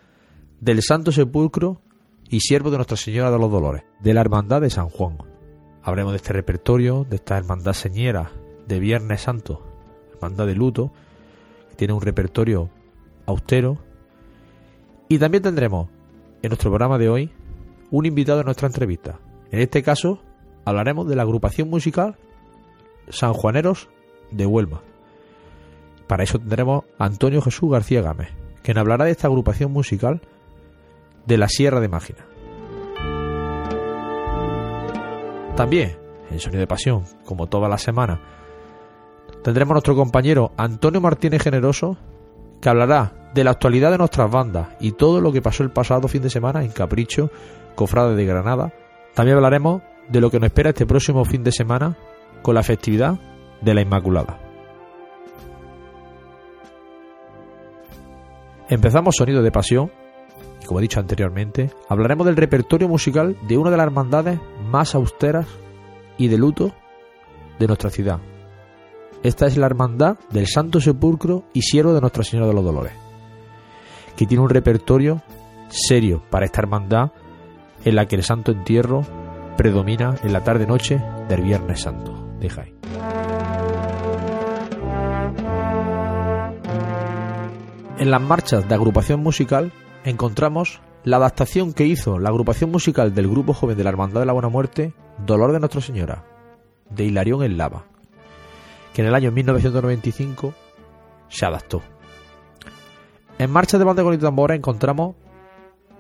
del 0.61 0.83
Santo 0.83 1.13
Sepulcro 1.13 1.81
y 2.29 2.41
Siervo 2.41 2.71
de 2.71 2.77
Nuestra 2.77 2.97
Señora 2.97 3.31
de 3.31 3.39
los 3.39 3.51
Dolores, 3.51 3.85
de 4.01 4.15
la 4.15 4.21
Hermandad 4.21 4.61
de 4.61 4.71
San 4.71 4.89
Juan. 4.89 5.19
Hablaremos 5.83 6.13
de 6.13 6.17
este 6.19 6.33
repertorio, 6.33 7.05
de 7.05 7.17
esta 7.17 7.37
Hermandad 7.37 7.73
Señera 7.73 8.31
de 8.67 8.79
Viernes 8.79 9.21
Santo, 9.21 9.63
Hermandad 10.15 10.47
de 10.47 10.55
Luto, 10.55 10.93
que 11.71 11.77
tiene 11.77 11.93
un 11.93 12.01
repertorio 12.01 12.71
austero. 13.27 13.79
Y 15.09 15.19
también 15.19 15.43
tendremos 15.43 15.89
en 16.43 16.49
nuestro 16.49 16.71
programa 16.71 16.99
de 16.99 17.09
hoy 17.09 17.31
un 17.91 18.07
invitado 18.07 18.41
en 18.41 18.47
nuestra 18.47 18.69
entrevista. 18.69 19.21
En 19.51 19.61
este 19.61 19.83
caso 19.83 20.21
hablaremos 20.65 21.09
de 21.09 21.17
la 21.17 21.23
agrupación 21.23 21.69
musical 21.69 22.17
Sanjuaneros 23.09 23.89
de 24.31 24.47
Huelva. 24.47 24.83
Para 26.07 26.25
eso 26.25 26.39
tendremos 26.39 26.85
a 26.99 27.07
Antonio 27.07 27.41
Jesús 27.41 27.71
García 27.71 28.03
Gámez, 28.03 28.29
quien 28.63 28.79
hablará 28.79 29.05
de 29.05 29.13
esta 29.13 29.29
agrupación 29.29 29.73
musical 29.73 30.21
de 31.27 31.39
la 31.39 31.49
Sierra 31.49 31.81
de 31.81 31.89
Mágina. 31.89 32.27
También, 35.57 35.97
en 36.31 36.41
Sonido 36.41 36.61
de 36.61 36.67
Pasión, 36.67 37.05
como 37.25 37.47
toda 37.47 37.69
la 37.69 37.79
semana, 37.79 38.21
tendremos 39.43 39.73
a 39.73 39.75
nuestro 39.75 39.95
compañero 39.95 40.53
Antonio 40.57 41.01
Martínez 41.01 41.43
Generoso, 41.43 41.97
que 42.61 42.69
hablará 42.69 43.31
de 43.35 43.45
la 43.45 43.53
actualidad 43.53 43.91
de 43.91 43.99
nuestras 43.99 44.31
bandas 44.31 44.69
y 44.81 44.93
todo 44.93 45.21
lo 45.21 45.33
que 45.33 45.43
pasó 45.43 45.63
el 45.63 45.71
pasado 45.71 46.09
fin 46.09 46.23
de 46.23 46.31
semana 46.31 46.65
en 46.65 46.71
Capricho, 46.71 47.31
Cofrade 47.75 48.17
de 48.17 48.25
Granada. 48.25 48.73
También 49.15 49.37
hablaremos 49.37 49.83
de 50.09 50.21
lo 50.21 50.31
que 50.31 50.41
nos 50.41 50.49
espera 50.49 50.71
este 50.71 50.87
próximo 50.87 51.25
fin 51.25 51.45
de 51.45 51.53
semana 51.53 51.97
con 52.43 52.55
la 52.55 52.63
festividad 52.63 53.19
de 53.61 53.75
la 53.75 53.81
Inmaculada. 53.81 54.44
Empezamos 58.69 59.17
Sonido 59.17 59.43
de 59.43 59.53
Pasión 59.53 59.91
y 60.63 60.67
como 60.67 60.81
he 60.81 60.83
dicho 60.83 60.99
anteriormente, 60.99 61.71
hablaremos 61.89 62.27
del 62.27 62.37
repertorio 62.37 62.89
musical 62.89 63.37
de 63.47 63.59
una 63.59 63.71
de 63.71 63.77
las 63.77 63.87
hermandades 63.87 64.41
más 64.67 64.95
austeras 64.95 65.47
y 66.17 66.29
de 66.29 66.39
luto 66.39 66.73
de 67.59 67.67
nuestra 67.67 67.91
ciudad. 67.91 68.21
Esta 69.23 69.47
es 69.47 69.57
la 69.57 69.67
hermandad 69.67 70.17
del 70.31 70.47
Santo 70.47 70.81
Sepulcro 70.81 71.45
y 71.53 71.63
Siervo 71.63 71.93
de 71.93 72.01
Nuestra 72.01 72.25
Señora 72.25 72.49
de 72.49 72.55
los 72.55 72.65
Dolores, 72.65 72.93
que 74.17 74.27
tiene 74.27 74.43
un 74.43 74.51
repertorio 74.51 75.23
serio 75.69 76.23
para 76.31 76.47
esta 76.47 76.61
hermandad 76.61 77.13
en 77.85 77.97
la 77.97 78.07
que 78.07 78.17
el 78.17 78.23
Santo 78.23 78.53
Entierro 78.53 79.03
predomina 79.57 80.15
en 80.23 80.33
la 80.33 80.43
tarde-noche 80.43 81.01
del 81.29 81.43
Viernes 81.43 81.81
Santo 81.81 82.37
de 82.39 82.49
Jaén. 82.49 82.75
En 87.97 88.11
las 88.11 88.21
marchas 88.21 88.69
de 88.69 88.75
agrupación 88.75 89.23
musical 89.23 89.73
encontramos 90.05 90.81
la 91.05 91.19
adaptación 91.19 91.73
que 91.73 91.87
hizo 91.87 92.19
la 92.19 92.31
agrupación 92.31 92.73
musical 92.73 93.15
del 93.15 93.29
grupo 93.29 93.55
joven 93.55 93.77
de 93.77 93.85
la 93.85 93.91
Hermandad 93.91 94.21
de 94.21 94.27
la 94.27 94.33
Buena 94.33 94.49
Muerte, 94.49 94.95
Dolor 95.25 95.53
de 95.53 95.61
Nuestra 95.61 95.81
Señora, 95.81 96.25
de 96.91 97.05
Hilarión 97.05 97.45
en 97.45 97.57
Lava, 97.57 97.85
que 98.93 99.03
en 99.03 99.09
el 99.09 99.15
año 99.15 99.31
1995 99.31 100.55
se 101.29 101.47
adaptó. 101.47 101.83
En 103.39 103.51
Marcha 103.53 103.79
de 103.79 103.85
Banda 103.85 104.03
con 104.03 104.15
y 104.15 104.19
Tambora 104.19 104.57
encontramos 104.57 105.15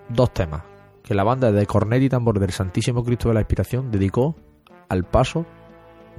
dos 0.08 0.32
temas 0.34 0.62
que 1.04 1.14
la 1.14 1.22
banda 1.22 1.52
de 1.52 1.64
cornet 1.64 2.02
y 2.02 2.08
tambor 2.08 2.40
del 2.40 2.50
Santísimo 2.50 3.04
Cristo 3.04 3.28
de 3.28 3.34
la 3.34 3.40
Inspiración 3.40 3.92
dedicó 3.92 4.34
al 4.88 5.04
paso 5.04 5.46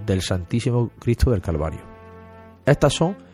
del 0.06 0.22
Santísimo 0.22 0.92
Cristo 1.00 1.32
del 1.32 1.42
Calvario. 1.42 1.82
Estas 2.66 2.94
son 2.94 3.25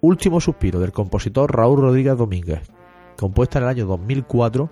Último 0.00 0.40
Suspiro 0.40 0.78
del 0.78 0.92
compositor 0.92 1.54
Raúl 1.54 1.80
Rodríguez 1.80 2.16
Domínguez, 2.16 2.62
compuesta 3.16 3.58
en 3.58 3.64
el 3.64 3.70
año 3.70 3.86
2004, 3.86 4.70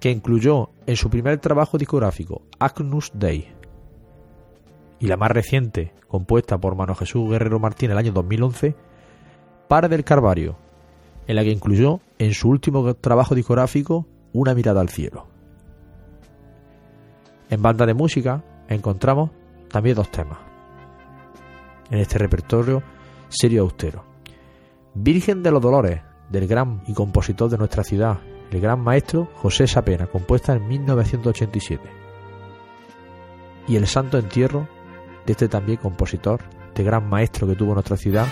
que 0.00 0.10
incluyó 0.10 0.70
en 0.86 0.96
su 0.96 1.10
primer 1.10 1.38
trabajo 1.38 1.78
discográfico 1.78 2.42
Agnus 2.58 3.12
Dei, 3.14 3.48
y 4.98 5.06
la 5.06 5.16
más 5.16 5.30
reciente, 5.30 5.92
compuesta 6.08 6.58
por 6.58 6.74
Mano 6.74 6.94
Jesús 6.94 7.30
Guerrero 7.30 7.60
Martín 7.60 7.90
en 7.90 7.92
el 7.92 7.98
año 7.98 8.12
2011, 8.12 8.74
Para 9.68 9.88
del 9.88 10.04
Calvario, 10.04 10.56
en 11.26 11.36
la 11.36 11.44
que 11.44 11.50
incluyó 11.50 12.00
en 12.18 12.34
su 12.34 12.48
último 12.48 12.94
trabajo 12.94 13.34
discográfico 13.34 14.06
Una 14.32 14.54
mirada 14.54 14.80
al 14.80 14.88
cielo. 14.88 15.26
En 17.48 17.62
banda 17.62 17.86
de 17.86 17.94
música 17.94 18.42
encontramos 18.68 19.30
también 19.68 19.96
dos 19.96 20.10
temas. 20.10 20.38
En 21.90 21.98
este 21.98 22.18
repertorio 22.18 22.82
serio 23.28 23.62
austero. 23.62 24.15
Virgen 24.98 25.42
de 25.42 25.50
los 25.50 25.60
Dolores, 25.60 26.00
del 26.30 26.48
gran 26.48 26.80
y 26.86 26.94
compositor 26.94 27.50
de 27.50 27.58
nuestra 27.58 27.84
ciudad, 27.84 28.18
el 28.50 28.60
gran 28.62 28.80
maestro 28.80 29.28
José 29.34 29.66
Sapena, 29.66 30.06
compuesta 30.06 30.54
en 30.54 30.66
1987. 30.66 31.82
Y 33.68 33.76
el 33.76 33.86
Santo 33.86 34.16
Entierro, 34.16 34.66
de 35.26 35.32
este 35.32 35.48
también 35.48 35.76
compositor, 35.76 36.40
este 36.68 36.82
gran 36.82 37.06
maestro 37.10 37.46
que 37.46 37.56
tuvo 37.56 37.74
nuestra 37.74 37.98
ciudad 37.98 38.26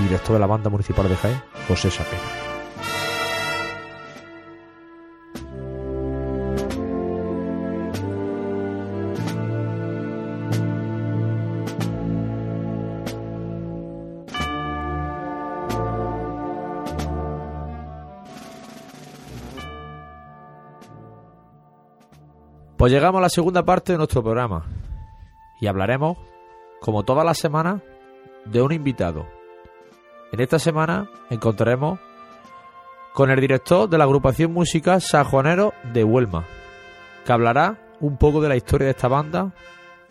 y 0.00 0.02
director 0.02 0.32
de 0.32 0.40
la 0.40 0.48
banda 0.48 0.70
municipal 0.70 1.08
de 1.08 1.14
Jaén, 1.14 1.40
José 1.68 1.88
Sapena. 1.88 2.45
Pues 22.86 22.92
llegamos 22.92 23.18
a 23.18 23.22
la 23.22 23.28
segunda 23.28 23.64
parte 23.64 23.90
de 23.90 23.98
nuestro 23.98 24.22
programa 24.22 24.64
y 25.58 25.66
hablaremos, 25.66 26.18
como 26.80 27.02
todas 27.02 27.24
las 27.24 27.36
semanas, 27.36 27.82
de 28.44 28.62
un 28.62 28.70
invitado. 28.70 29.26
En 30.30 30.38
esta 30.38 30.60
semana 30.60 31.10
encontraremos 31.28 31.98
con 33.12 33.32
el 33.32 33.40
director 33.40 33.88
de 33.88 33.98
la 33.98 34.04
agrupación 34.04 34.52
musical 34.52 35.02
Juanero 35.28 35.72
de 35.92 36.04
Huelma, 36.04 36.44
que 37.24 37.32
hablará 37.32 37.76
un 37.98 38.18
poco 38.18 38.40
de 38.40 38.50
la 38.50 38.56
historia 38.56 38.84
de 38.84 38.92
esta 38.92 39.08
banda, 39.08 39.52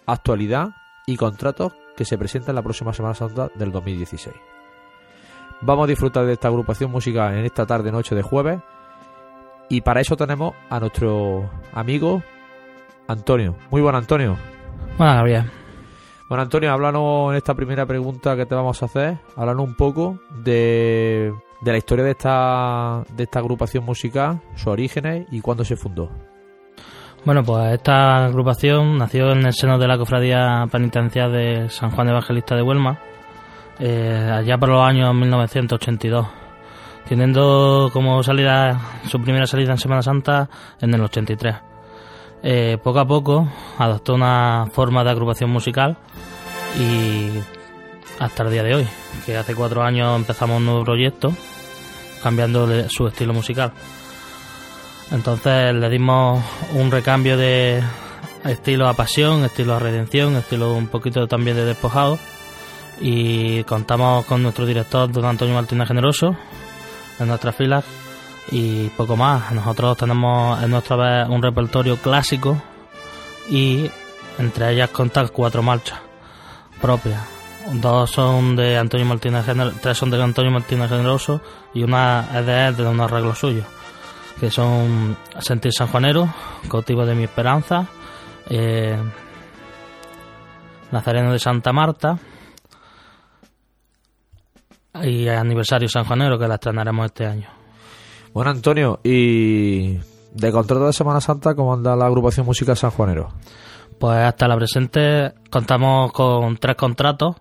actualidad 0.05 0.71
y 1.07 1.15
contratos 1.15 1.71
que 1.95 2.03
se 2.03 2.17
presentan 2.17 2.49
en 2.49 2.55
la 2.55 2.63
próxima 2.63 2.91
Semana 2.91 3.15
Santa 3.15 3.49
del 3.55 3.71
2016. 3.71 4.35
Vamos 5.61 5.85
a 5.85 5.87
disfrutar 5.87 6.25
de 6.25 6.33
esta 6.33 6.49
agrupación 6.49 6.91
musical 6.91 7.35
en 7.35 7.45
esta 7.45 7.65
tarde 7.65 7.89
noche 7.89 8.15
de 8.15 8.21
jueves 8.21 8.59
y 9.69 9.79
para 9.79 10.01
eso 10.01 10.17
tenemos 10.17 10.53
a 10.69 10.81
nuestro 10.81 11.49
amigo 11.71 12.21
Antonio. 13.07 13.55
Muy 13.71 13.81
buen 13.81 13.95
Antonio. 13.95 14.37
Bueno, 14.97 15.23
bien. 15.23 15.51
Bueno, 16.27 16.41
Antonio, 16.41 16.71
háblanos 16.71 17.31
en 17.31 17.37
esta 17.37 17.53
primera 17.53 17.85
pregunta 17.85 18.35
que 18.35 18.45
te 18.45 18.55
vamos 18.55 18.81
a 18.81 18.85
hacer, 18.85 19.19
háblanos 19.35 19.67
un 19.67 19.75
poco 19.75 20.19
de, 20.43 21.31
de 21.61 21.71
la 21.71 21.77
historia 21.77 22.03
de 22.03 22.11
esta, 22.11 23.03
de 23.15 23.23
esta 23.23 23.39
agrupación 23.39 23.85
musical, 23.85 24.41
sus 24.55 24.67
orígenes 24.67 25.27
y 25.31 25.41
cuándo 25.41 25.63
se 25.63 25.75
fundó. 25.75 26.09
Bueno, 27.25 27.43
pues 27.43 27.73
esta 27.73 28.25
agrupación 28.25 28.97
nació 28.97 29.31
en 29.33 29.45
el 29.45 29.53
seno 29.53 29.77
de 29.77 29.87
la 29.87 29.97
cofradía 29.97 30.65
penitencial 30.71 31.31
de 31.31 31.69
San 31.69 31.91
Juan 31.91 32.09
Evangelista 32.09 32.55
de 32.55 32.61
Huelma, 32.63 32.99
eh, 33.79 34.29
allá 34.31 34.57
por 34.57 34.69
los 34.69 34.81
años 34.81 35.13
1982, 35.13 36.27
teniendo 37.07 37.89
como 37.93 38.23
salida 38.23 38.79
su 39.07 39.21
primera 39.21 39.45
salida 39.45 39.71
en 39.71 39.77
Semana 39.77 40.01
Santa 40.01 40.49
en 40.79 40.93
el 40.93 41.01
83. 41.01 41.74
Eh, 42.47 42.77
poco 42.77 42.99
a 42.99 43.07
poco 43.07 43.49
adoptó 43.79 44.13
una 44.13 44.67
forma 44.71 45.03
de 45.03 45.09
agrupación 45.09 45.49
musical 45.49 45.97
y 46.79 47.31
hasta 48.19 48.43
el 48.43 48.51
día 48.51 48.61
de 48.61 48.75
hoy, 48.75 48.87
que 49.25 49.35
hace 49.35 49.55
cuatro 49.55 49.81
años 49.81 50.15
empezamos 50.15 50.57
un 50.57 50.65
nuevo 50.67 50.83
proyecto 50.83 51.33
cambiando 52.21 52.87
su 52.87 53.07
estilo 53.07 53.33
musical. 53.33 53.73
Entonces 55.11 55.73
le 55.73 55.89
dimos 55.89 56.45
un 56.75 56.91
recambio 56.91 57.35
de 57.35 57.81
estilo 58.43 58.87
a 58.87 58.93
pasión, 58.93 59.43
estilo 59.43 59.73
a 59.73 59.79
redención, 59.79 60.35
estilo 60.35 60.75
un 60.75 60.85
poquito 60.85 61.27
también 61.27 61.57
de 61.57 61.65
despojado 61.65 62.19
y 63.01 63.63
contamos 63.63 64.23
con 64.25 64.43
nuestro 64.43 64.67
director 64.67 65.11
don 65.11 65.25
Antonio 65.25 65.55
Martínez 65.55 65.87
Generoso 65.87 66.35
en 67.19 67.27
nuestras 67.27 67.55
filas 67.55 68.04
y 68.51 68.89
poco 68.89 69.15
más. 69.15 69.51
Nosotros 69.51 69.97
tenemos 69.97 70.61
en 70.63 70.71
nuestra 70.71 70.95
vez 70.95 71.29
un 71.29 71.41
repertorio 71.41 71.97
clásico 71.97 72.61
y 73.49 73.89
entre 74.37 74.73
ellas 74.73 74.89
contar 74.89 75.31
cuatro 75.31 75.63
marchas 75.63 75.99
propias. 76.81 77.21
Dos 77.73 78.11
son 78.11 78.55
de 78.55 78.77
Antonio 78.77 79.07
Martínez 79.07 79.45
Generoso, 79.45 79.77
tres 79.81 79.97
son 79.97 80.11
de 80.11 80.21
Antonio 80.21 80.51
Martínez 80.51 80.89
Generoso 80.89 81.41
y 81.73 81.83
una 81.83 82.27
es 82.35 82.45
de 82.45 82.67
él, 82.67 82.75
de 82.75 82.87
un 82.87 82.99
arreglo 82.99 83.33
suyo, 83.33 83.63
que 84.39 84.51
son 84.51 85.17
Sentir 85.39 85.73
San 85.73 85.87
Juanero, 85.87 86.31
Cautivo 86.69 87.05
de 87.05 87.15
mi 87.15 87.23
Esperanza, 87.23 87.87
eh, 88.49 88.97
Nazareno 90.91 91.31
de 91.31 91.39
Santa 91.39 91.73
Marta 91.73 92.19
y 95.01 95.27
Aniversario 95.27 95.89
San 95.89 96.05
Juanero, 96.05 96.37
que 96.37 96.47
la 96.47 96.55
estrenaremos 96.55 97.07
este 97.07 97.25
año. 97.25 97.54
Bueno, 98.35 98.51
Antonio, 98.51 98.99
y 99.01 99.93
de 100.33 100.51
contrato 100.51 100.85
de 100.85 100.91
Semana 100.91 101.21
Santa, 101.21 101.55
¿cómo 101.55 101.73
anda 101.73 101.95
la 101.95 102.05
agrupación 102.05 102.45
Música 102.45 102.75
San 102.75 102.91
Juanero? 102.91 103.29
Pues 103.97 104.17
hasta 104.17 104.49
la 104.49 104.57
presente 104.57 105.31
contamos 105.49 106.11
con 106.11 106.57
tres 106.57 106.75
contratos. 106.75 107.37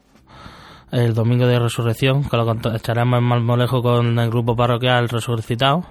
El 0.93 1.13
domingo 1.13 1.49
de 1.49 1.59
resurrección, 1.59 2.23
que 2.23 2.37
lo 2.37 2.49
echaremos 2.77 3.19
en 3.19 3.25
Malmolejo 3.25 3.83
con 3.83 4.17
el 4.21 4.31
grupo 4.31 4.55
parroquial 4.55 5.09
Resucitado. 5.09 5.83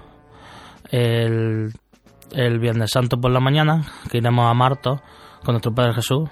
El, 0.90 1.74
el 2.32 2.58
Viernes 2.58 2.88
Santo 2.90 3.20
por 3.20 3.30
la 3.30 3.40
mañana, 3.40 3.82
que 4.10 4.16
iremos 4.16 4.50
a 4.50 4.54
Marto 4.54 5.02
con 5.44 5.52
nuestro 5.52 5.74
Padre 5.74 5.92
Jesús. 5.92 6.30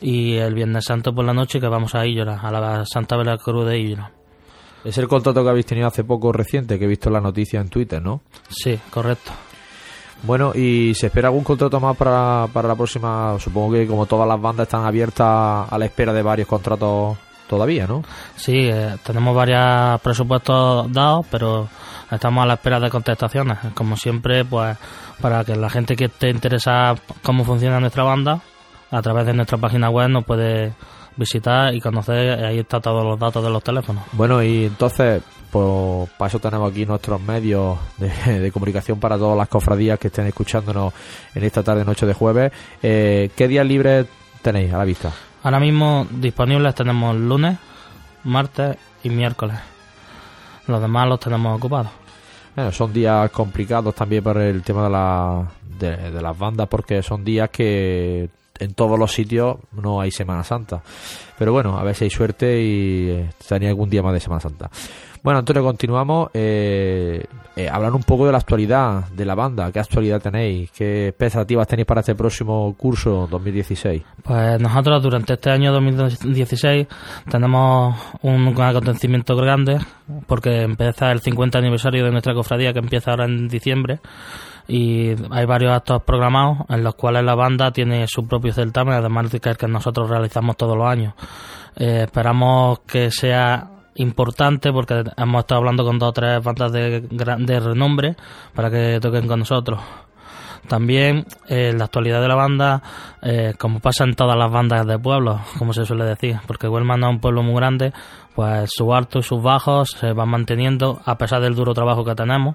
Y 0.00 0.36
el 0.36 0.54
Viernes 0.54 0.84
Santo 0.84 1.12
por 1.12 1.24
la 1.24 1.34
noche, 1.34 1.58
que 1.58 1.66
vamos 1.66 1.96
a 1.96 2.06
Illora, 2.06 2.38
a 2.40 2.52
la 2.52 2.84
Santa 2.86 3.16
Vela 3.16 3.38
Cruz 3.38 3.66
de 3.66 3.80
Illora. 3.80 4.21
Es 4.84 4.98
el 4.98 5.08
contrato 5.08 5.42
que 5.42 5.50
habéis 5.50 5.66
tenido 5.66 5.86
hace 5.86 6.04
poco 6.04 6.32
reciente, 6.32 6.78
que 6.78 6.84
he 6.84 6.88
visto 6.88 7.10
la 7.10 7.20
noticia 7.20 7.60
en 7.60 7.68
Twitter, 7.68 8.02
¿no? 8.02 8.22
Sí, 8.48 8.78
correcto. 8.90 9.30
Bueno, 10.24 10.52
¿y 10.54 10.94
se 10.94 11.06
espera 11.06 11.28
algún 11.28 11.44
contrato 11.44 11.80
más 11.80 11.96
para, 11.96 12.46
para 12.52 12.68
la 12.68 12.76
próxima? 12.76 13.36
Supongo 13.38 13.72
que 13.72 13.86
como 13.86 14.06
todas 14.06 14.28
las 14.28 14.40
bandas 14.40 14.66
están 14.66 14.84
abiertas 14.84 15.70
a 15.70 15.76
la 15.78 15.84
espera 15.84 16.12
de 16.12 16.22
varios 16.22 16.46
contratos 16.46 17.18
todavía, 17.48 17.86
¿no? 17.86 18.02
Sí, 18.36 18.54
eh, 18.56 18.96
tenemos 19.04 19.34
varios 19.34 20.00
presupuestos 20.00 20.92
dados, 20.92 21.26
pero 21.30 21.68
estamos 22.10 22.44
a 22.44 22.46
la 22.46 22.54
espera 22.54 22.78
de 22.78 22.88
contestaciones. 22.88 23.58
Como 23.74 23.96
siempre, 23.96 24.44
pues 24.44 24.76
para 25.20 25.44
que 25.44 25.56
la 25.56 25.68
gente 25.68 25.96
que 25.96 26.06
esté 26.06 26.30
interesada 26.30 26.94
cómo 27.22 27.44
funciona 27.44 27.80
nuestra 27.80 28.04
banda, 28.04 28.40
a 28.90 29.02
través 29.02 29.26
de 29.26 29.34
nuestra 29.34 29.58
página 29.58 29.90
web 29.90 30.08
nos 30.08 30.24
puede 30.24 30.72
visitar 31.16 31.74
y 31.74 31.80
conocer, 31.80 32.44
ahí 32.44 32.58
está 32.58 32.80
todos 32.80 33.04
los 33.04 33.18
datos 33.18 33.42
de 33.42 33.50
los 33.50 33.62
teléfonos. 33.62 34.04
Bueno, 34.12 34.42
y 34.42 34.64
entonces, 34.64 35.22
pues 35.50 36.10
para 36.18 36.28
eso 36.28 36.38
tenemos 36.38 36.70
aquí 36.70 36.86
nuestros 36.86 37.20
medios 37.20 37.78
de, 37.98 38.50
comunicación 38.52 38.98
para 38.98 39.18
todas 39.18 39.36
las 39.36 39.48
cofradías 39.48 39.98
que 39.98 40.08
estén 40.08 40.26
escuchándonos 40.26 40.92
en 41.34 41.44
esta 41.44 41.62
tarde, 41.62 41.84
noche 41.84 42.06
de 42.06 42.14
jueves. 42.14 42.52
Eh, 42.82 43.30
¿Qué 43.36 43.48
días 43.48 43.66
libres 43.66 44.06
tenéis 44.42 44.72
a 44.72 44.78
la 44.78 44.84
vista? 44.84 45.12
Ahora 45.42 45.60
mismo 45.60 46.06
disponibles 46.10 46.74
tenemos 46.74 47.16
lunes, 47.16 47.58
martes 48.24 48.76
y 49.02 49.10
miércoles. 49.10 49.56
Los 50.66 50.80
demás 50.80 51.08
los 51.08 51.20
tenemos 51.20 51.56
ocupados. 51.56 51.90
Bueno, 52.54 52.70
son 52.70 52.92
días 52.92 53.30
complicados 53.30 53.94
también 53.94 54.22
para 54.22 54.46
el 54.46 54.62
tema 54.62 54.84
de, 54.84 54.90
la, 54.90 55.48
de 55.78 56.22
las 56.22 56.38
bandas 56.38 56.68
porque 56.68 57.02
son 57.02 57.24
días 57.24 57.48
que 57.50 58.28
en 58.58 58.74
todos 58.74 58.98
los 58.98 59.12
sitios 59.12 59.56
no 59.72 60.00
hay 60.00 60.10
Semana 60.10 60.44
Santa. 60.44 60.82
Pero 61.38 61.52
bueno, 61.52 61.78
a 61.78 61.82
ver 61.82 61.94
si 61.94 62.04
hay 62.04 62.10
suerte 62.10 62.62
y 62.62 63.08
eh, 63.10 63.30
tenía 63.48 63.70
algún 63.70 63.90
día 63.90 64.02
más 64.02 64.12
de 64.12 64.20
Semana 64.20 64.40
Santa. 64.40 64.70
Bueno, 65.22 65.38
Antonio, 65.38 65.62
continuamos. 65.62 66.30
Eh, 66.34 67.24
eh, 67.54 67.68
hablar 67.68 67.94
un 67.94 68.02
poco 68.02 68.26
de 68.26 68.32
la 68.32 68.38
actualidad 68.38 69.08
de 69.10 69.24
la 69.24 69.36
banda. 69.36 69.70
¿Qué 69.70 69.78
actualidad 69.78 70.20
tenéis? 70.20 70.72
¿Qué 70.72 71.08
expectativas 71.08 71.68
tenéis 71.68 71.86
para 71.86 72.00
este 72.00 72.16
próximo 72.16 72.74
curso 72.76 73.28
2016? 73.30 74.02
Pues 74.24 74.60
nosotros 74.60 75.00
durante 75.00 75.34
este 75.34 75.50
año 75.50 75.72
2016 75.72 76.88
tenemos 77.30 77.96
un 78.22 78.60
acontecimiento 78.60 79.36
grande 79.36 79.78
porque 80.26 80.62
empieza 80.62 81.12
el 81.12 81.20
50 81.20 81.56
aniversario 81.56 82.04
de 82.04 82.10
nuestra 82.10 82.34
cofradía 82.34 82.72
que 82.72 82.80
empieza 82.80 83.12
ahora 83.12 83.26
en 83.26 83.46
diciembre 83.46 84.00
y 84.68 85.14
hay 85.30 85.44
varios 85.46 85.72
actos 85.72 86.02
programados 86.02 86.58
en 86.68 86.82
los 86.82 86.94
cuales 86.94 87.24
la 87.24 87.34
banda 87.34 87.72
tiene 87.72 88.06
su 88.06 88.26
propio 88.26 88.52
certamen, 88.52 88.94
además 88.94 89.30
de 89.30 89.40
que 89.40 89.68
nosotros 89.68 90.08
realizamos 90.08 90.56
todos 90.56 90.76
los 90.76 90.86
años. 90.86 91.14
Eh, 91.76 92.02
esperamos 92.04 92.80
que 92.80 93.10
sea 93.10 93.68
importante 93.94 94.72
porque 94.72 95.04
hemos 95.16 95.40
estado 95.40 95.60
hablando 95.60 95.84
con 95.84 95.98
dos 95.98 96.10
o 96.10 96.12
tres 96.12 96.42
bandas 96.42 96.72
de, 96.72 97.00
de 97.00 97.60
renombre 97.60 98.16
para 98.54 98.70
que 98.70 98.98
toquen 99.00 99.26
con 99.26 99.40
nosotros. 99.40 99.80
También 100.68 101.26
en 101.48 101.78
la 101.78 101.86
actualidad 101.86 102.22
de 102.22 102.28
la 102.28 102.36
banda, 102.36 102.82
eh, 103.20 103.54
como 103.58 103.80
pasa 103.80 104.04
en 104.04 104.14
todas 104.14 104.38
las 104.38 104.50
bandas 104.50 104.86
de 104.86 104.98
pueblo, 104.98 105.40
como 105.58 105.72
se 105.72 105.84
suele 105.84 106.04
decir, 106.04 106.38
porque 106.46 106.68
Huelma 106.68 106.96
no 106.96 107.08
es 107.08 107.14
un 107.14 107.20
pueblo 107.20 107.42
muy 107.42 107.56
grande, 107.56 107.92
pues 108.34 108.70
sus 108.72 108.92
altos 108.92 109.26
y 109.26 109.28
sus 109.28 109.42
bajos 109.42 109.90
se 109.90 110.12
van 110.12 110.28
manteniendo 110.28 111.00
a 111.04 111.18
pesar 111.18 111.42
del 111.42 111.56
duro 111.56 111.74
trabajo 111.74 112.04
que 112.04 112.14
tenemos, 112.14 112.54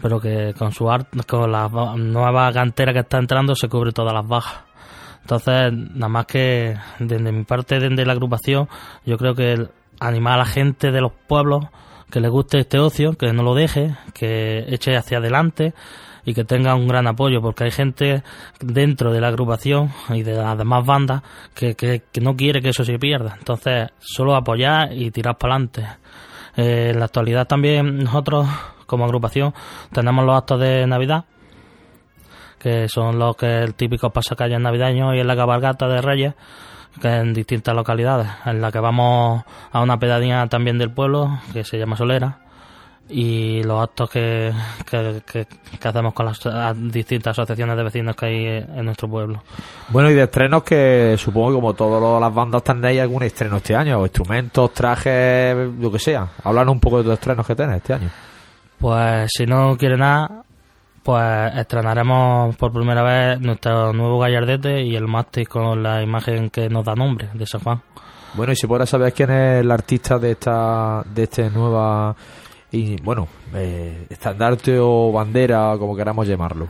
pero 0.00 0.20
que 0.20 0.54
con 0.56 0.72
su 0.72 0.90
art, 0.90 1.08
con 1.26 1.50
la 1.50 1.68
nueva 1.96 2.52
cantera 2.52 2.92
que 2.92 3.00
está 3.00 3.18
entrando 3.18 3.54
se 3.54 3.68
cubre 3.68 3.92
todas 3.92 4.14
las 4.14 4.26
bajas. 4.26 4.64
Entonces, 5.22 5.72
nada 5.72 6.08
más 6.08 6.26
que 6.26 6.76
desde 6.98 7.32
mi 7.32 7.44
parte, 7.44 7.78
desde 7.78 8.04
la 8.04 8.12
agrupación, 8.12 8.68
yo 9.04 9.16
creo 9.16 9.34
que 9.34 9.68
animar 10.00 10.34
a 10.34 10.38
la 10.38 10.46
gente 10.46 10.90
de 10.90 11.00
los 11.00 11.12
pueblos 11.12 11.66
que 12.10 12.20
les 12.20 12.30
guste 12.30 12.58
este 12.58 12.78
ocio, 12.78 13.12
que 13.12 13.32
no 13.32 13.42
lo 13.42 13.54
deje, 13.54 13.94
que 14.12 14.64
eche 14.68 14.96
hacia 14.96 15.18
adelante 15.18 15.74
y 16.24 16.34
que 16.34 16.44
tenga 16.44 16.74
un 16.74 16.86
gran 16.86 17.06
apoyo, 17.06 17.40
porque 17.40 17.64
hay 17.64 17.70
gente 17.70 18.22
dentro 18.60 19.12
de 19.12 19.20
la 19.20 19.28
agrupación 19.28 19.90
y 20.10 20.22
de 20.22 20.34
las 20.34 20.58
demás 20.58 20.84
bandas 20.84 21.22
que, 21.54 21.74
que, 21.74 22.02
no 22.20 22.36
quiere 22.36 22.60
que 22.60 22.70
eso 22.70 22.84
se 22.84 22.98
pierda. 22.98 23.36
Entonces, 23.38 23.90
solo 23.98 24.34
apoyar 24.34 24.92
y 24.92 25.10
tirar 25.10 25.38
para 25.38 25.54
adelante. 25.54 25.86
Eh, 26.56 26.90
en 26.90 26.98
la 26.98 27.06
actualidad 27.06 27.46
también 27.46 27.98
nosotros, 27.98 28.46
como 28.90 29.04
agrupación, 29.04 29.54
tenemos 29.92 30.26
los 30.26 30.36
actos 30.36 30.60
de 30.60 30.86
Navidad, 30.86 31.24
que 32.58 32.88
son 32.88 33.18
los 33.18 33.36
que 33.36 33.62
el 33.62 33.74
típico 33.74 34.10
pasacalles 34.10 34.60
navideño 34.60 35.14
y 35.14 35.20
en 35.20 35.26
la 35.26 35.36
cabalgata 35.36 35.88
de 35.88 36.02
Reyes 36.02 36.34
que 37.00 37.08
en 37.08 37.32
distintas 37.32 37.74
localidades, 37.74 38.28
en 38.44 38.60
la 38.60 38.72
que 38.72 38.80
vamos 38.80 39.42
a 39.70 39.80
una 39.80 39.98
pedanía 39.98 40.46
también 40.48 40.78
del 40.78 40.90
pueblo, 40.90 41.38
que 41.52 41.64
se 41.64 41.78
llama 41.78 41.96
Solera, 41.96 42.38
y 43.08 43.62
los 43.64 43.82
actos 43.82 44.10
que, 44.10 44.52
que, 44.88 45.46
hacemos 45.82 46.14
con 46.14 46.26
las 46.26 46.38
distintas 46.92 47.36
asociaciones 47.38 47.76
de 47.76 47.82
vecinos 47.82 48.16
que 48.16 48.26
hay 48.26 48.46
en 48.46 48.84
nuestro 48.84 49.08
pueblo. 49.08 49.42
Bueno, 49.88 50.10
y 50.10 50.14
de 50.14 50.22
estrenos 50.24 50.62
que 50.62 51.16
supongo 51.18 51.48
que 51.48 51.54
como 51.54 51.74
todas 51.74 52.20
las 52.20 52.34
bandas 52.34 52.62
tendréis 52.62 53.00
algún 53.00 53.22
estreno 53.22 53.56
este 53.56 53.74
año, 53.74 53.98
o 53.98 54.04
instrumentos, 54.04 54.72
trajes, 54.72 55.56
lo 55.78 55.90
que 55.90 55.98
sea. 55.98 56.28
Hablar 56.44 56.68
un 56.68 56.80
poco 56.80 56.98
de 56.98 57.04
los 57.04 57.14
estrenos 57.14 57.46
que 57.46 57.54
tenéis 57.54 57.78
este 57.78 57.94
año. 57.94 58.10
Pues 58.80 59.30
si 59.36 59.44
no 59.44 59.76
quiere 59.76 59.98
nada, 59.98 60.42
pues 61.02 61.54
estrenaremos 61.54 62.56
por 62.56 62.72
primera 62.72 63.02
vez 63.02 63.38
nuestro 63.38 63.92
nuevo 63.92 64.18
gallardete 64.18 64.82
y 64.82 64.96
el 64.96 65.06
mástil 65.06 65.46
con 65.46 65.82
la 65.82 66.02
imagen 66.02 66.48
que 66.48 66.70
nos 66.70 66.86
da 66.86 66.94
nombre 66.94 67.28
de 67.34 67.46
San 67.46 67.60
Juan. 67.60 67.82
Bueno, 68.32 68.52
y 68.52 68.56
si 68.56 68.66
podrás 68.66 68.88
saber 68.88 69.12
quién 69.12 69.30
es 69.30 69.60
el 69.60 69.70
artista 69.70 70.18
de 70.18 70.30
esta 70.30 71.02
de 71.04 71.24
este 71.24 71.50
nueva 71.50 72.16
y 72.72 72.98
bueno, 73.02 73.28
eh, 73.54 74.06
estandarte 74.08 74.78
o 74.78 75.12
bandera, 75.12 75.76
como 75.78 75.94
queramos 75.94 76.26
llamarlo. 76.26 76.66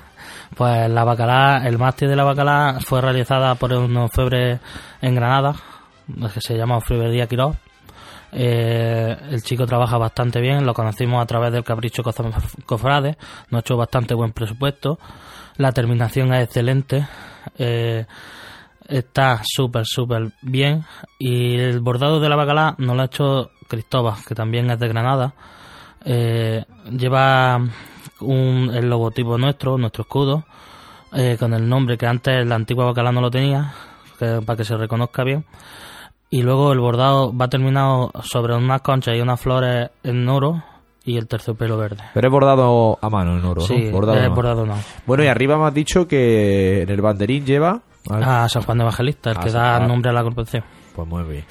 Pues 0.57 0.91
la 0.91 1.05
bacalá, 1.05 1.63
el 1.65 1.79
mástil 1.79 2.09
de 2.09 2.17
la 2.17 2.25
bacalá 2.25 2.79
fue 2.85 3.01
realizada 3.01 3.55
por 3.55 3.73
unos 3.73 4.11
febres 4.11 4.59
en 5.01 5.15
Granada, 5.15 5.55
que 6.35 6.41
se 6.41 6.57
llama 6.57 6.81
Febrería 6.81 7.29
Quiroz 7.29 7.57
eh, 8.33 9.17
el 9.31 9.43
chico 9.43 9.67
trabaja 9.67 9.99
bastante 9.99 10.41
bien, 10.41 10.65
lo 10.65 10.73
conocimos 10.73 11.23
a 11.23 11.27
través 11.27 11.53
del 11.53 11.65
Capricho 11.65 12.03
Cofrade, 12.65 13.17
nos 13.51 13.59
ha 13.59 13.61
hecho 13.61 13.77
bastante 13.77 14.15
buen 14.15 14.33
presupuesto, 14.33 14.99
la 15.57 15.73
terminación 15.73 16.33
es 16.35 16.45
excelente, 16.45 17.07
eh, 17.59 18.07
está 18.87 19.41
súper, 19.45 19.85
súper 19.85 20.33
bien 20.43 20.85
y 21.19 21.57
el 21.57 21.81
bordado 21.81 22.21
de 22.21 22.29
la 22.29 22.37
bacalá 22.37 22.75
nos 22.79 22.97
lo 22.97 23.03
ha 23.03 23.07
hecho 23.07 23.51
Cristóbal, 23.69 24.17
que 24.27 24.35
también 24.35 24.71
es 24.71 24.79
de 24.79 24.89
Granada, 24.89 25.35
eh, 26.05 26.65
lleva 26.91 27.61
un, 28.21 28.71
el 28.73 28.89
logotipo 28.89 29.39
nuestro, 29.39 29.77
nuestro 29.77 30.03
escudo, 30.03 30.45
con 31.41 31.55
el 31.55 31.69
nombre 31.69 31.99
que 31.99 32.07
antes 32.07 32.47
la 32.47 32.55
antigua 32.55 32.85
bacalá 32.85 33.11
no 33.11 33.21
lo 33.21 33.33
tenía, 33.33 33.73
para 34.19 34.57
que 34.57 34.65
se 34.65 34.77
reconozca 34.77 35.25
bien 35.25 35.45
y 36.31 36.43
luego 36.43 36.73
el 36.73 36.79
bordado 36.79 37.37
va 37.37 37.49
terminado 37.49 38.13
sobre 38.23 38.55
unas 38.55 38.81
conchas 38.83 39.17
y 39.17 39.21
unas 39.21 39.41
flores 39.41 39.91
en 40.05 40.29
oro 40.29 40.63
y 41.05 41.17
el 41.17 41.27
terciopelo 41.27 41.77
verde. 41.77 42.05
Pero 42.15 42.29
es 42.29 42.33
bordado 42.33 42.99
a 43.01 43.11
mano 43.11 43.37
en 43.37 43.45
oro, 43.45 43.63
sí, 43.63 43.87
¿no? 43.87 43.93
Bordado 43.93 44.21
es 44.21 44.31
bordado 44.31 44.65
no. 44.65 44.77
Bueno, 45.07 45.25
y 45.25 45.27
arriba 45.27 45.59
me 45.59 45.67
has 45.67 45.75
dicho 45.75 46.07
que 46.07 46.83
en 46.83 46.91
el 46.91 47.01
banderín 47.01 47.45
lleva... 47.45 47.81
A 48.09 48.49
San 48.49 48.63
Juan 48.63 48.79
de 48.79 48.85
Evangelista, 48.85 49.31
el 49.31 49.39
que 49.39 49.51
da 49.51 49.79
nombre 49.81 50.11
a 50.11 50.15
la 50.15 50.23
corporación. 50.23 50.65
Pues 50.95 51.07
muy 51.07 51.23
bien. 51.25 51.45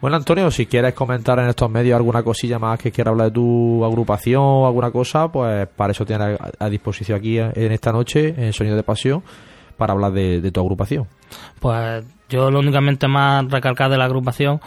Bueno, 0.00 0.16
Antonio, 0.16 0.50
si 0.50 0.64
quieres 0.64 0.94
comentar 0.94 1.38
en 1.40 1.48
estos 1.48 1.70
medios 1.70 1.96
alguna 1.96 2.22
cosilla 2.22 2.58
más 2.58 2.78
que 2.78 2.90
quiera 2.90 3.10
hablar 3.10 3.26
de 3.26 3.34
tu 3.34 3.84
agrupación 3.84 4.42
o 4.42 4.66
alguna 4.66 4.90
cosa, 4.90 5.30
pues 5.30 5.68
para 5.68 5.92
eso 5.92 6.06
tienes 6.06 6.38
a, 6.58 6.68
disposición 6.70 7.18
aquí 7.18 7.38
en 7.38 7.72
esta 7.72 7.92
noche, 7.92 8.34
en 8.34 8.52
Sonido 8.54 8.76
de 8.76 8.82
Pasión, 8.82 9.22
para 9.80 9.94
hablar 9.94 10.12
de, 10.12 10.52
tu 10.52 10.60
agrupación. 10.60 11.06
Pues 11.58 12.04
yo 12.28 12.50
lo 12.50 12.58
únicamente 12.60 13.08
más 13.08 13.50
recalcar 13.50 13.90
de 13.90 13.96
la 13.96 14.04
agrupación 14.04 14.60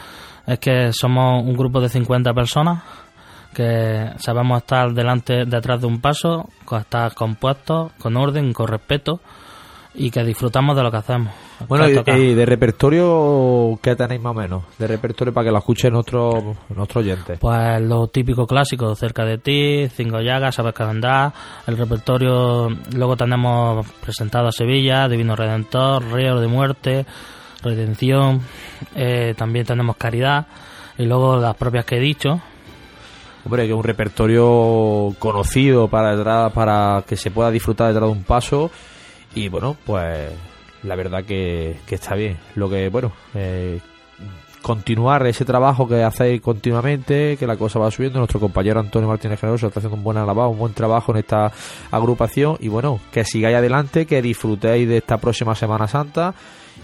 es 0.48 0.58
que 0.58 0.92
somos 0.92 1.44
un 1.44 1.54
grupo 1.54 1.80
de 1.80 1.88
50 1.88 2.34
personas 2.34 2.84
que 3.54 4.10
sabemos 4.18 4.64
estar 4.64 4.92
delante, 4.92 5.46
detrás 5.46 5.80
de 5.80 5.86
un 5.86 6.02
paso, 6.02 6.50
estar 6.80 7.14
compuestos, 7.14 7.92
con 8.00 8.18
orden, 8.18 8.54
con 8.54 8.68
respeto 8.68 9.22
y 9.94 10.10
que 10.10 10.24
disfrutamos 10.24 10.76
de 10.76 10.82
lo 10.82 10.90
que 10.90 10.98
hacemos. 10.98 11.32
Bueno, 11.68 11.88
y, 11.88 12.34
de 12.34 12.46
repertorio, 12.46 13.78
¿qué 13.82 13.96
tenéis 13.96 14.22
más 14.22 14.32
o 14.32 14.34
menos? 14.34 14.64
De 14.78 14.88
repertorio 14.88 15.34
para 15.34 15.46
que 15.46 15.52
lo 15.52 15.58
escuchen 15.58 15.94
nuestros 15.94 16.44
nuestro 16.70 17.02
oyentes. 17.02 17.40
Pues 17.40 17.82
lo 17.82 18.08
típico 18.08 18.46
clásico, 18.46 18.96
Cerca 18.96 19.24
de 19.26 19.38
ti, 19.38 19.88
Cinco 19.90 20.20
Llagas, 20.22 20.56
Sabes 20.56 20.74
que 20.74 20.84
vendrá. 20.84 21.34
El 21.68 21.78
repertorio, 21.78 22.70
luego 22.96 23.18
tenemos 23.18 23.86
presentado 24.02 24.48
a 24.48 24.52
Sevilla, 24.52 25.08
Divino 25.08 25.36
Redentor, 25.36 26.04
Río 26.12 26.40
de 26.40 26.48
Muerte, 26.48 27.06
redención, 27.62 28.42
eh, 28.96 29.34
también 29.38 29.66
tenemos 29.66 29.96
caridad 29.98 30.48
y 30.98 31.06
luego 31.06 31.38
las 31.38 31.56
propias 31.56 31.86
que 31.86 31.98
he 31.98 32.00
dicho. 32.00 32.42
Hombre, 33.46 33.66
que 33.66 33.72
es 33.72 33.78
un 33.78 33.84
repertorio 33.84 35.14
conocido 35.20 35.90
para, 35.90 36.50
para 36.52 37.04
que 37.08 37.18
se 37.18 37.30
pueda 37.30 37.52
disfrutar 37.52 37.88
detrás 37.88 38.10
de 38.10 38.12
un 38.12 38.24
paso 38.24 38.72
y 39.36 39.50
bueno, 39.50 39.76
pues 39.86 40.30
la 40.84 40.96
verdad 40.96 41.24
que, 41.24 41.78
está 41.90 42.16
bien. 42.16 42.38
Lo 42.56 42.70
que, 42.70 42.90
bueno, 42.90 43.12
eh, 43.34 43.80
continuar 44.62 45.28
ese 45.28 45.46
trabajo 45.46 45.88
que 45.88 46.04
hacéis 46.04 46.42
continuamente, 46.42 47.38
que 47.38 47.46
la 47.46 47.58
cosa 47.58 47.80
va 47.80 47.92
subiendo. 47.92 48.20
Nuestro 48.20 48.40
compañero 48.40 48.80
Antonio 48.80 49.08
Martínez 49.08 49.40
Generoso 49.40 49.68
está 49.68 49.80
haciendo 49.80 49.98
un 49.98 50.04
buen 50.04 50.18
alabado, 50.18 50.50
un 50.50 50.58
buen 50.58 50.74
trabajo 50.74 51.12
en 51.12 51.20
esta 51.20 51.52
agrupación 51.92 52.58
y 52.60 52.70
bueno, 52.70 53.00
que 53.12 53.26
sigáis 53.26 53.58
adelante, 53.58 54.06
que 54.06 54.22
disfrutéis 54.22 54.88
de 54.88 54.98
esta 54.98 55.18
próxima 55.18 55.54
Semana 55.54 55.88
Santa 55.88 56.34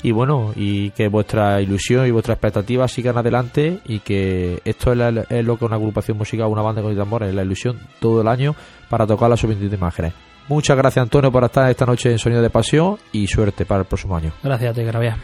y 0.03 0.11
bueno, 0.11 0.53
y 0.55 0.91
que 0.91 1.07
vuestra 1.07 1.61
ilusión 1.61 2.05
y 2.05 2.11
vuestras 2.11 2.35
expectativas 2.35 2.91
sigan 2.91 3.17
adelante 3.17 3.79
y 3.85 3.99
que 3.99 4.61
esto 4.65 4.93
es, 4.93 5.45
lo 5.45 5.57
que 5.57 5.65
una 5.65 5.75
agrupación 5.75 6.17
musical, 6.17 6.47
una 6.47 6.61
banda 6.61 6.81
con 6.81 6.95
tambores, 6.95 7.33
la 7.33 7.43
ilusión 7.43 7.79
todo 7.99 8.21
el 8.21 8.27
año 8.27 8.55
para 8.89 9.07
tocar 9.07 9.29
las 9.29 9.41
de 9.41 9.75
imágenes. 9.75 10.13
Muchas 10.49 10.75
gracias 10.75 11.03
Antonio 11.03 11.31
por 11.31 11.43
estar 11.43 11.69
esta 11.69 11.85
noche 11.85 12.11
en 12.11 12.17
Sonido 12.17 12.41
de 12.41 12.49
Pasión 12.49 12.97
y 13.11 13.27
suerte 13.27 13.67
para 13.67 13.81
el 13.81 13.85
próximo 13.85 14.17
año. 14.17 14.31
Gracias 14.43 14.71
a 14.71 14.73
ti, 14.73 14.83
Gravia. 14.83 15.15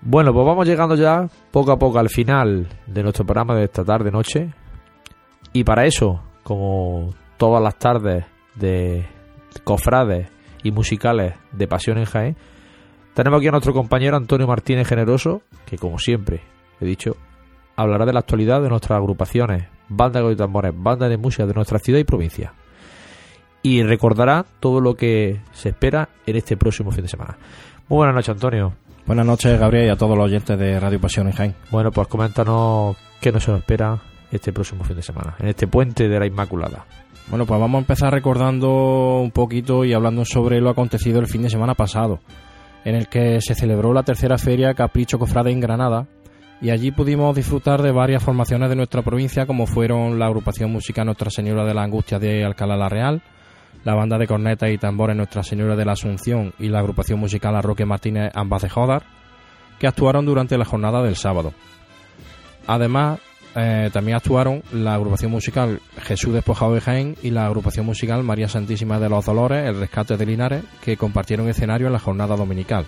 Bueno, 0.00 0.32
pues 0.32 0.46
vamos 0.46 0.66
llegando 0.66 0.94
ya 0.94 1.28
poco 1.50 1.72
a 1.72 1.78
poco 1.78 1.98
al 1.98 2.08
final 2.08 2.66
de 2.86 3.02
nuestro 3.02 3.26
programa 3.26 3.54
de 3.54 3.64
esta 3.64 3.84
tarde 3.84 4.10
noche. 4.10 4.54
Y 5.52 5.64
para 5.64 5.84
eso, 5.84 6.22
como 6.42 7.10
todas 7.36 7.62
las 7.62 7.76
tardes 7.76 8.24
de 8.54 9.06
cofrades 9.64 10.30
y 10.62 10.70
musicales 10.70 11.34
de 11.52 11.68
Pasión 11.68 11.98
en 11.98 12.06
Jaén, 12.06 12.36
tenemos 13.12 13.38
aquí 13.38 13.48
a 13.48 13.50
nuestro 13.50 13.74
compañero 13.74 14.16
Antonio 14.16 14.46
Martínez 14.46 14.88
Generoso, 14.88 15.42
que 15.66 15.76
como 15.76 15.98
siempre 15.98 16.40
he 16.80 16.86
dicho, 16.86 17.16
hablará 17.76 18.06
de 18.06 18.12
la 18.12 18.20
actualidad 18.20 18.62
de 18.62 18.68
nuestras 18.68 18.96
agrupaciones, 18.98 19.64
bandas 19.88 20.26
de 20.26 20.36
tambores, 20.36 20.72
bandas 20.74 21.10
de 21.10 21.16
música 21.16 21.46
de 21.46 21.54
nuestra 21.54 21.78
ciudad 21.78 21.98
y 22.00 22.04
provincia. 22.04 22.52
y 23.62 23.82
recordará 23.82 24.46
todo 24.60 24.80
lo 24.80 24.94
que 24.94 25.40
se 25.52 25.70
espera 25.70 26.08
en 26.24 26.36
este 26.36 26.56
próximo 26.56 26.92
fin 26.92 27.02
de 27.02 27.08
semana. 27.08 27.36
Muy 27.88 27.96
buenas 27.96 28.14
noches, 28.14 28.28
Antonio. 28.28 28.74
Buenas 29.06 29.26
noches, 29.26 29.58
Gabriel, 29.58 29.86
y 29.86 29.88
a 29.88 29.96
todos 29.96 30.16
los 30.16 30.26
oyentes 30.26 30.56
de 30.56 30.78
Radio 30.78 31.00
Pasión 31.00 31.26
en 31.26 31.32
Jaén. 31.32 31.54
Bueno, 31.72 31.90
pues 31.90 32.06
coméntanos 32.06 32.96
qué 33.20 33.32
nos 33.32 33.48
espera 33.48 33.98
este 34.30 34.52
próximo 34.52 34.84
fin 34.84 34.94
de 34.94 35.02
semana, 35.02 35.34
en 35.40 35.48
este 35.48 35.66
puente 35.66 36.08
de 36.08 36.18
la 36.18 36.26
Inmaculada. 36.26 36.86
Bueno, 37.28 37.44
pues 37.44 37.58
vamos 37.58 37.76
a 37.76 37.80
empezar 37.80 38.12
recordando 38.12 39.20
un 39.20 39.32
poquito 39.32 39.84
y 39.84 39.92
hablando 39.92 40.24
sobre 40.24 40.60
lo 40.60 40.70
acontecido 40.70 41.18
el 41.18 41.26
fin 41.26 41.42
de 41.42 41.50
semana 41.50 41.74
pasado, 41.74 42.20
en 42.84 42.94
el 42.94 43.08
que 43.08 43.40
se 43.40 43.56
celebró 43.56 43.92
la 43.92 44.04
tercera 44.04 44.38
feria 44.38 44.74
Capricho 44.74 45.18
Cofrade 45.18 45.50
en 45.50 45.58
Granada, 45.58 46.06
y 46.60 46.70
allí 46.70 46.90
pudimos 46.90 47.36
disfrutar 47.36 47.82
de 47.82 47.92
varias 47.92 48.22
formaciones 48.22 48.68
de 48.68 48.76
nuestra 48.76 49.02
provincia, 49.02 49.46
como 49.46 49.66
fueron 49.66 50.18
la 50.18 50.26
agrupación 50.26 50.72
musical 50.72 51.06
Nuestra 51.06 51.30
Señora 51.30 51.64
de 51.64 51.74
la 51.74 51.82
Angustia 51.82 52.18
de 52.18 52.44
Alcalá 52.44 52.76
la 52.76 52.88
Real, 52.88 53.22
la 53.84 53.94
banda 53.94 54.16
de 54.16 54.26
cornetas 54.26 54.70
y 54.70 54.78
tambores 54.78 55.16
Nuestra 55.16 55.42
Señora 55.42 55.76
de 55.76 55.84
la 55.84 55.92
Asunción 55.92 56.54
y 56.58 56.68
la 56.68 56.78
agrupación 56.78 57.20
musical 57.20 57.54
Arroque 57.56 57.84
Martínez 57.84 58.32
ambas 58.34 58.62
de 58.62 58.70
Jodar, 58.70 59.02
que 59.78 59.86
actuaron 59.86 60.24
durante 60.24 60.56
la 60.56 60.64
jornada 60.64 61.02
del 61.02 61.16
sábado. 61.16 61.52
Además, 62.66 63.20
eh, 63.54 63.90
también 63.92 64.16
actuaron 64.16 64.62
la 64.72 64.94
agrupación 64.94 65.30
musical 65.30 65.80
Jesús 66.02 66.34
Despojado 66.34 66.74
de 66.74 66.80
Jaén 66.80 67.16
y 67.22 67.30
la 67.30 67.46
agrupación 67.46 67.86
musical 67.86 68.22
María 68.22 68.48
Santísima 68.48 68.98
de 68.98 69.08
los 69.08 69.24
Dolores, 69.24 69.66
el 69.66 69.78
Rescate 69.78 70.16
de 70.16 70.26
Linares, 70.26 70.64
que 70.82 70.96
compartieron 70.96 71.48
escenario 71.48 71.86
en 71.86 71.92
la 71.92 71.98
jornada 71.98 72.34
dominical. 72.34 72.86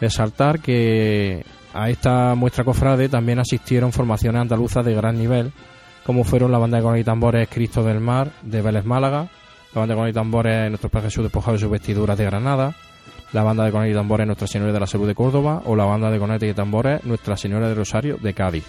Resaltar 0.00 0.60
que 0.60 1.44
a 1.76 1.90
esta 1.90 2.34
muestra 2.34 2.64
cofrade 2.64 3.08
también 3.08 3.38
asistieron 3.38 3.92
formaciones 3.92 4.40
andaluzas 4.40 4.84
de 4.84 4.94
gran 4.94 5.18
nivel, 5.18 5.52
como 6.04 6.24
fueron 6.24 6.50
la 6.50 6.58
banda 6.58 6.78
de 6.78 6.82
cornetas 6.82 7.02
y 7.02 7.04
tambores 7.04 7.48
Cristo 7.48 7.84
del 7.84 8.00
Mar 8.00 8.30
de 8.42 8.62
Vélez 8.62 8.84
Málaga, 8.84 9.28
la 9.74 9.80
banda 9.80 9.94
de 9.94 9.98
cornetas 9.98 10.10
y 10.10 10.14
tambores 10.14 10.70
Nuestro 10.70 10.88
Padre 10.88 11.08
Jesús 11.08 11.24
despojado 11.24 11.52
de 11.52 11.60
sus 11.60 11.70
vestiduras 11.70 12.16
de 12.16 12.24
Granada, 12.24 12.74
la 13.32 13.42
banda 13.42 13.64
de 13.64 13.72
cornetas 13.72 13.92
y 13.92 13.96
tambores 13.96 14.26
Nuestra 14.26 14.46
Señora 14.46 14.72
de 14.72 14.80
la 14.80 14.86
Salud 14.86 15.06
de 15.06 15.14
Córdoba 15.14 15.62
o 15.66 15.76
la 15.76 15.84
banda 15.84 16.10
de 16.10 16.18
cornetas 16.18 16.48
y 16.48 16.54
tambores 16.54 17.04
Nuestra 17.04 17.36
Señora 17.36 17.68
de 17.68 17.74
Rosario 17.74 18.16
de 18.16 18.32
Cádiz. 18.32 18.64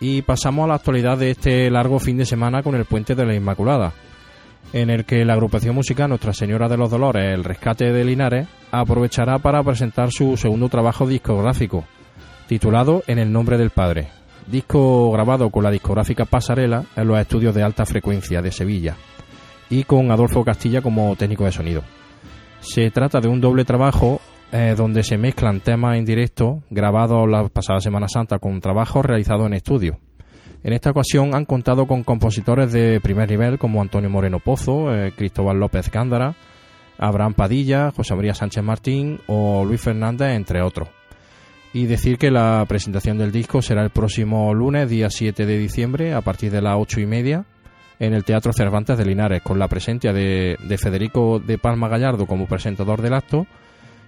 Y 0.00 0.22
pasamos 0.22 0.64
a 0.64 0.68
la 0.68 0.74
actualidad 0.74 1.18
de 1.18 1.30
este 1.30 1.70
largo 1.70 1.98
fin 1.98 2.16
de 2.16 2.24
semana 2.24 2.62
con 2.62 2.74
el 2.74 2.84
Puente 2.86 3.14
de 3.14 3.26
la 3.26 3.34
Inmaculada, 3.34 3.92
en 4.72 4.90
el 4.90 5.04
que 5.04 5.24
la 5.24 5.34
agrupación 5.34 5.74
musical 5.74 6.08
Nuestra 6.08 6.32
Señora 6.32 6.68
de 6.68 6.76
los 6.76 6.90
Dolores, 6.90 7.34
el 7.34 7.44
Rescate 7.44 7.92
de 7.92 8.04
Linares, 8.04 8.46
aprovechará 8.70 9.38
para 9.38 9.62
presentar 9.62 10.10
su 10.10 10.36
segundo 10.36 10.68
trabajo 10.68 11.06
discográfico, 11.06 11.84
titulado 12.46 13.02
En 13.06 13.18
el 13.18 13.32
nombre 13.32 13.58
del 13.58 13.70
Padre, 13.70 14.08
disco 14.46 15.10
grabado 15.10 15.50
con 15.50 15.64
la 15.64 15.70
discográfica 15.70 16.24
Pasarela 16.24 16.84
en 16.96 17.08
los 17.08 17.18
estudios 17.18 17.54
de 17.54 17.62
alta 17.62 17.84
frecuencia 17.84 18.40
de 18.40 18.52
Sevilla 18.52 18.96
y 19.68 19.84
con 19.84 20.10
Adolfo 20.10 20.44
Castilla 20.44 20.80
como 20.80 21.16
técnico 21.16 21.44
de 21.44 21.52
sonido. 21.52 21.82
Se 22.60 22.90
trata 22.90 23.20
de 23.20 23.28
un 23.28 23.40
doble 23.40 23.64
trabajo 23.64 24.20
eh, 24.52 24.74
donde 24.76 25.02
se 25.02 25.18
mezclan 25.18 25.60
temas 25.60 25.98
en 25.98 26.04
directo 26.04 26.62
grabados 26.70 27.28
la 27.28 27.48
pasada 27.48 27.80
Semana 27.80 28.08
Santa 28.08 28.38
con 28.38 28.60
trabajos 28.60 29.04
realizados 29.04 29.46
en 29.46 29.54
estudio. 29.54 29.98
En 30.62 30.72
esta 30.72 30.90
ocasión 30.90 31.34
han 31.34 31.44
contado 31.44 31.86
con 31.86 32.04
compositores 32.04 32.72
de 32.72 33.00
primer 33.00 33.28
nivel 33.28 33.58
como 33.58 33.82
Antonio 33.82 34.10
Moreno 34.10 34.38
Pozo, 34.38 34.94
eh, 34.94 35.12
Cristóbal 35.16 35.58
López 35.58 35.90
Cándara, 35.90 36.34
Abraham 36.98 37.34
Padilla, 37.34 37.92
José 37.94 38.14
María 38.14 38.34
Sánchez 38.34 38.62
Martín 38.62 39.20
o 39.26 39.64
Luis 39.64 39.80
Fernández, 39.80 40.30
entre 40.30 40.62
otros. 40.62 40.88
Y 41.76 41.84
decir 41.84 42.16
que 42.16 42.30
la 42.30 42.64
presentación 42.66 43.18
del 43.18 43.30
disco 43.30 43.60
será 43.60 43.82
el 43.82 43.90
próximo 43.90 44.54
lunes, 44.54 44.88
día 44.88 45.10
7 45.10 45.44
de 45.44 45.58
diciembre, 45.58 46.14
a 46.14 46.22
partir 46.22 46.50
de 46.50 46.62
las 46.62 46.78
ocho 46.78 47.00
y 47.00 47.06
media, 47.06 47.44
en 47.98 48.14
el 48.14 48.24
Teatro 48.24 48.54
Cervantes 48.54 48.96
de 48.96 49.04
Linares, 49.04 49.42
con 49.42 49.58
la 49.58 49.68
presencia 49.68 50.14
de, 50.14 50.56
de 50.58 50.78
Federico 50.78 51.38
de 51.38 51.58
Palma 51.58 51.88
Gallardo 51.88 52.24
como 52.24 52.46
presentador 52.46 53.02
del 53.02 53.12
acto 53.12 53.46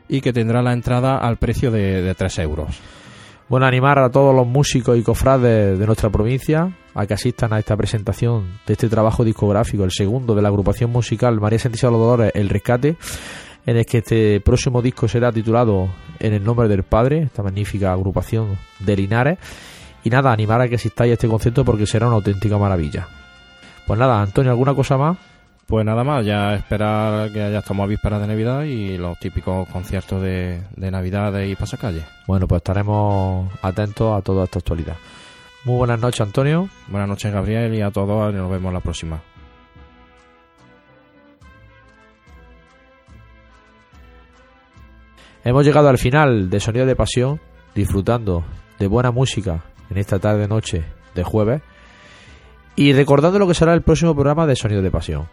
y 0.08 0.22
que 0.22 0.32
tendrá 0.32 0.62
la 0.62 0.72
entrada 0.72 1.18
al 1.18 1.36
precio 1.36 1.70
de, 1.70 2.00
de 2.00 2.14
3 2.14 2.38
euros. 2.38 2.80
Bueno, 3.50 3.66
animar 3.66 3.98
a 3.98 4.08
todos 4.08 4.34
los 4.34 4.46
músicos 4.46 4.96
y 4.96 5.02
cofrades 5.02 5.78
de 5.78 5.86
nuestra 5.86 6.08
provincia 6.08 6.72
a 6.94 7.06
que 7.06 7.12
asistan 7.12 7.52
a 7.52 7.58
esta 7.58 7.76
presentación 7.76 8.60
de 8.66 8.72
este 8.72 8.88
trabajo 8.88 9.24
discográfico, 9.24 9.84
el 9.84 9.92
segundo 9.92 10.34
de 10.34 10.40
la 10.40 10.48
agrupación 10.48 10.90
musical 10.90 11.38
María 11.38 11.58
Santísima 11.58 11.90
de 11.90 11.98
los 11.98 12.06
Dolores, 12.06 12.32
El 12.34 12.48
Rescate, 12.48 12.96
en 13.68 13.76
el 13.76 13.84
que 13.84 13.98
este 13.98 14.40
próximo 14.40 14.80
disco 14.80 15.06
será 15.08 15.30
titulado 15.30 15.90
En 16.18 16.32
el 16.32 16.42
nombre 16.42 16.68
del 16.68 16.84
Padre, 16.84 17.24
esta 17.24 17.42
magnífica 17.42 17.92
agrupación 17.92 18.56
de 18.78 18.96
Linares. 18.96 19.38
Y 20.02 20.08
nada, 20.08 20.32
animar 20.32 20.62
a 20.62 20.68
que 20.68 20.76
asistáis 20.76 21.10
a 21.10 21.12
este 21.12 21.28
concierto 21.28 21.66
porque 21.66 21.84
será 21.84 22.06
una 22.06 22.16
auténtica 22.16 22.56
maravilla. 22.56 23.06
Pues 23.86 24.00
nada, 24.00 24.22
Antonio, 24.22 24.52
¿alguna 24.52 24.74
cosa 24.74 24.96
más? 24.96 25.18
Pues 25.66 25.84
nada 25.84 26.02
más, 26.02 26.24
ya 26.24 26.54
esperar 26.54 27.30
que 27.30 27.40
ya 27.40 27.58
estamos 27.58 27.84
a 27.84 27.88
vísperas 27.88 28.22
de 28.22 28.26
Navidad 28.26 28.62
y 28.62 28.96
los 28.96 29.18
típicos 29.18 29.68
conciertos 29.68 30.22
de, 30.22 30.62
de 30.74 30.90
Navidad 30.90 31.38
y 31.42 31.54
pasacalle. 31.54 32.04
Bueno, 32.26 32.48
pues 32.48 32.60
estaremos 32.60 33.52
atentos 33.60 34.18
a 34.18 34.22
toda 34.22 34.44
esta 34.44 34.60
actualidad. 34.60 34.96
Muy 35.66 35.76
buenas 35.76 36.00
noches, 36.00 36.22
Antonio. 36.22 36.70
Buenas 36.88 37.10
noches, 37.10 37.30
Gabriel, 37.30 37.74
y 37.74 37.82
a 37.82 37.90
todos, 37.90 38.32
y 38.32 38.36
nos 38.36 38.50
vemos 38.50 38.72
la 38.72 38.80
próxima. 38.80 39.20
Hemos 45.48 45.64
llegado 45.64 45.88
al 45.88 45.96
final 45.96 46.50
de 46.50 46.60
Sonido 46.60 46.84
de 46.84 46.94
Pasión, 46.94 47.40
disfrutando 47.74 48.44
de 48.78 48.86
buena 48.86 49.12
música 49.12 49.64
en 49.88 49.96
esta 49.96 50.18
tarde-noche 50.18 50.84
de 51.14 51.24
jueves 51.24 51.62
y 52.76 52.92
recordando 52.92 53.38
lo 53.38 53.48
que 53.48 53.54
será 53.54 53.72
el 53.72 53.80
próximo 53.80 54.12
programa 54.12 54.46
de 54.46 54.56
Sonido 54.56 54.82
de 54.82 54.90
Pasión. 54.90 55.26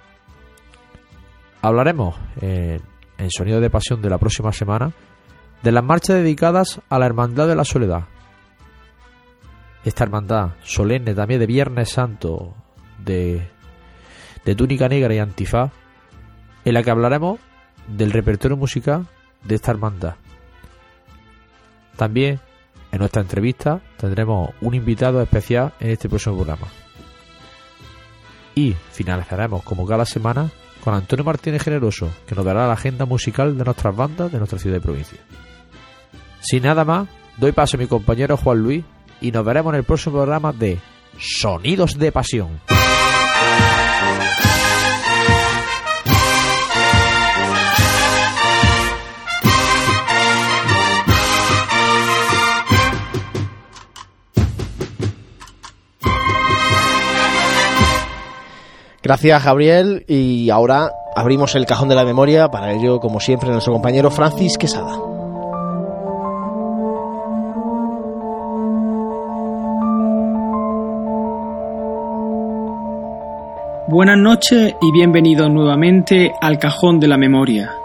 Hablaremos 1.62 2.16
eh, 2.40 2.80
en 3.18 3.30
Sonido 3.30 3.60
de 3.60 3.70
Pasión 3.70 4.02
de 4.02 4.10
la 4.10 4.18
próxima 4.18 4.54
semana 4.54 4.94
de 5.62 5.74
las 5.74 5.84
marchas 5.84 6.16
dedicadas 6.16 6.80
a 6.88 6.98
la 6.98 7.08
Hermandad 7.08 7.50
de 7.50 7.56
la 7.58 7.66
Soledad. 7.66 8.06
Esta 9.84 10.06
hermandad 10.06 10.52
solemne 10.64 11.14
también 11.14 11.42
de 11.42 11.46
Viernes 11.46 11.90
Santo, 11.90 12.54
de, 13.04 13.50
de 14.46 14.56
túnica 14.56 14.88
negra 14.88 15.14
y 15.14 15.18
antifaz, 15.20 15.74
en 16.64 16.74
la 16.74 16.84
que 16.84 16.92
hablaremos 16.92 17.38
del 17.90 18.14
repertorio 18.14 18.56
musical 18.56 19.08
de 19.46 19.56
esta 19.56 19.72
hermandad. 19.72 20.16
También 21.96 22.40
en 22.92 23.00
nuestra 23.00 23.22
entrevista 23.22 23.82
tendremos 23.98 24.52
un 24.62 24.74
invitado 24.74 25.22
especial 25.22 25.74
en 25.80 25.92
este 25.92 26.10
próximo 26.10 26.36
programa. 26.36 26.68
Y 28.56 28.74
finalizaremos 28.92 29.64
como 29.64 29.86
cada 29.86 30.06
semana 30.06 30.50
con 30.84 30.94
Antonio 30.94 31.26
Martínez 31.26 31.64
Generoso, 31.64 32.10
que 32.28 32.36
nos 32.36 32.46
dará 32.46 32.68
la 32.68 32.74
agenda 32.74 33.06
musical 33.06 33.58
de 33.58 33.64
nuestras 33.64 33.96
bandas 33.96 34.32
de 34.32 34.38
nuestra 34.38 34.60
ciudad 34.60 34.78
y 34.78 34.82
provincia. 34.82 35.20
Sin 36.42 36.64
nada 36.64 36.86
más, 36.86 37.10
doy 37.38 37.52
paso 37.52 37.76
a 37.76 37.80
mi 37.80 37.88
compañero 37.88 38.38
Juan 38.38 38.60
Luis 38.60 38.86
y 39.20 39.32
nos 39.32 39.44
veremos 39.44 39.74
en 39.74 39.80
el 39.80 39.84
próximo 39.84 40.18
programa 40.18 40.54
de 40.54 40.80
Sonidos 41.18 41.98
de 41.98 42.12
Pasión. 42.12 42.60
Gracias, 59.06 59.46
Gabriel. 59.46 60.04
Y 60.08 60.50
ahora 60.50 60.92
abrimos 61.16 61.54
el 61.54 61.68
cajón 61.68 61.90
de 61.90 61.94
la 61.94 62.04
memoria. 62.04 62.50
Para 62.50 62.74
ello, 62.74 63.00
como 63.00 63.20
siempre, 63.20 63.52
nuestro 63.52 63.72
compañero 63.72 64.10
Francis 64.10 64.58
Quesada. 64.58 64.98
Buenas 73.88 74.18
noches 74.18 74.74
y 74.82 74.92
bienvenidos 74.92 75.52
nuevamente 75.52 76.34
al 76.42 76.58
cajón 76.58 77.00
de 77.00 77.08
la 77.08 77.18
memoria. 77.18 77.85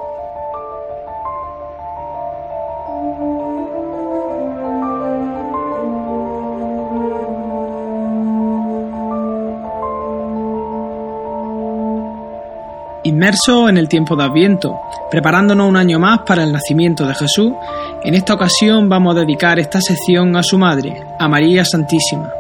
Inmerso 13.11 13.69
en 13.69 13.77
el 13.77 13.89
tiempo 13.89 14.15
de 14.15 14.23
Adviento, 14.23 14.81
preparándonos 15.11 15.69
un 15.69 15.77
año 15.77 15.99
más 15.99 16.21
para 16.21 16.45
el 16.45 16.53
nacimiento 16.53 17.05
de 17.07 17.15
Jesús, 17.15 17.53
en 18.05 18.15
esta 18.15 18.35
ocasión 18.35 18.89
vamos 18.89 19.17
a 19.17 19.21
dedicar 19.21 19.59
esta 19.59 19.81
sección 19.81 20.37
a 20.37 20.45
su 20.45 20.57
madre, 20.57 21.05
a 21.19 21.27
María 21.27 21.65
Santísima. 21.65 22.31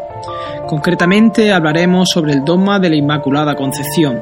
Concretamente 0.68 1.52
hablaremos 1.52 2.08
sobre 2.08 2.34
el 2.34 2.44
dogma 2.44 2.78
de 2.78 2.88
la 2.88 2.96
Inmaculada 2.96 3.56
Concepción, 3.56 4.20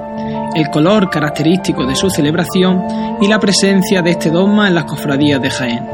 el 0.55 0.71
color 0.71 1.11
característico 1.11 1.85
de 1.85 1.95
su 1.95 2.09
celebración 2.09 2.83
y 3.21 3.29
la 3.29 3.39
presencia 3.39 4.01
de 4.01 4.13
este 4.13 4.31
dogma 4.31 4.69
en 4.69 4.75
las 4.75 4.85
cofradías 4.85 5.43
de 5.43 5.51
Jaén. 5.51 5.87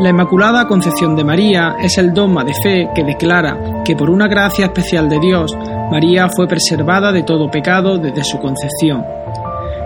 La 0.00 0.10
Inmaculada 0.10 0.66
Concepción 0.66 1.16
de 1.16 1.24
María 1.24 1.76
es 1.80 1.96
el 1.96 2.12
dogma 2.12 2.44
de 2.44 2.52
fe 2.62 2.90
que 2.94 3.04
declara 3.04 3.82
que 3.84 3.96
por 3.96 4.10
una 4.10 4.28
gracia 4.28 4.66
especial 4.66 5.08
de 5.08 5.18
Dios, 5.18 5.56
María 5.90 6.28
fue 6.34 6.48
preservada 6.48 7.12
de 7.12 7.22
todo 7.22 7.50
pecado 7.50 7.98
desde 7.98 8.24
su 8.24 8.38
concepción. 8.38 9.04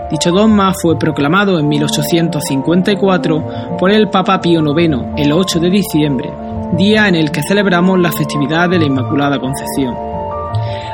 Dicho 0.09 0.31
dogma 0.31 0.73
fue 0.73 0.97
proclamado 0.97 1.59
en 1.59 1.67
1854 1.67 3.77
por 3.77 3.91
el 3.91 4.09
Papa 4.09 4.41
Pío 4.41 4.61
IX 4.61 4.97
el 5.17 5.31
8 5.31 5.59
de 5.59 5.69
diciembre, 5.69 6.31
día 6.75 7.07
en 7.07 7.15
el 7.15 7.31
que 7.31 7.43
celebramos 7.43 7.99
la 7.99 8.11
festividad 8.11 8.69
de 8.69 8.79
la 8.79 8.85
Inmaculada 8.85 9.39
Concepción. 9.39 9.95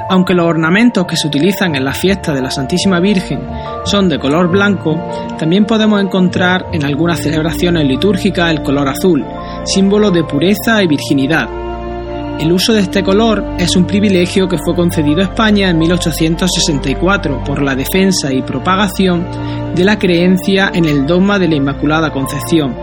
Aunque 0.09 0.33
los 0.33 0.45
ornamentos 0.45 1.05
que 1.05 1.15
se 1.15 1.27
utilizan 1.27 1.75
en 1.75 1.85
la 1.85 1.93
fiesta 1.93 2.33
de 2.33 2.41
la 2.41 2.51
Santísima 2.51 2.99
Virgen 2.99 3.39
son 3.85 4.09
de 4.09 4.19
color 4.19 4.49
blanco, 4.49 4.99
también 5.39 5.65
podemos 5.65 6.01
encontrar 6.01 6.65
en 6.73 6.83
algunas 6.83 7.19
celebraciones 7.19 7.87
litúrgicas 7.87 8.51
el 8.51 8.61
color 8.61 8.89
azul, 8.89 9.25
símbolo 9.63 10.11
de 10.11 10.23
pureza 10.23 10.83
y 10.83 10.87
virginidad, 10.87 11.64
el 12.39 12.51
uso 12.51 12.73
de 12.73 12.81
este 12.81 13.03
color 13.03 13.43
es 13.57 13.75
un 13.75 13.85
privilegio 13.85 14.47
que 14.47 14.57
fue 14.57 14.75
concedido 14.75 15.21
a 15.21 15.25
España 15.25 15.69
en 15.69 15.77
1864 15.77 17.43
por 17.43 17.61
la 17.61 17.75
defensa 17.75 18.33
y 18.33 18.41
propagación 18.41 19.25
de 19.73 19.83
la 19.83 19.97
creencia 19.97 20.71
en 20.73 20.85
el 20.85 21.05
dogma 21.05 21.39
de 21.39 21.47
la 21.47 21.55
Inmaculada 21.55 22.11
Concepción. 22.11 22.75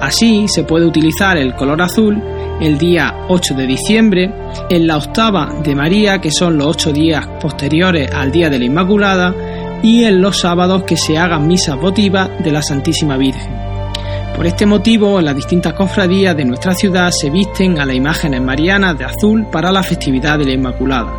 Así 0.00 0.46
se 0.48 0.64
puede 0.64 0.86
utilizar 0.86 1.36
el 1.36 1.54
color 1.54 1.82
azul 1.82 2.22
el 2.60 2.76
día 2.76 3.14
8 3.28 3.54
de 3.54 3.66
diciembre, 3.66 4.34
en 4.68 4.86
la 4.86 4.96
octava 4.96 5.60
de 5.62 5.74
María, 5.74 6.20
que 6.20 6.30
son 6.30 6.58
los 6.58 6.68
ocho 6.68 6.92
días 6.92 7.26
posteriores 7.40 8.10
al 8.12 8.32
día 8.32 8.50
de 8.50 8.58
la 8.58 8.64
Inmaculada, 8.64 9.34
y 9.82 10.04
en 10.04 10.20
los 10.20 10.40
sábados 10.40 10.82
que 10.82 10.96
se 10.96 11.18
hagan 11.18 11.46
misas 11.46 11.80
votivas 11.80 12.30
de 12.42 12.50
la 12.50 12.62
Santísima 12.62 13.16
Virgen. 13.16 13.67
Por 14.38 14.46
este 14.46 14.66
motivo, 14.66 15.20
las 15.20 15.34
distintas 15.34 15.72
cofradías 15.72 16.36
de 16.36 16.44
nuestra 16.44 16.72
ciudad 16.72 17.10
se 17.10 17.28
visten 17.28 17.80
a 17.80 17.84
las 17.84 17.96
imágenes 17.96 18.40
marianas 18.40 18.96
de 18.96 19.04
azul 19.04 19.48
para 19.50 19.72
la 19.72 19.82
festividad 19.82 20.38
de 20.38 20.44
la 20.44 20.52
Inmaculada. 20.52 21.12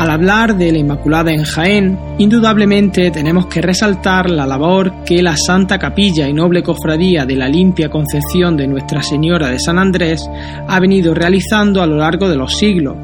Al 0.00 0.10
hablar 0.10 0.56
de 0.56 0.72
la 0.72 0.78
Inmaculada 0.78 1.30
en 1.30 1.44
Jaén, 1.44 1.96
indudablemente 2.18 3.12
tenemos 3.12 3.46
que 3.46 3.62
resaltar 3.62 4.30
la 4.30 4.48
labor 4.48 5.04
que 5.04 5.22
la 5.22 5.36
Santa 5.36 5.78
Capilla 5.78 6.28
y 6.28 6.32
Noble 6.32 6.64
Cofradía 6.64 7.24
de 7.24 7.36
la 7.36 7.48
Limpia 7.48 7.88
Concepción 7.88 8.56
de 8.56 8.66
Nuestra 8.66 9.00
Señora 9.00 9.48
de 9.48 9.60
San 9.60 9.78
Andrés 9.78 10.28
ha 10.66 10.80
venido 10.80 11.14
realizando 11.14 11.82
a 11.82 11.86
lo 11.86 11.98
largo 11.98 12.28
de 12.28 12.34
los 12.34 12.56
siglos 12.56 12.96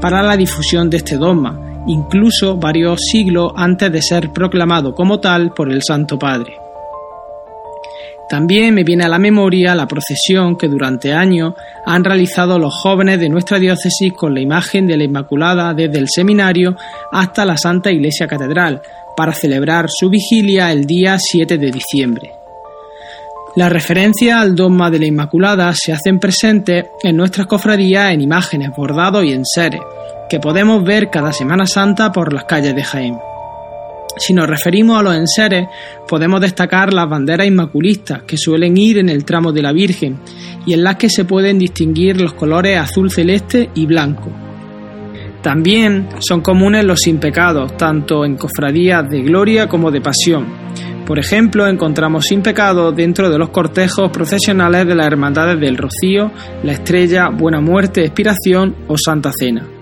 para 0.00 0.22
la 0.22 0.34
difusión 0.34 0.88
de 0.88 0.96
este 0.96 1.18
dogma, 1.18 1.84
incluso 1.86 2.56
varios 2.56 3.02
siglos 3.02 3.52
antes 3.54 3.92
de 3.92 4.00
ser 4.00 4.32
proclamado 4.32 4.94
como 4.94 5.20
tal 5.20 5.52
por 5.52 5.70
el 5.70 5.82
Santo 5.82 6.18
Padre. 6.18 6.67
También 8.28 8.74
me 8.74 8.84
viene 8.84 9.04
a 9.04 9.08
la 9.08 9.18
memoria 9.18 9.74
la 9.74 9.88
procesión 9.88 10.56
que 10.58 10.68
durante 10.68 11.14
años 11.14 11.54
han 11.86 12.04
realizado 12.04 12.58
los 12.58 12.74
jóvenes 12.74 13.18
de 13.20 13.30
nuestra 13.30 13.58
diócesis 13.58 14.12
con 14.12 14.34
la 14.34 14.40
imagen 14.40 14.86
de 14.86 14.98
la 14.98 15.04
Inmaculada 15.04 15.72
desde 15.72 15.98
el 15.98 16.08
seminario 16.08 16.76
hasta 17.10 17.46
la 17.46 17.56
Santa 17.56 17.90
Iglesia 17.90 18.26
Catedral 18.26 18.82
para 19.16 19.32
celebrar 19.32 19.86
su 19.88 20.10
vigilia 20.10 20.70
el 20.70 20.84
día 20.84 21.16
7 21.18 21.56
de 21.56 21.70
diciembre. 21.70 22.32
La 23.56 23.70
referencia 23.70 24.40
al 24.40 24.54
dogma 24.54 24.90
de 24.90 24.98
la 24.98 25.06
Inmaculada 25.06 25.72
se 25.74 25.92
hacen 25.92 26.20
presentes 26.20 26.84
en 27.02 27.16
nuestras 27.16 27.46
cofradías 27.46 28.12
en 28.12 28.20
imágenes, 28.20 28.70
bordados 28.76 29.24
y 29.24 29.32
en 29.32 29.44
seres, 29.46 29.80
que 30.28 30.38
podemos 30.38 30.84
ver 30.84 31.08
cada 31.08 31.32
Semana 31.32 31.66
Santa 31.66 32.12
por 32.12 32.32
las 32.32 32.44
calles 32.44 32.74
de 32.76 32.84
Jaén. 32.84 33.18
Si 34.18 34.34
nos 34.34 34.48
referimos 34.48 34.98
a 34.98 35.02
los 35.02 35.14
enseres, 35.14 35.68
podemos 36.06 36.40
destacar 36.40 36.92
las 36.92 37.08
banderas 37.08 37.46
inmaculistas 37.46 38.22
que 38.22 38.36
suelen 38.36 38.76
ir 38.76 38.98
en 38.98 39.08
el 39.08 39.24
tramo 39.24 39.52
de 39.52 39.62
la 39.62 39.72
Virgen 39.72 40.18
y 40.66 40.74
en 40.74 40.82
las 40.82 40.96
que 40.96 41.08
se 41.08 41.24
pueden 41.24 41.58
distinguir 41.58 42.20
los 42.20 42.34
colores 42.34 42.78
azul 42.78 43.10
celeste 43.10 43.70
y 43.74 43.86
blanco. 43.86 44.30
También 45.42 46.08
son 46.18 46.40
comunes 46.40 46.84
los 46.84 47.00
sin 47.00 47.18
pecados, 47.18 47.76
tanto 47.76 48.24
en 48.24 48.36
cofradías 48.36 49.08
de 49.08 49.22
gloria 49.22 49.68
como 49.68 49.90
de 49.90 50.00
pasión. 50.00 50.46
Por 51.06 51.18
ejemplo, 51.18 51.66
encontramos 51.66 52.26
sin 52.26 52.42
pecado 52.42 52.92
dentro 52.92 53.30
de 53.30 53.38
los 53.38 53.50
cortejos 53.50 54.10
procesionales 54.10 54.86
de 54.86 54.94
las 54.94 55.06
Hermandades 55.06 55.58
del 55.58 55.78
Rocío, 55.78 56.32
La 56.64 56.72
Estrella, 56.72 57.30
Buena 57.30 57.60
Muerte, 57.60 58.04
Expiración 58.04 58.74
o 58.88 58.96
Santa 58.98 59.30
Cena. 59.32 59.77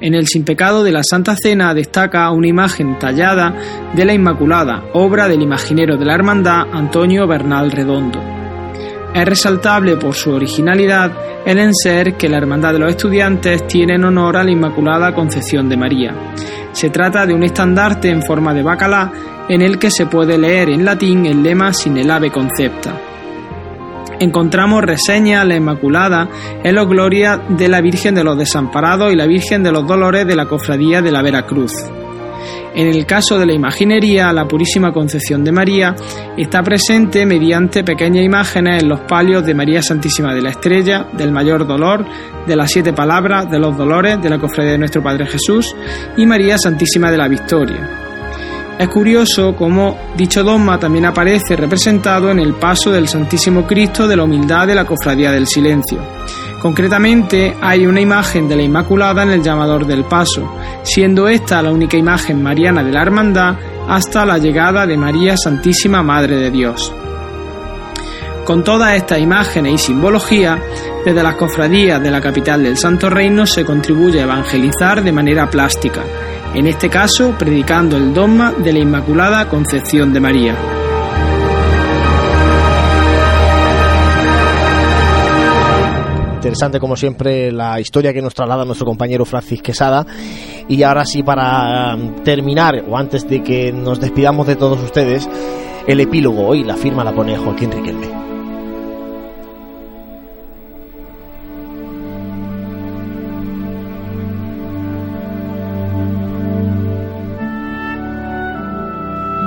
En 0.00 0.14
el 0.14 0.28
Sin 0.28 0.44
Pecado 0.44 0.84
de 0.84 0.92
la 0.92 1.02
Santa 1.02 1.34
Cena 1.34 1.74
destaca 1.74 2.30
una 2.30 2.46
imagen 2.46 2.98
tallada 3.00 3.52
de 3.94 4.04
la 4.04 4.14
Inmaculada, 4.14 4.84
obra 4.92 5.26
del 5.26 5.42
imaginero 5.42 5.96
de 5.96 6.04
la 6.04 6.14
Hermandad 6.14 6.68
Antonio 6.72 7.26
Bernal 7.26 7.72
Redondo. 7.72 8.20
Es 9.12 9.24
resaltable 9.24 9.96
por 9.96 10.14
su 10.14 10.30
originalidad 10.30 11.10
el 11.44 11.58
enser 11.58 12.14
que 12.14 12.28
la 12.28 12.36
Hermandad 12.36 12.74
de 12.74 12.78
los 12.78 12.90
Estudiantes 12.90 13.66
tiene 13.66 13.94
en 13.94 14.04
honor 14.04 14.36
a 14.36 14.44
la 14.44 14.52
Inmaculada 14.52 15.12
Concepción 15.12 15.68
de 15.68 15.76
María. 15.76 16.14
Se 16.70 16.90
trata 16.90 17.26
de 17.26 17.34
un 17.34 17.42
estandarte 17.42 18.08
en 18.08 18.22
forma 18.22 18.54
de 18.54 18.62
bacalá 18.62 19.10
en 19.48 19.62
el 19.62 19.78
que 19.78 19.90
se 19.90 20.06
puede 20.06 20.38
leer 20.38 20.70
en 20.70 20.84
latín 20.84 21.26
el 21.26 21.42
lema 21.42 21.72
Sin 21.72 21.96
el 21.96 22.10
ave 22.10 22.30
concepta 22.30 23.07
encontramos 24.20 24.82
reseña 24.82 25.40
a 25.40 25.44
la 25.44 25.56
Inmaculada 25.56 26.28
en 26.62 26.74
los 26.74 26.88
glorias 26.88 27.40
de 27.48 27.68
la 27.68 27.80
Virgen 27.80 28.14
de 28.14 28.24
los 28.24 28.38
Desamparados 28.38 29.12
y 29.12 29.16
la 29.16 29.26
Virgen 29.26 29.62
de 29.62 29.72
los 29.72 29.86
Dolores 29.86 30.26
de 30.26 30.36
la 30.36 30.46
Cofradía 30.46 31.02
de 31.02 31.12
la 31.12 31.22
Veracruz. 31.22 31.72
En 32.74 32.86
el 32.86 33.06
caso 33.06 33.38
de 33.38 33.46
la 33.46 33.54
imaginería, 33.54 34.32
la 34.32 34.46
Purísima 34.46 34.92
Concepción 34.92 35.42
de 35.42 35.52
María 35.52 35.96
está 36.36 36.62
presente 36.62 37.26
mediante 37.26 37.82
pequeñas 37.82 38.24
imágenes 38.24 38.82
en 38.82 38.88
los 38.88 39.00
palios 39.00 39.44
de 39.44 39.54
María 39.54 39.82
Santísima 39.82 40.34
de 40.34 40.42
la 40.42 40.50
Estrella, 40.50 41.08
del 41.12 41.32
Mayor 41.32 41.66
Dolor, 41.66 42.04
de 42.46 42.56
las 42.56 42.70
Siete 42.70 42.92
Palabras, 42.92 43.50
de 43.50 43.58
los 43.58 43.76
Dolores, 43.76 44.22
de 44.22 44.30
la 44.30 44.38
Cofradía 44.38 44.72
de 44.72 44.78
Nuestro 44.78 45.02
Padre 45.02 45.26
Jesús 45.26 45.74
y 46.16 46.26
María 46.26 46.56
Santísima 46.56 47.10
de 47.10 47.18
la 47.18 47.28
Victoria. 47.28 48.07
Es 48.78 48.88
curioso 48.90 49.56
cómo 49.56 49.98
dicho 50.16 50.44
dogma 50.44 50.78
también 50.78 51.04
aparece 51.06 51.56
representado 51.56 52.30
en 52.30 52.38
el 52.38 52.54
paso 52.54 52.92
del 52.92 53.08
Santísimo 53.08 53.66
Cristo 53.66 54.06
de 54.06 54.16
la 54.16 54.22
Humildad 54.22 54.68
de 54.68 54.76
la 54.76 54.84
Cofradía 54.84 55.32
del 55.32 55.48
Silencio. 55.48 55.98
Concretamente, 56.62 57.56
hay 57.60 57.86
una 57.86 58.00
imagen 58.00 58.48
de 58.48 58.54
la 58.54 58.62
Inmaculada 58.62 59.24
en 59.24 59.30
el 59.30 59.42
llamador 59.42 59.84
del 59.84 60.04
paso, 60.04 60.48
siendo 60.84 61.26
esta 61.26 61.60
la 61.60 61.72
única 61.72 61.96
imagen 61.96 62.40
mariana 62.40 62.84
de 62.84 62.92
la 62.92 63.02
Hermandad 63.02 63.56
hasta 63.88 64.24
la 64.24 64.38
llegada 64.38 64.86
de 64.86 64.96
María 64.96 65.36
Santísima 65.36 66.04
Madre 66.04 66.36
de 66.36 66.52
Dios. 66.52 66.94
Con 68.44 68.62
todas 68.62 68.94
estas 68.94 69.18
imágenes 69.18 69.74
y 69.74 69.78
simbología, 69.78 70.56
desde 71.04 71.22
las 71.22 71.34
cofradías 71.34 72.00
de 72.00 72.12
la 72.12 72.20
capital 72.20 72.62
del 72.62 72.76
Santo 72.76 73.10
Reino 73.10 73.44
se 73.44 73.64
contribuye 73.64 74.20
a 74.20 74.24
evangelizar 74.24 75.02
de 75.02 75.12
manera 75.12 75.50
plástica, 75.50 76.02
en 76.58 76.66
este 76.66 76.90
caso 76.90 77.36
predicando 77.38 77.96
el 77.96 78.12
dogma 78.12 78.52
de 78.52 78.72
la 78.72 78.80
Inmaculada 78.80 79.48
Concepción 79.48 80.12
de 80.12 80.18
María. 80.18 80.56
Interesante 86.34 86.80
como 86.80 86.96
siempre 86.96 87.52
la 87.52 87.78
historia 87.78 88.12
que 88.12 88.20
nos 88.20 88.34
traslada 88.34 88.64
nuestro 88.64 88.86
compañero 88.86 89.24
Francis 89.24 89.62
Quesada. 89.62 90.04
Y 90.66 90.82
ahora 90.82 91.04
sí, 91.04 91.22
para 91.22 91.94
um, 91.94 92.24
terminar, 92.24 92.84
o 92.88 92.96
antes 92.96 93.28
de 93.28 93.42
que 93.42 93.72
nos 93.72 94.00
despidamos 94.00 94.48
de 94.48 94.56
todos 94.56 94.82
ustedes, 94.82 95.28
el 95.86 96.00
epílogo 96.00 96.44
hoy 96.44 96.64
la 96.64 96.76
firma 96.76 97.04
la 97.04 97.14
pone 97.14 97.36
Joaquín 97.36 97.70
Riquelme. 97.70 98.17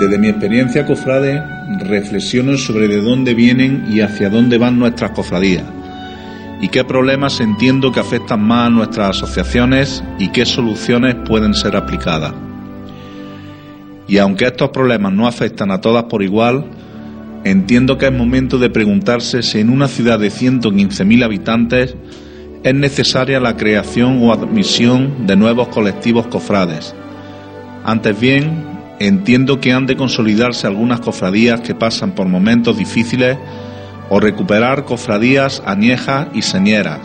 Desde 0.02 0.18
mi 0.18 0.30
experiencia 0.30 0.84
cofrade, 0.84 1.44
reflexiono 1.78 2.57
sobre 2.57 2.88
de 2.88 3.02
dónde 3.02 3.36
vienen 3.36 3.86
y 3.88 4.02
hacia 4.02 4.32
dónde 4.32 4.57
van 4.57 4.80
nuestras 4.80 5.11
cofradías 5.11 5.64
y 6.60 6.69
qué 6.69 6.84
problemas 6.84 7.40
entiendo 7.40 7.91
que 7.91 7.99
afectan 7.99 8.41
más 8.41 8.65
a 8.65 8.69
nuestras 8.72 9.10
asociaciones 9.18 10.03
y 10.18 10.30
qué 10.30 10.48
soluciones 10.48 11.18
pueden 11.28 11.53
ser 11.53 11.76
aplicadas. 11.76 12.34
Y 14.07 14.18
aunque 14.18 14.45
estos 14.45 14.72
problemas 14.72 15.14
no 15.14 15.28
afectan 15.28 15.69
a 15.69 15.82
todas 15.82 16.06
por 16.06 16.23
igual, 16.23 16.65
entiendo 17.44 17.99
que 17.99 18.07
es 18.07 18.11
momento 18.11 18.57
de 18.57 18.72
preguntarse 18.72 19.44
si 19.44 19.60
en 19.60 19.69
una 19.69 19.88
ciudad 19.88 20.18
de 20.18 20.30
115.000 20.30 21.23
habitantes 21.23 21.95
es 22.64 22.73
necesaria 22.73 23.40
la 23.40 23.56
creación 23.56 24.18
o 24.23 24.34
admisión 24.34 25.28
de 25.28 25.36
nuevos 25.36 25.68
colectivos 25.68 26.26
cofrades. 26.26 26.95
Antes 27.84 28.19
bien, 28.19 28.70
entiendo 29.07 29.60
que 29.60 29.73
han 29.73 29.88
de 29.88 29.95
consolidarse 29.95 30.68
algunas 30.68 30.99
cofradías 30.99 31.61
que 31.61 31.76
pasan 31.76 32.14
por 32.14 32.28
momentos 32.28 32.78
difíciles 32.78 33.38
o 34.10 34.19
recuperar 34.19 34.86
cofradías 34.86 35.64
añejas 35.65 36.28
y 36.34 36.41
señeras, 36.41 36.99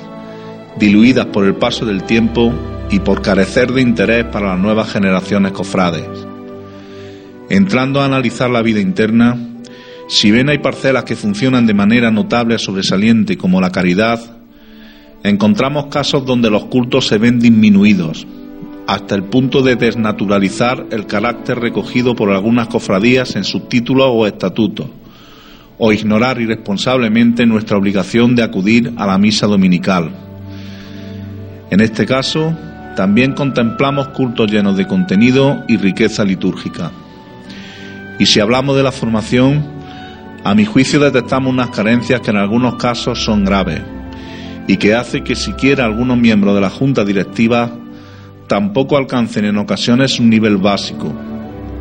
diluidas 0.79 1.27
por 1.27 1.45
el 1.45 1.55
paso 1.55 1.87
del 1.87 2.03
tiempo 2.03 2.53
y 2.91 3.01
por 3.01 3.23
carecer 3.23 3.73
de 3.73 3.81
interés 3.81 4.25
para 4.27 4.49
las 4.49 4.59
nuevas 4.59 4.93
generaciones 4.93 5.53
cofrades. 5.53 6.07
Entrando 7.49 8.01
a 8.01 8.07
analizar 8.07 8.51
la 8.51 8.63
vida 8.63 8.81
interna, 8.81 9.39
si 10.09 10.31
bien 10.31 10.49
hay 10.49 10.59
parcelas 10.59 11.05
que 11.05 11.17
funcionan 11.17 11.67
de 11.67 11.75
manera 11.75 12.11
notable 12.11 12.59
sobresaliente 12.59 13.37
como 13.37 13.61
la 13.61 13.71
caridad, 13.71 14.21
encontramos 15.23 15.87
casos 15.87 16.27
donde 16.27 16.51
los 16.51 16.67
cultos 16.67 17.07
se 17.07 17.19
ven 17.19 17.39
disminuidos, 17.39 18.27
hasta 18.87 19.15
el 19.15 19.25
punto 19.25 19.63
de 19.63 19.77
desnaturalizar 19.77 20.87
el 20.91 21.07
carácter 21.07 21.59
recogido 21.59 22.15
por 22.15 22.31
algunas 22.31 22.69
cofradías 22.69 23.35
en 23.37 23.45
sus 23.45 23.69
títulos 23.69 24.09
o 24.11 24.27
estatutos, 24.27 24.87
o 25.79 25.93
ignorar 25.93 26.41
irresponsablemente 26.41 27.47
nuestra 27.47 27.77
obligación 27.77 28.37
de 28.37 28.45
acudir 28.45 28.93
a 28.97 29.07
la 29.07 29.19
misa 29.19 29.47
dominical. 29.47 30.11
En 31.71 31.81
este 31.81 32.07
caso, 32.07 32.57
también 32.95 33.33
contemplamos 33.33 34.09
cultos 34.09 34.51
llenos 34.51 34.77
de 34.77 34.87
contenido 34.87 35.65
y 35.69 35.77
riqueza 35.77 36.25
litúrgica. 36.25 36.93
Y 38.19 38.27
si 38.27 38.41
hablamos 38.41 38.77
de 38.77 38.83
la 38.85 38.93
formación, 38.93 39.67
a 40.45 40.55
mi 40.55 40.65
juicio 40.65 41.01
detectamos 41.01 41.53
unas 41.53 41.71
carencias 41.71 42.21
que 42.21 42.31
en 42.31 42.37
algunos 42.37 42.77
casos 42.77 43.23
son 43.23 43.45
graves 43.45 43.83
y 44.69 44.77
que 44.77 44.95
hace 44.95 45.23
que 45.23 45.35
siquiera 45.35 45.85
algunos 45.85 46.17
miembros 46.17 46.55
de 46.55 46.61
la 46.61 46.71
Junta 46.71 47.05
Directiva 47.05 47.71
tampoco 48.47 48.97
alcancen 48.97 49.45
en 49.45 49.59
ocasiones 49.59 50.19
un 50.21 50.31
nivel 50.31 50.57
básico, 50.57 51.13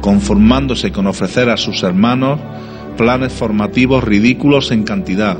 conformándose 0.02 0.92
con 0.92 1.08
ofrecer 1.08 1.50
a 1.50 1.58
sus 1.58 1.84
hermanos 1.84 2.40
planes 2.98 3.34
formativos 3.34 4.04
ridículos 4.04 4.72
en 4.72 4.84
cantidad, 4.84 5.38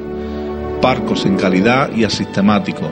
parcos 0.82 1.26
en 1.26 1.38
calidad 1.38 1.96
y 1.96 2.04
asistemáticos. 2.04 2.90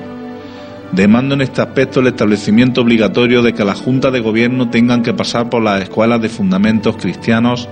Demando 0.92 1.34
en 1.34 1.42
este 1.42 1.62
aspecto 1.62 2.00
el 2.00 2.08
establecimiento 2.08 2.82
obligatorio 2.82 3.42
de 3.42 3.54
que 3.54 3.66
la 3.66 3.74
Junta 3.74 4.12
de 4.12 4.20
Gobierno 4.20 4.70
tengan 4.70 5.02
que 5.02 5.14
pasar 5.14 5.50
por 5.50 5.64
las 5.64 5.82
escuelas 5.82 6.22
de 6.22 6.30
fundamentos 6.30 6.98
cristianos 6.98 7.68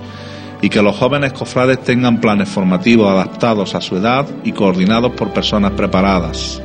y 0.60 0.68
que 0.68 0.82
los 0.82 0.96
jóvenes 0.96 1.32
cofrades 1.32 1.80
tengan 1.82 2.20
planes 2.20 2.48
formativos 2.48 3.10
adaptados 3.10 3.74
a 3.74 3.80
su 3.80 3.96
edad 3.96 4.26
y 4.44 4.52
coordinados 4.52 5.12
por 5.12 5.32
personas 5.32 5.72
preparadas. 5.72 6.60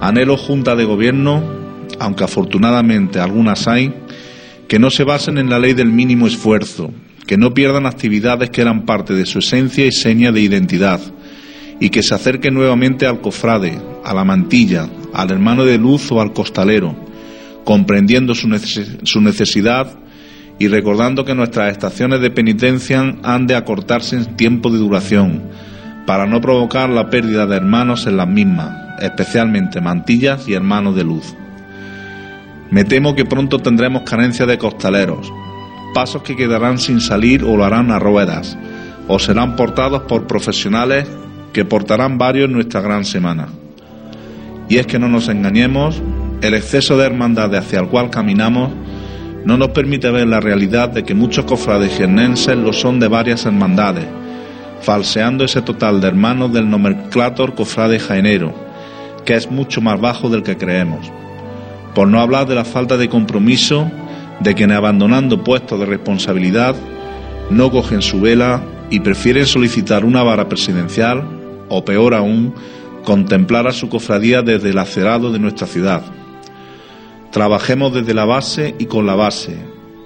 Anhelo 0.00 0.36
Junta 0.36 0.74
de 0.74 0.84
Gobierno 0.84 1.61
aunque 1.98 2.24
afortunadamente 2.24 3.20
algunas 3.20 3.68
hay, 3.68 3.92
que 4.68 4.78
no 4.78 4.90
se 4.90 5.04
basen 5.04 5.38
en 5.38 5.50
la 5.50 5.58
ley 5.58 5.74
del 5.74 5.88
mínimo 5.88 6.26
esfuerzo, 6.26 6.90
que 7.26 7.36
no 7.36 7.54
pierdan 7.54 7.86
actividades 7.86 8.50
que 8.50 8.62
eran 8.62 8.84
parte 8.84 9.14
de 9.14 9.26
su 9.26 9.38
esencia 9.38 9.86
y 9.86 9.92
seña 9.92 10.32
de 10.32 10.40
identidad, 10.40 11.00
y 11.80 11.90
que 11.90 12.02
se 12.02 12.14
acerquen 12.14 12.54
nuevamente 12.54 13.06
al 13.06 13.20
cofrade, 13.20 13.78
a 14.04 14.14
la 14.14 14.24
mantilla, 14.24 14.88
al 15.12 15.30
hermano 15.30 15.64
de 15.64 15.78
luz 15.78 16.10
o 16.12 16.20
al 16.20 16.32
costalero, 16.32 16.96
comprendiendo 17.64 18.34
su, 18.34 18.48
necesidad 19.20 19.98
y 20.58 20.68
recordando 20.68 21.24
que 21.24 21.34
nuestras 21.34 21.72
estaciones 21.72 22.20
de 22.20 22.30
penitencia 22.30 23.16
han 23.22 23.46
de 23.46 23.56
acortarse 23.56 24.16
en 24.16 24.36
tiempo 24.36 24.70
de 24.70 24.78
duración, 24.78 25.42
para 26.06 26.26
no 26.26 26.40
provocar 26.40 26.88
la 26.88 27.10
pérdida 27.10 27.46
de 27.46 27.56
hermanos 27.56 28.06
en 28.06 28.16
las 28.16 28.28
mismas, 28.28 28.74
especialmente 29.00 29.80
mantillas 29.80 30.48
y 30.48 30.54
hermanos 30.54 30.96
de 30.96 31.04
luz. 31.04 31.34
Me 32.72 32.84
temo 32.84 33.14
que 33.14 33.26
pronto 33.26 33.58
tendremos 33.58 34.04
carencia 34.04 34.46
de 34.46 34.56
costaleros, 34.56 35.30
pasos 35.92 36.22
que 36.22 36.34
quedarán 36.34 36.78
sin 36.78 37.02
salir 37.02 37.44
o 37.44 37.54
lo 37.54 37.66
harán 37.66 37.90
a 37.90 37.98
ruedas, 37.98 38.56
o 39.08 39.18
serán 39.18 39.56
portados 39.56 40.04
por 40.08 40.26
profesionales 40.26 41.06
que 41.52 41.66
portarán 41.66 42.16
varios 42.16 42.46
en 42.46 42.54
nuestra 42.54 42.80
gran 42.80 43.04
semana. 43.04 43.48
Y 44.70 44.78
es 44.78 44.86
que 44.86 44.98
no 44.98 45.06
nos 45.06 45.28
engañemos, 45.28 46.00
el 46.40 46.54
exceso 46.54 46.96
de 46.96 47.04
hermandad 47.04 47.54
hacia 47.54 47.78
el 47.78 47.88
cual 47.88 48.08
caminamos 48.08 48.70
no 49.44 49.58
nos 49.58 49.68
permite 49.68 50.10
ver 50.10 50.28
la 50.28 50.40
realidad 50.40 50.88
de 50.88 51.04
que 51.04 51.14
muchos 51.14 51.44
cofrades 51.44 51.94
jiennenses 51.94 52.56
lo 52.56 52.72
son 52.72 52.98
de 52.98 53.08
varias 53.08 53.44
hermandades, 53.44 54.06
falseando 54.80 55.44
ese 55.44 55.60
total 55.60 56.00
de 56.00 56.08
hermanos 56.08 56.54
del 56.54 56.70
nomenclator 56.70 57.54
cofrade 57.54 57.98
jaenero, 57.98 58.54
que 59.26 59.34
es 59.34 59.50
mucho 59.50 59.82
más 59.82 60.00
bajo 60.00 60.30
del 60.30 60.42
que 60.42 60.56
creemos 60.56 61.12
por 61.94 62.08
no 62.08 62.20
hablar 62.20 62.46
de 62.46 62.54
la 62.54 62.64
falta 62.64 62.96
de 62.96 63.08
compromiso 63.08 63.90
de 64.40 64.54
quienes 64.54 64.76
abandonando 64.76 65.44
puestos 65.44 65.78
de 65.78 65.86
responsabilidad 65.86 66.74
no 67.50 67.70
cogen 67.70 68.02
su 68.02 68.20
vela 68.20 68.62
y 68.90 69.00
prefieren 69.00 69.46
solicitar 69.46 70.04
una 70.04 70.22
vara 70.22 70.48
presidencial 70.48 71.24
o 71.68 71.84
peor 71.84 72.14
aún, 72.14 72.54
contemplar 73.04 73.66
a 73.66 73.72
su 73.72 73.88
cofradía 73.88 74.42
desde 74.42 74.70
el 74.70 74.78
acerado 74.78 75.32
de 75.32 75.38
nuestra 75.38 75.66
ciudad. 75.66 76.02
Trabajemos 77.30 77.94
desde 77.94 78.14
la 78.14 78.24
base 78.24 78.74
y 78.78 78.86
con 78.86 79.06
la 79.06 79.14
base, 79.14 79.56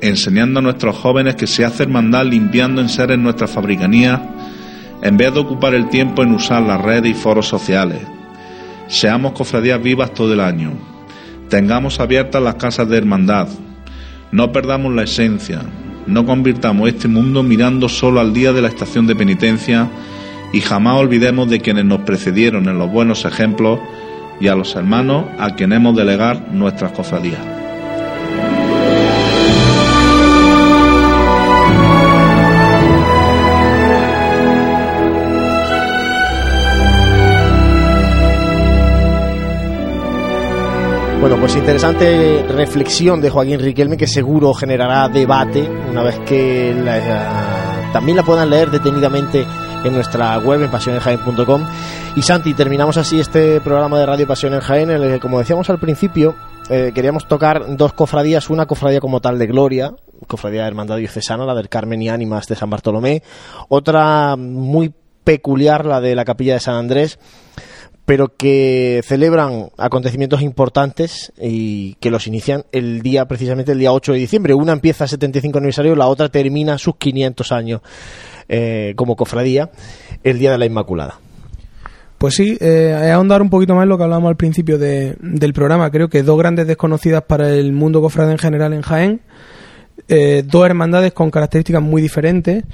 enseñando 0.01 0.61
a 0.61 0.63
nuestros 0.63 0.97
jóvenes 0.97 1.35
que 1.35 1.47
se 1.47 1.65
hace 1.65 1.83
hermandad 1.83 2.27
limpiando 2.27 2.81
en 2.81 2.89
seres 2.89 3.19
nuestra 3.19 3.49
fabricanía 3.49 4.23
en 5.03 5.17
vez 5.17 5.33
de 5.35 5.41
ocupar 5.41 5.75
el 5.75 5.89
tiempo 5.89 6.23
en 6.23 6.33
usar 6.33 6.63
las 6.63 6.81
redes 6.81 7.11
y 7.11 7.15
foros 7.15 7.47
sociales. 7.49 8.01
Seamos 8.89 9.33
cofradías 9.33 9.83
vivas 9.83 10.15
todo 10.15 10.33
el 10.33 10.41
año, 10.41 10.73
Tengamos 11.49 12.01
abiertas 12.01 12.43
las 12.43 12.57
casas 12.57 12.89
de 12.89 12.99
hermandad. 12.99 13.49
No 14.33 14.51
perdamos 14.51 14.93
la 14.95 15.05
esencia. 15.05 15.61
No 16.07 16.27
convirtamos 16.27 16.89
este 16.89 17.09
mundo 17.09 17.43
mirando 17.43 17.89
solo 17.89 18.21
al 18.21 18.33
día 18.33 18.53
de 18.53 18.63
la 18.63 18.69
estación 18.69 19.07
de 19.07 19.17
penitencia 19.17 19.89
y 20.53 20.61
jamás 20.61 20.97
olvidemos 20.97 21.49
de 21.49 21.61
quienes 21.61 21.85
nos 21.85 22.01
precedieron 22.01 22.69
en 22.69 22.79
los 22.79 22.91
buenos 22.91 23.25
ejemplos 23.25 23.81
y 24.41 24.49
a 24.49 24.55
los 24.55 24.75
hermanos 24.77 25.27
a 25.39 25.55
quienes 25.55 25.77
hemos 25.77 25.97
delegar 25.97 26.53
nuestras 26.53 26.93
cofradías. 26.93 27.66
Bueno, 41.27 41.41
pues 41.41 41.57
interesante 41.57 42.45
reflexión 42.49 43.21
de 43.21 43.31
Joaquín 43.31 43.59
Riquelme 43.59 43.97
que 43.97 44.07
seguro 44.07 44.55
generará 44.55 45.09
debate 45.09 45.69
una 45.91 46.05
vez 46.05 46.21
que 46.21 46.73
también 47.93 48.17
la 48.17 48.23
puedan 48.23 48.49
leer 48.49 48.71
detenidamente 48.71 49.45
en 49.83 49.93
nuestra 49.93 50.39
web 50.39 50.63
en 50.63 50.71
pasionenjaen.com. 50.71 51.65
Y 52.15 52.23
Santi, 52.23 52.55
terminamos 52.55 52.97
así 52.97 53.19
este 53.19 53.61
programa 53.61 53.99
de 53.99 54.07
Radio 54.07 54.29
Pasión 54.29 54.57
Jaén 54.61 54.87
que, 54.87 55.19
como 55.19 55.41
decíamos 55.41 55.69
al 55.69 55.81
principio, 55.81 56.37
eh, 56.71 56.93
queríamos 56.95 57.27
tocar 57.27 57.77
dos 57.77 57.93
cofradías, 57.93 58.49
una 58.49 58.67
cofradía 58.67 59.01
como 59.01 59.21
tal 59.21 59.37
de 59.37 59.49
Gloria, 59.49 59.97
cofradía 60.29 60.63
de 60.63 60.69
Hermandad 60.69 60.99
Diocesana, 60.99 61.45
la 61.45 61.57
del 61.57 61.69
Carmen 61.69 62.03
y 62.03 62.09
Ánimas 62.09 62.47
de 62.47 62.55
San 62.55 62.71
Bartolomé, 62.71 63.25
otra 63.69 64.37
muy 64.37 64.95
peculiar, 65.25 65.87
la 65.87 66.01
de 66.01 66.15
la 66.15 66.25
Capilla 66.25 66.55
de 66.55 66.61
San 66.61 66.77
Andrés, 66.77 67.19
pero 68.07 68.37
que 68.37 69.03
celebran 69.05 69.71
acontecimientos 69.77 70.41
importantes 70.41 71.33
y 71.39 71.95
que 71.95 72.11
los 72.11 72.29
inician 72.29 72.65
el 72.71 73.03
día, 73.03 73.27
precisamente 73.27 73.73
el 73.73 73.81
día 73.81 73.93
8 73.93 74.13
de 74.13 74.19
diciembre. 74.19 74.55
Una 74.55 74.73
empieza 74.73 75.05
el 75.05 75.11
75 75.11 75.59
aniversario, 75.59 75.97
la 75.97 76.07
otra 76.07 76.29
termina 76.29 76.79
sus 76.79 76.97
500 76.97 77.53
años 77.53 77.81
eh, 78.49 78.95
como 78.95 79.17
cofradía, 79.17 79.71
el 80.23 80.39
Día 80.39 80.53
de 80.53 80.59
la 80.59 80.67
Inmaculada. 80.67 81.19
Pues 82.17 82.35
sí, 82.35 82.57
eh, 82.61 83.11
ahondar 83.13 83.43
un 83.43 83.51
poquito 83.51 83.75
más 83.75 83.83
en 83.83 83.89
lo 83.89 83.99
que 83.99 84.05
hablábamos 84.05 84.31
al 84.31 84.37
principio 84.37 84.79
del 84.79 85.53
programa. 85.53 85.91
Creo 85.91 86.09
que 86.09 86.23
dos 86.23 86.39
grandes 86.39 86.69
desconocidas 86.69 87.25
para 87.25 87.51
el 87.51 87.73
mundo 87.73 88.01
cofrade 88.01 88.33
en 88.33 88.39
general 88.39 88.73
en 88.73 88.83
Jaén, 88.83 89.21
eh, 90.07 90.45
dos 90.47 90.65
hermandades 90.65 91.13
con 91.13 91.31
características 91.33 91.83
muy 91.83 92.01
diferentes 92.01 92.65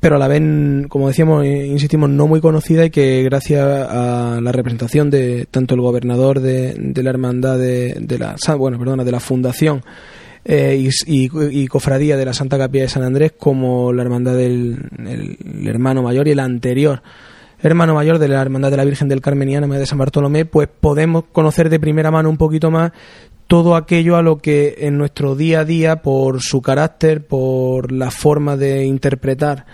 pero 0.00 0.16
a 0.16 0.18
la 0.18 0.28
vez, 0.28 0.42
como 0.88 1.08
decíamos, 1.08 1.44
eh, 1.44 1.66
insistimos, 1.66 2.10
no 2.10 2.26
muy 2.26 2.40
conocida 2.40 2.84
y 2.84 2.90
que 2.90 3.22
gracias 3.22 3.64
a 3.64 4.40
la 4.42 4.52
representación 4.52 5.10
de 5.10 5.46
tanto 5.50 5.74
el 5.74 5.80
gobernador 5.80 6.40
de, 6.40 6.92
la 6.94 7.10
hermandad 7.10 7.58
de, 7.58 8.18
la 8.18 8.36
bueno, 8.56 8.78
perdona, 8.78 9.04
de 9.04 9.12
la 9.12 9.20
fundación 9.20 9.82
eh, 10.44 10.88
y, 11.06 11.66
cofradía 11.68 12.16
de 12.16 12.24
la 12.24 12.34
Santa 12.34 12.58
Capilla 12.58 12.84
de 12.84 12.90
San 12.90 13.02
Andrés 13.02 13.32
como 13.38 13.92
la 13.92 14.02
hermandad 14.02 14.36
del 14.36 14.88
hermano 15.64 16.02
mayor 16.02 16.28
y 16.28 16.32
el 16.32 16.40
anterior 16.40 17.02
hermano 17.62 17.94
mayor 17.94 18.18
de 18.18 18.28
la 18.28 18.42
hermandad 18.42 18.70
de 18.70 18.76
la 18.76 18.84
Virgen 18.84 19.08
del 19.08 19.20
Carmen 19.20 19.48
de 19.48 19.86
San 19.86 19.98
Bartolomé, 19.98 20.44
pues 20.44 20.68
podemos 20.68 21.24
conocer 21.32 21.70
de 21.70 21.80
primera 21.80 22.10
mano 22.10 22.28
un 22.28 22.36
poquito 22.36 22.70
más 22.70 22.92
todo 23.46 23.76
aquello 23.76 24.16
a 24.16 24.22
lo 24.22 24.38
que 24.38 24.76
en 24.78 24.98
nuestro 24.98 25.36
día 25.36 25.60
a 25.60 25.64
día, 25.64 26.02
por 26.02 26.40
su 26.40 26.60
carácter, 26.62 27.26
por 27.26 27.92
la 27.92 28.10
forma 28.10 28.56
de 28.56 28.84
interpretar, 28.84 29.66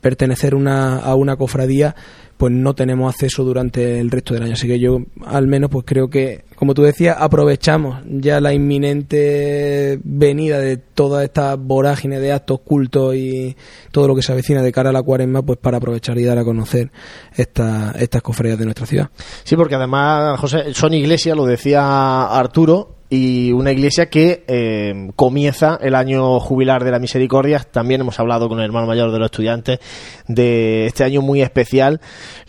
pertenecer 0.00 0.54
una, 0.54 0.98
a 0.98 1.14
una 1.14 1.36
cofradía, 1.36 1.96
pues 2.36 2.52
no 2.52 2.74
tenemos 2.74 3.12
acceso 3.12 3.44
durante 3.44 3.98
el 3.98 4.10
resto 4.10 4.34
del 4.34 4.42
año. 4.42 4.52
Así 4.52 4.68
que 4.68 4.78
yo, 4.78 4.98
al 5.24 5.46
menos, 5.46 5.70
pues 5.70 5.84
creo 5.86 6.08
que, 6.08 6.44
como 6.54 6.74
tú 6.74 6.82
decías, 6.82 7.16
aprovechamos 7.18 8.02
ya 8.06 8.40
la 8.40 8.52
inminente 8.52 9.98
venida 10.04 10.58
de 10.58 10.76
toda 10.76 11.24
esta 11.24 11.56
vorágine 11.56 12.20
de 12.20 12.32
actos 12.32 12.60
cultos 12.60 13.14
y 13.14 13.56
todo 13.90 14.06
lo 14.06 14.14
que 14.14 14.22
se 14.22 14.32
avecina 14.32 14.62
de 14.62 14.70
cara 14.70 14.90
a 14.90 14.92
la 14.92 15.02
cuaresma, 15.02 15.42
pues 15.42 15.58
para 15.58 15.78
aprovechar 15.78 16.18
y 16.18 16.24
dar 16.24 16.38
a 16.38 16.44
conocer 16.44 16.90
esta, 17.34 17.92
estas 17.98 18.22
cofradías 18.22 18.58
de 18.58 18.64
nuestra 18.66 18.86
ciudad. 18.86 19.08
Sí, 19.44 19.56
porque 19.56 19.76
además, 19.76 20.38
José, 20.38 20.74
son 20.74 20.92
iglesias, 20.92 21.36
lo 21.36 21.46
decía 21.46 22.26
Arturo, 22.26 22.95
y 23.08 23.52
una 23.52 23.72
iglesia 23.72 24.10
que 24.10 24.44
eh, 24.48 25.10
comienza 25.14 25.78
el 25.80 25.94
año 25.94 26.40
jubilar 26.40 26.84
de 26.84 26.90
la 26.90 26.98
misericordia. 26.98 27.60
También 27.60 28.00
hemos 28.00 28.18
hablado 28.18 28.48
con 28.48 28.58
el 28.58 28.64
hermano 28.64 28.86
mayor 28.86 29.12
de 29.12 29.18
los 29.18 29.26
estudiantes 29.26 29.78
de 30.26 30.86
este 30.86 31.04
año 31.04 31.22
muy 31.22 31.42
especial 31.42 32.00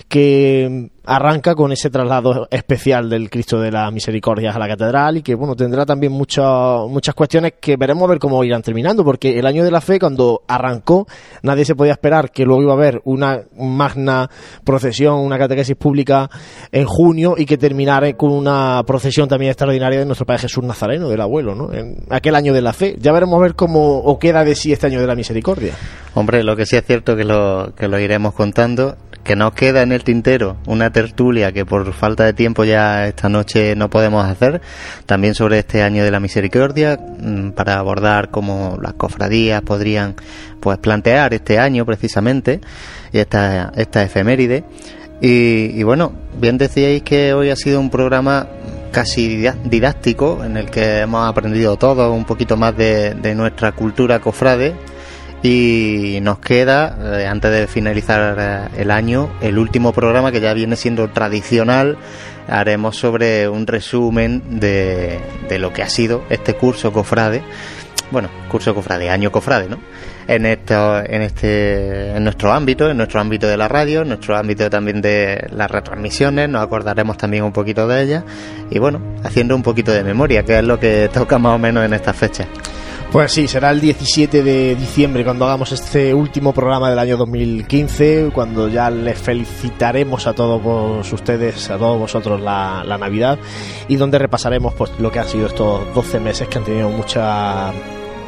que 0.08 0.90
arranca 1.08 1.56
con 1.56 1.72
ese 1.72 1.90
traslado 1.90 2.50
especial 2.52 3.10
del 3.10 3.30
Cristo 3.30 3.62
de 3.62 3.72
la 3.72 3.90
Misericordia 3.92 4.52
a 4.52 4.60
la 4.60 4.68
catedral 4.68 5.16
y 5.16 5.22
que 5.22 5.36
bueno 5.36 5.56
tendrá 5.56 5.86
también 5.86 6.12
muchas 6.12 6.46
muchas 6.90 7.16
cuestiones 7.16 7.54
que 7.62 7.78
veremos 7.78 8.04
a 8.04 8.08
ver 8.08 8.20
cómo 8.20 8.44
irán 8.44 8.62
terminando 8.62 9.06
porque 9.06 9.40
el 9.40 9.46
año 9.46 9.64
de 9.64 9.72
la 9.72 9.80
fe 9.80 10.00
cuando 10.00 10.42
arrancó 10.50 11.08
nadie 11.44 11.64
se 11.64 11.76
podía 11.76 11.94
esperar 11.94 12.30
que 12.30 12.44
luego 12.44 12.62
iba 12.62 12.74
a 12.74 12.76
haber 12.76 13.02
una 13.06 13.40
magna 13.58 14.30
procesión 14.66 15.20
una 15.20 15.38
catequesis 15.38 15.78
pública 15.78 16.30
en 16.74 16.86
junio 16.86 17.36
y 17.38 17.46
que 17.46 17.58
terminara 17.58 18.12
con 18.18 18.34
una 18.34 18.84
procesión 18.86 19.30
también 19.30 19.52
extraordinaria 19.52 20.00
de 20.00 20.06
nuestro 20.06 20.26
Padre 20.26 20.42
Jesús 20.42 20.66
Nazareno 20.66 21.08
del 21.08 21.22
abuelo 21.22 21.56
¿no? 21.56 21.74
en 21.74 22.04
aquel 22.10 22.36
año 22.36 22.54
de 22.54 22.62
la 22.62 22.74
fe 22.74 22.98
ya 23.00 23.14
veremos 23.14 23.40
a 23.40 23.44
ver 23.44 23.56
cómo 23.56 24.00
o 24.00 24.20
queda 24.20 24.44
de 24.44 24.56
sí 24.56 24.74
este 24.74 24.88
año 24.88 25.00
de 25.00 25.08
la 25.08 25.16
misericordia 25.16 25.74
hombre 26.16 26.44
lo 26.44 26.58
que 26.58 26.66
sí 26.66 26.76
es 26.76 26.86
cierto 26.86 27.16
que 27.16 27.24
lo 27.24 27.74
que 27.78 27.88
lo 27.88 27.98
iremos 27.98 28.34
contando 28.34 28.98
que 29.28 29.36
nos 29.36 29.52
queda 29.54 29.82
en 29.82 29.92
el 29.92 30.06
tintero 30.06 30.56
una 30.68 30.90
tertulia 30.90 31.52
que 31.52 31.66
por 31.66 31.92
falta 31.92 32.24
de 32.24 32.32
tiempo 32.32 32.64
ya 32.64 33.08
esta 33.08 33.28
noche 33.28 33.76
no 33.76 33.90
podemos 33.90 34.26
hacer, 34.26 34.62
también 35.06 35.36
sobre 35.36 35.60
este 35.60 35.84
año 35.84 36.06
de 36.06 36.12
la 36.12 36.22
misericordia, 36.22 36.98
mm, 36.98 37.50
para 37.50 37.78
abordar 37.78 38.32
cómo 38.32 38.78
las 38.82 38.94
cofradías 38.94 39.62
podrían 39.62 40.16
pues 40.62 40.78
plantear 40.78 41.34
este 41.34 41.60
año 41.60 41.86
precisamente, 41.86 42.62
y 43.12 43.20
esta, 43.20 43.74
esta 43.76 44.02
efeméride. 44.02 44.64
Y, 45.20 45.84
bueno, 45.84 46.14
bien 46.40 46.58
decíais 46.58 47.02
que 47.02 47.34
hoy 47.34 47.50
ha 47.50 47.56
sido 47.56 47.80
un 47.80 47.90
programa 47.90 48.48
casi 48.92 49.44
didáctico 49.66 50.44
en 50.46 50.56
el 50.58 50.70
que 50.70 51.00
hemos 51.00 51.28
aprendido 51.28 51.76
todo 51.76 52.14
un 52.14 52.24
poquito 52.24 52.56
más 52.56 52.78
de 52.78 53.34
nuestra 53.36 53.74
cultura 53.74 54.20
cofrade 54.20 54.76
y 55.48 56.20
nos 56.22 56.40
queda, 56.40 56.98
eh, 57.20 57.26
antes 57.26 57.50
de 57.50 57.68
finalizar 57.68 58.36
eh, 58.38 58.82
el 58.82 58.92
año, 58.92 59.30
el 59.40 59.58
último 59.58 59.94
programa 59.94 60.30
que 60.30 60.42
ya 60.42 60.54
viene 60.54 60.76
siendo 60.76 61.10
tradicional. 61.10 61.98
Haremos 62.50 62.98
sobre 62.98 63.48
un 63.48 63.66
resumen 63.66 64.60
de, 64.60 65.20
de 65.48 65.60
lo 65.60 65.72
que 65.72 65.84
ha 65.84 65.90
sido 65.90 66.24
este 66.30 66.56
curso 66.56 66.92
cofrade. 66.92 67.44
Bueno, 68.12 68.30
curso 68.50 68.76
cofrade, 68.76 69.10
año 69.10 69.32
cofrade, 69.32 69.70
¿no? 69.70 69.80
En, 70.28 70.46
esto, 70.46 71.00
en, 71.00 71.22
este, 71.22 72.12
en 72.12 72.24
nuestro 72.26 72.52
ámbito, 72.52 72.90
en 72.90 72.98
nuestro 72.98 73.22
ámbito 73.22 73.48
de 73.48 73.56
la 73.56 73.70
radio, 73.70 74.02
en 74.02 74.10
nuestro 74.10 74.36
ámbito 74.36 74.70
también 74.70 75.02
de 75.02 75.48
las 75.52 75.72
retransmisiones, 75.72 76.50
nos 76.50 76.62
acordaremos 76.62 77.18
también 77.18 77.44
un 77.44 77.54
poquito 77.54 77.88
de 77.88 78.04
ellas 78.04 78.24
y 78.70 78.80
bueno, 78.80 79.02
haciendo 79.24 79.56
un 79.56 79.64
poquito 79.64 79.94
de 79.94 80.04
memoria, 80.04 80.44
que 80.44 80.58
es 80.58 80.64
lo 80.64 80.78
que 80.78 81.10
toca 81.14 81.38
más 81.38 81.56
o 81.56 81.58
menos 81.58 81.86
en 81.86 81.94
estas 81.94 82.18
fechas. 82.18 82.48
Pues 83.12 83.32
sí, 83.32 83.48
será 83.48 83.72
el 83.72 83.80
17 83.80 84.44
de 84.44 84.76
diciembre 84.76 85.24
cuando 85.24 85.46
hagamos 85.46 85.72
este 85.72 86.14
último 86.14 86.54
programa 86.54 86.90
del 86.90 87.00
año 87.00 87.16
2015, 87.16 88.32
cuando 88.34 88.68
ya 88.68 88.90
les 88.90 89.18
felicitaremos 89.18 90.28
a 90.28 90.34
todos 90.34 91.14
ustedes, 91.14 91.70
a 91.70 91.78
todos 91.78 91.98
vosotros 91.98 92.42
la, 92.42 92.84
Navidad 93.00 93.40
y 93.88 93.96
donde 93.96 94.20
repasaremos 94.20 94.74
pues 94.74 94.92
lo 95.00 95.10
que 95.10 95.20
han 95.20 95.28
sido 95.28 95.48
estos 95.48 95.94
12 95.96 96.20
meses 96.20 96.48
que 96.50 96.58
han 96.58 96.66
tenido 96.66 96.90
mucha 96.90 97.72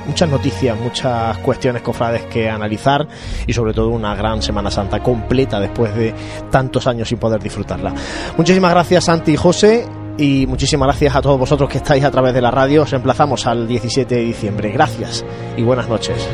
muchas 0.07 0.29
noticias, 0.29 0.79
muchas 0.79 1.37
cuestiones 1.39 1.81
cofrades 1.81 2.23
que 2.23 2.49
analizar 2.49 3.05
y 3.45 3.53
sobre 3.53 3.73
todo 3.73 3.89
una 3.89 4.15
gran 4.15 4.41
Semana 4.41 4.71
Santa 4.71 5.03
completa 5.03 5.59
después 5.59 5.93
de 5.93 6.15
tantos 6.49 6.87
años 6.87 7.09
sin 7.09 7.17
poder 7.17 7.41
disfrutarla. 7.43 7.93
Muchísimas 8.37 8.71
gracias 8.71 9.03
Santi 9.03 9.33
y 9.33 9.35
José 9.35 9.85
y 10.19 10.45
muchísimas 10.47 10.87
gracias 10.87 11.15
a 11.15 11.21
todos 11.21 11.39
vosotros 11.39 11.69
que 11.69 11.77
estáis 11.77 12.03
a 12.03 12.11
través 12.11 12.33
de 12.33 12.41
la 12.41 12.51
radio. 12.51 12.83
Os 12.83 12.93
emplazamos 12.93 13.47
al 13.47 13.67
17 13.67 14.15
de 14.15 14.21
diciembre. 14.21 14.71
Gracias 14.71 15.25
y 15.55 15.63
buenas 15.63 15.87
noches. 15.87 16.27